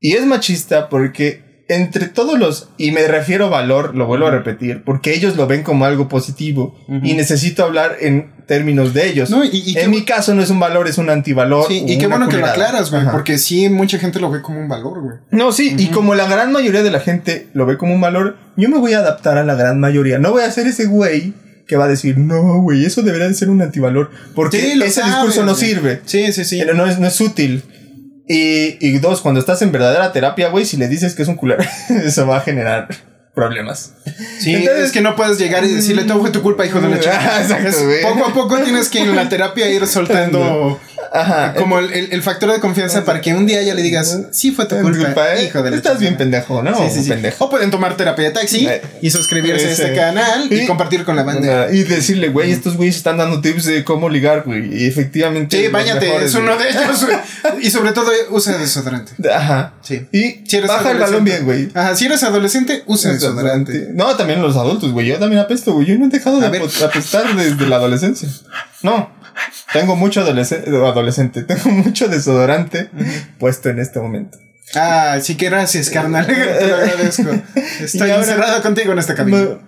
Y 0.00 0.14
es 0.14 0.24
machista 0.24 0.88
porque 0.88 1.43
entre 1.68 2.08
todos 2.08 2.38
los, 2.38 2.68
y 2.76 2.90
me 2.90 3.06
refiero 3.08 3.46
a 3.46 3.48
valor, 3.48 3.94
lo 3.94 4.06
vuelvo 4.06 4.26
a 4.26 4.30
repetir, 4.30 4.82
porque 4.84 5.14
ellos 5.14 5.36
lo 5.36 5.46
ven 5.46 5.62
como 5.62 5.86
algo 5.86 6.08
positivo 6.08 6.78
Ujú. 6.88 7.00
y 7.02 7.14
necesito 7.14 7.64
hablar 7.64 7.96
en 8.00 8.32
términos 8.46 8.92
de 8.92 9.08
ellos. 9.08 9.30
No, 9.30 9.42
y- 9.44 9.62
y 9.64 9.78
en 9.78 9.90
mi 9.90 10.02
caso 10.04 10.34
no 10.34 10.42
es 10.42 10.50
un 10.50 10.60
valor, 10.60 10.86
es 10.88 10.98
un 10.98 11.08
antivalor. 11.08 11.66
Sí, 11.68 11.82
y 11.88 11.96
qué 11.96 12.06
bueno 12.06 12.28
que 12.28 12.36
lo 12.36 12.44
aclaras, 12.46 12.90
güey, 12.90 13.04
porque 13.10 13.38
sí, 13.38 13.70
mucha 13.70 13.98
gente 13.98 14.20
lo 14.20 14.30
ve 14.30 14.42
como 14.42 14.60
un 14.60 14.68
valor, 14.68 15.00
güey. 15.00 15.16
No, 15.30 15.52
sí, 15.52 15.74
y 15.78 15.86
como 15.86 16.14
la 16.14 16.26
gran 16.28 16.52
mayoría 16.52 16.82
de 16.82 16.90
la 16.90 17.00
gente 17.00 17.48
lo 17.54 17.64
ve 17.64 17.78
como 17.78 17.94
un 17.94 18.00
valor, 18.02 18.36
yo 18.58 18.68
me 18.68 18.76
voy 18.78 18.92
a 18.92 18.98
adaptar 18.98 19.38
a 19.38 19.44
la 19.44 19.54
gran 19.54 19.80
mayoría. 19.80 20.18
No 20.18 20.32
voy 20.32 20.42
a 20.42 20.50
ser 20.50 20.66
ese 20.66 20.84
güey 20.84 21.32
que 21.66 21.76
va 21.78 21.86
a 21.86 21.88
decir, 21.88 22.18
no, 22.18 22.60
güey, 22.60 22.84
eso 22.84 23.00
debería 23.00 23.26
de 23.26 23.32
ser 23.32 23.48
un 23.48 23.62
antivalor. 23.62 24.10
Porque 24.34 24.60
Sí, 24.60 24.82
ese 24.84 25.02
discurso 25.02 25.46
no 25.46 25.54
güey. 25.54 25.64
sirve. 25.64 26.00
Sí, 26.04 26.30
sí, 26.34 26.44
sí. 26.44 26.58
Pero 26.58 26.74
no 26.74 26.84
es, 26.84 26.98
no 26.98 27.06
es 27.06 27.18
útil. 27.22 27.62
Y, 28.26 28.78
y 28.86 28.98
dos, 28.98 29.20
cuando 29.20 29.40
estás 29.40 29.60
en 29.62 29.70
verdadera 29.72 30.12
terapia, 30.12 30.48
güey, 30.48 30.64
si 30.64 30.76
le 30.76 30.88
dices 30.88 31.14
que 31.14 31.22
es 31.22 31.28
un 31.28 31.36
culero, 31.36 31.62
eso 32.04 32.26
va 32.26 32.38
a 32.38 32.40
generar 32.40 32.88
problemas. 33.34 33.92
Sí, 34.38 34.54
Entonces- 34.54 34.86
es 34.86 34.92
que 34.92 35.00
no 35.00 35.16
puedes 35.16 35.38
llegar 35.38 35.64
y 35.64 35.72
decirle 35.72 36.04
todo 36.04 36.20
fue 36.20 36.30
tu 36.30 36.40
culpa, 36.40 36.64
hijo 36.64 36.80
de 36.80 36.88
la 36.88 37.00
chica. 37.00 37.40
Exacto, 37.42 37.68
Es- 37.68 37.82
güey. 37.84 38.02
poco 38.02 38.24
a 38.26 38.32
poco 38.32 38.58
tienes 38.62 38.88
que 38.88 39.00
en 39.00 39.14
la 39.16 39.28
terapia 39.28 39.68
ir 39.68 39.86
soltando 39.86 40.80
Ajá. 41.14 41.54
como 41.54 41.78
el, 41.78 41.92
el- 41.92 42.12
el 42.12 42.22
factor 42.22 42.50
de 42.52 42.58
confianza 42.60 43.04
para 43.04 43.20
que 43.20 43.32
un 43.34 43.46
día 43.46 43.62
ya 43.62 43.74
le 43.74 43.82
digas, 43.82 44.18
sí 44.32 44.50
fue 44.50 44.66
tu 44.66 44.76
culpa, 44.80 45.04
culpa, 45.06 45.34
¿eh? 45.34 45.44
hijo 45.44 45.62
de 45.62 45.74
Estás 45.76 45.98
bien 46.00 46.14
chingada". 46.18 46.18
pendejo, 46.18 46.62
¿no? 46.62 46.76
Sí, 46.76 46.82
sí, 46.92 47.02
sí. 47.04 47.08
Pendejo. 47.10 47.44
O 47.44 47.50
pueden 47.50 47.70
tomar 47.70 47.96
terapia 47.96 48.24
de 48.26 48.30
taxi 48.32 48.66
Eh, 48.66 48.82
y 49.00 49.10
suscribirse 49.10 49.66
a 49.66 49.70
este 49.70 49.94
canal 49.94 50.48
y, 50.52 50.62
Y- 50.62 50.66
compartir 50.66 51.04
con 51.04 51.16
la 51.16 51.22
banda. 51.22 51.70
Y 51.72 51.84
decirle, 51.84 52.28
güey, 52.28 52.50
estos 52.50 52.76
güeyes 52.76 52.96
están 52.96 53.16
dando 53.16 53.40
tips 53.40 53.64
de 53.64 53.84
cómo 53.84 54.08
ligar, 54.08 54.42
güey. 54.44 54.82
Y 54.82 54.86
efectivamente. 54.86 55.56
Sí, 55.64 55.68
mejores, 55.72 56.24
es 56.30 56.34
uno 56.34 56.56
de 56.56 56.68
ellos. 56.70 57.06
y 57.62 57.70
sobre 57.70 57.92
todo, 57.92 58.10
usa 58.30 58.58
desodorante. 58.58 59.12
Ajá. 59.32 59.74
Sí. 59.82 60.06
Y 60.12 60.42
Si 60.48 60.56
eres 60.56 60.68
baja 60.68 60.90
el 60.90 60.98
balón 60.98 61.24
bien, 61.24 61.44
güey. 61.44 61.68
Ajá, 61.74 61.94
si 61.94 62.06
eres 62.06 62.22
adolescente, 62.24 62.82
usa 62.86 63.12
desodorante. 63.12 63.88
No, 63.92 64.16
también 64.16 64.42
los 64.42 64.56
adultos, 64.56 64.92
güey. 64.92 65.06
Yo 65.06 65.18
también 65.18 65.40
apesto, 65.40 65.72
güey. 65.74 65.86
Yo 65.86 65.98
no 65.98 66.06
he 66.06 66.08
dejado 66.08 66.40
de 66.40 66.48
ver. 66.48 66.62
apestar 66.84 67.34
desde 67.36 67.66
la 67.66 67.76
adolescencia. 67.76 68.28
No. 68.82 69.22
Tengo 69.72 69.96
mucho 69.96 70.20
adolescente, 70.20 70.68
adolescente. 70.70 71.42
Tengo 71.42 71.70
mucho 71.70 72.08
desodorante 72.08 72.90
puesto 73.38 73.68
en 73.70 73.78
este 73.80 74.00
momento. 74.00 74.38
Ah, 74.76 75.18
sí 75.22 75.36
que 75.36 75.50
gracias, 75.50 75.90
carnal. 75.90 76.26
Te 76.58 76.66
lo 76.66 76.76
agradezco. 76.76 77.30
Estoy 77.80 78.10
ahora- 78.10 78.22
encerrado 78.24 78.62
contigo 78.62 78.92
en 78.92 78.98
esta 78.98 79.14
cabina. 79.14 79.58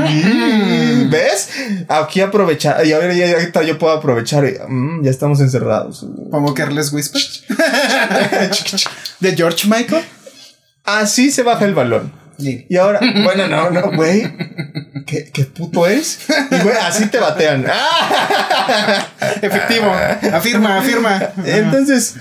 Mm, 0.00 1.10
¿Ves? 1.10 1.48
Aquí 1.88 2.20
aprovechar. 2.20 2.84
Y 2.86 2.92
ahora 2.92 3.14
ya, 3.14 3.32
ahorita 3.32 3.62
yo 3.62 3.78
puedo 3.78 3.94
aprovechar. 3.94 4.44
y, 4.44 4.56
mm, 4.68 5.02
ya 5.04 5.10
estamos 5.10 5.40
encerrados. 5.40 6.06
Como 6.30 6.52
Carles 6.54 6.92
Whisper. 6.92 7.22
de 9.20 9.36
George 9.36 9.68
Michael. 9.68 10.04
Así 10.84 11.30
se 11.30 11.42
baja 11.42 11.64
el 11.64 11.74
balón. 11.74 12.12
Y 12.68 12.76
ahora, 12.76 13.00
bueno, 13.24 13.46
no, 13.48 13.70
no, 13.70 13.92
güey. 13.92 14.22
¿Qué, 15.06 15.30
¿Qué 15.32 15.44
puto 15.44 15.86
es? 15.86 16.20
Y 16.50 16.56
güey, 16.62 16.76
así 16.76 17.06
te 17.06 17.18
batean. 17.18 17.64
Efectivo. 19.42 19.92
Afirma, 20.32 20.78
afirma. 20.78 21.20
Entonces, 21.44 22.14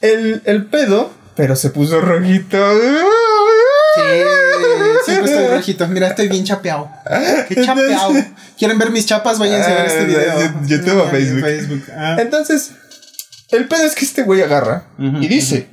el, 0.00 0.42
el 0.44 0.66
pedo, 0.66 1.12
pero 1.36 1.56
se 1.56 1.70
puso 1.70 2.00
rojito. 2.00 2.58
Sí, 3.96 4.02
siempre 5.04 5.32
estoy 5.32 5.48
rojito. 5.48 5.88
Mira, 5.88 6.08
estoy 6.08 6.28
bien 6.28 6.44
chapeado. 6.44 6.90
Qué 7.48 7.62
chapeado. 7.64 8.12
¿Quieren 8.58 8.78
ver 8.78 8.90
mis 8.90 9.06
chapas? 9.06 9.38
Váyanse 9.38 9.70
a 9.70 9.74
ver 9.74 9.86
este 9.86 10.04
video. 10.04 10.40
YouTube, 10.40 10.66
YouTube 10.68 10.98
o 11.00 11.04
Ah, 11.06 11.10
Facebook. 11.10 11.82
Ah. 11.96 12.16
Entonces, 12.20 12.70
el 13.50 13.66
pedo 13.66 13.84
es 13.84 13.94
que 13.94 14.04
este 14.04 14.22
güey 14.22 14.42
agarra 14.42 14.84
y 14.98 15.26
dice: 15.28 15.66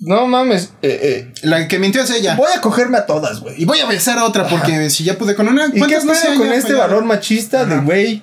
No 0.00 0.26
mames, 0.28 0.72
eh, 0.82 1.00
eh, 1.02 1.32
La 1.42 1.66
que 1.66 1.78
mintió 1.78 2.02
es 2.02 2.10
ella. 2.10 2.36
voy 2.36 2.52
a 2.56 2.60
cogerme 2.60 2.98
a 2.98 3.06
todas, 3.06 3.40
güey. 3.40 3.60
Y 3.60 3.64
voy 3.64 3.80
a 3.80 3.86
besar 3.86 4.18
a 4.18 4.24
otra 4.24 4.48
porque 4.48 4.90
si 4.90 5.04
ya 5.04 5.18
pude 5.18 5.34
con 5.34 5.48
una. 5.48 5.66
¿Y 5.66 5.72
qué 5.72 5.78
¿cuántas 5.80 6.04
no 6.04 6.12
pedo 6.12 6.36
con 6.36 6.52
este 6.52 6.72
fallado? 6.72 6.88
valor 6.88 7.04
machista 7.04 7.64
de 7.64 7.78
güey? 7.80 8.22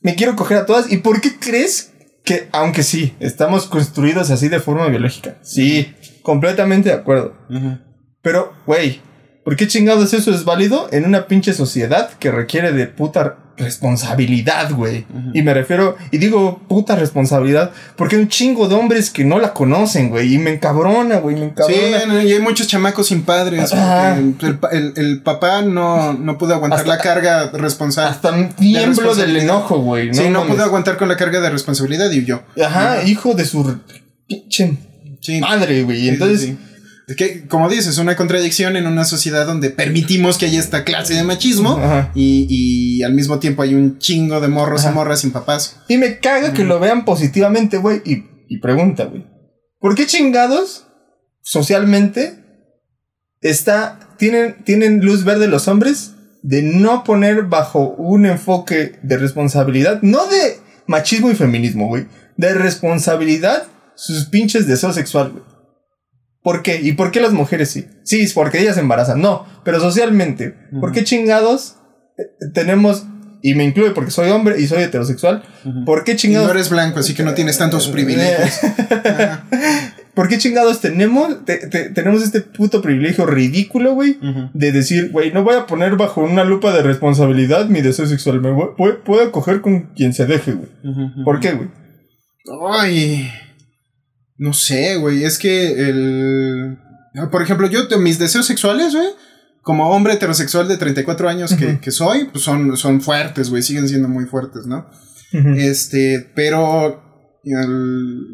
Me 0.00 0.14
quiero 0.14 0.36
coger 0.36 0.58
a 0.58 0.66
todas. 0.66 0.90
¿Y 0.90 0.98
por 0.98 1.20
qué 1.20 1.38
crees 1.38 1.92
que, 2.24 2.48
aunque 2.52 2.82
sí, 2.82 3.14
estamos 3.20 3.66
construidos 3.66 4.30
así 4.30 4.48
de 4.48 4.60
forma 4.60 4.86
biológica? 4.88 5.36
Sí, 5.42 5.94
completamente 6.22 6.88
de 6.88 6.94
acuerdo. 6.94 7.36
Pero, 8.22 8.54
güey, 8.66 9.02
¿por 9.44 9.56
qué 9.56 9.68
chingados 9.68 10.14
eso 10.14 10.32
es 10.32 10.44
válido 10.44 10.88
en 10.92 11.04
una 11.04 11.26
pinche 11.26 11.52
sociedad 11.52 12.10
que 12.18 12.30
requiere 12.30 12.72
de 12.72 12.86
puta 12.86 13.38
responsabilidad, 13.56 14.70
güey? 14.72 15.04
Y 15.34 15.42
me 15.42 15.52
refiero, 15.54 15.96
y 16.10 16.18
digo 16.18 16.60
puta 16.68 16.96
responsabilidad, 16.96 17.70
porque 17.96 18.16
hay 18.16 18.22
un 18.22 18.28
chingo 18.28 18.68
de 18.68 18.74
hombres 18.74 19.10
que 19.10 19.24
no 19.24 19.38
la 19.38 19.52
conocen, 19.52 20.08
güey, 20.08 20.34
y 20.34 20.38
me 20.38 20.50
encabrona, 20.54 21.18
güey, 21.18 21.36
me 21.36 21.42
Sí, 21.42 21.46
encabrona. 21.74 22.06
no, 22.06 22.20
y 22.22 22.32
hay 22.32 22.40
muchos 22.40 22.66
chamacos 22.66 23.08
sin 23.08 23.22
padres. 23.22 23.72
El, 23.72 24.36
el- 24.72 24.92
el 24.96 25.22
papá 25.22 25.62
no, 25.62 26.12
no 26.14 26.38
pudo 26.38 26.54
aguantar 26.54 26.80
Hasta- 26.80 26.96
la 26.96 26.98
carga 26.98 27.50
responsable. 27.52 28.10
Hasta 28.10 28.30
tiemblo 28.56 28.80
del 28.80 28.88
responsabilidad. 28.96 29.44
enojo, 29.44 29.78
güey. 29.78 30.14
sí, 30.14 30.28
no 30.30 30.46
pudo 30.46 30.62
aguantar 30.62 30.96
con 30.96 31.08
la 31.08 31.16
carga 31.16 31.40
de 31.40 31.50
responsabilidad 31.50 32.10
y 32.10 32.20
huyó. 32.20 32.42
Ajá, 32.64 33.02
hijo 33.04 33.34
de 33.34 33.44
su 33.44 33.78
pinche 34.26 34.76
Sí. 35.20 35.40
madre, 35.40 35.82
güey. 35.84 36.00
Sí, 36.00 36.08
Entonces, 36.08 36.40
sí, 36.40 36.46
sí. 36.46 36.58
Es 37.12 37.16
que, 37.16 37.46
como 37.46 37.68
dices, 37.68 37.98
una 37.98 38.16
contradicción 38.16 38.74
en 38.74 38.86
una 38.86 39.04
sociedad 39.04 39.44
donde 39.44 39.68
permitimos 39.68 40.38
que 40.38 40.46
haya 40.46 40.58
esta 40.58 40.82
clase 40.82 41.12
de 41.12 41.24
machismo 41.24 41.78
y, 42.14 42.46
y 42.48 43.02
al 43.02 43.12
mismo 43.12 43.38
tiempo 43.38 43.60
hay 43.60 43.74
un 43.74 43.98
chingo 43.98 44.40
de 44.40 44.48
morros 44.48 44.80
Ajá. 44.80 44.92
y 44.92 44.94
morras 44.94 45.20
sin 45.20 45.30
papás. 45.30 45.76
y 45.88 45.98
me 45.98 46.20
caga 46.20 46.54
que 46.54 46.64
lo 46.64 46.80
vean 46.80 47.04
positivamente, 47.04 47.76
güey. 47.76 48.00
Y, 48.06 48.24
y 48.48 48.60
pregunta, 48.60 49.04
güey. 49.04 49.26
¿Por 49.78 49.94
qué 49.94 50.06
chingados 50.06 50.86
socialmente 51.42 52.38
está, 53.42 53.98
tienen, 54.16 54.64
tienen 54.64 55.04
luz 55.04 55.24
verde 55.24 55.48
los 55.48 55.68
hombres 55.68 56.12
de 56.42 56.62
no 56.62 57.04
poner 57.04 57.42
bajo 57.42 57.90
un 57.90 58.24
enfoque 58.24 58.98
de 59.02 59.18
responsabilidad, 59.18 60.00
no 60.00 60.26
de 60.28 60.60
machismo 60.86 61.30
y 61.30 61.34
feminismo, 61.34 61.88
güey, 61.88 62.06
de 62.38 62.54
responsabilidad 62.54 63.64
sus 63.96 64.24
pinches 64.30 64.66
deseos 64.66 64.94
sexuales, 64.94 65.34
güey? 65.34 65.51
¿Por 66.42 66.62
qué? 66.62 66.80
¿Y 66.82 66.92
por 66.92 67.10
qué 67.12 67.20
las 67.20 67.32
mujeres 67.32 67.70
sí? 67.70 67.86
Sí, 68.02 68.20
es 68.22 68.32
porque 68.32 68.60
ellas 68.60 68.74
se 68.74 68.80
embarazan. 68.80 69.20
No, 69.20 69.46
pero 69.64 69.78
socialmente, 69.80 70.54
¿por 70.80 70.92
qué 70.92 71.04
chingados 71.04 71.76
eh, 72.18 72.22
tenemos, 72.52 73.04
y 73.42 73.54
me 73.54 73.64
incluye 73.64 73.90
porque 73.92 74.10
soy 74.10 74.30
hombre 74.30 74.60
y 74.60 74.66
soy 74.66 74.82
heterosexual, 74.82 75.42
¿por 75.86 76.04
qué 76.04 76.12
Y 76.12 76.16
chingados 76.16 76.48
no 76.48 76.54
eres 76.54 76.68
blanco, 76.70 76.98
así 76.98 77.14
que 77.14 77.22
no 77.22 77.34
tienes 77.34 77.58
tantos 77.58 77.88
privilegios. 77.88 78.60
Ajá. 78.64 79.46
¿Por 80.14 80.28
qué 80.28 80.36
chingados 80.36 80.82
tenemos, 80.82 81.42
te- 81.46 81.68
te- 81.68 81.88
tenemos 81.88 82.22
este 82.22 82.42
puto 82.42 82.82
privilegio 82.82 83.24
ridículo, 83.24 83.94
güey? 83.94 84.18
De 84.52 84.70
decir, 84.70 85.10
güey, 85.10 85.32
no 85.32 85.42
voy 85.42 85.54
a 85.56 85.64
poner 85.66 85.96
bajo 85.96 86.20
una 86.20 86.44
lupa 86.44 86.70
de 86.74 86.82
responsabilidad 86.82 87.66
mi 87.68 87.80
deseo 87.80 88.04
sexual. 88.06 88.42
Me 88.42 88.50
voy, 88.50 88.68
voy- 88.76 88.98
puedo 89.02 89.32
coger 89.32 89.62
con 89.62 89.94
quien 89.94 90.12
se 90.12 90.26
deje, 90.26 90.52
güey. 90.52 90.68
¿Por 91.24 91.40
qué, 91.40 91.52
güey? 91.52 91.70
Ay. 92.72 93.30
No 94.42 94.52
sé, 94.52 94.96
güey. 94.96 95.22
Es 95.24 95.38
que 95.38 95.72
el. 95.88 96.78
Por 97.30 97.42
ejemplo, 97.42 97.68
yo, 97.68 97.86
mis 97.98 98.18
deseos 98.18 98.46
sexuales, 98.46 98.92
güey. 98.94 99.08
Como 99.62 99.88
hombre 99.90 100.14
heterosexual 100.14 100.66
de 100.66 100.76
34 100.76 101.28
años 101.28 101.54
que, 101.54 101.66
Ujú. 101.66 101.80
que 101.80 101.90
soy, 101.92 102.24
pues 102.32 102.42
son, 102.42 102.76
son 102.76 103.00
fuertes, 103.00 103.48
güey. 103.50 103.62
Siguen 103.62 103.88
siendo 103.88 104.08
muy 104.08 104.24
fuertes, 104.26 104.66
¿no? 104.66 104.88
Este, 105.56 106.32
pero. 106.34 107.02
el- 107.44 108.26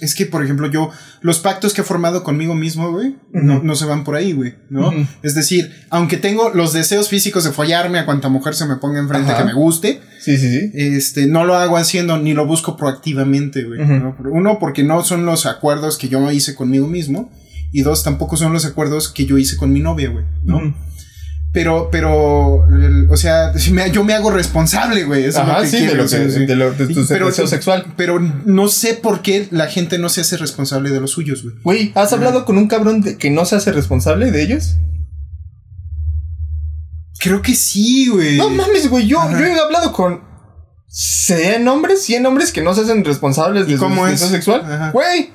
Es 0.00 0.14
que, 0.14 0.26
por 0.26 0.44
ejemplo, 0.44 0.70
yo. 0.70 0.90
Los 1.20 1.40
pactos 1.40 1.74
que 1.74 1.80
he 1.80 1.84
formado 1.84 2.22
conmigo 2.22 2.54
mismo, 2.54 2.90
güey. 2.92 3.16
no, 3.32 3.62
no 3.62 3.74
se 3.74 3.84
van 3.84 4.04
por 4.04 4.14
ahí, 4.14 4.32
güey. 4.32 4.54
¿no? 4.70 4.92
Es 5.22 5.34
decir, 5.34 5.72
aunque 5.90 6.16
tengo 6.16 6.50
los 6.50 6.72
deseos 6.72 7.08
físicos 7.08 7.44
de 7.44 7.50
follarme 7.52 7.98
a 7.98 8.06
cuanta 8.06 8.28
mujer 8.28 8.54
se 8.54 8.66
me 8.66 8.76
ponga 8.76 9.00
enfrente 9.00 9.32
Ajá. 9.32 9.40
que 9.40 9.46
me 9.46 9.54
guste. 9.54 10.00
Sí, 10.20 10.36
sí, 10.36 10.50
sí. 10.50 10.70
Este, 10.74 11.26
no 11.26 11.44
lo 11.44 11.56
hago 11.56 11.76
haciendo 11.76 12.18
ni 12.18 12.34
lo 12.34 12.46
busco 12.46 12.76
proactivamente, 12.76 13.64
güey. 13.64 13.80
Uno, 14.30 14.58
porque 14.58 14.84
no 14.84 15.02
son 15.02 15.24
los 15.26 15.46
acuerdos 15.46 15.98
que 15.98 16.08
yo 16.08 16.30
hice 16.30 16.54
conmigo 16.54 16.86
mismo. 16.86 17.30
Y 17.72 17.82
dos, 17.82 18.02
tampoco 18.02 18.36
son 18.36 18.52
los 18.52 18.64
acuerdos 18.64 19.10
que 19.10 19.26
yo 19.26 19.36
hice 19.36 19.56
con 19.56 19.72
mi 19.72 19.80
novia, 19.80 20.08
güey. 20.08 20.24
¿no? 20.42 20.74
Pero, 21.50 21.88
pero, 21.90 22.66
o 23.10 23.16
sea, 23.16 23.54
yo 23.56 24.04
me 24.04 24.12
hago 24.14 24.30
responsable, 24.30 25.04
güey. 25.04 25.20
Eso 25.24 25.30
es 25.30 25.36
Ajá, 25.48 25.56
lo 25.58 25.62
que 25.62 25.68
sí, 25.70 25.76
quiero 25.78 25.92
de, 25.92 25.96
lo 25.98 26.02
que, 26.04 26.30
sí. 26.30 26.46
de, 26.46 26.56
lo- 26.56 26.72
de 26.72 26.86
tu 26.88 27.06
Pero- 27.08 27.26
deseo 27.26 27.46
sexual. 27.46 27.86
Pero 27.96 28.20
no 28.20 28.68
sé 28.68 28.94
por 28.94 29.22
qué 29.22 29.48
la 29.50 29.66
gente 29.66 29.98
no 29.98 30.08
se 30.10 30.20
hace 30.20 30.36
responsable 30.36 30.90
de 30.90 31.00
los 31.00 31.10
suyos, 31.12 31.42
güey. 31.42 31.54
Güey, 31.62 31.92
¿has 31.94 32.12
hablado 32.12 32.44
con 32.44 32.58
un 32.58 32.68
cabrón 32.68 33.00
de 33.00 33.16
que 33.16 33.30
no 33.30 33.46
se 33.46 33.56
hace 33.56 33.72
responsable 33.72 34.30
de 34.30 34.42
ellos? 34.42 34.76
Creo 37.20 37.42
que 37.42 37.54
sí, 37.54 38.08
güey. 38.08 38.36
No 38.36 38.50
mames, 38.50 38.88
güey. 38.88 39.06
Yo, 39.06 39.18
Ajá. 39.20 39.32
yo 39.38 39.44
he 39.44 39.58
hablado 39.58 39.92
con 39.92 40.22
100 40.88 41.66
hombres, 41.66 42.02
100 42.02 42.26
hombres 42.26 42.52
que 42.52 42.62
no 42.62 42.74
se 42.74 42.82
hacen 42.82 43.04
responsables 43.04 43.66
de 43.66 43.72
¿Y 43.72 43.76
su 43.78 43.86
es? 43.86 44.10
deseo 44.12 44.28
sexual. 44.28 44.90
Güey. 44.92 45.30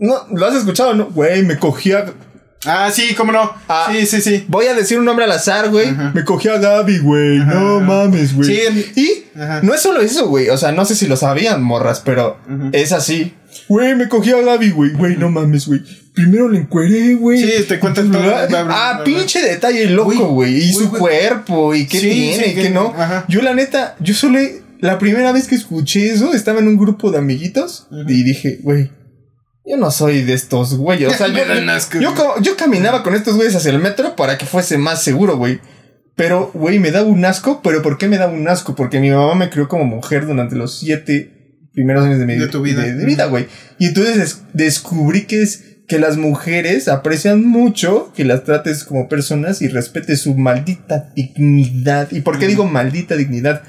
No, 0.00 0.26
¿lo 0.34 0.46
has 0.46 0.54
escuchado? 0.56 0.94
No, 0.94 1.10
güey, 1.10 1.42
me 1.44 1.58
cogía. 1.58 2.06
Ah, 2.64 2.90
sí, 2.92 3.14
cómo 3.16 3.32
no. 3.32 3.52
Ah. 3.68 3.88
sí, 3.92 4.06
sí, 4.06 4.20
sí. 4.20 4.44
Voy 4.48 4.66
a 4.66 4.74
decir 4.74 4.98
un 4.98 5.04
nombre 5.04 5.24
al 5.24 5.32
azar, 5.32 5.68
güey. 5.70 5.88
Ajá. 5.88 6.12
Me 6.14 6.24
cogía 6.24 6.54
a 6.54 6.58
Gaby, 6.58 6.98
güey. 6.98 7.38
No 7.38 7.80
mames, 7.80 8.34
güey. 8.36 8.48
Sí, 8.48 8.92
Y 8.96 9.38
Ajá. 9.40 9.60
no 9.62 9.74
es 9.74 9.80
solo 9.80 10.00
eso, 10.00 10.28
güey. 10.28 10.48
O 10.48 10.56
sea, 10.56 10.70
no 10.72 10.84
sé 10.84 10.94
si 10.94 11.06
lo 11.06 11.16
sabían, 11.16 11.62
morras, 11.62 12.00
pero 12.04 12.38
es 12.72 12.92
así. 12.92 13.34
Güey, 13.68 13.94
me 13.96 14.08
cogí 14.08 14.30
a 14.32 14.40
Gaby, 14.40 14.70
güey. 14.70 14.92
Güey, 14.92 15.16
no 15.16 15.30
mames, 15.30 15.66
güey. 15.66 15.80
Primero 16.14 16.48
le 16.48 16.58
encueré, 16.58 17.14
güey. 17.14 17.42
Sí, 17.42 17.64
te 17.66 17.78
cuentan 17.80 18.10
todo. 18.12 18.22
Bla, 18.22 18.46
bla, 18.46 18.62
bla, 18.64 18.74
Ah, 18.90 19.04
pinche 19.04 19.40
detalle 19.42 19.86
loco, 19.86 20.28
güey. 20.28 20.56
Y 20.58 20.72
su 20.72 20.90
cuerpo, 20.90 21.74
y 21.74 21.86
qué 21.86 21.98
Sí, 21.98 22.10
tiene, 22.10 22.44
sí, 22.44 22.50
y 22.50 22.54
que- 22.54 22.62
qué 22.64 22.70
no. 22.70 22.94
ajá. 22.96 23.24
Yo, 23.28 23.40
la 23.42 23.54
neta, 23.54 23.96
yo 24.00 24.14
solo. 24.14 24.38
La 24.80 24.98
primera 24.98 25.30
vez 25.32 25.46
que 25.46 25.54
escuché 25.54 26.12
eso, 26.12 26.34
estaba 26.34 26.58
en 26.58 26.66
un 26.68 26.76
grupo 26.76 27.10
de 27.10 27.18
amiguitos. 27.18 27.86
Y 28.08 28.22
dije, 28.24 28.58
güey. 28.62 28.90
Yo 29.64 29.76
no 29.76 29.90
soy 29.90 30.22
de 30.22 30.32
estos 30.34 30.74
güeyes. 30.76 31.08
O 31.08 31.14
sea, 31.14 31.26
yo, 31.28 31.34
yo, 32.00 32.14
yo 32.40 32.56
caminaba 32.56 33.02
con 33.02 33.14
estos 33.14 33.36
güeyes 33.36 33.54
hacia 33.54 33.70
el 33.70 33.78
metro 33.78 34.16
para 34.16 34.36
que 34.38 34.46
fuese 34.46 34.78
más 34.78 35.02
seguro, 35.02 35.36
güey. 35.36 35.60
Pero, 36.16 36.50
güey, 36.54 36.78
me 36.78 36.90
daba 36.90 37.06
un 37.08 37.24
asco. 37.24 37.60
¿Pero 37.62 37.80
por 37.82 37.96
qué 37.98 38.08
me 38.08 38.18
daba 38.18 38.32
un 38.32 38.46
asco? 38.48 38.74
Porque 38.74 39.00
mi 39.00 39.10
mamá 39.10 39.34
me 39.34 39.50
crió 39.50 39.68
como 39.68 39.84
mujer 39.84 40.26
durante 40.26 40.56
los 40.56 40.78
siete 40.78 41.38
primeros 41.72 42.04
años 42.04 42.18
de 42.18 42.26
mi 42.26 42.36
De 42.36 42.48
tu 42.48 42.60
vida. 42.60 42.82
De, 42.82 42.94
de 42.94 43.04
vida, 43.06 43.26
güey. 43.26 43.46
Y 43.78 43.86
entonces 43.86 44.16
des- 44.18 44.42
descubrí 44.52 45.22
que 45.24 45.42
es 45.42 45.64
que 45.88 45.98
las 45.98 46.16
mujeres 46.16 46.88
aprecian 46.88 47.44
mucho 47.46 48.12
que 48.14 48.24
las 48.24 48.44
trates 48.44 48.84
como 48.84 49.08
personas 49.08 49.62
y 49.62 49.68
respetes 49.68 50.20
su 50.22 50.34
maldita 50.34 51.12
dignidad. 51.14 52.08
¿Y 52.10 52.20
por 52.20 52.38
qué 52.38 52.46
digo 52.46 52.66
maldita 52.66 53.16
dignidad? 53.16 53.62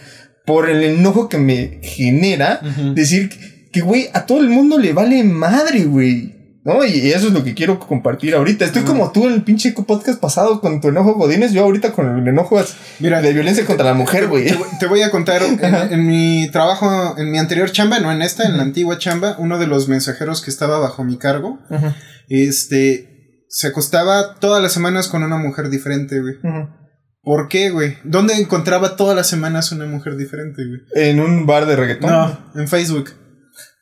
Por 0.45 0.69
el 0.69 0.83
enojo 0.83 1.29
que 1.29 1.37
me 1.37 1.79
genera 1.81 2.59
decir 2.95 3.29
que, 3.29 3.52
güey, 3.81 4.09
a 4.13 4.25
todo 4.25 4.39
el 4.39 4.49
mundo 4.49 4.77
le 4.77 4.93
vale 4.93 5.23
madre, 5.23 5.85
güey. 5.85 6.33
¿No? 6.65 6.85
Y 6.85 7.11
eso 7.11 7.27
es 7.27 7.33
lo 7.33 7.43
que 7.43 7.53
quiero 7.53 7.77
compartir 7.77 8.35
ahorita. 8.35 8.63
Estoy 8.63 8.83
como 8.83 9.11
tú 9.11 9.27
en 9.27 9.33
el 9.33 9.43
pinche 9.43 9.73
podcast 9.73 10.17
pasado 10.17 10.61
con 10.61 10.79
tu 10.79 10.87
enojo 10.87 11.15
Godines, 11.15 11.51
yo 11.51 11.63
ahorita 11.63 11.91
con 11.91 12.17
el 12.17 12.25
enojo 12.25 12.63
Mira, 12.99 13.21
de 13.21 13.33
violencia 13.33 13.65
contra 13.65 13.85
la 13.85 13.93
mujer, 13.93 14.27
güey. 14.27 14.45
Te, 14.45 14.57
te 14.79 14.87
voy 14.87 15.01
a 15.01 15.11
contar, 15.11 15.43
en, 15.43 15.59
en 15.61 16.07
mi 16.07 16.49
trabajo, 16.51 17.15
en 17.17 17.31
mi 17.31 17.37
anterior 17.37 17.69
chamba, 17.69 17.99
no 17.99 18.13
en 18.13 18.21
esta, 18.21 18.45
en 18.45 18.55
la 18.55 18.63
antigua 18.63 18.97
chamba, 18.97 19.35
uno 19.39 19.59
de 19.59 19.67
los 19.67 19.89
mensajeros 19.89 20.41
que 20.41 20.51
estaba 20.51 20.79
bajo 20.79 21.03
mi 21.03 21.17
cargo, 21.17 21.59
este, 22.29 23.45
se 23.49 23.67
acostaba 23.67 24.35
todas 24.35 24.63
las 24.63 24.71
semanas 24.71 25.09
con 25.09 25.21
una 25.23 25.37
mujer 25.37 25.69
diferente, 25.69 26.21
güey. 26.21 26.35
¿Por 27.21 27.49
qué, 27.49 27.71
güey? 27.71 27.97
¿Dónde 28.05 28.35
encontraba 28.35 28.95
todas 28.95 29.15
las 29.15 29.27
semanas 29.27 29.71
una 29.73 29.85
mujer 29.85 30.15
diferente, 30.15 30.61
güey? 30.65 30.81
En 30.95 31.19
un 31.19 31.45
bar 31.45 31.65
de 31.65 31.75
reggaetón. 31.75 32.09
No, 32.09 32.37
en 32.55 32.67
Facebook. 32.69 33.11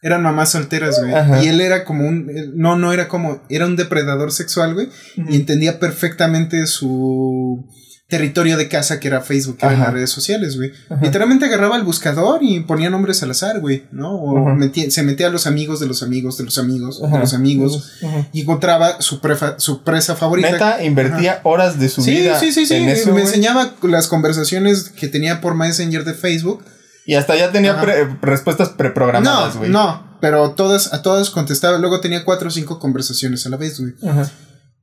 Eran 0.02 0.24
mamás 0.24 0.50
solteras, 0.52 1.00
güey. 1.00 1.14
Ajá. 1.14 1.44
Y 1.44 1.48
él 1.48 1.62
era 1.62 1.84
como 1.86 2.08
un. 2.08 2.28
No, 2.56 2.76
no 2.76 2.92
era 2.92 3.08
como. 3.08 3.42
Era 3.50 3.66
un 3.68 3.76
depredador 3.76 4.32
sexual, 4.32 4.74
güey. 4.74 4.90
Y 5.30 5.36
entendía 5.36 5.80
perfectamente 5.80 6.66
su 6.68 7.66
territorio 8.08 8.58
de 8.58 8.68
casa 8.68 9.00
que 9.00 9.08
era 9.08 9.22
Facebook, 9.22 9.56
que 9.58 9.66
eran 9.68 9.80
las 9.80 9.94
redes 9.94 10.10
sociales, 10.10 10.58
güey. 10.58 10.74
Ajá. 10.90 11.00
Literalmente 11.02 11.46
agarraba 11.46 11.78
el 11.78 11.84
buscador 11.84 12.40
y 12.44 12.60
ponía 12.60 12.90
nombres 12.90 13.24
al 13.24 13.32
azar, 13.32 13.62
güey, 13.62 13.86
¿no? 13.94 14.16
O 14.16 14.54
metía- 14.54 14.92
se 14.92 15.02
metía 15.04 15.28
a 15.28 15.30
los 15.30 15.48
amigos 15.48 15.80
de 15.80 15.86
los 15.86 16.04
amigos 16.04 16.38
de 16.38 16.44
los 16.44 16.58
amigos 16.58 17.02
de 17.02 17.18
los 17.20 17.34
amigos 17.34 17.94
Ajá. 18.06 18.28
y 18.34 18.42
encontraba 18.42 19.02
su, 19.02 19.22
prefa- 19.22 19.56
su 19.60 19.84
presa 19.86 20.16
favorita. 20.18 20.52
Neta, 20.52 20.84
invertía 20.84 21.40
horas 21.44 21.80
de 21.80 21.88
su 21.88 22.02
sí, 22.02 22.12
vida 22.12 22.38
sí, 22.38 22.52
sí, 22.52 22.66
sí. 22.66 22.74
en 22.74 22.90
eso, 22.90 23.06
me 23.06 23.12
güey. 23.14 23.24
enseñaba 23.26 23.76
las 23.84 24.08
conversaciones 24.10 24.90
que 24.90 25.08
tenía 25.08 25.40
por 25.40 25.56
Messenger 25.56 26.04
de 26.04 26.14
Facebook. 26.14 26.66
Y 27.06 27.16
hasta 27.16 27.36
ya 27.36 27.52
tenía 27.52 27.82
pre- 27.82 28.06
respuestas 28.22 28.70
preprogramadas, 28.70 29.58
güey. 29.58 29.70
no, 29.72 30.18
pero 30.22 30.52
todas, 30.52 30.94
a 30.94 31.02
todas 31.02 31.30
contestaba. 31.32 31.78
Luego 31.80 32.00
tenía 32.02 32.24
cuatro 32.26 32.50
o 32.50 32.52
cinco 32.52 32.80
conversaciones 32.80 33.46
a 33.46 33.50
la 33.50 33.58
vez, 33.58 33.80
güey. 33.80 33.94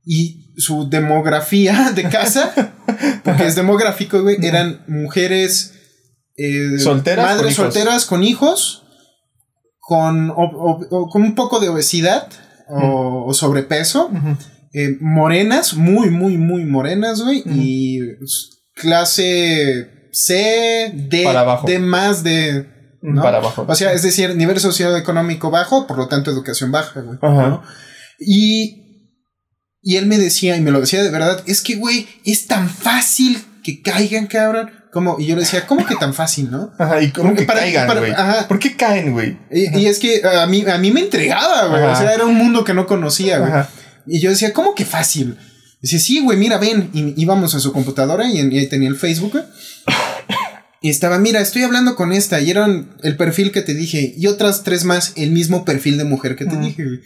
Y 0.05 0.53
su 0.57 0.89
demografía 0.89 1.91
de 1.95 2.03
casa, 2.09 2.73
porque 3.23 3.47
es 3.47 3.55
demográfico, 3.55 4.21
güey, 4.21 4.37
eran 4.45 4.83
mujeres 4.87 5.73
eh, 6.37 6.79
Solteras 6.79 7.25
madres 7.25 7.55
solteras 7.55 8.05
con 8.05 8.23
hijos, 8.23 8.83
con, 9.79 10.29
o- 10.31 10.35
o- 10.35 10.87
o 10.89 11.09
con 11.09 11.21
un 11.23 11.35
poco 11.35 11.59
de 11.59 11.69
obesidad 11.69 12.27
o, 12.69 13.33
sobrepeso, 13.33 14.09
eh, 14.73 14.97
morenas, 15.01 15.73
muy, 15.73 16.09
muy, 16.11 16.37
muy 16.37 16.63
morenas, 16.65 17.21
güey, 17.21 17.43
y 17.45 17.99
clase 18.75 19.89
C, 20.11 20.91
D, 20.93 21.23
Para 21.23 21.41
abajo. 21.41 21.67
D 21.67 21.79
más 21.79 22.23
de... 22.23 22.67
¿no? 23.01 23.21
Para 23.21 23.37
abajo. 23.37 23.65
O 23.67 23.75
sea, 23.75 23.93
es 23.93 24.01
decir, 24.01 24.35
nivel 24.35 24.59
socioeconómico 24.59 25.49
bajo, 25.51 25.87
por 25.87 25.97
lo 25.97 26.07
tanto 26.07 26.31
educación 26.31 26.71
baja, 26.71 27.01
güey. 27.01 27.17
Ajá. 27.21 27.47
¿no? 27.49 27.63
Y, 28.19 29.13
y 29.81 29.95
él 29.97 30.05
me 30.05 30.17
decía, 30.17 30.57
y 30.57 30.61
me 30.61 30.71
lo 30.71 30.81
decía 30.81 31.01
de 31.03 31.09
verdad, 31.09 31.41
es 31.45 31.61
que, 31.61 31.75
güey, 31.75 32.07
es 32.25 32.47
tan 32.47 32.69
fácil 32.69 33.41
que 33.63 33.81
caigan, 33.81 34.27
cabrón. 34.27 34.71
Como, 34.91 35.17
y 35.19 35.27
yo 35.27 35.35
le 35.35 35.41
decía, 35.41 35.67
¿cómo 35.67 35.85
que 35.85 35.95
tan 35.95 36.15
fácil, 36.15 36.49
no? 36.49 36.71
Ajá, 36.79 36.99
y 37.01 37.11
cómo 37.11 37.35
que 37.35 37.43
Para- 37.43 37.59
caigan, 37.59 37.87
güey. 37.99 38.13
¿Por 38.47 38.57
qué 38.57 38.75
caen, 38.75 39.13
güey? 39.13 39.37
Y, 39.51 39.77
y 39.77 39.85
es 39.85 39.99
que 39.99 40.21
a 40.27 40.47
mí, 40.47 40.65
a 40.67 40.77
mí 40.79 40.91
me 40.91 41.01
entregaba, 41.01 41.67
güey. 41.67 41.83
O 41.83 41.95
sea, 41.95 42.13
era 42.13 42.25
un 42.25 42.35
mundo 42.35 42.63
que 42.63 42.73
no 42.73 42.87
conocía, 42.87 43.37
güey. 43.39 43.51
Y 44.07 44.19
yo 44.19 44.31
decía, 44.31 44.51
¿cómo 44.51 44.73
que 44.73 44.85
fácil? 44.85 45.37
Dice, 45.81 45.99
sí, 45.99 46.19
güey, 46.21 46.37
mira, 46.37 46.57
ven. 46.57 46.89
Y 46.93 47.13
íbamos 47.21 47.55
a 47.55 47.59
su 47.59 47.71
computadora 47.71 48.29
y, 48.29 48.39
en- 48.39 48.51
y 48.51 48.57
ahí 48.59 48.67
tenía 48.67 48.89
el 48.89 48.95
Facebook, 48.97 49.31
güey. 49.31 49.43
Y 50.81 50.89
estaba, 50.89 51.19
mira, 51.19 51.41
estoy 51.41 51.63
hablando 51.63 51.95
con 51.95 52.13
esta. 52.13 52.39
Y 52.39 52.49
eran 52.51 52.95
el 53.03 53.17
perfil 53.17 53.51
que 53.51 53.61
te 53.61 53.73
dije. 53.73 54.13
Y 54.17 54.27
otras 54.27 54.63
tres 54.63 54.85
más, 54.85 55.13
el 55.17 55.31
mismo 55.31 55.65
perfil 55.65 55.97
de 55.97 56.05
mujer 56.05 56.35
que 56.35 56.45
te 56.45 56.57
dije, 56.57 56.83
güey. 56.85 56.99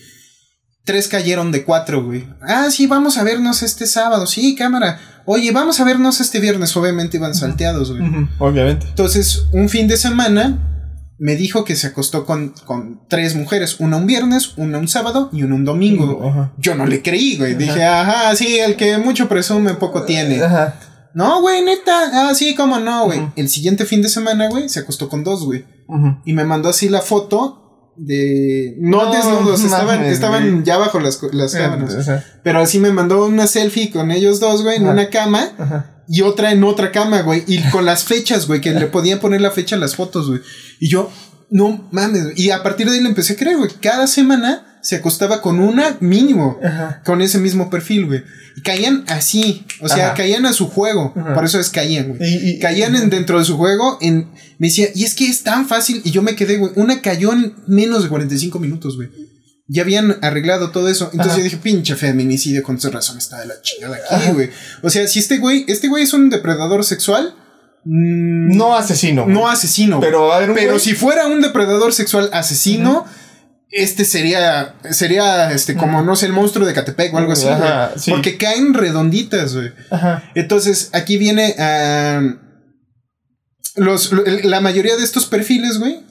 Tres 0.86 1.08
cayeron 1.08 1.52
de 1.52 1.64
cuatro, 1.64 2.04
güey. 2.04 2.28
Ah, 2.42 2.68
sí, 2.70 2.88
vamos 2.88 3.18
a 3.18 3.24
vernos 3.24 3.64
este 3.64 3.88
sábado. 3.88 4.28
Sí, 4.28 4.54
cámara. 4.56 5.00
Oye, 5.26 5.52
vamos 5.52 5.80
a 5.80 5.86
vernos 5.86 6.20
este 6.20 6.40
viernes. 6.40 6.76
Obviamente 6.76 7.18
iban 7.18 7.34
salteados, 7.34 7.92
güey. 7.98 8.04
Obviamente. 8.38 8.86
Entonces, 8.90 9.44
un 9.54 9.70
fin 9.70 9.88
de 9.88 9.96
semana 9.98 10.73
me 11.24 11.38
dijo 11.38 11.64
que 11.64 11.78
se 11.78 11.88
acostó 11.88 12.26
con, 12.26 12.54
con 12.66 13.00
tres 13.08 13.34
mujeres, 13.34 13.80
una 13.80 13.96
un 13.96 14.06
viernes, 14.06 14.58
una 14.58 14.78
un 14.78 14.90
sábado 14.90 15.30
y 15.32 15.44
una 15.44 15.56
un 15.56 15.64
domingo. 15.64 16.22
Ajá. 16.22 16.52
Yo 16.58 16.76
no 16.76 16.86
le 16.86 17.02
creí, 17.02 17.38
güey. 17.38 17.56
Dije, 17.56 17.82
ajá, 17.82 18.36
sí, 18.36 18.60
el 18.60 18.76
que 18.76 18.98
mucho 18.98 19.30
presume, 19.30 19.76
poco 19.76 20.04
tiene. 20.04 20.44
Ajá. 20.44 20.78
No, 21.14 21.40
güey, 21.40 21.62
neta. 21.62 22.10
Ah, 22.12 22.36
sí, 22.36 22.56
cómo 22.56 22.78
no, 22.78 23.06
güey. 23.06 23.22
El 23.38 23.48
siguiente 23.48 23.86
fin 23.86 24.02
de 24.02 24.10
semana, 24.10 24.50
güey, 24.50 24.68
se 24.68 24.82
acostó 24.82 25.08
con 25.08 25.24
dos, 25.24 25.46
güey. 25.46 25.64
Y 26.26 26.34
me 26.34 26.44
mandó 26.44 26.68
así 26.68 26.90
la 26.90 27.00
foto 27.00 27.63
de... 27.96 28.76
No, 28.80 29.06
No, 29.06 29.12
desnudos, 29.12 29.64
estaban, 29.64 30.00
mames, 30.00 30.14
estaban 30.14 30.52
güey. 30.52 30.64
ya 30.66 30.78
bajo 30.78 31.00
las, 31.00 31.22
las. 31.32 31.56
Ajá. 31.56 32.24
Pero 32.44 32.60
así 32.60 32.80
me 32.80 32.92
mandó 32.92 33.26
una 33.26 33.48
selfie 33.48 33.92
con 33.92 34.12
ellos 34.12 34.40
dos, 34.40 34.64
güey, 34.64 34.78
en 34.78 34.88
una 34.88 35.10
cama 35.10 35.50
Ajá. 35.58 36.04
y 36.08 36.22
otra 36.22 36.52
en 36.52 36.64
otra 36.64 36.92
cama, 36.92 37.22
güey. 37.22 37.44
Y 37.48 37.62
con 37.72 37.86
las 37.86 38.04
fechas, 38.04 38.48
güey, 38.48 38.62
que 38.62 38.72
le 38.72 38.88
podía 38.88 39.20
poner 39.20 39.42
la 39.42 39.52
fecha 39.52 39.76
a 39.76 39.80
las 39.80 39.96
fotos, 39.96 40.28
güey. 40.30 40.42
Y 40.80 40.90
yo, 40.90 41.12
No 41.50 41.88
mames. 41.92 42.38
Y 42.38 42.50
a 42.50 42.64
partir 42.64 42.88
de 42.90 42.96
ahí 42.96 43.02
le 43.02 43.10
empecé 43.10 43.34
a 43.34 43.36
creer, 43.36 43.58
güey. 43.58 43.70
Cada 43.82 44.08
semana 44.08 44.73
se 44.84 44.98
acostaba 44.98 45.42
con 45.42 45.60
una 45.60 45.98
mínimo. 46.02 46.60
Ajá. 46.64 47.02
Con 47.06 47.22
ese 47.22 47.40
mismo 47.40 47.70
perfil, 47.70 48.06
güey. 48.06 48.24
Y 48.56 48.62
caían 48.62 49.04
así. 49.08 49.66
O 49.82 49.88
sea, 49.88 50.08
Ajá. 50.08 50.14
caían 50.16 50.46
a 50.46 50.54
su 50.54 50.68
juego. 50.70 51.14
Ajá. 51.16 51.34
Por 51.34 51.46
eso 51.46 51.60
es 51.60 51.70
caían, 51.70 52.10
güey. 52.16 52.60
Caían 52.60 52.96
en, 52.96 53.10
dentro 53.10 53.40
de 53.40 53.46
su 53.46 53.58
juego. 53.58 53.98
En, 54.02 54.30
me 54.60 54.68
decía, 54.68 54.88
y 54.94 55.06
es 55.06 55.16
que 55.16 55.26
es 55.28 55.42
tan 55.44 55.68
fácil. 55.68 56.02
Y 56.04 56.12
yo 56.12 56.22
me 56.22 56.36
quedé, 56.36 56.58
güey. 56.58 56.72
Una 56.76 57.02
cayó 57.02 57.34
en 57.34 57.56
menos 57.66 58.04
de 58.04 58.10
45 58.10 58.60
minutos, 58.60 58.96
güey. 58.98 59.10
Ya 59.68 59.82
habían 59.84 60.18
arreglado 60.22 60.72
todo 60.72 60.90
eso. 60.90 61.10
Entonces 61.14 61.38
yo 61.38 61.44
dije, 61.46 61.58
pinche 61.58 61.96
feminicidio, 61.96 62.62
con 62.62 62.80
su 62.80 62.92
razón 62.92 63.18
está 63.18 63.40
de 63.40 63.46
la 63.48 63.62
chingada 63.62 63.98
aquí, 64.12 64.32
güey. 64.34 64.50
O 64.82 64.90
sea, 64.90 65.08
si 65.08 65.20
este 65.20 65.38
güey, 65.38 65.64
este 65.70 65.88
güey 65.88 66.04
es 66.04 66.14
un 66.14 66.30
depredador 66.30 66.84
sexual. 66.84 67.34
mm, 67.86 68.56
No 68.58 68.76
asesino. 68.76 69.26
no 69.26 69.48
asesino. 69.50 70.00
Pero 70.02 70.34
a 70.34 70.40
Pero 70.54 70.76
güey- 70.76 70.80
si 70.80 70.94
fuera 70.94 71.28
un 71.28 71.42
depredador 71.42 71.94
sexual 71.94 72.30
asesino, 72.34 73.06
este 73.76 74.06
sería, 74.06 74.76
sería, 74.92 75.52
este, 75.52 75.76
como, 75.76 76.04
no 76.04 76.16
sé, 76.16 76.28
el 76.28 76.34
monstruo 76.34 76.66
de 76.66 76.74
Catepec 76.74 77.14
o 77.14 77.18
algo 77.18 77.32
así, 77.32 77.48
Ajá, 77.48 77.88
güey. 77.88 78.00
sí. 78.00 78.12
Porque 78.12 78.38
caen 78.38 78.74
redonditas, 78.74 79.56
güey. 79.56 79.72
Ajá. 79.90 80.32
Entonces, 80.36 80.90
aquí 80.94 81.18
viene 81.18 81.56
ah, 81.58 82.22
los, 83.76 84.12
la 84.44 84.62
mayoría 84.62 84.96
de 84.96 85.04
estos 85.04 85.26
perfiles, 85.26 85.80
güey. 85.80 86.02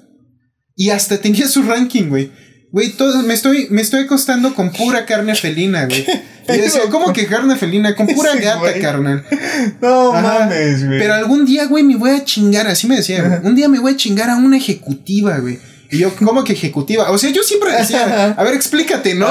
Y 0.74 0.90
hasta 0.90 1.18
tenía 1.18 1.46
su 1.46 1.62
ranking, 1.62 2.08
güey. 2.08 2.32
Güey, 2.72 2.90
todo, 2.92 3.22
me 3.22 3.34
estoy, 3.34 3.68
me 3.70 3.82
estoy 3.82 4.04
acostando 4.04 4.54
con 4.54 4.72
pura 4.72 5.04
carne 5.06 5.34
felina, 5.34 5.86
güey. 5.86 6.04
Y 6.48 6.56
yo 6.56 6.62
decía, 6.64 6.80
¿cómo 6.90 7.12
que 7.12 7.26
carne 7.28 7.54
felina? 7.54 7.94
Con 7.94 8.08
pura 8.08 8.34
gata, 8.34 8.58
güey. 8.58 8.80
carnal. 8.80 9.24
No 9.80 10.12
Ajá. 10.12 10.40
mames, 10.40 10.84
güey. 10.84 10.98
Pero 10.98 11.14
algún 11.14 11.46
día, 11.46 11.66
güey, 11.66 11.84
me 11.84 11.94
voy 11.94 12.10
a 12.10 12.24
chingar, 12.24 12.66
así 12.66 12.88
me 12.88 12.96
decía, 12.96 13.22
güey. 13.22 13.38
Un 13.44 13.54
día 13.54 13.68
me 13.68 13.78
voy 13.78 13.92
a 13.92 13.96
chingar 13.96 14.28
a 14.28 14.34
una 14.36 14.56
ejecutiva, 14.56 15.38
güey. 15.38 15.60
Y 15.92 15.98
yo, 15.98 16.16
¿cómo 16.16 16.42
que 16.42 16.54
ejecutiva? 16.54 17.10
O 17.10 17.18
sea, 17.18 17.30
yo 17.30 17.42
siempre 17.42 17.70
decía, 17.70 18.34
a 18.38 18.42
ver, 18.42 18.54
explícate, 18.54 19.14
¿no? 19.14 19.28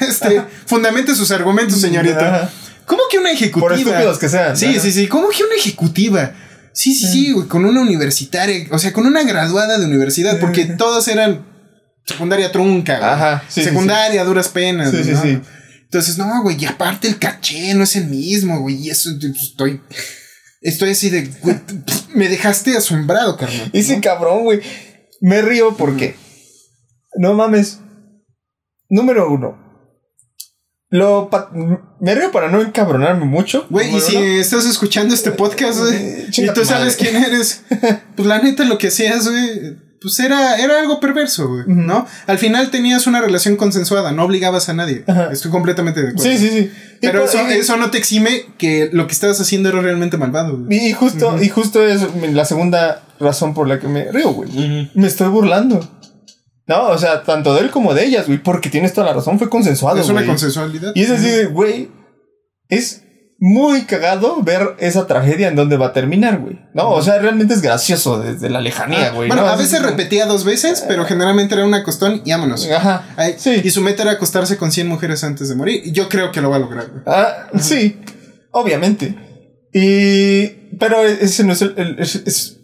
Este, 0.00 0.42
fundamente 0.64 1.14
sus 1.14 1.30
argumentos, 1.30 1.80
señorita. 1.80 2.50
¿Cómo 2.86 3.02
que 3.10 3.18
una 3.18 3.30
ejecutiva? 3.30 3.68
Por 3.68 3.78
estúpidos 3.78 4.18
que 4.18 4.28
sean. 4.28 4.56
Sí, 4.56 4.80
sí, 4.80 4.90
sí. 4.90 5.06
¿Cómo 5.06 5.28
que 5.28 5.44
una 5.44 5.54
ejecutiva? 5.54 6.32
Sí, 6.72 6.94
sí, 6.94 7.06
sí, 7.06 7.32
güey, 7.32 7.46
con 7.46 7.64
una 7.64 7.80
universitaria, 7.80 8.66
o 8.70 8.78
sea, 8.78 8.92
con 8.92 9.06
una 9.06 9.22
graduada 9.22 9.78
de 9.78 9.86
universidad, 9.86 10.38
porque 10.40 10.64
todos 10.64 11.08
eran 11.08 11.44
secundaria 12.04 12.52
trunca, 12.52 12.98
güey. 12.98 13.10
Ajá, 13.10 13.44
sí, 13.48 13.62
secundaria, 13.62 14.24
duras 14.24 14.48
penas. 14.48 14.90
Sí, 14.90 15.04
sí, 15.04 15.10
¿no? 15.12 15.22
sí. 15.22 15.40
Entonces, 15.84 16.18
no, 16.18 16.42
güey, 16.42 16.56
y 16.58 16.66
aparte 16.66 17.08
el 17.08 17.18
caché 17.18 17.74
no 17.74 17.84
es 17.84 17.96
el 17.96 18.06
mismo, 18.06 18.60
güey, 18.60 18.76
y 18.76 18.90
eso 18.90 19.10
pues, 19.18 19.42
estoy 19.42 19.80
estoy 20.60 20.90
así 20.90 21.10
de, 21.10 21.30
güey, 21.42 21.56
me 22.14 22.28
dejaste 22.28 22.76
asombrado, 22.76 23.36
carnal. 23.36 23.70
Ese 23.72 24.00
cabrón, 24.00 24.44
güey. 24.44 24.60
Me 25.20 25.42
río 25.42 25.76
porque. 25.76 26.16
No 27.16 27.34
mames. 27.34 27.80
Número 28.88 29.30
uno. 29.30 29.64
Lo 30.88 31.28
me 32.00 32.14
río 32.14 32.30
para 32.30 32.48
no 32.48 32.62
encabronarme 32.62 33.24
mucho. 33.24 33.66
Güey, 33.70 33.96
y 33.96 34.00
si 34.00 34.16
uno. 34.16 34.24
estás 34.26 34.64
escuchando 34.66 35.14
este 35.14 35.32
podcast, 35.32 35.80
güey, 35.80 35.94
Eh, 35.94 36.24
y 36.28 36.30
chinga 36.30 36.54
tú 36.54 36.64
sabes 36.64 36.96
quién 36.96 37.16
eres, 37.16 37.64
pues 38.16 38.28
la 38.28 38.40
neta 38.40 38.64
lo 38.64 38.78
que 38.78 38.86
hacías, 38.88 39.28
güey, 39.28 39.76
pues 40.06 40.20
era, 40.20 40.56
era 40.56 40.78
algo 40.78 41.00
perverso, 41.00 41.48
güey, 41.48 41.64
¿no? 41.66 42.06
Al 42.28 42.38
final 42.38 42.70
tenías 42.70 43.08
una 43.08 43.20
relación 43.20 43.56
consensuada, 43.56 44.12
no 44.12 44.22
obligabas 44.22 44.68
a 44.68 44.72
nadie. 44.72 45.02
Ajá. 45.08 45.30
Estoy 45.32 45.50
completamente 45.50 46.00
de 46.00 46.10
acuerdo. 46.10 46.30
Sí, 46.30 46.38
sí, 46.38 46.48
sí. 46.50 46.70
Pero 47.00 47.22
Y 47.22 47.24
eso, 47.24 47.38
y- 47.50 47.52
eso 47.54 47.76
no 47.76 47.90
te 47.90 47.98
exime 47.98 48.44
que 48.56 48.88
lo 48.92 49.08
que 49.08 49.12
estabas 49.14 49.40
haciendo 49.40 49.68
era 49.68 49.80
realmente 49.80 50.16
malvado, 50.16 50.56
güey. 50.58 50.86
Y 50.86 50.92
justo, 50.92 51.42
y 51.42 51.48
justo 51.48 51.84
es 51.84 52.02
la 52.32 52.44
segunda 52.44 53.02
razón 53.18 53.52
por 53.52 53.66
la 53.66 53.80
que 53.80 53.88
me 53.88 54.12
río, 54.12 54.32
güey. 54.32 54.90
Me 54.94 55.08
estoy 55.08 55.26
burlando. 55.28 55.80
No, 56.68 56.88
o 56.88 56.98
sea, 56.98 57.24
tanto 57.24 57.54
de 57.54 57.62
él 57.62 57.70
como 57.70 57.94
de 57.94 58.04
ellas, 58.04 58.26
güey. 58.26 58.40
Porque 58.40 58.70
tienes 58.70 58.92
toda 58.92 59.08
la 59.08 59.12
razón, 59.14 59.38
fue 59.40 59.48
consensuado. 59.50 59.98
Es 60.00 60.06
una 60.08 60.20
güey. 60.20 60.26
consensualidad. 60.28 60.92
Y 60.94 61.02
es 61.02 61.10
así 61.10 61.28
de, 61.28 61.46
güey, 61.46 61.90
es 62.68 63.02
muy 63.38 63.82
cagado 63.82 64.42
ver 64.42 64.76
esa 64.78 65.06
tragedia 65.06 65.48
en 65.48 65.56
donde 65.56 65.76
va 65.76 65.88
a 65.88 65.92
terminar, 65.92 66.38
güey. 66.38 66.58
No, 66.72 66.90
o 66.90 67.02
sea, 67.02 67.18
realmente 67.18 67.52
es 67.52 67.60
gracioso 67.60 68.18
desde 68.18 68.48
la 68.48 68.60
lejanía, 68.62 69.10
güey. 69.10 69.28
Ah, 69.30 69.34
bueno, 69.34 69.42
¿no? 69.42 69.48
a 69.48 69.56
veces 69.56 69.82
repetía 69.82 70.24
dos 70.26 70.44
veces, 70.44 70.84
pero 70.88 71.04
generalmente 71.04 71.54
era 71.54 71.64
una 71.66 71.82
costón 71.84 72.22
y 72.24 72.30
vámonos. 72.30 72.66
Ajá. 72.70 73.04
Ay, 73.16 73.34
Sí. 73.38 73.60
Y 73.62 73.70
su 73.70 73.82
meta 73.82 74.02
era 74.04 74.12
acostarse 74.12 74.56
con 74.56 74.72
100 74.72 74.88
mujeres 74.88 75.22
antes 75.22 75.48
de 75.50 75.54
morir. 75.54 75.82
Y 75.84 75.92
yo 75.92 76.08
creo 76.08 76.32
que 76.32 76.40
lo 76.40 76.48
va 76.50 76.56
a 76.56 76.60
lograr, 76.60 76.88
güey. 76.88 77.02
Ah, 77.06 77.48
sí, 77.60 78.00
obviamente. 78.52 79.14
Y. 79.72 80.46
Pero 80.78 81.04
ese 81.04 81.44
no 81.44 81.52
es 81.52 81.62
el. 81.62 81.74
el- 81.76 81.98
es, 81.98 82.14
es- 82.16 82.55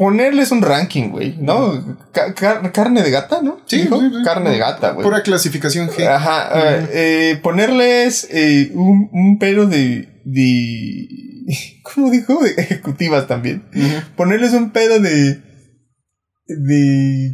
ponerles 0.00 0.50
un 0.50 0.62
ranking, 0.62 1.10
güey, 1.10 1.36
¿no? 1.38 1.98
Ca- 2.10 2.32
car- 2.32 2.72
carne 2.72 3.02
de 3.02 3.10
gata, 3.10 3.42
¿no? 3.42 3.60
Sí, 3.66 3.82
sí, 3.82 3.88
sí. 3.90 4.22
Carne 4.24 4.48
de 4.48 4.56
gata, 4.58 4.92
güey. 4.92 5.04
Pura 5.04 5.22
clasificación 5.22 5.90
G. 5.90 6.06
Ajá. 6.08 6.48
eh, 6.54 6.86
eh, 6.92 7.40
ponerles 7.42 8.26
eh, 8.30 8.70
un, 8.74 9.10
un 9.12 9.38
pedo 9.38 9.66
de. 9.66 10.22
de 10.24 11.06
¿Cómo 11.82 12.10
dijo? 12.10 12.42
De 12.42 12.50
ejecutivas 12.62 13.26
también. 13.26 13.62
Ponerles 14.16 14.54
un 14.54 14.70
pedo 14.70 15.00
de. 15.00 15.42
de. 16.46 17.32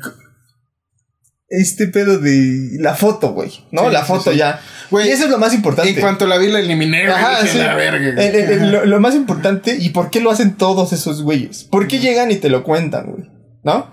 Este 1.49 1.87
pedo 1.87 2.19
de 2.19 2.71
la 2.81 2.95
foto, 2.95 3.33
güey. 3.33 3.51
¿No? 3.71 3.87
Sí, 3.87 3.93
la 3.93 4.05
foto 4.05 4.33
sí. 4.33 4.39
ya. 4.39 4.61
Güey, 4.91 5.09
y 5.09 5.13
eso 5.13 5.25
es 5.27 5.31
lo 5.31 5.39
más 5.39 5.55
importante. 5.55 5.91
En 5.93 6.01
cuanto 6.01 6.27
la 6.27 6.39
vi, 6.39 6.49
la 6.49 6.59
eliminé, 6.61 7.03
güey. 7.07 7.13
Ajá, 7.17 7.43
dije, 7.43 7.53
sí. 7.53 7.59
la 7.59 7.75
verga, 7.75 8.13
güey. 8.15 8.27
El- 8.29 8.35
el- 8.35 8.51
el- 8.51 8.59
Ajá. 8.63 8.67
lo, 8.67 8.87
lo 8.87 9.01
más 9.01 9.15
importante, 9.15 9.77
¿y 9.79 9.91
por 9.91 10.11
qué 10.11 10.21
lo 10.21 10.31
hacen 10.31 10.57
todos 10.57 10.93
esos 10.93 11.23
güeyes? 11.23 11.65
¿Por 11.65 11.87
qué 11.87 11.99
llegan 12.01 12.31
y 12.33 12.37
te 12.37 12.49
lo 12.49 12.65
cuentan, 12.65 13.13
güey? 13.13 13.25
¿No? 13.63 13.93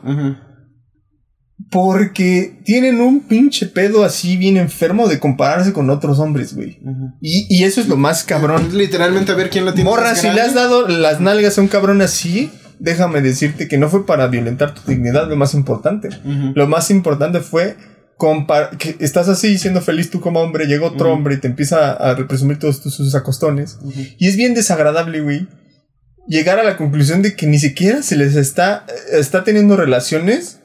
Porque 1.71 2.59
tienen 2.65 2.99
un 3.01 3.21
pinche 3.21 3.65
pedo 3.67 4.03
así 4.03 4.38
bien 4.38 4.57
enfermo 4.57 5.07
de 5.07 5.19
compararse 5.19 5.73
con 5.73 5.89
otros 5.89 6.19
hombres, 6.19 6.55
güey. 6.55 6.80
Y, 7.21 7.47
y 7.49 7.63
eso 7.63 7.81
es 7.81 7.88
lo 7.88 7.95
más 7.97 8.23
cabrón. 8.23 8.77
Literalmente 8.77 9.31
a 9.31 9.35
ver 9.35 9.49
quién 9.49 9.65
la 9.65 9.73
tiene. 9.73 9.89
Morra, 9.89 10.15
si 10.15 10.30
le 10.30 10.41
has 10.41 10.53
dado 10.53 10.88
las 10.88 11.19
nalgas 11.19 11.57
a 11.57 11.61
un 11.61 11.67
cabrón 11.67 12.01
así, 12.01 12.51
déjame 12.84 13.22
decirte 13.22 13.69
que 13.69 13.77
no 13.77 13.88
fue 13.88 14.05
para 14.05 14.27
violentar 14.27 14.73
tu 14.73 14.81
dignidad 14.91 15.30
lo 15.30 15.38
más 15.38 15.53
importante. 15.53 16.10
Lo 16.53 16.68
más 16.68 16.91
importante 16.91 17.39
fue 17.39 17.77
que 18.77 18.97
estás 18.99 19.30
así 19.30 19.57
siendo 19.57 19.81
feliz 19.81 20.10
tú 20.10 20.19
como 20.19 20.41
hombre, 20.41 20.68
llega 20.68 20.85
otro 20.85 21.11
hombre 21.11 21.35
y 21.35 21.38
te 21.38 21.47
empieza 21.47 21.91
a 21.93 22.15
presumir 22.27 22.60
todos 22.60 22.81
tus, 22.81 22.93
sus 22.93 23.15
acostones. 23.15 23.80
Y 24.18 24.27
es 24.27 24.35
bien 24.35 24.53
desagradable, 24.53 25.22
güey, 25.22 25.47
llegar 26.27 26.60
a 26.60 26.64
la 26.64 26.76
conclusión 26.76 27.22
de 27.22 27.35
que 27.35 27.47
ni 27.47 27.57
siquiera 27.57 28.03
se 28.03 28.18
les 28.18 28.35
está, 28.35 28.85
está 29.11 29.45
teniendo 29.45 29.77
relaciones 29.77 30.60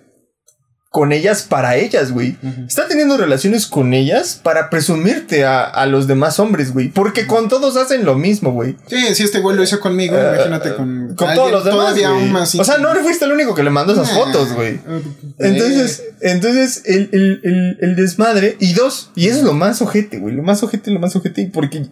con 0.91 1.13
ellas 1.13 1.43
para 1.43 1.77
ellas, 1.77 2.13
güey. 2.13 2.37
Está 2.67 2.89
teniendo 2.89 3.19
relaciones 3.19 3.67
con 3.67 3.93
ellas 3.93 4.41
para 4.43 4.71
presumirte 4.71 5.45
a, 5.45 5.63
a 5.65 5.85
los 5.87 6.07
demás 6.07 6.41
hombres, 6.41 6.73
güey. 6.73 6.89
Porque 6.89 7.27
con 7.27 7.49
todos 7.51 7.77
hacen 7.77 8.07
lo 8.07 8.15
mismo, 8.15 8.53
güey. 8.53 8.77
Sí, 8.87 9.15
si 9.15 9.25
este 9.25 9.41
güey 9.41 9.55
lo 9.55 9.63
hizo 9.63 9.81
conmigo, 9.81 10.17
Eh, 10.17 10.33
imagínate 10.35 10.75
con, 10.77 11.15
Con 11.15 11.29
alguien 11.29 11.35
todos 11.37 11.53
los 11.53 11.65
demás. 11.65 11.95
Aún 12.05 12.33
más. 12.33 12.55
o 12.55 12.65
sea, 12.65 12.79
no 12.79 12.95
fuiste 12.97 13.27
el 13.27 13.33
único 13.33 13.55
que 13.55 13.63
le 13.63 13.71
mandó 13.71 13.93
esas 13.93 14.09
Nah. 14.09 14.15
fotos, 14.25 14.53
güey. 14.55 14.77
Eh, 14.77 15.03
Entonces, 15.39 16.05
entonces 16.23 16.83
el, 16.87 17.11
el, 17.13 17.41
el, 17.45 17.79
el 17.83 17.97
desmadre. 17.97 18.57
Y 18.59 18.73
dos, 18.73 19.11
y 19.15 19.29
eso 19.29 19.39
es 19.39 19.45
lo 19.45 19.53
más 19.53 19.83
ojete, 19.83 20.19
güey. 20.19 20.35
Lo 20.35 20.43
más 20.43 20.63
ojete, 20.63 20.91
lo 20.91 21.01
más 21.01 21.15
ojete. 21.15 21.51
Porque 21.53 21.87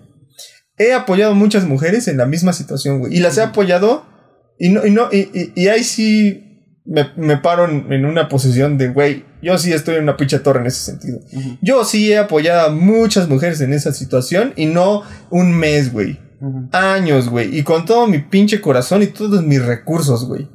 he 0.79 0.95
apoyado 0.95 1.35
muchas 1.35 1.65
mujeres 1.65 2.09
en 2.09 2.17
la 2.17 2.25
misma 2.27 2.53
situación, 2.55 3.01
güey. 3.01 3.15
Y 3.15 3.21
las 3.21 3.37
he 3.37 3.43
apoyado. 3.43 4.07
Y 4.59 4.71
no, 4.71 4.87
y 4.87 4.91
no, 4.91 5.11
y, 5.13 5.19
y, 5.35 5.53
y 5.55 5.69
ahí 5.69 5.85
sí 5.85 6.46
me, 6.87 7.11
me 7.17 7.37
paro 7.39 7.69
en, 7.69 7.93
en 7.93 8.05
una 8.07 8.29
posición 8.29 8.79
de, 8.79 8.89
güey, 8.89 9.25
yo 9.43 9.59
sí 9.59 9.73
estoy 9.73 9.97
en 9.97 10.05
una 10.05 10.17
pinche 10.17 10.39
torre 10.39 10.61
en 10.61 10.67
ese 10.67 10.81
sentido. 10.81 11.21
Yo 11.61 11.85
sí 11.85 12.11
he 12.13 12.19
apoyado 12.19 12.69
a 12.69 12.73
muchas 12.73 13.29
mujeres 13.29 13.61
en 13.61 13.73
esa 13.73 13.93
situación 13.93 14.53
y 14.57 14.67
no 14.67 15.03
un 15.31 15.53
mes, 15.53 15.93
güey. 15.93 16.19
Años, 16.73 17.29
güey. 17.29 17.57
Y 17.59 17.63
con 17.63 17.85
todo 17.87 18.07
mi 18.07 18.19
pinche 18.19 18.61
corazón 18.61 19.03
y 19.03 19.07
todos 19.07 19.43
mis 19.45 19.63
recursos, 19.65 20.27
güey. 20.29 20.49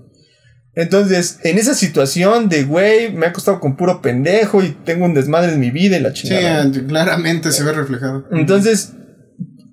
Entonces, 0.74 1.40
en 1.44 1.58
esa 1.58 1.74
situación 1.74 2.48
de, 2.48 2.64
güey, 2.64 3.12
me 3.14 3.26
ha 3.26 3.34
costado 3.34 3.60
con 3.60 3.76
puro 3.76 4.02
pendejo 4.02 4.64
y 4.64 4.70
tengo 4.86 5.04
un 5.06 5.14
desmadre 5.14 5.52
en 5.54 5.60
mi 5.60 5.70
vida 5.70 5.98
y 5.98 6.02
la 6.02 6.16
Sí, 6.16 6.30
chingada. 6.30 6.66
eh, 6.66 6.86
claramente 6.88 7.52
se 7.52 7.64
ve 7.64 7.74
reflejado. 7.74 8.26
Entonces, 8.32 8.94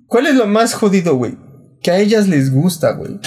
¿cuál 0.07 0.27
es 0.27 0.35
lo 0.35 0.45
más 0.45 0.73
jodido, 0.73 1.15
güey? 1.15 1.37
Que 1.81 1.91
a 1.91 1.99
ellas 1.99 2.27
les 2.27 2.51
gusta, 2.51 2.91
güey. 2.91 3.17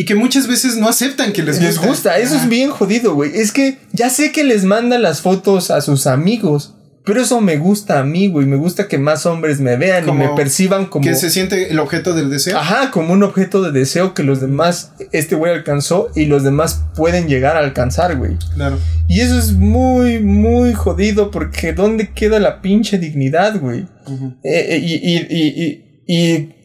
Y 0.00 0.06
que 0.06 0.14
muchas 0.14 0.46
veces 0.46 0.78
no 0.78 0.88
aceptan 0.88 1.30
que 1.30 1.42
les 1.42 1.60
Les, 1.60 1.76
gusta. 1.76 2.16
eso 2.16 2.34
es 2.34 2.48
bien 2.48 2.70
jodido, 2.70 3.14
güey. 3.14 3.32
Es 3.34 3.52
que 3.52 3.76
ya 3.92 4.08
sé 4.08 4.32
que 4.32 4.44
les 4.44 4.64
mandan 4.64 5.02
las 5.02 5.20
fotos 5.20 5.70
a 5.70 5.82
sus 5.82 6.06
amigos, 6.06 6.74
pero 7.04 7.20
eso 7.20 7.42
me 7.42 7.58
gusta 7.58 7.98
a 7.98 8.02
mí, 8.02 8.28
güey. 8.28 8.46
Me 8.46 8.56
gusta 8.56 8.88
que 8.88 8.96
más 8.96 9.26
hombres 9.26 9.60
me 9.60 9.76
vean 9.76 10.08
y 10.08 10.12
me 10.12 10.30
perciban 10.30 10.86
como... 10.86 11.04
Que 11.04 11.14
se 11.16 11.28
siente 11.28 11.70
el 11.70 11.78
objeto 11.78 12.14
del 12.14 12.30
deseo. 12.30 12.56
Ajá, 12.56 12.90
como 12.90 13.12
un 13.12 13.22
objeto 13.22 13.60
de 13.60 13.78
deseo 13.78 14.14
que 14.14 14.22
los 14.22 14.40
demás, 14.40 14.92
este 15.12 15.34
güey 15.34 15.52
alcanzó 15.52 16.08
y 16.14 16.24
los 16.24 16.44
demás 16.44 16.82
pueden 16.96 17.28
llegar 17.28 17.58
a 17.58 17.60
alcanzar, 17.60 18.16
güey. 18.16 18.38
Claro. 18.54 18.78
Y 19.06 19.20
eso 19.20 19.38
es 19.38 19.52
muy, 19.52 20.20
muy 20.20 20.72
jodido 20.72 21.30
porque 21.30 21.74
¿dónde 21.74 22.14
queda 22.14 22.38
la 22.38 22.62
pinche 22.62 22.96
dignidad, 22.96 23.60
güey? 23.60 23.80
Eh, 24.44 24.66
eh, 24.66 24.78
y, 24.82 24.94
y, 24.94 25.16
y, 25.28 25.84
y, 26.06 26.16
y 26.22 26.59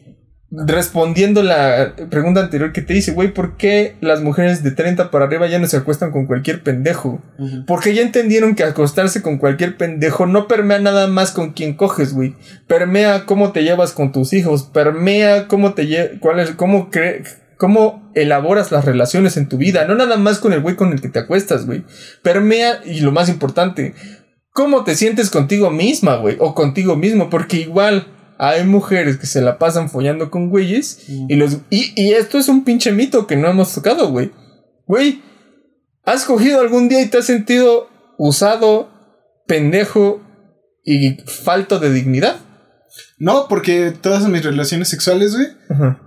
respondiendo 0.64 1.42
la 1.42 1.94
pregunta 2.08 2.40
anterior 2.40 2.72
que 2.72 2.82
te 2.82 2.94
dice, 2.94 3.12
güey, 3.12 3.32
¿por 3.32 3.56
qué 3.56 3.96
las 4.00 4.22
mujeres 4.22 4.62
de 4.62 4.70
30 4.70 5.10
para 5.10 5.26
arriba 5.26 5.46
ya 5.48 5.58
no 5.58 5.66
se 5.66 5.76
acuestan 5.76 6.12
con 6.12 6.26
cualquier 6.26 6.62
pendejo? 6.62 7.20
Porque 7.66 7.94
ya 7.94 8.02
entendieron 8.02 8.54
que 8.54 8.64
acostarse 8.64 9.22
con 9.22 9.38
cualquier 9.38 9.76
pendejo 9.76 10.26
no 10.26 10.48
permea 10.48 10.78
nada 10.78 11.06
más 11.08 11.32
con 11.32 11.52
quien 11.52 11.74
coges, 11.74 12.14
güey. 12.14 12.34
Permea 12.66 13.26
cómo 13.26 13.52
te 13.52 13.64
llevas 13.64 13.92
con 13.92 14.12
tus 14.12 14.32
hijos, 14.32 14.64
permea 14.64 15.48
cómo 15.48 15.74
te 15.74 15.86
lle 15.86 16.18
cuál 16.20 16.40
es, 16.40 16.50
cómo 16.52 16.90
cre 16.90 17.22
cómo 17.56 18.10
elaboras 18.14 18.70
las 18.70 18.84
relaciones 18.84 19.36
en 19.36 19.48
tu 19.48 19.56
vida, 19.56 19.86
no 19.86 19.94
nada 19.94 20.16
más 20.16 20.38
con 20.38 20.52
el 20.52 20.60
güey 20.60 20.76
con 20.76 20.92
el 20.92 21.00
que 21.00 21.08
te 21.08 21.18
acuestas, 21.18 21.66
güey. 21.66 21.84
Permea, 22.22 22.80
y 22.84 23.00
lo 23.00 23.12
más 23.12 23.30
importante, 23.30 23.94
cómo 24.50 24.84
te 24.84 24.94
sientes 24.94 25.30
contigo 25.30 25.70
misma, 25.70 26.16
güey, 26.16 26.36
o 26.38 26.54
contigo 26.54 26.96
mismo, 26.96 27.30
porque 27.30 27.58
igual 27.58 28.06
hay 28.38 28.64
mujeres 28.64 29.16
que 29.16 29.26
se 29.26 29.40
la 29.40 29.58
pasan 29.58 29.88
follando 29.88 30.30
con 30.30 30.50
güeyes 30.50 31.08
y 31.08 31.34
los 31.36 31.58
y, 31.70 31.92
y, 32.00 32.12
esto 32.12 32.38
es 32.38 32.48
un 32.48 32.64
pinche 32.64 32.92
mito 32.92 33.26
que 33.26 33.36
no 33.36 33.48
hemos 33.48 33.74
tocado, 33.74 34.10
güey. 34.10 34.32
Güey, 34.86 35.22
¿has 36.04 36.24
cogido 36.24 36.60
algún 36.60 36.88
día 36.88 37.02
y 37.02 37.06
te 37.06 37.18
has 37.18 37.26
sentido 37.26 37.88
usado, 38.18 38.90
pendejo 39.46 40.22
y 40.84 41.16
falto 41.26 41.78
de 41.78 41.92
dignidad? 41.92 42.36
No, 43.18 43.46
porque 43.48 43.92
todas 43.98 44.28
mis 44.28 44.44
relaciones 44.44 44.88
sexuales, 44.88 45.34
güey, 45.34 45.48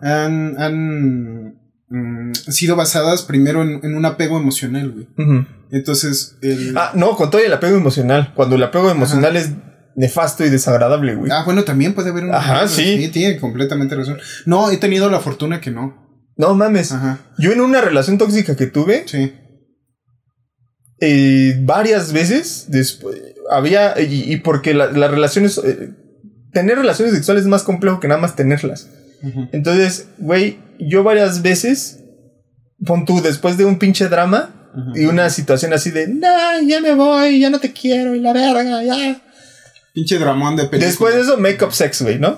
han, 0.02 0.60
han 0.62 1.56
mm, 1.90 2.34
sido 2.34 2.76
basadas 2.76 3.24
primero 3.24 3.62
en, 3.64 3.80
en 3.84 3.96
un 3.96 4.06
apego 4.06 4.40
emocional, 4.40 4.92
güey. 4.92 5.08
Entonces, 5.72 6.38
el... 6.42 6.76
Ah, 6.78 6.92
no, 6.96 7.16
con 7.16 7.30
todo 7.30 7.42
el 7.42 7.54
apego 7.54 7.78
emocional. 7.78 8.34
Cuando 8.36 8.56
el 8.56 8.64
apego 8.64 8.90
emocional 8.90 9.36
es 9.36 9.52
nefasto 9.96 10.46
y 10.46 10.50
desagradable, 10.50 11.16
güey. 11.16 11.32
Ah, 11.32 11.44
bueno, 11.46 11.64
también 11.64 11.94
puede 11.94 12.10
haber 12.10 12.24
un... 12.26 12.34
Ajá, 12.34 12.68
sí. 12.68 12.98
Sí, 12.98 13.08
tiene 13.10 13.38
completamente 13.40 13.96
razón. 13.96 14.18
No, 14.46 14.70
he 14.72 14.78
tenido 14.78 15.10
la 15.10 15.20
fortuna 15.20 15.60
que 15.62 15.72
no. 15.72 16.08
No 16.38 16.56
mames. 16.56 16.92
Ajá. 16.92 17.20
Yo 17.38 17.52
en 17.52 17.60
una 17.62 17.82
relación 17.82 18.18
tóxica 18.18 18.56
que 18.56 18.68
tuve, 18.68 19.04
Sí. 19.08 19.34
eh, 21.02 21.56
varias 21.62 22.12
veces 22.14 22.66
después 22.70 23.18
había 23.52 24.00
y, 24.02 24.32
y 24.34 24.38
porque 24.38 24.74
la- 24.74 24.92
las 24.92 25.10
relaciones 25.12 25.58
eh, 25.64 25.92
tener 26.54 26.78
relaciones 26.78 27.14
sexuales 27.14 27.44
es 27.44 27.50
más 27.50 27.64
complejo 27.64 28.00
que 28.00 28.08
nada 28.08 28.20
más 28.22 28.36
tenerlas 28.36 28.90
entonces 29.52 30.08
güey 30.18 30.60
yo 30.80 31.04
varias 31.04 31.42
veces 31.42 32.00
pon 32.86 33.06
tú 33.06 33.22
después 33.22 33.58
de 33.58 33.66
un 33.66 33.78
pinche 33.80 34.08
drama 34.08 34.56
y 34.96 35.06
una 35.06 35.30
situación 35.30 35.74
así 35.74 35.90
de 35.90 36.08
nah 36.08 36.60
ya 36.66 36.80
me 36.80 36.94
voy 36.96 37.40
ya 37.40 37.50
no 37.50 37.60
te 37.60 37.72
quiero 37.74 38.14
y 38.16 38.20
la 38.20 38.34
verga 38.34 38.84
ya 38.84 39.22
Pinche 40.00 40.18
dramón 40.20 40.56
de 40.56 40.64
película. 40.66 40.88
después 40.88 41.16
de 41.16 41.22
eso 41.22 41.38
make 41.38 41.64
up 41.64 41.72
sex 41.74 42.02
güey 42.02 42.20
no 42.20 42.38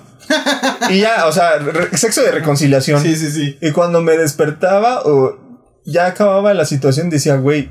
y 0.89 0.99
ya 1.01 1.25
o 1.27 1.31
sea 1.31 1.53
sexo 1.93 2.21
de 2.23 2.31
reconciliación 2.31 3.01
Sí, 3.01 3.15
sí, 3.15 3.29
sí. 3.31 3.57
y 3.61 3.71
cuando 3.71 4.01
me 4.01 4.17
despertaba 4.17 5.01
o 5.05 5.37
ya 5.85 6.07
acababa 6.07 6.53
la 6.53 6.65
situación 6.65 7.09
decía 7.09 7.35
güey 7.35 7.69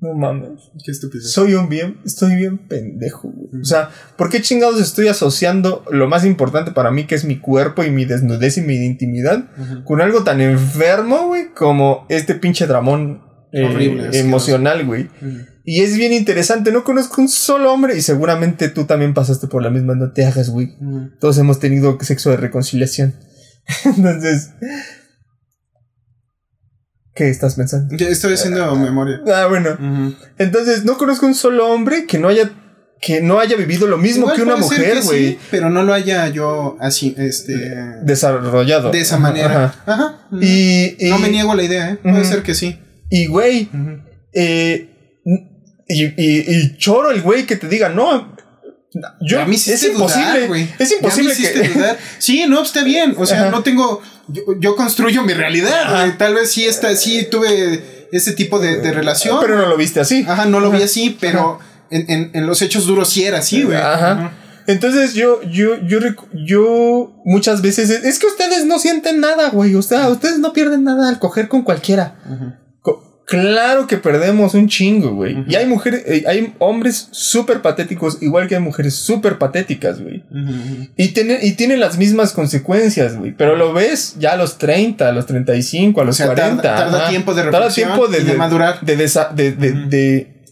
no 0.00 0.12
mames 0.14 0.70
Qué 0.84 0.90
estúpido. 0.90 1.22
soy 1.24 1.54
un 1.54 1.68
bien, 1.70 1.98
estoy 2.04 2.34
bien 2.36 2.58
pendejo, 2.68 3.28
güey. 3.32 3.62
O 3.62 3.64
sea, 3.64 3.88
¿por 4.18 4.28
qué 4.28 4.42
chingados 4.42 4.78
estoy 4.78 5.08
asociando 5.08 5.82
lo 5.90 6.08
más 6.08 6.26
importante 6.26 6.72
para 6.72 6.90
mí, 6.90 7.06
que 7.06 7.14
es 7.14 7.24
mi 7.24 7.38
cuerpo 7.38 7.84
y 7.84 7.90
mi 7.90 8.04
desnudez 8.04 8.58
y 8.58 8.60
mi 8.60 8.74
intimidad, 8.84 9.44
con 9.84 10.02
algo 10.02 10.22
tan 10.22 10.42
enfermo, 10.42 11.28
güey, 11.28 11.54
como 11.54 12.04
este 12.10 12.34
pinche 12.34 12.66
dramón 12.66 13.22
eh, 13.54 14.10
emocional, 14.14 14.84
güey? 14.84 15.08
Y 15.64 15.80
es 15.80 15.96
bien 15.96 16.12
interesante, 16.12 16.72
no 16.72 16.84
conozco 16.84 17.22
un 17.22 17.28
solo 17.28 17.72
hombre 17.72 17.96
y 17.96 18.02
seguramente 18.02 18.68
tú 18.68 18.84
también 18.84 19.14
pasaste 19.14 19.46
por 19.46 19.62
la 19.62 19.70
misma, 19.70 19.94
no 19.94 20.12
te 20.12 20.26
hagas, 20.26 20.50
güey. 20.50 20.76
Ujú. 20.80 21.10
Todos 21.20 21.38
hemos 21.38 21.58
tenido 21.58 21.96
sexo 22.00 22.30
de 22.30 22.36
reconciliación. 22.36 23.14
Entonces, 23.84 24.50
¿qué 27.14 27.30
estás 27.30 27.54
pensando? 27.54 27.96
Ya 27.96 28.08
Estoy 28.08 28.34
haciendo 28.34 28.74
memoria. 28.76 29.22
Ah, 29.32 29.46
bueno. 29.48 29.70
Ujú. 29.72 30.14
Entonces, 30.36 30.84
no 30.84 30.98
conozco 30.98 31.26
un 31.26 31.34
solo 31.34 31.68
hombre 31.72 32.06
que 32.06 32.18
no 32.18 32.28
haya 32.28 32.50
que 33.00 33.20
no 33.20 33.38
haya 33.38 33.56
vivido 33.56 33.86
lo 33.86 33.98
mismo 33.98 34.22
Igual 34.22 34.36
que 34.36 34.42
una 34.42 34.56
mujer, 34.56 35.02
güey. 35.02 35.32
sí, 35.32 35.38
pero 35.50 35.68
no 35.68 35.82
lo 35.82 35.92
haya 35.92 36.28
yo 36.28 36.76
así, 36.80 37.14
este. 37.18 37.52
Desarrollado. 38.02 38.90
De 38.90 39.00
esa 39.00 39.18
manera. 39.18 39.64
ajá. 39.64 39.82
Ajá. 39.86 40.28
Y, 40.40 40.96
y, 41.06 41.10
no 41.10 41.18
me 41.18 41.28
niego 41.28 41.52
a 41.52 41.56
la 41.56 41.62
idea, 41.62 41.90
¿eh? 41.90 41.96
Puede 42.02 42.24
ser 42.24 42.42
que 42.42 42.54
sí. 42.54 42.78
Y, 43.10 43.26
güey, 43.26 43.68
eh, 44.32 45.20
y, 45.88 46.04
y, 46.04 46.14
y 46.16 46.76
choro 46.78 47.10
el 47.10 47.22
güey 47.22 47.46
que 47.46 47.56
te 47.56 47.68
diga, 47.68 47.88
no, 47.88 48.34
yo, 49.20 49.44
me 49.46 49.54
hiciste 49.54 49.74
es 49.88 49.92
imposible, 49.92 50.30
dudar, 50.32 50.48
güey. 50.48 50.68
es 50.78 50.92
imposible 50.92 51.34
que... 51.34 51.68
dudar. 51.68 51.98
Sí, 52.18 52.44
no, 52.48 52.62
está 52.62 52.84
bien. 52.84 53.14
O 53.18 53.26
sea, 53.26 53.42
Ajá. 53.42 53.50
no 53.50 53.62
tengo. 53.62 54.00
Yo, 54.28 54.42
yo 54.60 54.76
construyo 54.76 55.22
mi 55.22 55.34
realidad, 55.34 55.82
Ajá. 55.82 56.16
Tal 56.16 56.34
vez 56.34 56.52
sí 56.52 56.64
está, 56.64 56.94
sí 56.94 57.26
tuve 57.30 58.08
ese 58.12 58.32
tipo 58.32 58.60
de, 58.60 58.76
de 58.78 58.92
relación. 58.92 59.38
Pero 59.40 59.56
no 59.56 59.66
lo 59.66 59.76
viste 59.76 60.00
así. 60.00 60.24
Ajá, 60.26 60.44
no 60.46 60.60
lo 60.60 60.70
vi 60.70 60.76
Ajá. 60.76 60.84
así, 60.86 61.16
pero 61.20 61.58
en, 61.90 62.08
en, 62.08 62.30
en 62.34 62.46
los 62.46 62.62
hechos 62.62 62.86
duros 62.86 63.08
sí 63.08 63.24
era 63.24 63.38
así, 63.38 63.64
güey. 63.64 63.76
Ajá. 63.76 64.32
Entonces 64.66 65.14
yo, 65.14 65.42
yo, 65.42 65.76
yo, 65.86 65.98
yo 66.32 67.20
muchas 67.24 67.60
veces 67.60 67.90
es, 67.90 68.18
que 68.18 68.26
ustedes 68.26 68.64
no 68.64 68.78
sienten 68.78 69.20
nada, 69.20 69.50
güey. 69.50 69.74
O 69.74 69.82
sea, 69.82 70.08
ustedes 70.08 70.38
no 70.38 70.52
pierden 70.52 70.84
nada 70.84 71.08
al 71.08 71.18
coger 71.18 71.48
con 71.48 71.62
cualquiera. 71.62 72.16
Ujú. 72.24 72.52
Claro 73.26 73.86
que 73.86 73.96
perdemos 73.96 74.52
un 74.54 74.68
chingo, 74.68 75.14
güey. 75.14 75.44
Y 75.48 75.54
hay 75.54 75.64
mujeres, 75.66 76.02
eh, 76.06 76.24
hay 76.26 76.52
hombres 76.58 77.08
súper 77.10 77.62
patéticos, 77.62 78.18
igual 78.20 78.48
que 78.48 78.54
hay 78.56 78.60
mujeres 78.60 78.96
súper 78.96 79.38
patéticas, 79.38 80.00
güey. 80.02 80.22
Y 80.96 81.08
tiene, 81.08 81.38
y 81.42 81.52
tiene 81.52 81.78
las 81.78 81.96
mismas 81.96 82.32
consecuencias, 82.32 83.16
güey. 83.16 83.32
Pero 83.36 83.56
lo 83.56 83.72
ves 83.72 84.16
ya 84.18 84.32
a 84.32 84.36
los 84.36 84.58
30, 84.58 85.08
a 85.08 85.12
los 85.12 85.24
35, 85.24 86.00
a 86.00 86.04
los 86.04 86.16
sea, 86.16 86.26
tarda- 86.34 86.60
40. 86.60 86.62
tarda 86.62 87.08
tiempo 87.08 87.34
de 87.34 87.42
Tarda 87.44 87.58
reflexión 87.60 87.88
tiempo 87.88 88.08
de, 88.08 88.20
y 88.20 88.24
de 88.24 88.34
madurar. 88.34 88.80
De, 88.82 88.98
desa- 88.98 89.32
de, 89.32 89.52
de, 89.52 89.70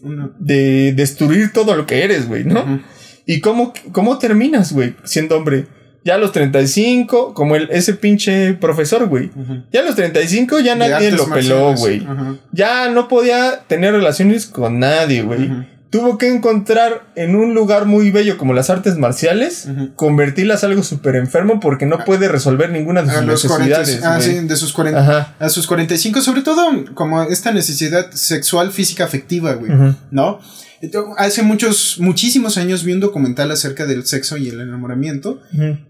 Ujú. 0.01 0.31
de, 0.39 0.93
destruir 0.93 1.53
todo 1.53 1.75
lo 1.75 1.85
que 1.85 2.03
eres, 2.03 2.27
güey, 2.27 2.43
¿no? 2.43 2.81
¿Y 3.25 3.39
cómo, 3.39 3.71
cómo 3.91 4.17
terminas, 4.17 4.73
güey, 4.73 4.95
siendo 5.03 5.37
hombre? 5.37 5.67
Ya 6.05 6.15
a 6.15 6.17
los 6.17 6.31
35, 6.33 7.33
como 7.33 7.55
el, 7.55 7.69
ese 7.71 7.93
pinche 7.93 8.53
profesor, 8.55 9.07
güey. 9.07 9.31
Ujú. 9.35 9.63
Ya 9.71 9.81
a 9.81 9.83
los 9.83 9.95
35 9.95 10.59
ya 10.59 10.75
nadie 10.75 11.11
lo 11.11 11.29
peló, 11.29 11.73
güey. 11.75 12.05
Ya 12.51 12.89
no 12.89 13.07
podía 13.07 13.61
tener 13.67 13.93
relaciones 13.93 14.45
con 14.47 14.79
nadie, 14.79 15.21
güey. 15.21 15.49
Tuvo 15.89 16.17
que 16.17 16.27
encontrar 16.27 17.03
en 17.15 17.35
un 17.35 17.53
lugar 17.53 17.85
muy 17.85 18.09
bello 18.09 18.37
como 18.39 18.53
las 18.53 18.71
artes 18.71 18.97
marciales, 18.97 19.67
convertirlas 19.95 20.63
a 20.63 20.67
algo 20.67 20.81
súper 20.81 21.15
enfermo 21.15 21.59
porque 21.59 21.85
no 21.85 21.99
puede 22.03 22.27
resolver 22.27 22.71
ninguna 22.71 23.03
de 23.03 23.09
sus 23.09 23.17
A 23.17 23.21
los 23.21 23.45
40, 23.45 23.79
necesidades. 23.79 24.03
ah, 24.03 24.19
sí, 24.19 24.47
de 24.47 24.55
sus 24.55 24.73
40. 24.73 24.99
Ajá. 24.99 25.35
A 25.39 25.49
sus 25.49 25.67
45, 25.67 26.21
sobre 26.21 26.41
todo 26.41 26.65
como 26.95 27.21
esta 27.23 27.51
necesidad 27.51 28.09
sexual, 28.11 28.71
física, 28.71 29.03
afectiva, 29.05 29.53
güey. 29.53 29.71
¿No? 30.09 30.39
Entonces, 30.83 31.15
Hace 31.17 31.43
muchos, 31.43 31.97
muchísimos 31.99 32.57
años 32.57 32.83
vi 32.83 32.91
un 32.91 32.99
documental 32.99 33.49
acerca 33.51 33.85
del 33.85 34.05
sexo 34.05 34.35
y 34.35 34.49
el 34.49 34.59
enamoramiento. 34.59 35.39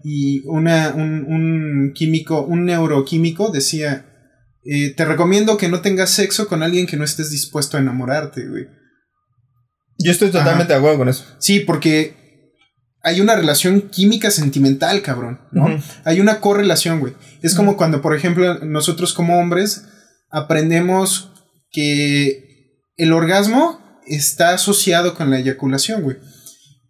Y 0.04 0.46
una, 0.46 0.94
un, 0.94 1.24
un 1.24 1.92
químico, 1.94 2.42
un 2.42 2.64
neuroquímico 2.64 3.50
decía: 3.50 4.06
eh, 4.62 4.94
Te 4.94 5.04
recomiendo 5.04 5.56
que 5.56 5.68
no 5.68 5.80
tengas 5.80 6.10
sexo 6.10 6.46
con 6.46 6.62
alguien 6.62 6.86
que 6.86 6.96
no 6.96 7.02
estés 7.02 7.32
dispuesto 7.32 7.76
a 7.76 7.80
enamorarte, 7.80 8.48
güey. 8.48 8.68
Yo 9.98 10.12
estoy 10.12 10.30
totalmente 10.30 10.72
de 10.72 10.78
acuerdo 10.78 10.98
con 10.98 11.08
eso. 11.08 11.24
Sí, 11.40 11.58
porque 11.58 12.14
hay 13.02 13.20
una 13.20 13.34
relación 13.34 13.88
química 13.90 14.30
sentimental, 14.30 15.02
cabrón, 15.02 15.40
¿no? 15.50 15.76
Hay 16.04 16.20
una 16.20 16.38
correlación, 16.38 17.00
güey. 17.00 17.14
Es 17.42 17.56
como 17.56 17.76
cuando, 17.76 18.00
por 18.00 18.14
ejemplo, 18.14 18.60
nosotros 18.64 19.12
como 19.12 19.40
hombres 19.40 19.86
aprendemos 20.30 21.32
que 21.72 22.78
el 22.96 23.12
orgasmo 23.12 23.83
está 24.06 24.54
asociado 24.54 25.14
con 25.14 25.30
la 25.30 25.38
eyaculación, 25.38 26.02
güey. 26.02 26.16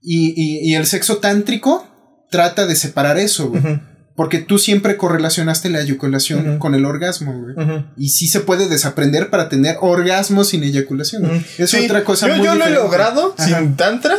Y, 0.02 0.34
y- 0.36 0.70
y 0.70 0.74
el 0.74 0.86
sexo 0.86 1.18
tántrico 1.18 1.86
trata 2.30 2.66
de 2.66 2.76
separar 2.76 3.18
eso, 3.18 3.48
güey. 3.48 3.60
Ujú. 3.62 3.80
Porque 4.16 4.38
tú 4.38 4.58
siempre 4.58 4.96
correlacionaste 4.96 5.70
la 5.70 5.80
eyaculación 5.80 6.48
Ujú. 6.48 6.58
con 6.60 6.74
el 6.76 6.84
orgasmo, 6.84 7.32
güey. 7.40 7.54
Ujú. 7.56 7.84
Y 7.96 8.10
sí 8.10 8.28
se 8.28 8.40
puede 8.40 8.68
desaprender 8.68 9.28
para 9.30 9.48
tener 9.48 9.76
orgasmos 9.80 10.48
sin 10.50 10.62
eyaculación. 10.62 11.22
güey. 11.22 11.36
Ujú. 11.38 11.44
Es 11.58 11.70
Sí, 11.70 11.84
otra 11.84 12.04
cosa 12.04 12.28
yo, 12.28 12.36
muy 12.36 12.46
yo 12.46 12.54
lo 12.54 12.64
he 12.66 12.70
logrado 12.70 13.34
Ajá. 13.36 13.58
sin 13.58 13.76
tantra, 13.76 14.16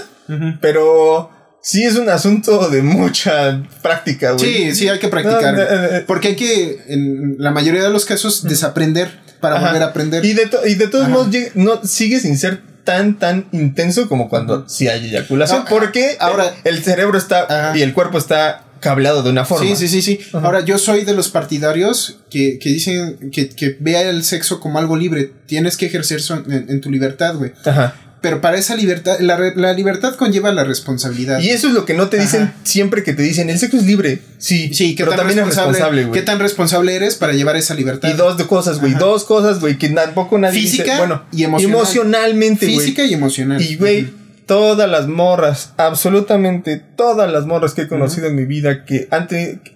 pero 0.62 1.30
sí 1.62 1.84
es 1.84 1.96
un 1.96 2.10
asunto 2.10 2.70
de 2.70 2.82
mucha 2.82 3.64
práctica, 3.82 4.32
güey. 4.32 4.72
Sí, 4.72 4.76
sí, 4.76 4.90
hay 4.90 5.00
que 5.00 5.08
practicar. 5.08 5.54
No, 5.56 5.62
eh, 5.62 5.68
eh, 5.70 6.04
Porque 6.08 6.30
hay 6.30 6.36
que, 6.36 6.84
en 6.88 7.36
la 7.40 7.52
mayoría 7.52 7.84
de 7.84 7.90
los 7.90 8.06
casos, 8.06 8.44
desaprender 8.44 9.20
para 9.40 9.58
Ajá. 9.58 9.68
volver 9.68 9.84
a 9.84 9.86
aprender. 9.88 10.26
Y 10.26 10.34
de, 10.34 10.48
to- 10.48 10.66
y 10.66 10.76
de 10.76 10.88
todos 10.88 11.06
Ajá. 11.06 11.14
modos, 11.14 11.30
no, 11.56 11.82
sigue 11.86 12.20
sin 12.20 12.38
ser 12.38 12.62
tan, 12.86 13.20
tan 13.20 13.48
intenso 13.52 14.08
como 14.08 14.30
cuando 14.30 14.70
sí 14.70 14.88
hay 14.88 15.06
eyaculación. 15.08 15.60
No, 15.60 15.66
porque 15.66 16.16
ahora- 16.22 16.54
el 16.64 16.82
cerebro 16.82 17.18
está 17.18 17.42
Ajá. 17.44 17.78
y 17.78 17.82
el 17.82 17.94
cuerpo 17.94 18.18
está 18.18 18.62
cableado 18.80 19.24
de 19.24 19.32
una 19.32 19.46
forma. 19.46 19.66
Sí, 19.66 19.76
sí, 19.76 19.88
sí, 19.88 20.02
sí. 20.02 20.20
Ahora, 20.34 20.60
yo 20.64 20.78
soy 20.78 21.04
de 21.06 21.14
los 21.14 21.30
partidarios 21.30 22.20
que, 22.30 22.60
que 22.60 22.70
dicen 22.70 23.32
que, 23.32 23.50
que 23.50 23.76
vea 23.80 24.02
el 24.10 24.24
sexo 24.24 24.60
como 24.60 24.78
algo 24.80 24.96
libre. 24.96 25.32
Tienes 25.48 25.76
que 25.76 25.88
ejercer 25.88 26.22
en, 26.30 26.70
en 26.70 26.82
tu 26.82 26.92
libertad, 26.92 27.36
güey. 27.36 27.52
Ajá. 27.66 27.96
Pero 28.26 28.42
para 28.42 28.58
esa 28.58 28.76
libertad, 28.76 29.20
la, 29.20 29.74
libertad 29.74 30.16
conlleva 30.16 30.52
la 30.52 30.64
responsabilidad. 30.64 31.38
Y 31.42 31.50
eso 31.52 31.68
es 31.68 31.76
lo 31.76 31.86
que 31.86 31.94
no 31.94 32.10
te 32.10 32.18
dicen 32.18 32.42
Ajá. 32.42 32.56
siempre 32.64 33.04
que 33.04 33.14
te 33.14 33.22
dicen, 33.22 33.52
el 33.52 33.60
sexo 33.60 33.78
es 33.78 33.86
libre. 33.86 34.20
Sí, 34.40 34.74
Sí, 34.74 34.96
¿qué 34.96 35.04
pero 35.04 35.16
también 35.16 35.38
es 35.38 35.46
responsable, 35.46 36.06
güey. 36.06 36.20
¿Qué 36.20 36.26
tan 36.26 36.40
responsable 36.40 36.96
eres 36.96 37.18
para 37.18 37.34
llevar 37.34 37.56
esa 37.56 37.76
libertad? 37.76 38.10
Y 38.10 38.14
dos 38.14 38.42
cosas, 38.46 38.82
güey. 38.82 38.96
Dos 38.96 39.26
cosas, 39.26 39.60
güey, 39.60 39.78
que 39.78 39.90
tampoco 39.90 40.40
nadie 40.40 40.62
dice. 40.62 40.78
Física 40.78 40.98
Bueno, 40.98 41.24
y 41.32 41.44
emocional. 41.44 41.76
emocionalmente, 41.76 42.66
güey. 42.66 42.80
Física 42.80 43.06
y 43.06 43.14
emocional. 43.14 43.62
Y, 43.62 43.76
güey, 43.76 44.10
todas 44.48 44.90
las 44.90 45.08
morras, 45.08 45.74
absolutamente 45.78 46.78
todas 46.78 47.32
las 47.32 47.46
morras 47.46 47.76
que 47.76 47.84
he 47.84 47.88
conocido 47.88 48.26
en 48.26 48.36
mi 48.36 48.46
vida 48.46 48.86
que 48.86 49.08
han, 49.12 49.28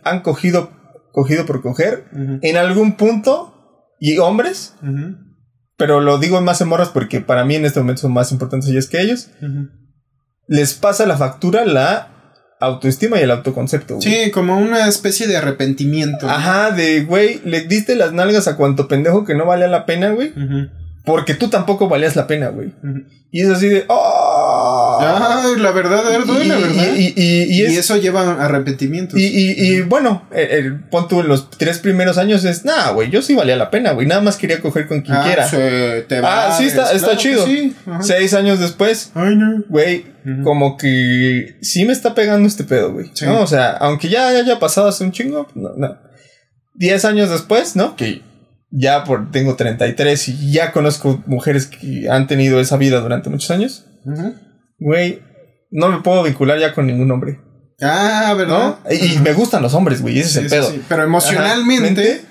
han 0.04 0.22
cogido, 0.22 0.72
cogido 1.12 1.46
por 1.46 1.62
coger, 1.62 2.06
en 2.42 2.58
algún 2.58 2.98
punto, 2.98 3.94
y 4.00 4.18
hombres, 4.18 4.74
pero 5.80 6.02
lo 6.02 6.20
digo 6.20 6.40
más 6.42 6.62
en 6.62 6.68
morras 6.68 6.90
porque 6.90 7.22
para 7.22 7.46
mí 7.46 7.56
en 7.56 7.66
este 7.66 7.80
momento 7.80 8.04
son 8.04 8.14
más 8.14 8.32
importantes 8.32 8.70
ellas 8.70 8.88
que 8.88 9.02
ellos, 9.02 9.30
les 10.46 10.76
pasa 10.76 11.08
la 11.08 11.18
factura 11.18 11.66
la 11.66 12.10
autoestima 12.60 13.18
y 13.18 13.24
el 13.24 13.32
autoconcepto. 13.32 13.96
güey. 13.96 14.04
Sí, 14.06 14.32
como 14.32 14.58
una 14.58 14.88
especie 14.88 15.28
de 15.28 15.38
arrepentimiento. 15.38 16.30
Ajá, 16.30 16.72
de, 16.72 17.06
güey, 17.06 17.40
le 17.46 17.62
diste 17.62 17.96
las 17.96 18.12
nalgas 18.12 18.50
a 18.50 18.58
cuanto 18.58 18.90
pendejo 18.90 19.24
que 19.24 19.36
no 19.36 19.46
valía 19.46 19.68
la 19.68 19.86
pena, 19.86 20.10
güey. 20.10 20.34
Porque 21.06 21.34
tú 21.34 21.48
tampoco 21.48 21.88
valías 21.88 22.18
la 22.18 22.28
pena, 22.28 22.50
güey. 22.50 22.74
Y 23.32 23.42
es 23.42 23.50
así 23.50 23.70
de, 23.70 23.86
¡oh! 23.88 24.29
Ay, 25.00 25.60
la 25.60 25.72
verdad, 25.72 26.04
ver, 26.10 26.26
duele, 26.26 26.46
y, 26.46 26.62
¿verdad? 26.62 26.94
y- 26.96 27.14
y- 27.16 27.44
y 27.44 27.62
Y, 27.62 27.66
es- 27.66 27.78
eso 27.78 27.98
lleva 27.98 28.22
a 28.22 28.46
arrepentimientos. 28.46 29.20
y- 29.20 29.82
bueno, 29.82 30.28
el, 30.32 30.48
el- 30.50 30.80
pon 30.86 31.08
tú 31.08 31.22
en 31.22 31.28
los 31.28 31.50
tres 31.52 31.80
primeros 31.80 32.18
años 32.18 32.44
es, 32.46 32.66
nah, 32.66 32.92
güey, 32.92 33.10
yo 33.10 33.22
sí 33.22 33.36
valía 33.36 33.56
la 33.56 33.70
pena, 33.72 33.92
güey. 33.94 34.06
Nada 34.08 34.22
más 34.22 34.36
quería 34.38 34.60
coger 34.62 34.88
con 34.88 35.02
quien 35.02 35.18
Ah, 35.18 35.24
quiera. 35.26 35.50
te 35.50 36.18
Ah, 36.24 36.56
sí, 36.58 36.66
está, 36.66 36.92
está 36.92 36.98
claro 37.00 37.18
chido. 37.20 37.46
sí. 37.46 37.76
Seis 38.02 38.34
años 38.34 38.60
después, 38.60 39.12
Ay, 39.16 39.36
no. 39.36 39.64
güey, 39.70 40.06
como 40.44 40.78
que 40.78 41.58
sí 41.62 41.86
me 41.86 41.94
está 41.94 42.14
pegando 42.14 42.48
este 42.48 42.64
pedo, 42.64 42.94
güey. 42.94 43.10
Sí. 43.14 43.26
¿no? 43.26 43.42
O 43.42 43.48
sea, 43.48 43.72
aunque 43.72 44.10
ya 44.10 44.28
haya 44.30 44.60
pasado 44.60 44.88
hace 44.90 45.04
un 45.04 45.12
chingo, 45.12 45.48
no, 45.56 45.70
no. 45.78 45.98
Diez 46.76 47.04
años 47.06 47.30
después, 47.30 47.76
¿no? 47.76 47.96
Que 47.96 48.22
ya 48.72 49.04
por, 49.04 49.32
tengo 49.32 49.56
33 49.56 50.28
y 50.30 50.52
ya 50.52 50.72
conozco 50.72 51.24
mujeres 51.26 51.66
que 51.66 52.08
han 52.10 52.28
tenido 52.28 52.60
esa 52.60 52.78
vida 52.78 53.00
durante 53.00 53.30
muchos 53.30 53.50
años. 53.52 53.86
Ujú. 54.06 54.36
Güey, 54.80 55.22
no 55.72 55.90
me 55.90 56.02
puedo 56.02 56.24
vincular 56.24 56.60
ya 56.60 56.74
con 56.74 56.88
ningún 56.88 57.12
hombre, 57.12 57.40
Ah, 57.82 58.34
¿verdad? 58.38 58.78
¿no? 58.84 58.92
Y, 58.92 59.14
y 59.16 59.20
me 59.20 59.34
gustan 59.34 59.62
los 59.62 59.74
hombres, 59.74 60.02
güey, 60.02 60.20
ese 60.20 60.30
es 60.30 60.36
el 60.38 60.50
sí, 60.50 60.56
pedo. 60.56 60.70
sí. 60.72 60.82
Pero 60.90 61.04
emocionalmente. 61.04 62.12
Ajá, 62.14 62.22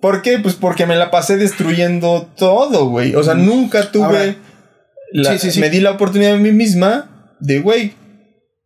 ¿Por 0.00 0.22
qué? 0.22 0.38
Pues 0.38 0.54
porque 0.54 0.86
me 0.86 0.94
la 0.96 1.10
pasé 1.10 1.36
destruyendo 1.36 2.30
todo, 2.36 2.88
güey. 2.88 3.14
O 3.14 3.22
sea, 3.22 3.34
nunca 3.34 3.90
tuve. 3.90 4.04
Ahora, 4.04 4.36
la- 5.12 5.32
sí, 5.32 5.38
sí, 5.38 5.50
sí. 5.52 5.60
Me 5.60 5.70
di 5.70 5.80
la 5.80 5.92
oportunidad 5.92 6.34
a 6.34 6.38
mí 6.38 6.52
misma 6.52 7.34
de, 7.40 7.60
güey, 7.60 7.94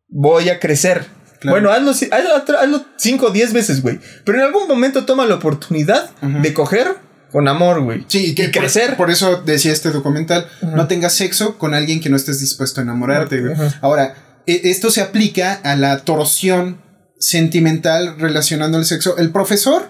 voy 0.09 0.48
a 0.51 0.59
crecer. 0.59 1.05
Claro. 1.40 1.55
Bueno, 1.55 1.70
hazlo, 1.73 1.93
hazlo, 1.93 2.59
hazlo 2.59 2.85
5 2.97 3.27
o 3.27 3.31
10 3.31 3.52
veces, 3.52 3.81
güey. 3.82 3.98
Pero 4.24 4.39
en 4.39 4.44
algún 4.44 4.69
momento 4.69 5.05
toma 5.07 5.24
la 5.24 5.36
oportunidad 5.36 6.11
de 6.20 6.52
coger 6.52 6.89
con 7.31 7.48
amor, 7.48 7.82
güey. 7.82 8.05
Sí, 8.09 8.27
y 8.27 8.35
que 8.35 8.44
y 8.44 8.48
por- 8.48 8.61
crecer. 8.62 8.97
Por, 8.97 9.11
eso 9.11 9.43
decía 9.44 9.73
este 9.73 9.90
documental, 9.90 10.47
Ujú. 10.62 10.77
no 10.77 10.86
tengas 10.89 11.15
sexo 11.15 11.59
con 11.59 11.74
alguien 11.74 12.01
que 12.01 12.09
no 12.11 12.16
estés 12.16 12.40
dispuesto 12.40 12.81
a 12.81 12.85
enamorarte. 12.85 13.40
güey. 13.40 13.52
Ujú. 13.52 13.65
Ahora, 13.81 14.15
e- 14.47 14.62
esto 14.65 14.90
se 14.90 15.01
aplica 15.01 15.55
a 15.62 15.77
la 15.77 15.98
torsión 16.01 16.81
sentimental 17.19 18.16
relacionando 18.19 18.78
el 18.78 18.85
sexo. 18.85 19.16
El 19.19 19.31
profesor 19.31 19.89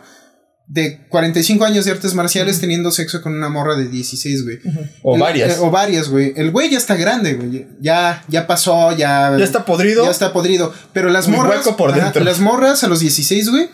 de 0.66 1.04
45 1.08 1.64
años 1.64 1.84
de 1.84 1.90
artes 1.90 2.14
marciales 2.14 2.60
teniendo 2.60 2.92
sexo 2.92 3.22
con 3.22 3.34
una 3.34 3.48
morra 3.48 3.74
de 3.76 3.88
16, 3.88 4.44
güey. 4.44 4.58
o 5.02 5.14
El- 5.16 5.20
varias. 5.20 5.50
eh, 5.52 5.60
o 5.60 5.70
varias, 5.70 6.08
güey. 6.08 6.32
El 6.36 6.50
güey 6.52 6.70
ya 6.70 6.78
está 6.78 6.94
grande, 6.94 7.34
güey. 7.34 7.66
Ya, 7.80 8.22
ya 8.28 8.46
pasó, 8.46 8.92
ya. 8.96 9.34
ya 9.36 9.44
está 9.44 9.64
podrido. 9.64 10.04
Ya 10.04 10.10
está 10.10 10.32
podrido. 10.32 10.72
Pero 10.92 11.08
las 11.10 11.26
Muy 11.28 11.38
morras. 11.38 11.58
hueco 11.66 11.76
por 11.76 11.90
ajá, 11.90 12.04
dentro. 12.04 12.22
las 12.24 12.38
morras 12.40 12.84
a 12.84 12.88
los 12.88 13.00
16, 13.00 13.48
güey. 13.50 13.68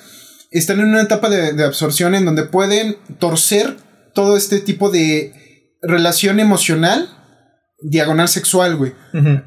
Están 0.59 0.81
en 0.81 0.87
una 0.87 1.03
etapa 1.03 1.29
de, 1.29 1.53
de 1.53 1.65
absorción 1.65 2.15
en 2.15 2.25
donde 2.25 2.45
pueden 2.45 2.97
torcer 3.19 3.77
todo 4.15 4.37
este 4.37 4.61
tipo 4.61 4.91
de 4.91 5.33
relación 5.83 6.41
emocional 6.41 7.09
diagonal 7.83 8.27
sexual, 8.29 8.75
güey. 8.77 8.95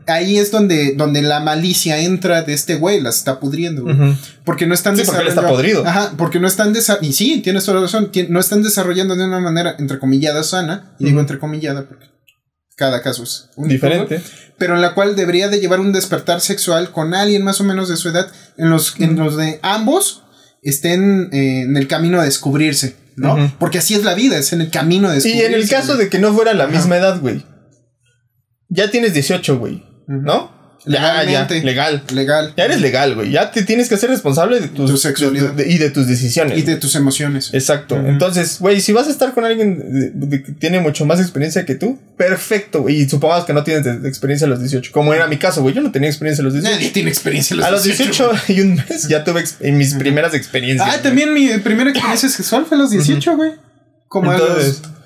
Ahí 0.05 0.37
es 0.37 0.51
donde, 0.51 0.93
donde 0.95 1.21
la 1.23 1.39
malicia 1.39 1.97
entra 1.99 2.43
de 2.43 2.53
este 2.53 2.75
güey, 2.75 3.01
las 3.01 3.17
está 3.17 3.39
pudriendo, 3.39 3.83
güey. 3.83 3.95
Porque 4.45 4.67
no 4.67 4.75
están 4.75 4.95
Sí, 4.95 5.03
porque 5.03 5.21
él 5.23 5.27
está 5.29 5.47
podrido. 5.47 5.85
Ajá, 5.85 6.13
porque 6.15 6.39
no 6.39 6.47
están 6.47 6.73
desa- 6.73 6.99
Y 7.01 7.13
sí, 7.13 7.41
tienes 7.41 7.65
toda 7.65 7.77
la 7.79 7.81
razón. 7.87 8.11
no 8.29 8.39
están 8.39 8.61
desarrollando 8.61 9.15
de 9.15 9.25
una 9.25 9.39
manera 9.39 9.75
entrecomillada 9.79 10.43
sana. 10.43 10.93
Y 10.99 11.05
digo 11.05 11.15
Ujú. 11.17 11.21
entrecomillada 11.21 11.87
porque 11.87 12.05
cada 12.75 13.01
caso 13.01 13.23
es 13.23 13.49
único, 13.57 13.73
Diferente. 13.73 14.21
pero 14.59 14.75
en 14.75 14.81
la 14.81 14.93
cual 14.93 15.15
debería 15.15 15.49
de 15.49 15.59
llevar 15.59 15.79
un 15.81 15.91
despertar 15.91 16.39
sexual 16.39 16.91
con 16.91 17.13
alguien 17.15 17.43
más 17.43 17.59
o 17.59 17.63
menos 17.65 17.89
de 17.89 17.97
su 17.97 18.09
edad, 18.09 18.27
en 18.57 18.69
los, 18.69 18.93
en 18.99 19.17
los 19.17 19.35
de 19.35 19.59
ambos 19.63 20.23
estén 20.61 21.29
eh, 21.31 21.61
en 21.61 21.77
el 21.77 21.87
camino 21.87 22.19
a 22.19 22.25
descubrirse, 22.25 22.95
¿no? 23.15 23.53
Porque 23.59 23.77
así 23.79 23.93
es 23.95 24.03
la 24.03 24.13
vida, 24.13 24.37
es 24.37 24.53
en 24.53 24.61
el 24.61 24.69
camino 24.71 25.09
de 25.09 25.15
Y 25.17 25.21
descubrirse. 25.21 25.45
en 25.47 25.53
el 25.53 25.69
caso 25.69 25.93
güey. 25.93 26.05
de 26.05 26.09
que 26.09 26.19
no 26.19 26.33
fuera 26.33 26.53
la 26.53 26.67
misma 26.67 26.97
edad, 26.97 27.19
güey. 27.21 27.45
Ya 28.69 28.91
tienes 28.91 29.13
18, 29.13 29.57
güey. 29.59 29.83
¿No? 30.07 30.58
Ya, 30.85 30.93
ya, 30.93 31.23
Legalmente. 31.23 31.61
legal. 31.63 32.03
Legal. 32.13 32.53
Ya 32.55 32.65
eres 32.65 32.79
legal, 32.81 33.13
güey. 33.15 33.31
Ya 33.31 33.51
te 33.51 33.63
tienes 33.63 33.89
que 33.89 33.97
ser 33.97 34.09
responsable 34.09 34.61
de 34.61 34.69
tus 34.69 34.89
Tu 34.89 34.97
sexualidad. 34.97 35.51
de- 35.53 35.65
de- 35.65 35.71
y 35.71 35.77
de 35.77 35.89
tus 35.89 36.07
decisiones. 36.07 36.57
Y 36.57 36.61
de 36.61 36.77
tus 36.77 36.95
emociones. 36.95 37.49
Exacto. 37.53 37.97
Entonces, 37.97 38.57
güey, 38.59 38.79
si 38.79 38.93
vas 38.93 39.07
a 39.07 39.11
estar 39.11 39.33
con 39.33 39.43
alguien 39.45 40.11
de- 40.13 40.41
que 40.43 40.53
tiene 40.53 40.79
mucho 40.79 41.05
más 41.05 41.19
experiencia 41.19 41.65
que 41.65 41.75
tú, 41.75 41.99
perfecto, 42.17 42.81
güey. 42.83 43.01
Y 43.01 43.09
supongamos 43.09 43.45
que 43.45 43.53
no 43.53 43.63
tienes 43.63 43.85
experiencia 44.05 44.47
a 44.47 44.49
los 44.49 44.59
18. 44.61 44.91
Como 44.93 45.13
era 45.13 45.27
mi 45.27 45.37
caso, 45.37 45.61
güey. 45.61 45.75
Yo 45.75 45.81
no 45.81 45.91
tenía 45.91 46.09
experiencia 46.09 46.41
a 46.41 46.45
los 46.45 46.53
18. 46.53 46.75
Nadie 46.75 46.91
tiene 46.91 47.09
experiencia 47.09 47.55
en 47.55 47.63
A 47.63 47.71
los 47.71 47.83
18 47.83 48.31
y 48.47 48.61
un 48.61 48.75
mes 48.75 49.07
ya 49.09 49.23
tuve 49.23 49.43
en 49.59 49.77
mis 49.77 49.93
primeras 49.95 50.33
experiencias. 50.33 50.89
Ah, 50.89 51.01
también 51.01 51.33
mi 51.33 51.49
primera 51.59 51.89
experiencia 51.89 52.29
sexual 52.29 52.65
fue 52.65 52.77
a 52.77 52.79
los 52.81 52.91
18, 52.91 53.35
güey. 53.35 53.51
Como 54.07 54.31
Entonces- 54.31 54.81
a 54.83 54.87
los 54.87 54.98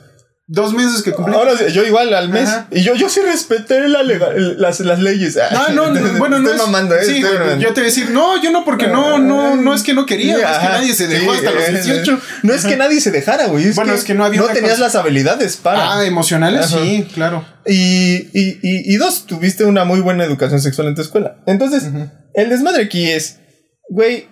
dos 0.46 0.74
meses 0.74 1.02
que 1.04 1.12
cumplí. 1.14 1.34
Ahora 1.34 1.54
yo 1.68 1.86
igual 1.86 2.14
al 2.14 2.30
mes. 2.30 2.50
Ajá. 2.50 2.68
Y 2.72 2.82
yo, 2.84 2.96
yo 2.96 3.08
sí 3.10 3.22
respeté 3.22 3.88
la 3.88 4.04
legal- 4.04 4.60
las, 4.60 4.80
las 4.82 5.00
leyes. 5.00 5.38
No, 5.52 5.70
no, 5.70 5.90
no, 6.00 6.18
bueno, 6.20 6.40
no 6.40 6.50
Estoy 6.50 6.56
es. 6.60 6.66
mamando, 6.72 6.96
eh. 6.96 7.06
sí, 7.06 7.18
estoy 7.18 7.60
yo 7.62 7.68
te 7.70 7.74
voy 7.76 7.82
a 7.82 7.86
decir, 7.86 8.10
no, 8.12 8.42
yo 8.42 8.52
no, 8.52 8.66
porque 8.66 8.88
no, 8.88 9.20
no, 9.20 9.56
no 9.56 9.74
es 9.74 9.84
que 9.84 9.94
no 9.94 10.06
quería, 10.06 10.36
es 10.36 10.58
que 10.60 10.66
nadie 10.66 10.94
se 10.94 11.08
dejó 11.08 11.32
sí, 11.34 11.38
hasta 11.40 11.52
los 11.52 11.64
eh, 11.70 11.72
18. 11.72 12.20
No 12.44 12.54
es 12.54 12.66
que 12.66 12.76
nadie 12.78 13.00
se 13.00 13.12
dejara, 13.12 13.48
güey. 13.48 13.66
Es 13.70 13.76
Bueno, 13.76 13.94
que 13.94 14.00
es 14.00 14.04
que 14.06 14.14
no 14.14 14.26
había 14.26 14.42
No 14.42 14.48
tenías 14.48 14.74
cosa- 14.74 14.84
las 14.84 14.96
habilidades 14.96 15.58
para. 15.58 15.94
Ah, 16.00 16.06
emocionales, 16.06 16.66
Ajá. 16.74 16.84
sí, 16.84 17.08
claro. 17.14 17.46
Y, 17.66 18.28
y, 18.34 18.60
y, 18.62 18.94
y 18.94 18.98
dos, 18.98 19.26
tuviste 19.26 19.64
una 19.64 19.86
muy 19.86 20.02
buena 20.02 20.26
educación 20.26 20.60
sexual 20.62 20.88
en 20.90 20.96
tu 20.96 21.02
escuela. 21.02 21.38
Entonces, 21.48 21.84
el 22.34 22.50
desmadre 22.50 22.84
aquí 22.84 23.10
es, 23.10 23.40
güey, 23.90 24.28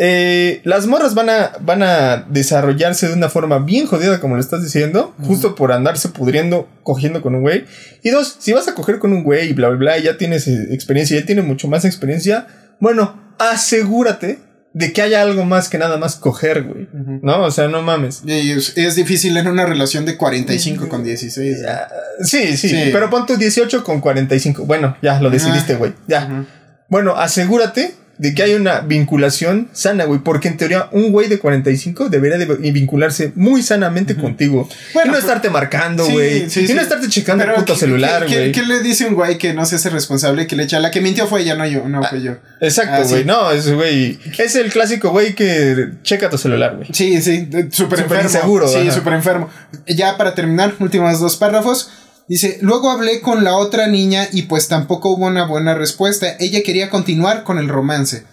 eh, 0.00 0.60
las 0.64 0.86
morras 0.86 1.14
van 1.14 1.28
a, 1.28 1.52
van 1.60 1.82
a 1.82 2.24
desarrollarse 2.30 3.08
de 3.08 3.14
una 3.14 3.28
forma 3.28 3.58
bien 3.58 3.86
jodida, 3.86 4.20
como 4.20 4.36
lo 4.36 4.40
estás 4.40 4.62
diciendo, 4.62 5.14
justo 5.24 5.54
por 5.56 5.72
andarse 5.72 6.08
pudriendo, 6.10 6.68
cogiendo 6.84 7.20
con 7.20 7.34
un 7.34 7.42
güey. 7.42 7.64
Y 8.04 8.10
dos, 8.10 8.36
si 8.38 8.52
vas 8.52 8.68
a 8.68 8.74
coger 8.74 8.98
con 9.00 9.12
un 9.12 9.24
güey 9.24 9.50
y 9.50 9.52
bla, 9.54 9.68
bla, 9.68 9.78
bla, 9.78 9.98
y 9.98 10.04
ya 10.04 10.16
tienes 10.16 10.46
eh, 10.46 10.68
experiencia, 10.70 11.18
ya 11.18 11.26
tienes 11.26 11.44
mucho 11.44 11.66
más 11.68 11.84
experiencia, 11.84 12.46
bueno, 12.80 13.34
asegúrate 13.38 14.38
de 14.74 14.92
que 14.92 15.02
haya 15.02 15.22
algo 15.22 15.44
más 15.44 15.68
que 15.68 15.78
nada 15.78 15.96
más 15.96 16.14
coger, 16.14 16.62
güey. 16.62 16.88
¿No? 17.22 17.42
O 17.42 17.50
sea, 17.50 17.66
no 17.66 17.82
mames. 17.82 18.22
Y 18.24 18.52
es, 18.52 18.76
es 18.76 18.94
difícil 18.94 19.36
en 19.36 19.48
una 19.48 19.66
relación 19.66 20.04
de 20.04 20.16
45 20.16 20.88
con 20.88 21.02
16. 21.02 21.62
¿no? 21.62 21.68
Ah, 21.68 21.88
Sí, 22.22 22.56
sí, 22.56 22.68
Sí. 22.68 22.90
pero 22.92 23.10
pon 23.10 23.26
tu 23.26 23.36
18 23.36 23.82
con 23.82 24.00
45. 24.00 24.64
Bueno, 24.66 24.96
ya 25.02 25.20
lo 25.20 25.30
decidiste, 25.30 25.74
güey. 25.74 25.94
Ya. 26.06 26.46
Bueno, 26.88 27.16
asegúrate 27.16 27.94
de 28.18 28.34
que 28.34 28.42
hay 28.42 28.54
una 28.54 28.80
vinculación 28.80 29.68
sana, 29.72 30.04
güey. 30.04 30.20
Porque 30.20 30.48
en 30.48 30.56
teoría, 30.56 30.88
un 30.92 31.12
güey 31.12 31.28
de 31.28 31.38
45 31.38 32.08
debería 32.08 32.36
de 32.36 32.46
vincularse 32.72 33.32
muy 33.36 33.62
sanamente 33.62 34.16
contigo. 34.16 34.68
Bueno, 34.92 35.06
y 35.06 35.08
no 35.08 35.12
pues- 35.14 35.24
estarte 35.24 35.50
marcando, 35.50 36.04
güey. 36.08 36.50
sí, 36.50 36.60
y 36.62 36.66
sí. 36.66 36.74
no 36.74 36.80
estarte 36.82 37.08
checando 37.08 37.44
el 37.44 37.52
puto 37.52 37.74
¿qué- 37.74 37.80
celular, 37.80 38.26
güey. 38.26 38.52
¿qué, 38.52 38.60
qué 38.60 38.66
le 38.66 38.80
dice 38.82 39.06
un 39.06 39.14
güey 39.14 39.38
que 39.38 39.54
no 39.54 39.64
se 39.66 39.76
hace 39.76 39.88
responsable 39.90 40.46
que 40.46 40.56
le 40.56 40.64
echa? 40.64 40.80
La 40.80 40.90
que 40.90 41.00
mintió 41.00 41.26
fue 41.26 41.42
ella, 41.42 41.54
no 41.54 41.64
yo, 41.66 41.88
no 41.88 42.02
fue 42.02 42.20
yo. 42.22 42.32
Exacto, 42.60 42.94
Ah, 42.96 43.04
sí. 43.04 43.10
güey. 43.10 43.24
No, 43.24 43.50
es 43.52 43.70
güey. 43.72 44.18
Es 44.38 44.56
el 44.56 44.70
clásico 44.72 45.10
güey 45.10 45.34
que 45.34 45.90
checa 46.02 46.28
tu 46.28 46.38
celular, 46.38 46.74
güey. 46.76 46.88
Sí, 46.92 47.22
sí, 47.22 47.48
súper 47.70 48.00
enfermo. 48.00 48.24
inseguro, 48.24 48.66
Sí, 48.68 48.90
súper 48.90 49.12
enfermo. 49.12 49.48
Ya 49.86 50.16
para 50.16 50.34
terminar, 50.34 50.74
últimos 50.80 51.20
dos 51.20 51.36
párrafos. 51.36 51.90
Dice, 52.28 52.58
luego 52.60 52.90
hablé 52.90 53.20
con 53.20 53.42
la 53.42 53.56
otra 53.56 53.86
niña 53.86 54.28
y 54.32 54.42
pues 54.42 54.68
tampoco 54.68 55.10
hubo 55.10 55.26
una 55.26 55.46
buena 55.46 55.74
respuesta. 55.74 56.36
Ella 56.38 56.62
quería 56.62 56.90
continuar 56.90 57.42
con 57.42 57.58
el 57.58 57.68
romance. 57.68 58.24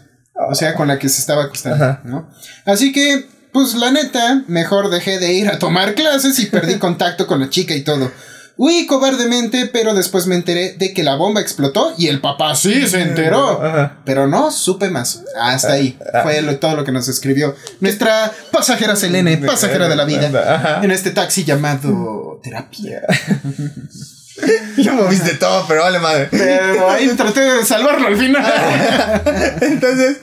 O 0.50 0.54
sea, 0.54 0.76
con 0.76 0.90
la 0.90 1.00
que 1.00 1.08
se 1.08 1.22
estaba 1.22 1.44
acostando, 1.46 1.84
Ajá. 1.84 2.02
¿no? 2.04 2.30
Así 2.66 2.92
que, 2.92 3.26
pues 3.54 3.74
la 3.76 3.92
neta, 3.92 4.44
mejor 4.48 4.90
dejé 4.90 5.18
de 5.18 5.34
ir 5.34 5.48
a 5.48 5.60
tomar 5.60 5.96
clases 5.96 6.38
y 6.40 6.48
perdí 6.48 6.76
contacto 6.80 7.26
con 7.26 7.40
la 7.40 7.50
chica 7.50 7.74
y 7.74 7.84
todo. 7.84 8.12
Huí 8.58 8.86
cobardemente, 8.86 9.66
pero 9.72 9.94
después 9.94 10.28
me 10.28 10.36
enteré 10.36 10.74
de 10.78 10.94
que 10.94 11.04
la 11.04 11.16
bomba 11.16 11.42
explotó 11.42 11.94
y 11.98 12.08
el 12.08 12.22
papá 12.22 12.56
sí 12.56 12.88
se 12.88 13.02
enteró. 13.02 13.62
Ajá. 13.62 13.98
Pero 14.06 14.28
no 14.28 14.50
supe 14.50 14.90
más. 14.90 15.24
Hasta 15.40 15.74
ahí. 15.74 15.98
Ah, 16.14 16.22
Fue 16.24 16.42
lo- 16.42 16.58
todo 16.58 16.76
lo 16.76 16.86
que 16.86 16.92
nos 16.94 17.08
escribió 17.10 17.54
nuestra 17.82 18.32
pasajera 18.54 18.96
Selene, 18.96 19.38
pasajera 19.40 19.90
de 19.90 19.96
la 19.98 20.06
vida, 20.06 20.80
en 20.82 20.92
este 20.92 21.12
taxi 21.12 21.44
llamado 21.44 22.40
terapia. 22.44 23.02
Ya 24.78 24.92
moviste 24.92 25.36
todo, 25.36 25.66
pero 25.66 25.84
vale 25.84 25.98
madre. 25.98 26.28
Pero 26.30 26.90
ahí 26.90 27.08
traté 27.16 27.40
de 27.40 27.66
salvarlo 27.66 28.08
al 28.08 28.18
final. 28.18 28.44
Entonces, 29.62 30.18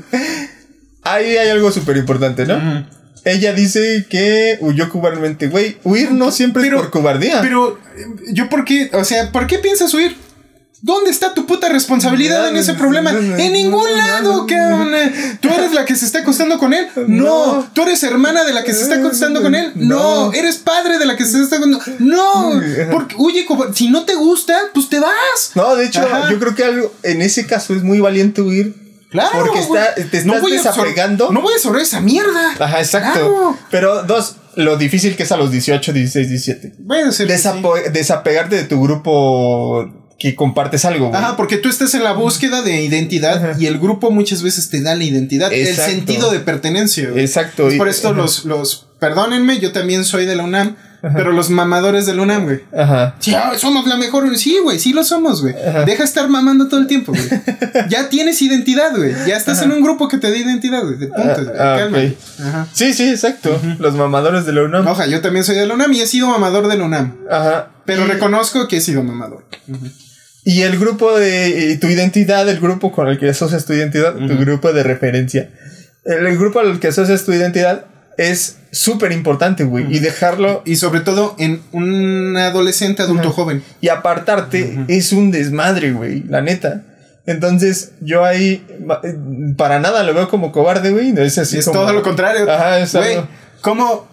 ahí 1.03 1.35
hay 1.39 1.49
algo 1.49 1.73
súper 1.73 1.97
importante, 1.97 2.45
¿no? 2.45 2.87
Ella 3.25 3.53
dice 3.53 4.07
que 4.11 4.59
huyó 4.61 4.89
cobardemente. 4.89 5.49
Güey, 5.49 5.79
huir 5.85 6.11
no 6.13 6.31
siempre 6.33 6.63
Pero- 6.63 6.77
es 6.79 6.83
por 6.83 6.91
cobardía. 6.91 7.41
Pero, 7.41 7.79
eh, 7.97 8.07
¿yo 8.33 8.49
por 8.49 8.65
qué? 8.65 8.91
O 8.95 9.05
sea, 9.05 9.31
¿por 9.31 9.47
qué 9.47 9.59
piensas 9.59 9.95
huir? 9.95 10.17
¿Dónde 10.85 11.11
está 11.13 11.33
tu 11.33 11.47
puta 11.47 11.69
responsabilidad 11.69 12.49
en 12.49 12.57
ese 12.57 12.75
problema? 12.75 13.13
En 13.13 13.53
ningún 13.53 13.87
lado, 13.97 14.49
cabrón. 14.49 14.91
¿Tú 15.41 15.49
eres 15.49 15.73
la 15.73 15.85
que 15.85 15.95
se 15.95 16.05
está 16.05 16.19
acostando 16.19 16.59
con 16.59 16.75
él? 16.75 16.89
No. 17.07 17.71
¿Tú 17.73 17.83
eres 17.83 18.03
hermana 18.03 18.43
de 18.43 18.53
la 18.53 18.65
que 18.65 18.73
se 18.73 18.83
está 18.83 18.97
acostando 18.97 19.43
con 19.43 19.55
él? 19.55 19.71
No. 19.77 20.33
¿Eres 20.33 20.57
padre 20.57 20.99
de 20.99 21.07
la 21.07 21.17
que 21.17 21.25
se 21.25 21.41
está 21.41 21.59
acostando? 21.59 21.81
No. 22.01 22.61
Porque, 22.91 23.15
oye, 23.17 23.47
si 23.75 23.91
no 23.91 24.05
te 24.05 24.17
gusta, 24.17 24.57
pues 24.75 24.89
te 24.89 24.99
vas. 24.99 25.53
no, 25.55 25.77
de 25.77 25.87
hecho, 25.87 26.01
Ajá. 26.01 26.29
yo 26.29 26.41
creo 26.41 26.57
que 26.57 26.65
algo 26.65 26.93
en 27.05 27.23
ese 27.23 27.47
caso 27.47 27.77
es 27.77 27.85
muy 27.85 28.01
valiente 28.01 28.43
huir. 28.43 28.75
Claro. 29.13 29.31
Porque 29.41 29.61
está- 29.61 29.95
te 29.95 30.01
estás 30.19 30.25
voy 30.41 30.53
a 30.57 30.61
absor- 30.61 30.65
desapegando. 30.65 31.31
No 31.31 31.41
voy 31.43 31.53
a 31.53 31.57
absorber 31.57 31.83
esa 31.83 32.01
mierda. 32.01 32.55
Ajá, 32.59 32.81
exacto. 32.81 33.13
Claro. 33.21 33.59
Pero 33.71 34.03
dos, 34.05 34.37
lo 34.57 34.77
difícil 34.77 35.15
que 35.17 35.23
es 35.23 35.33
a 35.33 35.37
los 35.37 35.51
18, 35.53 35.93
16, 35.93 36.29
17. 36.29 36.73
Puede 36.87 37.13
ser 37.13 37.27
que 37.27 37.37
sí. 37.39 37.49
Desapo- 37.49 37.91
Desapegarte 37.93 38.57
de 38.57 38.65
tu 38.65 38.83
grupo 38.83 39.89
que 40.19 40.35
compartes 40.37 40.85
algo, 40.85 41.09
güey. 41.09 41.21
Ajá, 41.21 41.37
porque 41.37 41.57
tú 41.57 41.69
estás 41.69 41.95
en 41.95 42.05
la 42.05 42.13
búsqueda 42.13 42.63
de 42.63 42.83
identidad 42.83 43.59
y 43.59 43.67
el 43.67 43.79
grupo 43.81 44.11
muchas 44.11 44.43
veces 44.43 44.71
te 44.71 44.81
da 44.81 44.95
la 44.95 45.03
identidad, 45.05 45.53
Exacto. 45.53 45.91
el 45.91 45.97
sentido 45.97 46.31
de 46.31 46.41
pertenencia. 46.41 47.11
güey. 47.11 47.25
Exacto. 47.25 47.69
Es 47.69 47.75
y- 47.75 47.79
por 47.79 47.89
esto 47.89 48.13
los, 48.13 48.45
los, 48.45 48.87
perdónenme, 49.01 49.59
yo 49.59 49.73
también 49.73 50.05
soy 50.05 50.25
de 50.27 50.37
la 50.37 50.45
UNAM, 50.45 50.77
pero 51.03 51.33
los 51.33 51.51
mamadores 51.51 52.07
de 52.07 52.15
la 52.15 52.23
UNAM, 52.23 52.45
güey. 52.45 52.61
Ajá. 52.77 53.17
Sí, 53.19 53.35
ah, 53.35 53.53
somos 53.57 53.87
la 53.89 53.97
mejor. 53.97 54.37
Sí, 54.39 54.59
güey, 54.63 54.79
sí 54.79 54.93
lo 54.93 55.03
somos, 55.03 55.43
güey. 55.43 55.55
Deja 55.85 56.05
estar 56.05 56.29
mamando 56.29 56.69
todo 56.69 56.79
el 56.81 56.87
tiempo, 56.87 57.13
güey. 57.13 57.29
ya 57.89 58.09
tienes 58.09 58.41
identidad, 58.41 58.97
güey. 58.97 59.13
Ya 59.27 59.37
estás 59.37 59.61
en 59.63 59.73
un 59.73 59.83
grupo 59.83 60.07
que 60.09 60.19
te 60.19 60.31
da 60.31 60.37
identidad, 60.37 60.83
güey. 60.85 60.97
De 60.99 61.09
puntos, 61.09 61.45
güey. 61.45 61.59
Ah, 61.59 61.89
ah. 61.93 62.43
Ajá. 62.49 62.67
Sí, 62.73 62.95
sí, 62.95 63.09
exacto. 63.11 63.61
Los 63.81 63.95
mamadores 63.97 64.47
de 64.47 64.53
la 64.53 64.63
UNAM. 64.63 64.87
Oja, 64.87 65.07
yo 65.07 65.21
también 65.21 65.45
soy 65.45 65.57
de 65.57 65.67
la 65.67 65.75
UNAM 65.75 65.93
y 65.93 66.01
he 66.03 66.07
sido 66.07 66.29
mamador 66.29 66.69
de 66.69 66.77
la 66.77 66.85
UNAM. 66.85 67.17
Ajá. 67.29 67.71
Pero 67.85 68.05
Y- 68.05 68.09
reconozco 68.09 68.69
que 68.69 68.77
he 68.77 68.81
sido 68.81 69.03
mamador. 69.03 69.45
Y 70.45 70.63
el 70.63 70.79
grupo 70.79 71.19
de 71.19 71.73
y 71.73 71.79
tu 71.79 71.89
identidad, 71.89 72.49
el 72.49 72.61
grupo 72.61 72.93
con 72.93 73.09
el 73.09 73.19
que 73.19 73.29
asocias 73.29 73.65
tu 73.65 73.73
identidad, 73.73 74.15
tu 74.15 74.37
grupo 74.39 74.73
de 74.73 74.83
referencia. 74.83 75.51
El, 76.05 76.27
el 76.27 76.37
grupo 76.39 76.61
al 76.61 76.81
que 76.81 76.89
asocias 76.89 77.25
tu 77.25 77.33
identidad 77.33 77.87
es 78.19 78.59
súper 78.71 79.13
importante, 79.13 79.65
güey. 79.65 79.95
Y 79.95 79.99
dejarlo 79.99 80.63
Y 80.65 80.77
sobre 80.77 81.01
todo 81.01 81.35
en 81.39 81.63
un 81.73 82.37
adolescente 82.37 83.03
adulto 83.03 83.31
joven. 83.31 83.63
y 83.81 83.89
apartarte 83.89 84.85
es 84.89 85.13
un 85.13 85.31
desmadre, 85.31 85.93
güey. 85.93 86.23
La 86.25 86.41
neta. 86.41 86.83
Entonces, 87.27 87.93
yo 88.01 88.25
ahí 88.25 88.67
eh, 89.05 89.17
para 89.57 89.79
nada 89.79 90.03
lo 90.03 90.13
veo 90.15 90.29
como 90.29 90.51
cobarde, 90.53 90.91
güey. 90.91 91.15
Es 91.19 91.39
así 91.39 91.59
es 91.59 91.65
como- 91.67 91.81
todo 91.81 91.93
lo 91.93 92.03
contrario. 92.03 92.51
Ajá, 92.51 92.81
es 92.81 92.93
Güey, 92.95 93.19
¿cómo 93.61 94.07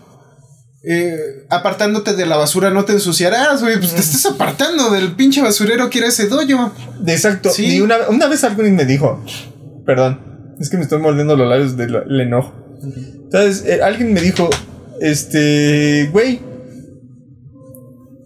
eh, 0.83 1.45
apartándote 1.49 2.13
de 2.13 2.25
la 2.25 2.37
basura 2.37 2.69
no 2.69 2.85
te 2.85 2.93
ensuciarás, 2.93 3.61
güey? 3.61 3.77
Pues 3.79 3.93
te 3.93 3.99
estás 4.01 4.25
apartando 4.27 4.91
del 4.91 5.13
pinche 5.13 5.41
basurero 5.41 5.89
que 5.89 5.99
era 5.99 6.07
ese 6.07 6.27
doyo. 6.27 6.71
Exacto. 7.05 7.49
Sí. 7.49 7.65
Y 7.77 7.81
una, 7.81 7.97
una 8.09 8.27
vez 8.27 8.43
alguien 8.43 8.75
me 8.75 8.85
dijo, 8.85 9.23
perdón, 9.85 10.55
es 10.59 10.69
que 10.69 10.77
me 10.77 10.83
estoy 10.83 10.99
mordiendo 10.99 11.35
los 11.35 11.49
labios 11.49 11.75
del 11.77 11.91
del 11.93 12.21
enojo. 12.21 12.53
Entonces, 12.81 13.63
eh, 13.65 13.81
alguien 13.83 14.13
me 14.13 14.21
dijo, 14.21 14.49
este, 15.01 16.09
güey, 16.11 16.39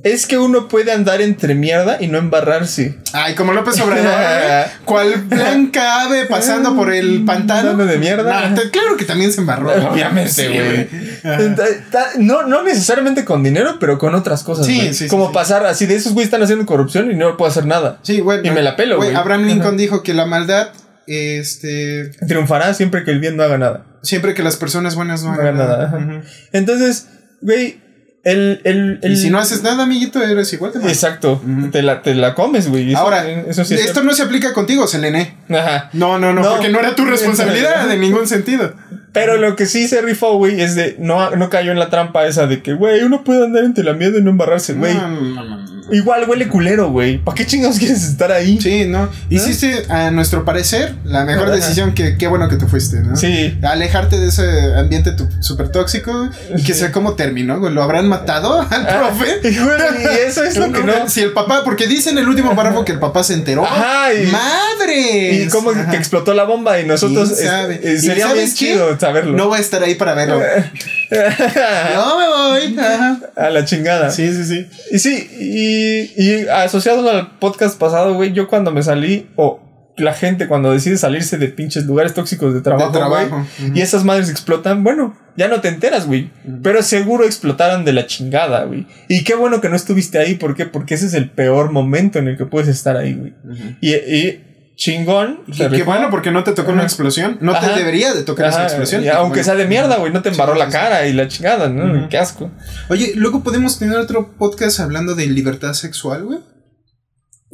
es 0.04 0.28
que 0.28 0.38
uno 0.38 0.68
puede 0.68 0.92
andar 0.92 1.22
entre 1.22 1.56
mierda 1.56 1.98
y 2.02 2.08
no 2.08 2.18
embarrarse. 2.18 2.98
Ay, 3.14 3.36
como 3.36 3.54
López 3.54 3.80
Obrador, 3.80 4.04
güey. 4.04 4.66
Cual 4.86 5.14
blanca 5.30 6.02
ave 6.04 6.26
pasando 6.26 6.76
por 6.76 6.94
el 6.94 7.24
pantano. 7.24 7.86
De 7.86 7.98
mierda. 7.98 8.54
Te- 8.54 8.70
claro 8.70 8.98
que 8.98 9.06
también 9.06 9.32
se 9.32 9.40
embarró. 9.40 9.72
Obviamente, 9.90 10.50
güey. 10.50 10.90
No, 12.20 12.46
no 12.46 12.64
necesariamente 12.64 13.24
con 13.24 13.44
dinero, 13.44 13.78
pero 13.80 13.98
con 13.98 14.14
otras 14.14 14.44
cosas. 14.44 14.66
Sí, 14.66 14.76
güey. 14.76 14.88
sí, 14.90 15.06
sí, 15.06 15.08
Como 15.08 15.32
pasar 15.32 15.66
así 15.66 15.86
de 15.86 15.96
esos 15.96 16.12
güeyes 16.14 16.28
están 16.28 16.44
haciendo 16.44 16.66
corrupción 16.66 17.10
y 17.10 17.16
no 17.16 17.38
puedo 17.38 17.50
hacer 17.50 17.66
nada. 17.66 18.00
Sí, 18.02 18.20
bueno. 18.20 18.44
Y 18.46 18.52
me 18.52 18.62
la 18.62 18.76
pelo, 18.76 18.98
güey. 18.98 19.16
Abraham 19.16 19.46
Lincoln 19.46 19.78
dijo 19.78 20.04
que 20.04 20.14
la 20.14 20.26
maldad, 20.26 20.72
este, 21.08 22.10
Triunfará 22.28 22.74
siempre 22.74 23.06
que 23.06 23.12
el 23.12 23.20
bien 23.20 23.38
no 23.38 23.44
haga 23.44 23.58
nada. 23.58 23.86
Siempre 24.04 24.34
que 24.36 24.44
las 24.44 24.58
personas 24.58 24.96
buenas 24.96 25.24
no 25.24 25.32
hagan 25.34 25.60
haga 25.60 25.66
nada. 25.98 26.24
Entonces, 26.52 27.08
güey, 27.42 27.82
el, 28.24 28.62
el, 28.64 29.00
el- 29.02 29.12
Y 29.14 29.18
si 29.18 29.30
no 29.30 29.38
haces 29.40 29.64
nada, 29.64 29.84
amiguito, 29.84 30.22
eres 30.24 30.54
igual 30.54 30.72
de 30.72 30.80
mal. 30.80 30.88
Exacto. 30.90 31.42
te, 31.72 31.82
la, 31.82 32.02
te 32.04 32.16
la 32.16 32.36
comes, 32.36 32.70
güey. 32.70 32.92
Eso- 32.92 33.00
Ahora, 33.00 33.30
eso 33.30 33.66
sí 33.66 33.74
es 33.74 33.86
esto 33.86 34.02
no 34.04 34.14
se 34.14 34.24
aplica 34.24 34.54
contigo, 34.54 34.88
Selene. 34.88 35.36
Ajá. 35.50 35.90
No, 35.94 36.20
no, 36.20 36.32
no, 36.34 36.42
No. 36.42 36.52
porque 36.52 36.70
no 36.70 36.80
era 36.80 36.96
tu 36.96 37.04
responsabilidad 37.06 37.92
en 37.92 38.00
ningún 38.00 38.28
sentido. 38.28 38.74
Pero 39.12 39.38
lo 39.38 39.56
que 39.56 39.66
sí 39.68 39.88
se 39.88 40.02
rifó, 40.02 40.38
güey, 40.38 40.60
es 40.62 40.76
de. 40.76 40.96
No, 41.00 41.36
no 41.36 41.50
cayó 41.50 41.72
en 41.72 41.78
la 41.80 41.90
trampa 41.90 42.26
esa 42.26 42.48
de 42.48 42.64
que, 42.64 42.74
güey, 42.74 43.04
uno 43.04 43.24
puede 43.24 43.44
andar 43.46 43.64
entre 43.64 43.84
la 43.84 43.94
mierda 43.94 44.18
y 44.18 44.24
no 44.24 44.32
embarrarse, 44.32 44.74
güey. 44.74 44.94
No, 44.96 45.08
no, 45.08 45.20
no, 45.22 45.44
no, 45.46 45.58
no. 45.68 45.73
Igual 45.92 46.28
huele 46.30 46.48
culero, 46.48 46.90
güey. 46.92 47.18
¿Para 47.18 47.36
qué 47.36 47.46
chingados 47.46 47.78
quieres 47.78 48.04
estar 48.04 48.32
ahí? 48.32 48.60
Sí, 48.62 48.86
no. 48.86 49.10
Hiciste, 49.30 49.86
a 49.90 50.12
nuestro 50.12 50.46
parecer, 50.46 50.96
la 51.04 51.26
mejor 51.26 51.48
Ajá. 51.48 51.56
decisión 51.56 51.94
que 51.94 52.18
qué 52.18 52.28
bueno 52.28 52.48
que 52.50 52.56
tú 52.56 52.68
fuiste, 52.68 53.02
¿no? 53.02 53.16
Sí. 53.16 53.58
Alejarte 53.64 54.18
de 54.20 54.28
ese 54.30 54.76
ambiente 54.76 55.12
súper 55.42 55.70
tóxico 55.70 56.30
y 56.56 56.64
que 56.64 56.74
sea 56.74 56.92
como 56.92 57.14
terminó, 57.16 57.60
güey. 57.60 57.74
¿Lo 57.74 57.84
habrán 57.84 58.08
matado 58.08 58.62
al 58.70 58.88
profe? 58.88 59.40
Y, 59.54 59.58
güey, 59.58 59.78
y 60.04 60.28
eso 60.28 60.44
es 60.44 60.56
lo 60.58 60.72
que 60.72 60.84
no. 60.84 61.10
Si 61.10 61.22
el 61.22 61.32
papá, 61.34 61.64
porque 61.64 61.88
dice 61.88 62.10
en 62.12 62.18
el 62.18 62.28
último 62.28 62.56
párrafo 62.56 62.86
que 62.86 62.92
el 62.94 63.00
papá 63.00 63.24
se 63.24 63.34
enteró. 63.34 63.66
Ajá, 63.66 64.14
y- 64.14 64.28
¡Madre! 64.28 65.34
Y 65.44 65.48
como 65.50 65.72
que 65.72 65.96
explotó 65.98 66.34
la 66.34 66.44
bomba 66.44 66.80
y 66.80 66.86
nosotros. 66.86 67.32
¿Y 67.32 67.98
sería 68.00 68.28
sabes 68.28 68.36
bien 68.36 68.50
qué? 68.50 68.56
chido 68.56 69.00
saberlo. 69.00 69.34
No 69.38 69.48
voy 69.50 69.58
a 69.58 69.62
estar 69.62 69.84
ahí 69.84 69.96
para 69.96 70.14
verlo. 70.14 70.40
no 71.96 72.20
me 72.20 72.28
voy. 72.28 72.78
Ajá. 72.80 73.20
A 73.36 73.50
la 73.50 73.66
chingada. 73.66 74.10
Sí, 74.12 74.32
sí, 74.34 74.46
sí. 74.46 74.68
Y 74.92 75.00
sí, 75.00 75.30
y, 75.40 75.73
y 75.74 76.48
asociado 76.48 77.10
al 77.10 77.38
podcast 77.40 77.80
pasado, 77.80 78.14
güey, 78.14 78.34
yo 78.34 78.48
cuando 78.48 78.72
me 78.72 78.84
salí, 78.84 79.30
o 79.36 79.62
la 79.98 80.14
gente 80.14 80.48
cuando 80.48 80.72
decide 80.72 80.98
salirse 80.98 81.38
de 81.38 81.50
pinches 81.50 81.86
lugares 81.86 82.14
tóxicos 82.14 82.54
de 82.54 82.62
trabajo, 82.62 82.92
De 82.92 82.98
trabajo, 82.98 83.46
y 83.74 83.82
esas 83.82 84.04
madres 84.04 84.30
explotan, 84.30 84.84
bueno, 84.84 85.16
ya 85.38 85.48
no 85.48 85.62
te 85.62 85.68
enteras, 85.68 86.08
güey. 86.08 86.32
Pero 86.62 86.82
seguro 86.82 87.26
explotaron 87.26 87.86
de 87.86 87.94
la 87.94 88.08
chingada, 88.08 88.64
güey. 88.66 88.88
Y 89.08 89.24
qué 89.24 89.36
bueno 89.36 89.62
que 89.62 89.70
no 89.70 89.76
estuviste 89.76 90.18
ahí, 90.18 90.36
¿por 90.36 90.56
qué? 90.56 90.66
Porque 90.66 90.96
ese 90.96 91.06
es 91.08 91.14
el 91.14 91.30
peor 91.30 91.72
momento 91.72 92.20
en 92.20 92.28
el 92.28 92.38
que 92.38 92.46
puedes 92.46 92.70
estar 92.70 92.98
ahí, 92.98 93.14
güey. 93.14 93.34
y, 93.82 93.94
y 93.94 94.44
chingón. 94.76 95.42
Y 95.48 95.58
qué 95.70 95.84
bueno, 95.84 96.10
porque 96.10 96.32
no 96.32 96.44
te 96.44 96.52
tocó 96.54 96.72
una 96.72 96.84
explosión. 96.84 97.38
No 97.42 97.54
Ajá. 97.54 97.68
te 97.74 97.80
debería 97.80 98.14
de 98.14 98.24
tocar 98.24 98.48
esa 98.48 98.58
Ajá, 98.58 98.66
explosión. 98.68 99.04
y 99.04 99.08
aunque 99.10 99.40
Bueno. 99.40 99.44
sea 99.44 99.56
de 99.56 99.66
mierda, 99.66 99.98
güey, 99.98 100.12
no 100.12 100.22
te 100.22 100.30
embarró 100.30 100.54
Sí, 100.54 100.60
la 100.60 100.66
sí. 100.66 100.72
cara 100.72 101.08
y 101.08 101.14
la 101.14 101.28
chingada, 101.28 101.70
¿no? 101.70 102.00
Ujú. 102.00 102.10
Qué 102.10 102.18
asco. 102.18 102.52
Oye, 102.90 103.14
luego 103.16 103.44
podemos 103.44 103.78
tener 103.80 103.98
otro 103.98 104.34
podcast 104.38 104.80
hablando 104.80 105.16
de 105.16 105.28
libertad 105.28 105.74
sexual, 105.74 106.24
güey. 106.26 106.40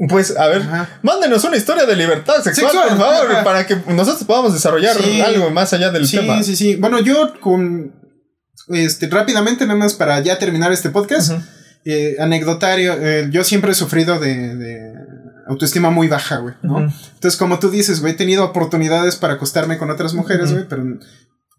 Pues, 0.07 0.37
a 0.37 0.47
ver, 0.47 0.61
Ajá. 0.61 0.99
mándenos 1.03 1.43
una 1.43 1.57
historia 1.57 1.85
de 1.85 1.93
libertad 1.97 2.35
sexual, 2.41 2.71
Sexual, 2.71 2.87
por 2.89 2.97
favor, 2.97 3.43
para 3.43 3.67
que 3.67 3.75
nosotros 3.87 4.23
podamos 4.23 4.53
desarrollar 4.53 4.95
Sí. 4.95 5.19
algo 5.19 5.49
más 5.49 5.73
allá 5.73 5.89
del 5.91 6.07
Sí, 6.07 6.17
tema. 6.17 6.41
sí, 6.41 6.55
sí. 6.55 6.75
Bueno, 6.77 6.99
yo 6.99 7.37
con. 7.41 7.93
Este, 8.69 9.07
rápidamente, 9.07 9.65
nada 9.65 9.77
más 9.79 9.95
para 9.95 10.19
ya 10.21 10.39
terminar 10.39 10.71
este 10.71 10.89
podcast. 10.89 11.33
Eh, 11.85 12.15
anecdotario. 12.19 12.93
eh, 12.99 13.27
yo 13.31 13.43
siempre 13.43 13.71
he 13.71 13.75
sufrido 13.75 14.19
de, 14.19 14.55
de 14.55 14.93
autoestima 15.49 15.89
muy 15.89 16.07
baja, 16.07 16.37
güey. 16.37 16.53
¿no? 16.61 16.79
Entonces, 16.79 17.35
como 17.37 17.59
tú 17.59 17.69
dices, 17.69 17.99
güey, 17.99 18.13
he 18.13 18.15
tenido 18.15 18.45
oportunidades 18.45 19.15
para 19.17 19.33
acostarme 19.33 19.77
con 19.77 19.89
otras 19.89 20.13
mujeres, 20.13 20.51
güey, 20.53 20.65
pero 20.69 20.83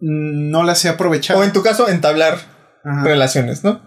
no 0.00 0.62
las 0.62 0.84
he 0.84 0.88
aprovechado. 0.88 1.40
O 1.40 1.44
en 1.44 1.52
tu 1.52 1.62
caso, 1.62 1.88
entablar 1.88 2.38
Ajá. 2.84 3.02
relaciones, 3.04 3.64
¿no? 3.64 3.82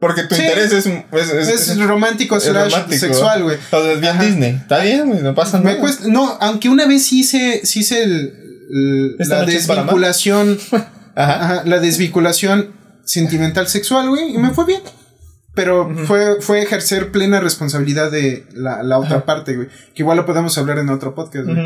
Porque 0.00 0.24
tu 0.24 0.34
Sí. 0.34 0.42
interés 0.42 0.72
es, 0.72 0.86
es, 0.86 1.04
es- 1.12 1.48
Es 1.48 1.68
es- 1.70 1.78
romántico 1.80 2.36
es 2.36 2.42
slash 2.42 2.72
romántico. 2.72 2.98
sexual, 2.98 3.42
güey. 3.44 3.56
O 3.56 3.82
sea, 3.82 3.92
es 3.92 4.00
bien 4.00 4.12
Ajá. 4.12 4.24
Disney. 4.24 4.50
Está 4.56 4.78
bien, 4.80 5.08
güey, 5.08 5.22
no 5.22 5.34
pasa 5.34 5.58
nada. 5.60 5.74
Me 5.74 5.80
cuesta, 5.80 6.08
no, 6.08 6.36
aunque 6.40 6.68
una 6.68 6.86
vez 6.86 7.06
sí 7.06 7.20
hice, 7.20 7.60
sí 7.64 7.80
hice 7.80 8.02
el, 8.02 9.16
la 9.20 9.44
desvinculación, 9.44 10.58
Ajá. 11.14 11.44
ajá, 11.44 11.62
la 11.66 11.78
desvinculación 11.78 12.74
sentimental 13.04 13.68
sexual, 13.68 14.08
güey, 14.08 14.34
y 14.34 14.38
me 14.38 14.50
fue 14.50 14.66
bien. 14.66 14.80
Pero 15.54 15.94
fue, 16.06 16.40
fue 16.40 16.62
ejercer 16.62 17.12
plena 17.12 17.40
responsabilidad 17.40 18.10
de 18.10 18.46
la, 18.54 18.82
la 18.82 18.98
otra 18.98 19.24
parte, 19.26 19.54
güey. 19.56 19.68
Que 19.94 20.02
igual 20.02 20.16
lo 20.16 20.24
podemos 20.26 20.56
hablar 20.58 20.78
en 20.78 20.88
otro 20.88 21.14
podcast, 21.14 21.44
güey. 21.46 21.56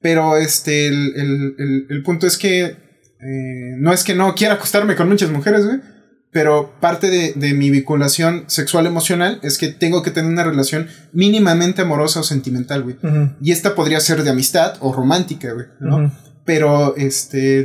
Pero 0.00 0.36
este, 0.36 0.86
el, 0.88 1.12
el- 1.16 1.54
el- 1.58 1.86
el 1.90 2.02
punto 2.02 2.26
es 2.26 2.38
que 2.38 2.64
eh, 3.20 3.74
no 3.78 3.92
es 3.92 4.04
que 4.04 4.14
no 4.14 4.34
quiera 4.34 4.54
acostarme 4.54 4.94
con 4.96 5.08
muchas 5.08 5.30
mujeres, 5.30 5.64
güey. 5.66 5.80
pero 6.30 6.74
parte 6.80 7.08
de, 7.10 7.32
de 7.34 7.54
mi 7.54 7.70
vinculación 7.70 8.44
sexual 8.46 8.86
emocional 8.86 9.40
es 9.42 9.56
que 9.56 9.68
tengo 9.68 10.02
que 10.02 10.10
tener 10.10 10.30
una 10.30 10.44
relación 10.44 10.86
mínimamente 11.12 11.80
amorosa 11.82 12.20
o 12.20 12.22
sentimental, 12.24 12.82
güey. 12.82 12.96
Y 13.40 13.52
esta 13.52 13.74
podría 13.74 14.00
ser 14.00 14.22
de 14.22 14.30
amistad 14.30 14.76
o 14.80 14.92
romántica, 14.92 15.52
güey, 15.52 15.66
¿no? 15.80 16.12
Pero, 16.44 16.94
este, 16.96 17.64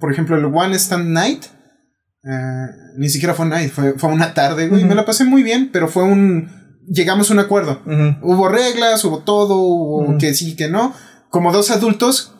por 0.00 0.12
ejemplo, 0.12 0.36
el 0.36 0.44
One 0.44 0.74
Stand 0.76 1.08
Night, 1.10 1.44
eh, 2.24 2.66
ni 2.96 3.08
siquiera 3.08 3.34
fue 3.34 3.46
night, 3.46 3.72
fue, 3.72 3.94
fue 3.98 4.10
una 4.10 4.34
tarde, 4.34 4.68
güey. 4.68 4.84
Me 4.84 4.94
la 4.94 5.04
pasé 5.04 5.24
muy 5.24 5.42
bien, 5.42 5.70
pero 5.72 5.88
fue 5.88 6.02
un... 6.04 6.50
Llegamos 6.88 7.30
a 7.30 7.34
un 7.34 7.38
acuerdo. 7.40 7.82
Hubo 8.22 8.48
reglas, 8.48 9.04
hubo 9.04 9.18
todo, 9.20 9.56
hubo 9.58 10.18
que 10.18 10.34
sí, 10.34 10.56
que 10.56 10.68
no. 10.68 10.92
Como 11.30 11.52
dos 11.52 11.70
adultos 11.70 12.34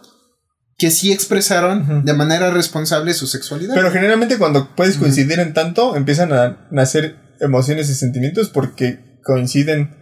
que 0.76 0.90
sí 0.90 1.12
expresaron 1.12 2.04
de 2.04 2.14
manera 2.14 2.50
responsable 2.50 3.14
su 3.14 3.26
sexualidad. 3.26 3.74
Pero 3.74 3.90
generalmente 3.92 4.38
cuando 4.38 4.74
puedes 4.74 4.96
coincidir 4.96 5.38
en 5.38 5.52
tanto, 5.54 5.94
empiezan 5.94 6.32
a 6.32 6.66
nacer 6.72 7.16
emociones 7.40 7.88
y 7.90 7.94
sentimientos 7.94 8.48
porque 8.48 9.18
coinciden 9.24 9.96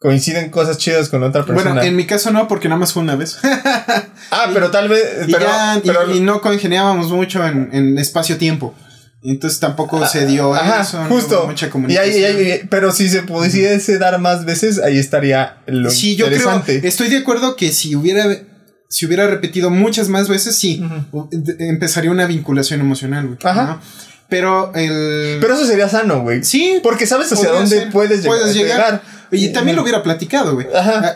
coinciden 0.00 0.50
cosas 0.50 0.78
chidas 0.78 1.08
con 1.08 1.22
otra 1.24 1.44
persona. 1.44 1.70
bueno, 1.72 1.82
en 1.82 1.96
mi 1.96 2.04
caso 2.06 2.30
no, 2.30 2.46
porque 2.46 2.68
nada 2.68 2.78
más 2.78 2.92
fue 2.92 3.02
una 3.02 3.16
vez. 3.16 3.38
ah, 4.30 4.50
pero 4.52 4.70
tal 4.70 4.88
vez 4.88 5.02
y, 5.26 5.32
pero, 5.32 5.44
ya, 5.46 5.78
y- 5.82 5.86
pero- 5.86 6.14
y 6.14 6.20
no 6.20 6.40
congeniábamos 6.40 7.10
mucho 7.10 7.44
en, 7.46 7.70
en 7.72 7.98
espacio-tiempo. 7.98 8.74
Entonces 9.22 9.58
tampoco 9.58 10.06
se 10.06 10.26
dio 10.26 10.54
Ajá, 10.54 10.82
eso, 10.82 11.04
justo. 11.08 11.46
mucha 11.46 11.66
Y 11.66 11.70
comunicación. 11.70 12.14
ahí- 12.14 12.20
y 12.20 12.50
ahí- 12.52 12.60
pero 12.70 12.92
si 12.92 13.08
se 13.08 13.22
pudiese 13.22 13.98
dar 13.98 14.18
más 14.20 14.44
veces, 14.44 14.78
ahí 14.80 14.96
estaría 14.96 15.58
lo 15.66 15.90
Sí, 15.90 16.14
yo 16.16 16.26
creo, 16.26 16.38
interesante. 16.38 16.86
estoy 16.86 17.08
de 17.08 17.16
acuerdo 17.18 17.56
que 17.56 17.72
si 17.72 17.96
hubiera, 17.96 18.24
si 18.88 19.06
hubiera 19.06 19.26
repetido 19.26 19.70
muchas 19.70 20.08
más 20.08 20.28
veces, 20.28 20.54
sí, 20.56 20.82
empezaría 21.58 22.10
una 22.10 22.26
vinculación 22.26 22.80
emocional, 22.80 23.26
güey. 23.26 23.38
Ajá. 23.42 23.64
¿no? 23.64 23.80
Pero 24.28 24.72
el... 24.74 25.38
Pero 25.40 25.54
eso 25.54 25.66
sería 25.66 25.88
sano, 25.88 26.20
güey. 26.22 26.44
sí, 26.44 26.80
Porque 26.82 27.06
sabes 27.06 27.32
hacia 27.32 27.48
dónde 27.50 27.76
ser. 27.76 27.90
puedes, 27.90 28.22
llegar, 28.22 28.38
Puedes 28.38 28.54
llegar. 28.54 29.02
y 29.32 29.48
también 29.48 29.74
lo 29.76 29.82
hubiera 29.82 30.02
platicado, 30.02 30.54
güey. 30.54 30.66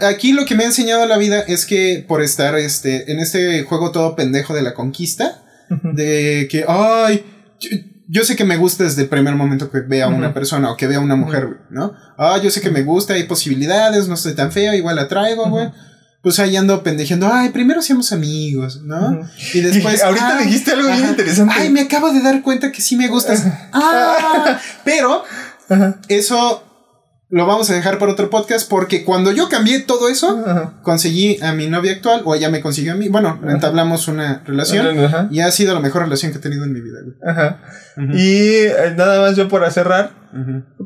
Aquí 0.00 0.32
lo 0.32 0.44
que 0.44 0.54
me 0.54 0.64
ha 0.64 0.66
enseñado 0.66 1.06
la 1.06 1.18
vida 1.18 1.40
es 1.40 1.66
que 1.66 2.04
por 2.08 2.22
estar 2.22 2.58
este, 2.58 3.12
en 3.12 3.20
este 3.20 3.62
juego 3.64 3.92
todo 3.92 4.16
pendejo 4.16 4.54
de 4.54 4.62
la 4.62 4.74
conquista, 4.74 5.42
de 5.94 6.48
que, 6.50 6.64
ay, 6.66 7.24
yo, 8.12 8.24
sé 8.24 8.36
que 8.36 8.44
me 8.44 8.56
gusta 8.56 8.84
desde 8.84 9.02
el 9.02 9.08
primer 9.08 9.34
momento 9.34 9.70
que 9.70 9.80
vea 9.80 10.06
a 10.06 10.08
una 10.08 10.34
persona 10.34 10.70
o 10.70 10.76
que 10.76 10.86
vea 10.86 10.98
a 10.98 11.00
una 11.00 11.16
mujer, 11.16 11.46
güey, 11.46 11.58
¿no? 11.70 11.94
Ah, 12.18 12.38
yo 12.42 12.50
sé 12.50 12.60
que 12.60 12.70
me 12.70 12.82
gusta, 12.82 13.14
hay 13.14 13.24
posibilidades, 13.24 14.08
no 14.08 14.14
estoy 14.14 14.34
tan 14.34 14.52
fea, 14.52 14.76
igual 14.76 14.96
la 14.96 15.08
traigo, 15.08 15.48
güey. 15.48 15.70
Pues 16.22 16.38
ahí 16.38 16.56
ando 16.56 16.84
pendejeando, 16.84 17.28
ay, 17.32 17.48
primero 17.48 17.82
seamos 17.82 18.12
amigos, 18.12 18.82
¿no? 18.82 19.28
Y 19.54 19.60
después. 19.60 20.02
Ahorita 20.04 20.38
ay, 20.38 20.46
dijiste 20.46 20.70
algo 20.70 20.88
bien 20.88 21.08
interesante. 21.08 21.54
Ay, 21.56 21.70
me 21.70 21.80
acabo 21.80 22.12
de 22.12 22.20
dar 22.20 22.42
cuenta 22.42 22.70
que 22.70 22.80
sí 22.80 22.96
me 22.96 23.08
gustas. 23.08 23.44
Ah, 23.72 24.60
pero 24.84 25.24
eso 26.08 26.71
lo 27.34 27.46
vamos 27.46 27.70
a 27.70 27.74
dejar 27.74 27.98
para 27.98 28.12
otro 28.12 28.28
podcast 28.28 28.68
porque 28.68 29.04
cuando 29.04 29.32
yo 29.32 29.48
cambié 29.48 29.80
todo 29.80 30.10
eso, 30.10 30.38
Ajá. 30.46 30.74
conseguí 30.82 31.38
a 31.42 31.52
mi 31.52 31.66
novia 31.66 31.92
actual 31.92 32.20
o 32.26 32.34
ella 32.34 32.50
me 32.50 32.60
consiguió 32.60 32.92
a 32.92 32.94
mí. 32.94 33.08
Bueno, 33.08 33.40
entablamos 33.48 34.06
una 34.06 34.42
relación 34.44 34.98
Ajá. 35.02 35.28
y 35.30 35.40
ha 35.40 35.50
sido 35.50 35.72
la 35.72 35.80
mejor 35.80 36.02
relación 36.02 36.30
que 36.30 36.36
he 36.36 36.40
tenido 36.42 36.64
en 36.64 36.74
mi 36.74 36.82
vida. 36.82 36.98
güey. 37.02 37.16
Ajá. 37.26 37.62
Y 38.12 38.66
eh, 38.66 38.92
nada 38.98 39.18
más 39.22 39.34
yo 39.34 39.48
para 39.48 39.70
cerrar, 39.70 40.10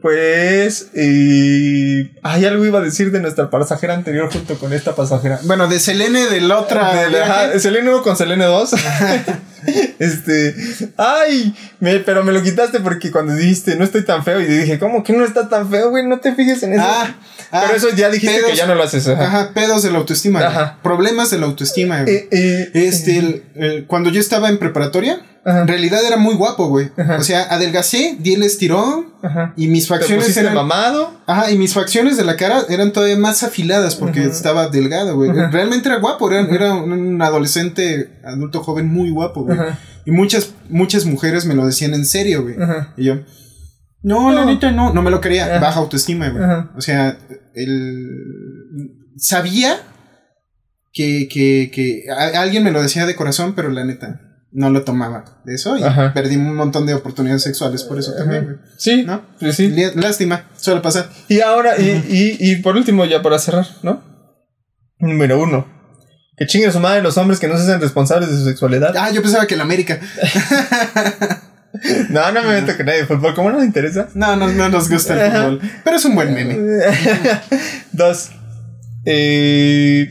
pues... 0.00 0.90
Y... 0.94 2.12
Hay 2.22 2.44
algo 2.44 2.64
iba 2.64 2.78
a 2.78 2.82
decir 2.82 3.10
de 3.10 3.20
nuestra 3.20 3.50
pasajera 3.50 3.94
anterior 3.94 4.32
junto 4.32 4.54
con 4.56 4.72
esta 4.72 4.94
pasajera. 4.94 5.40
Bueno, 5.44 5.66
de 5.66 5.80
Selene 5.80 6.26
de 6.26 6.40
la 6.42 6.60
otra. 6.60 6.94
De 6.94 7.10
la- 7.10 7.58
Selene 7.58 7.90
1 7.92 8.02
con 8.04 8.16
Selene 8.16 8.44
2. 8.44 8.70
este. 9.98 10.54
Ay, 10.96 11.54
me- 11.80 11.98
pero 12.00 12.22
me 12.24 12.32
lo 12.32 12.42
quitaste 12.42 12.80
porque 12.80 13.10
cuando 13.10 13.34
dijiste 13.34 13.76
no 13.76 13.84
estoy 13.84 14.04
tan 14.04 14.24
feo. 14.24 14.40
Y 14.40 14.44
dije, 14.46 14.78
¿cómo 14.78 15.02
que 15.02 15.12
no 15.12 15.24
estás 15.24 15.48
tan 15.48 15.68
feo, 15.70 15.90
güey? 15.90 16.06
No 16.06 16.18
te 16.20 16.34
fijes 16.34 16.62
en 16.62 16.74
eso. 16.74 16.82
Ah, 16.84 17.14
ah, 17.52 17.62
pero 17.66 17.76
eso 17.76 17.88
ya 17.96 18.10
dijiste 18.10 18.36
pedos- 18.36 18.50
que 18.50 18.56
ya 18.56 18.66
no 18.66 18.74
lo 18.74 18.82
haces. 18.82 19.06
Ajá. 19.08 19.24
Ajá, 19.26 19.50
pedos 19.54 19.82
de 19.82 19.90
la 19.90 19.98
autoestima. 19.98 20.40
Ajá. 20.46 20.78
Problemas 20.82 21.30
de 21.30 21.38
la 21.38 21.46
autoestima. 21.46 22.02
Eh, 22.02 22.28
eh, 22.30 22.70
Este, 22.74 23.18
el- 23.18 23.42
el- 23.54 23.86
cuando 23.86 24.10
yo 24.10 24.20
estaba 24.20 24.48
en 24.48 24.58
preparatoria, 24.58 25.20
Ajá. 25.46 25.60
en 25.62 25.68
realidad 25.68 26.00
era 26.04 26.16
muy 26.16 26.34
guapo, 26.34 26.66
güey. 26.68 26.90
Ajá. 26.96 27.18
O 27.18 27.22
sea, 27.22 27.42
adelgacé, 27.44 28.16
di 28.18 28.34
el 28.34 28.42
estirón 28.42 29.14
Ajá. 29.22 29.54
y 29.56 29.68
mis 29.68 29.84
Te 29.84 29.90
facciones 29.90 30.24
pusiste 30.24 30.40
eran. 30.40 30.54
mamado. 30.54 31.20
Ajá, 31.26 31.50
y 31.52 31.56
mis 31.56 31.72
facciones 31.72 32.16
de 32.16 32.24
la 32.24 32.36
cara 32.36 32.62
eran 32.68 32.92
todavía 32.92 33.16
más 33.16 33.42
afiladas 33.44 33.94
porque 33.94 34.24
estaba 34.24 34.68
delgado, 34.68 35.14
güey. 35.14 35.30
Realmente 35.32 35.88
era 35.88 35.98
guapo, 36.00 36.30
era, 36.30 36.40
era 36.52 36.74
un 36.74 37.22
adolescente, 37.22 38.18
adulto 38.24 38.62
joven 38.64 38.88
muy 38.88 39.10
guapo, 39.10 39.44
güey. 39.44 39.56
Ajá. 39.58 39.78
Y 40.04 40.10
muchas, 40.10 40.52
muchas 40.68 41.04
mujeres 41.04 41.46
me 41.46 41.54
lo 41.54 41.64
decían 41.64 41.94
en 41.94 42.04
serio, 42.04 42.42
güey. 42.42 42.60
Ajá. 42.60 42.92
Y 42.96 43.04
yo, 43.04 43.20
no, 44.02 44.30
la 44.32 44.44
No. 44.44 44.50
neta 44.52 44.70
no, 44.72 44.92
no 44.92 45.02
me 45.02 45.10
lo 45.12 45.20
quería. 45.20 45.46
Ajá. 45.46 45.58
Baja 45.60 45.78
autoestima, 45.80 46.28
güey. 46.28 46.42
Ajá. 46.44 46.70
O 46.76 46.80
sea, 46.80 47.18
él 47.54 48.08
sabía 49.16 49.78
que, 50.92 51.28
que, 51.30 51.70
que 51.72 52.04
a- 52.10 52.40
alguien 52.40 52.64
me 52.64 52.70
lo 52.72 52.82
decía 52.82 53.06
de 53.06 53.14
corazón, 53.16 53.54
pero 53.54 53.70
la 53.70 53.84
neta 53.84 54.20
no 54.56 54.70
lo 54.70 54.82
tomaba 54.84 55.22
de 55.44 55.54
eso 55.54 55.76
y 55.76 55.82
Ajá. 55.82 56.14
perdí 56.14 56.36
un 56.36 56.56
montón 56.56 56.86
de 56.86 56.94
oportunidades 56.94 57.42
sexuales 57.42 57.84
por 57.84 57.98
eso 57.98 58.14
también. 58.16 58.58
Sí, 58.78 59.02
¿No? 59.04 59.20
pues 59.38 59.54
sí. 59.56 59.68
Lástima, 59.94 60.48
suele 60.56 60.80
pasar. 60.80 61.10
Y 61.28 61.40
ahora, 61.40 61.78
y, 61.78 61.90
y, 62.08 62.36
y 62.40 62.56
por 62.62 62.74
último, 62.74 63.04
ya 63.04 63.20
para 63.20 63.38
cerrar, 63.38 63.66
¿no? 63.82 64.02
Número 64.98 65.38
uno. 65.42 65.66
Que 66.38 66.46
chinguen 66.46 66.70
a 66.70 66.72
su 66.72 66.80
madre 66.80 67.02
los 67.02 67.18
hombres 67.18 67.38
que 67.38 67.48
no 67.48 67.56
se 67.58 67.64
hacen 67.64 67.80
responsables 67.82 68.30
de 68.30 68.36
su 68.38 68.44
sexualidad. 68.46 68.94
Ah, 68.96 69.10
yo 69.10 69.20
pensaba 69.20 69.46
que 69.46 69.56
la 69.56 69.62
América. 69.64 70.00
No, 72.08 72.32
no 72.32 72.42
me 72.42 72.58
meto 72.60 72.74
con 72.74 72.86
nadie 72.86 73.00
de 73.00 73.06
fútbol. 73.06 73.34
¿Cómo 73.34 73.50
no 73.50 73.58
me 73.58 73.64
interesa? 73.66 74.08
No, 74.14 74.34
no, 74.34 74.48
no 74.48 74.70
nos 74.70 74.88
gusta 74.88 75.26
el 75.26 75.30
fútbol. 75.30 75.60
Pero 75.84 75.96
es 75.98 76.04
un 76.06 76.14
buen 76.14 76.32
meme. 76.32 76.56
Dos. 77.92 78.30
Eh, 79.04 80.08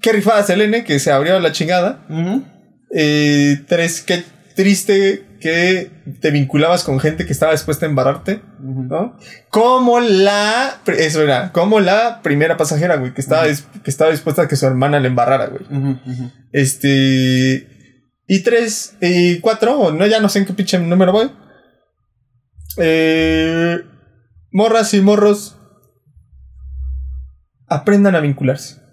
qué 0.00 0.12
rifada 0.12 0.42
Selene, 0.44 0.82
que 0.84 0.98
se 0.98 1.12
abrió 1.12 1.38
la 1.40 1.52
chingada. 1.52 2.06
Ujú. 2.08 2.42
Eh, 2.90 3.64
tres, 3.66 4.02
qué 4.02 4.24
triste 4.54 5.24
que 5.40 5.90
te 6.20 6.30
vinculabas 6.30 6.82
con 6.82 6.98
gente 6.98 7.26
que 7.26 7.32
estaba 7.32 7.52
dispuesta 7.52 7.86
a 7.86 7.88
embarrarte, 7.88 8.42
¿no? 8.60 9.16
Como 9.50 10.00
la. 10.00 10.80
Eso 10.86 11.22
era, 11.22 11.52
como 11.52 11.80
la 11.80 12.22
primera 12.22 12.56
pasajera, 12.56 12.96
güey, 12.96 13.14
que 13.14 13.20
estaba, 13.20 13.44
que 13.46 13.90
estaba 13.90 14.10
dispuesta 14.10 14.42
a 14.42 14.48
que 14.48 14.56
su 14.56 14.66
hermana 14.66 15.00
le 15.00 15.08
embarrara, 15.08 15.46
güey. 15.46 15.62
Este. 16.52 17.68
Y 18.26 18.42
tres, 18.42 18.96
y 19.00 19.40
cuatro, 19.40 19.92
no, 19.92 20.06
ya 20.06 20.20
no 20.20 20.28
sé 20.28 20.40
en 20.40 20.46
qué 20.46 20.52
pinche 20.52 20.78
número 20.78 21.12
voy. 21.12 21.30
Eh, 22.76 23.78
morras 24.52 24.92
y 24.94 25.00
morros. 25.00 25.56
Aprendan 27.68 28.16
a 28.16 28.20
vincularse. 28.20 28.87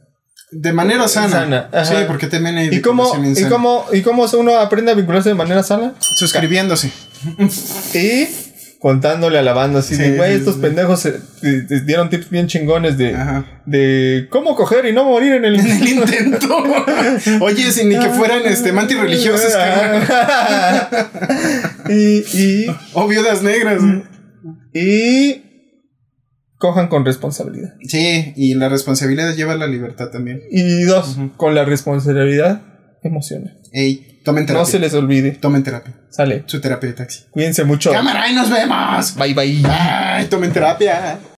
De 0.57 0.71
manera 0.73 1.07
sana. 1.07 1.69
Sana. 1.71 1.85
Sí, 1.85 1.93
porque 2.07 2.27
también 2.27 2.57
hay 2.57 2.69
¿Y 2.71 2.81
cómo, 2.81 3.11
y, 3.35 3.43
cómo, 3.45 3.85
¿Y 3.91 4.01
cómo 4.01 4.25
uno 4.37 4.57
aprende 4.57 4.91
a 4.91 4.95
vincularse 4.95 5.29
de 5.29 5.35
manera 5.35 5.63
sana? 5.63 5.93
Suscribiéndose. 5.99 6.91
Y 7.93 8.27
contándole 8.79 9.39
a 9.39 9.41
la 9.41 9.53
banda 9.53 9.79
así 9.79 9.95
Sí, 9.95 10.01
de, 10.03 10.15
güey, 10.17 10.33
estos 10.35 10.57
pendejos 10.57 10.99
se- 10.99 11.13
te- 11.41 11.63
te 11.63 11.81
dieron 11.81 12.09
tips 12.09 12.29
bien 12.29 12.45
chingones 12.47 12.97
de, 12.99 13.15
Ajá. 13.15 13.43
de 13.65 14.27
cómo 14.29 14.55
coger 14.55 14.85
y 14.85 14.93
no 14.93 15.05
morir 15.05 15.33
en 15.33 15.43
el 15.45 15.55
En 15.59 15.65
el 15.65 15.87
intento. 15.87 16.55
Oye, 17.41 17.71
sin 17.71 17.89
ni 17.89 17.97
que 17.99 18.09
fueran 18.09 18.43
este 18.45 18.71
mantis 18.71 18.97
religiosos, 18.99 19.53
carnal. 19.53 20.07
y, 21.89 21.93
y, 22.37 22.65
O 22.93 23.07
viudas 23.07 23.41
negras. 23.41 23.81
y 24.73 25.44
cojan 26.57 26.87
con 26.87 27.05
responsabilidad. 27.05 27.75
Sí, 27.87 28.33
y 28.35 28.53
la 28.55 28.69
responsabilidad 28.69 29.35
lleva 29.35 29.53
a 29.53 29.57
la 29.57 29.67
libertad 29.67 30.09
también. 30.09 30.41
Y 30.51 30.83
dos, 30.83 31.17
con 31.37 31.55
la 31.55 31.65
responsabilidad 31.65 32.61
emocional. 33.03 33.59
Ey, 33.71 34.21
tomen 34.23 34.45
terapia. 34.45 34.61
No 34.61 34.65
se 34.65 34.79
les 34.79 34.93
olvide. 34.93 35.31
Tomen 35.31 35.63
terapia. 35.63 35.93
Sale. 36.09 36.43
Su 36.45 36.61
terapia 36.61 36.89
de 36.89 36.95
taxi. 36.95 37.25
Cuídense 37.31 37.63
mucho. 37.65 37.91
Cámara 37.91 38.29
y 38.29 38.33
nos 38.33 38.49
vemos. 38.49 39.15
Bye 39.15 39.33
bye. 39.33 39.61
Ay, 39.69 40.25
tomen 40.27 40.51
terapia. 40.51 41.19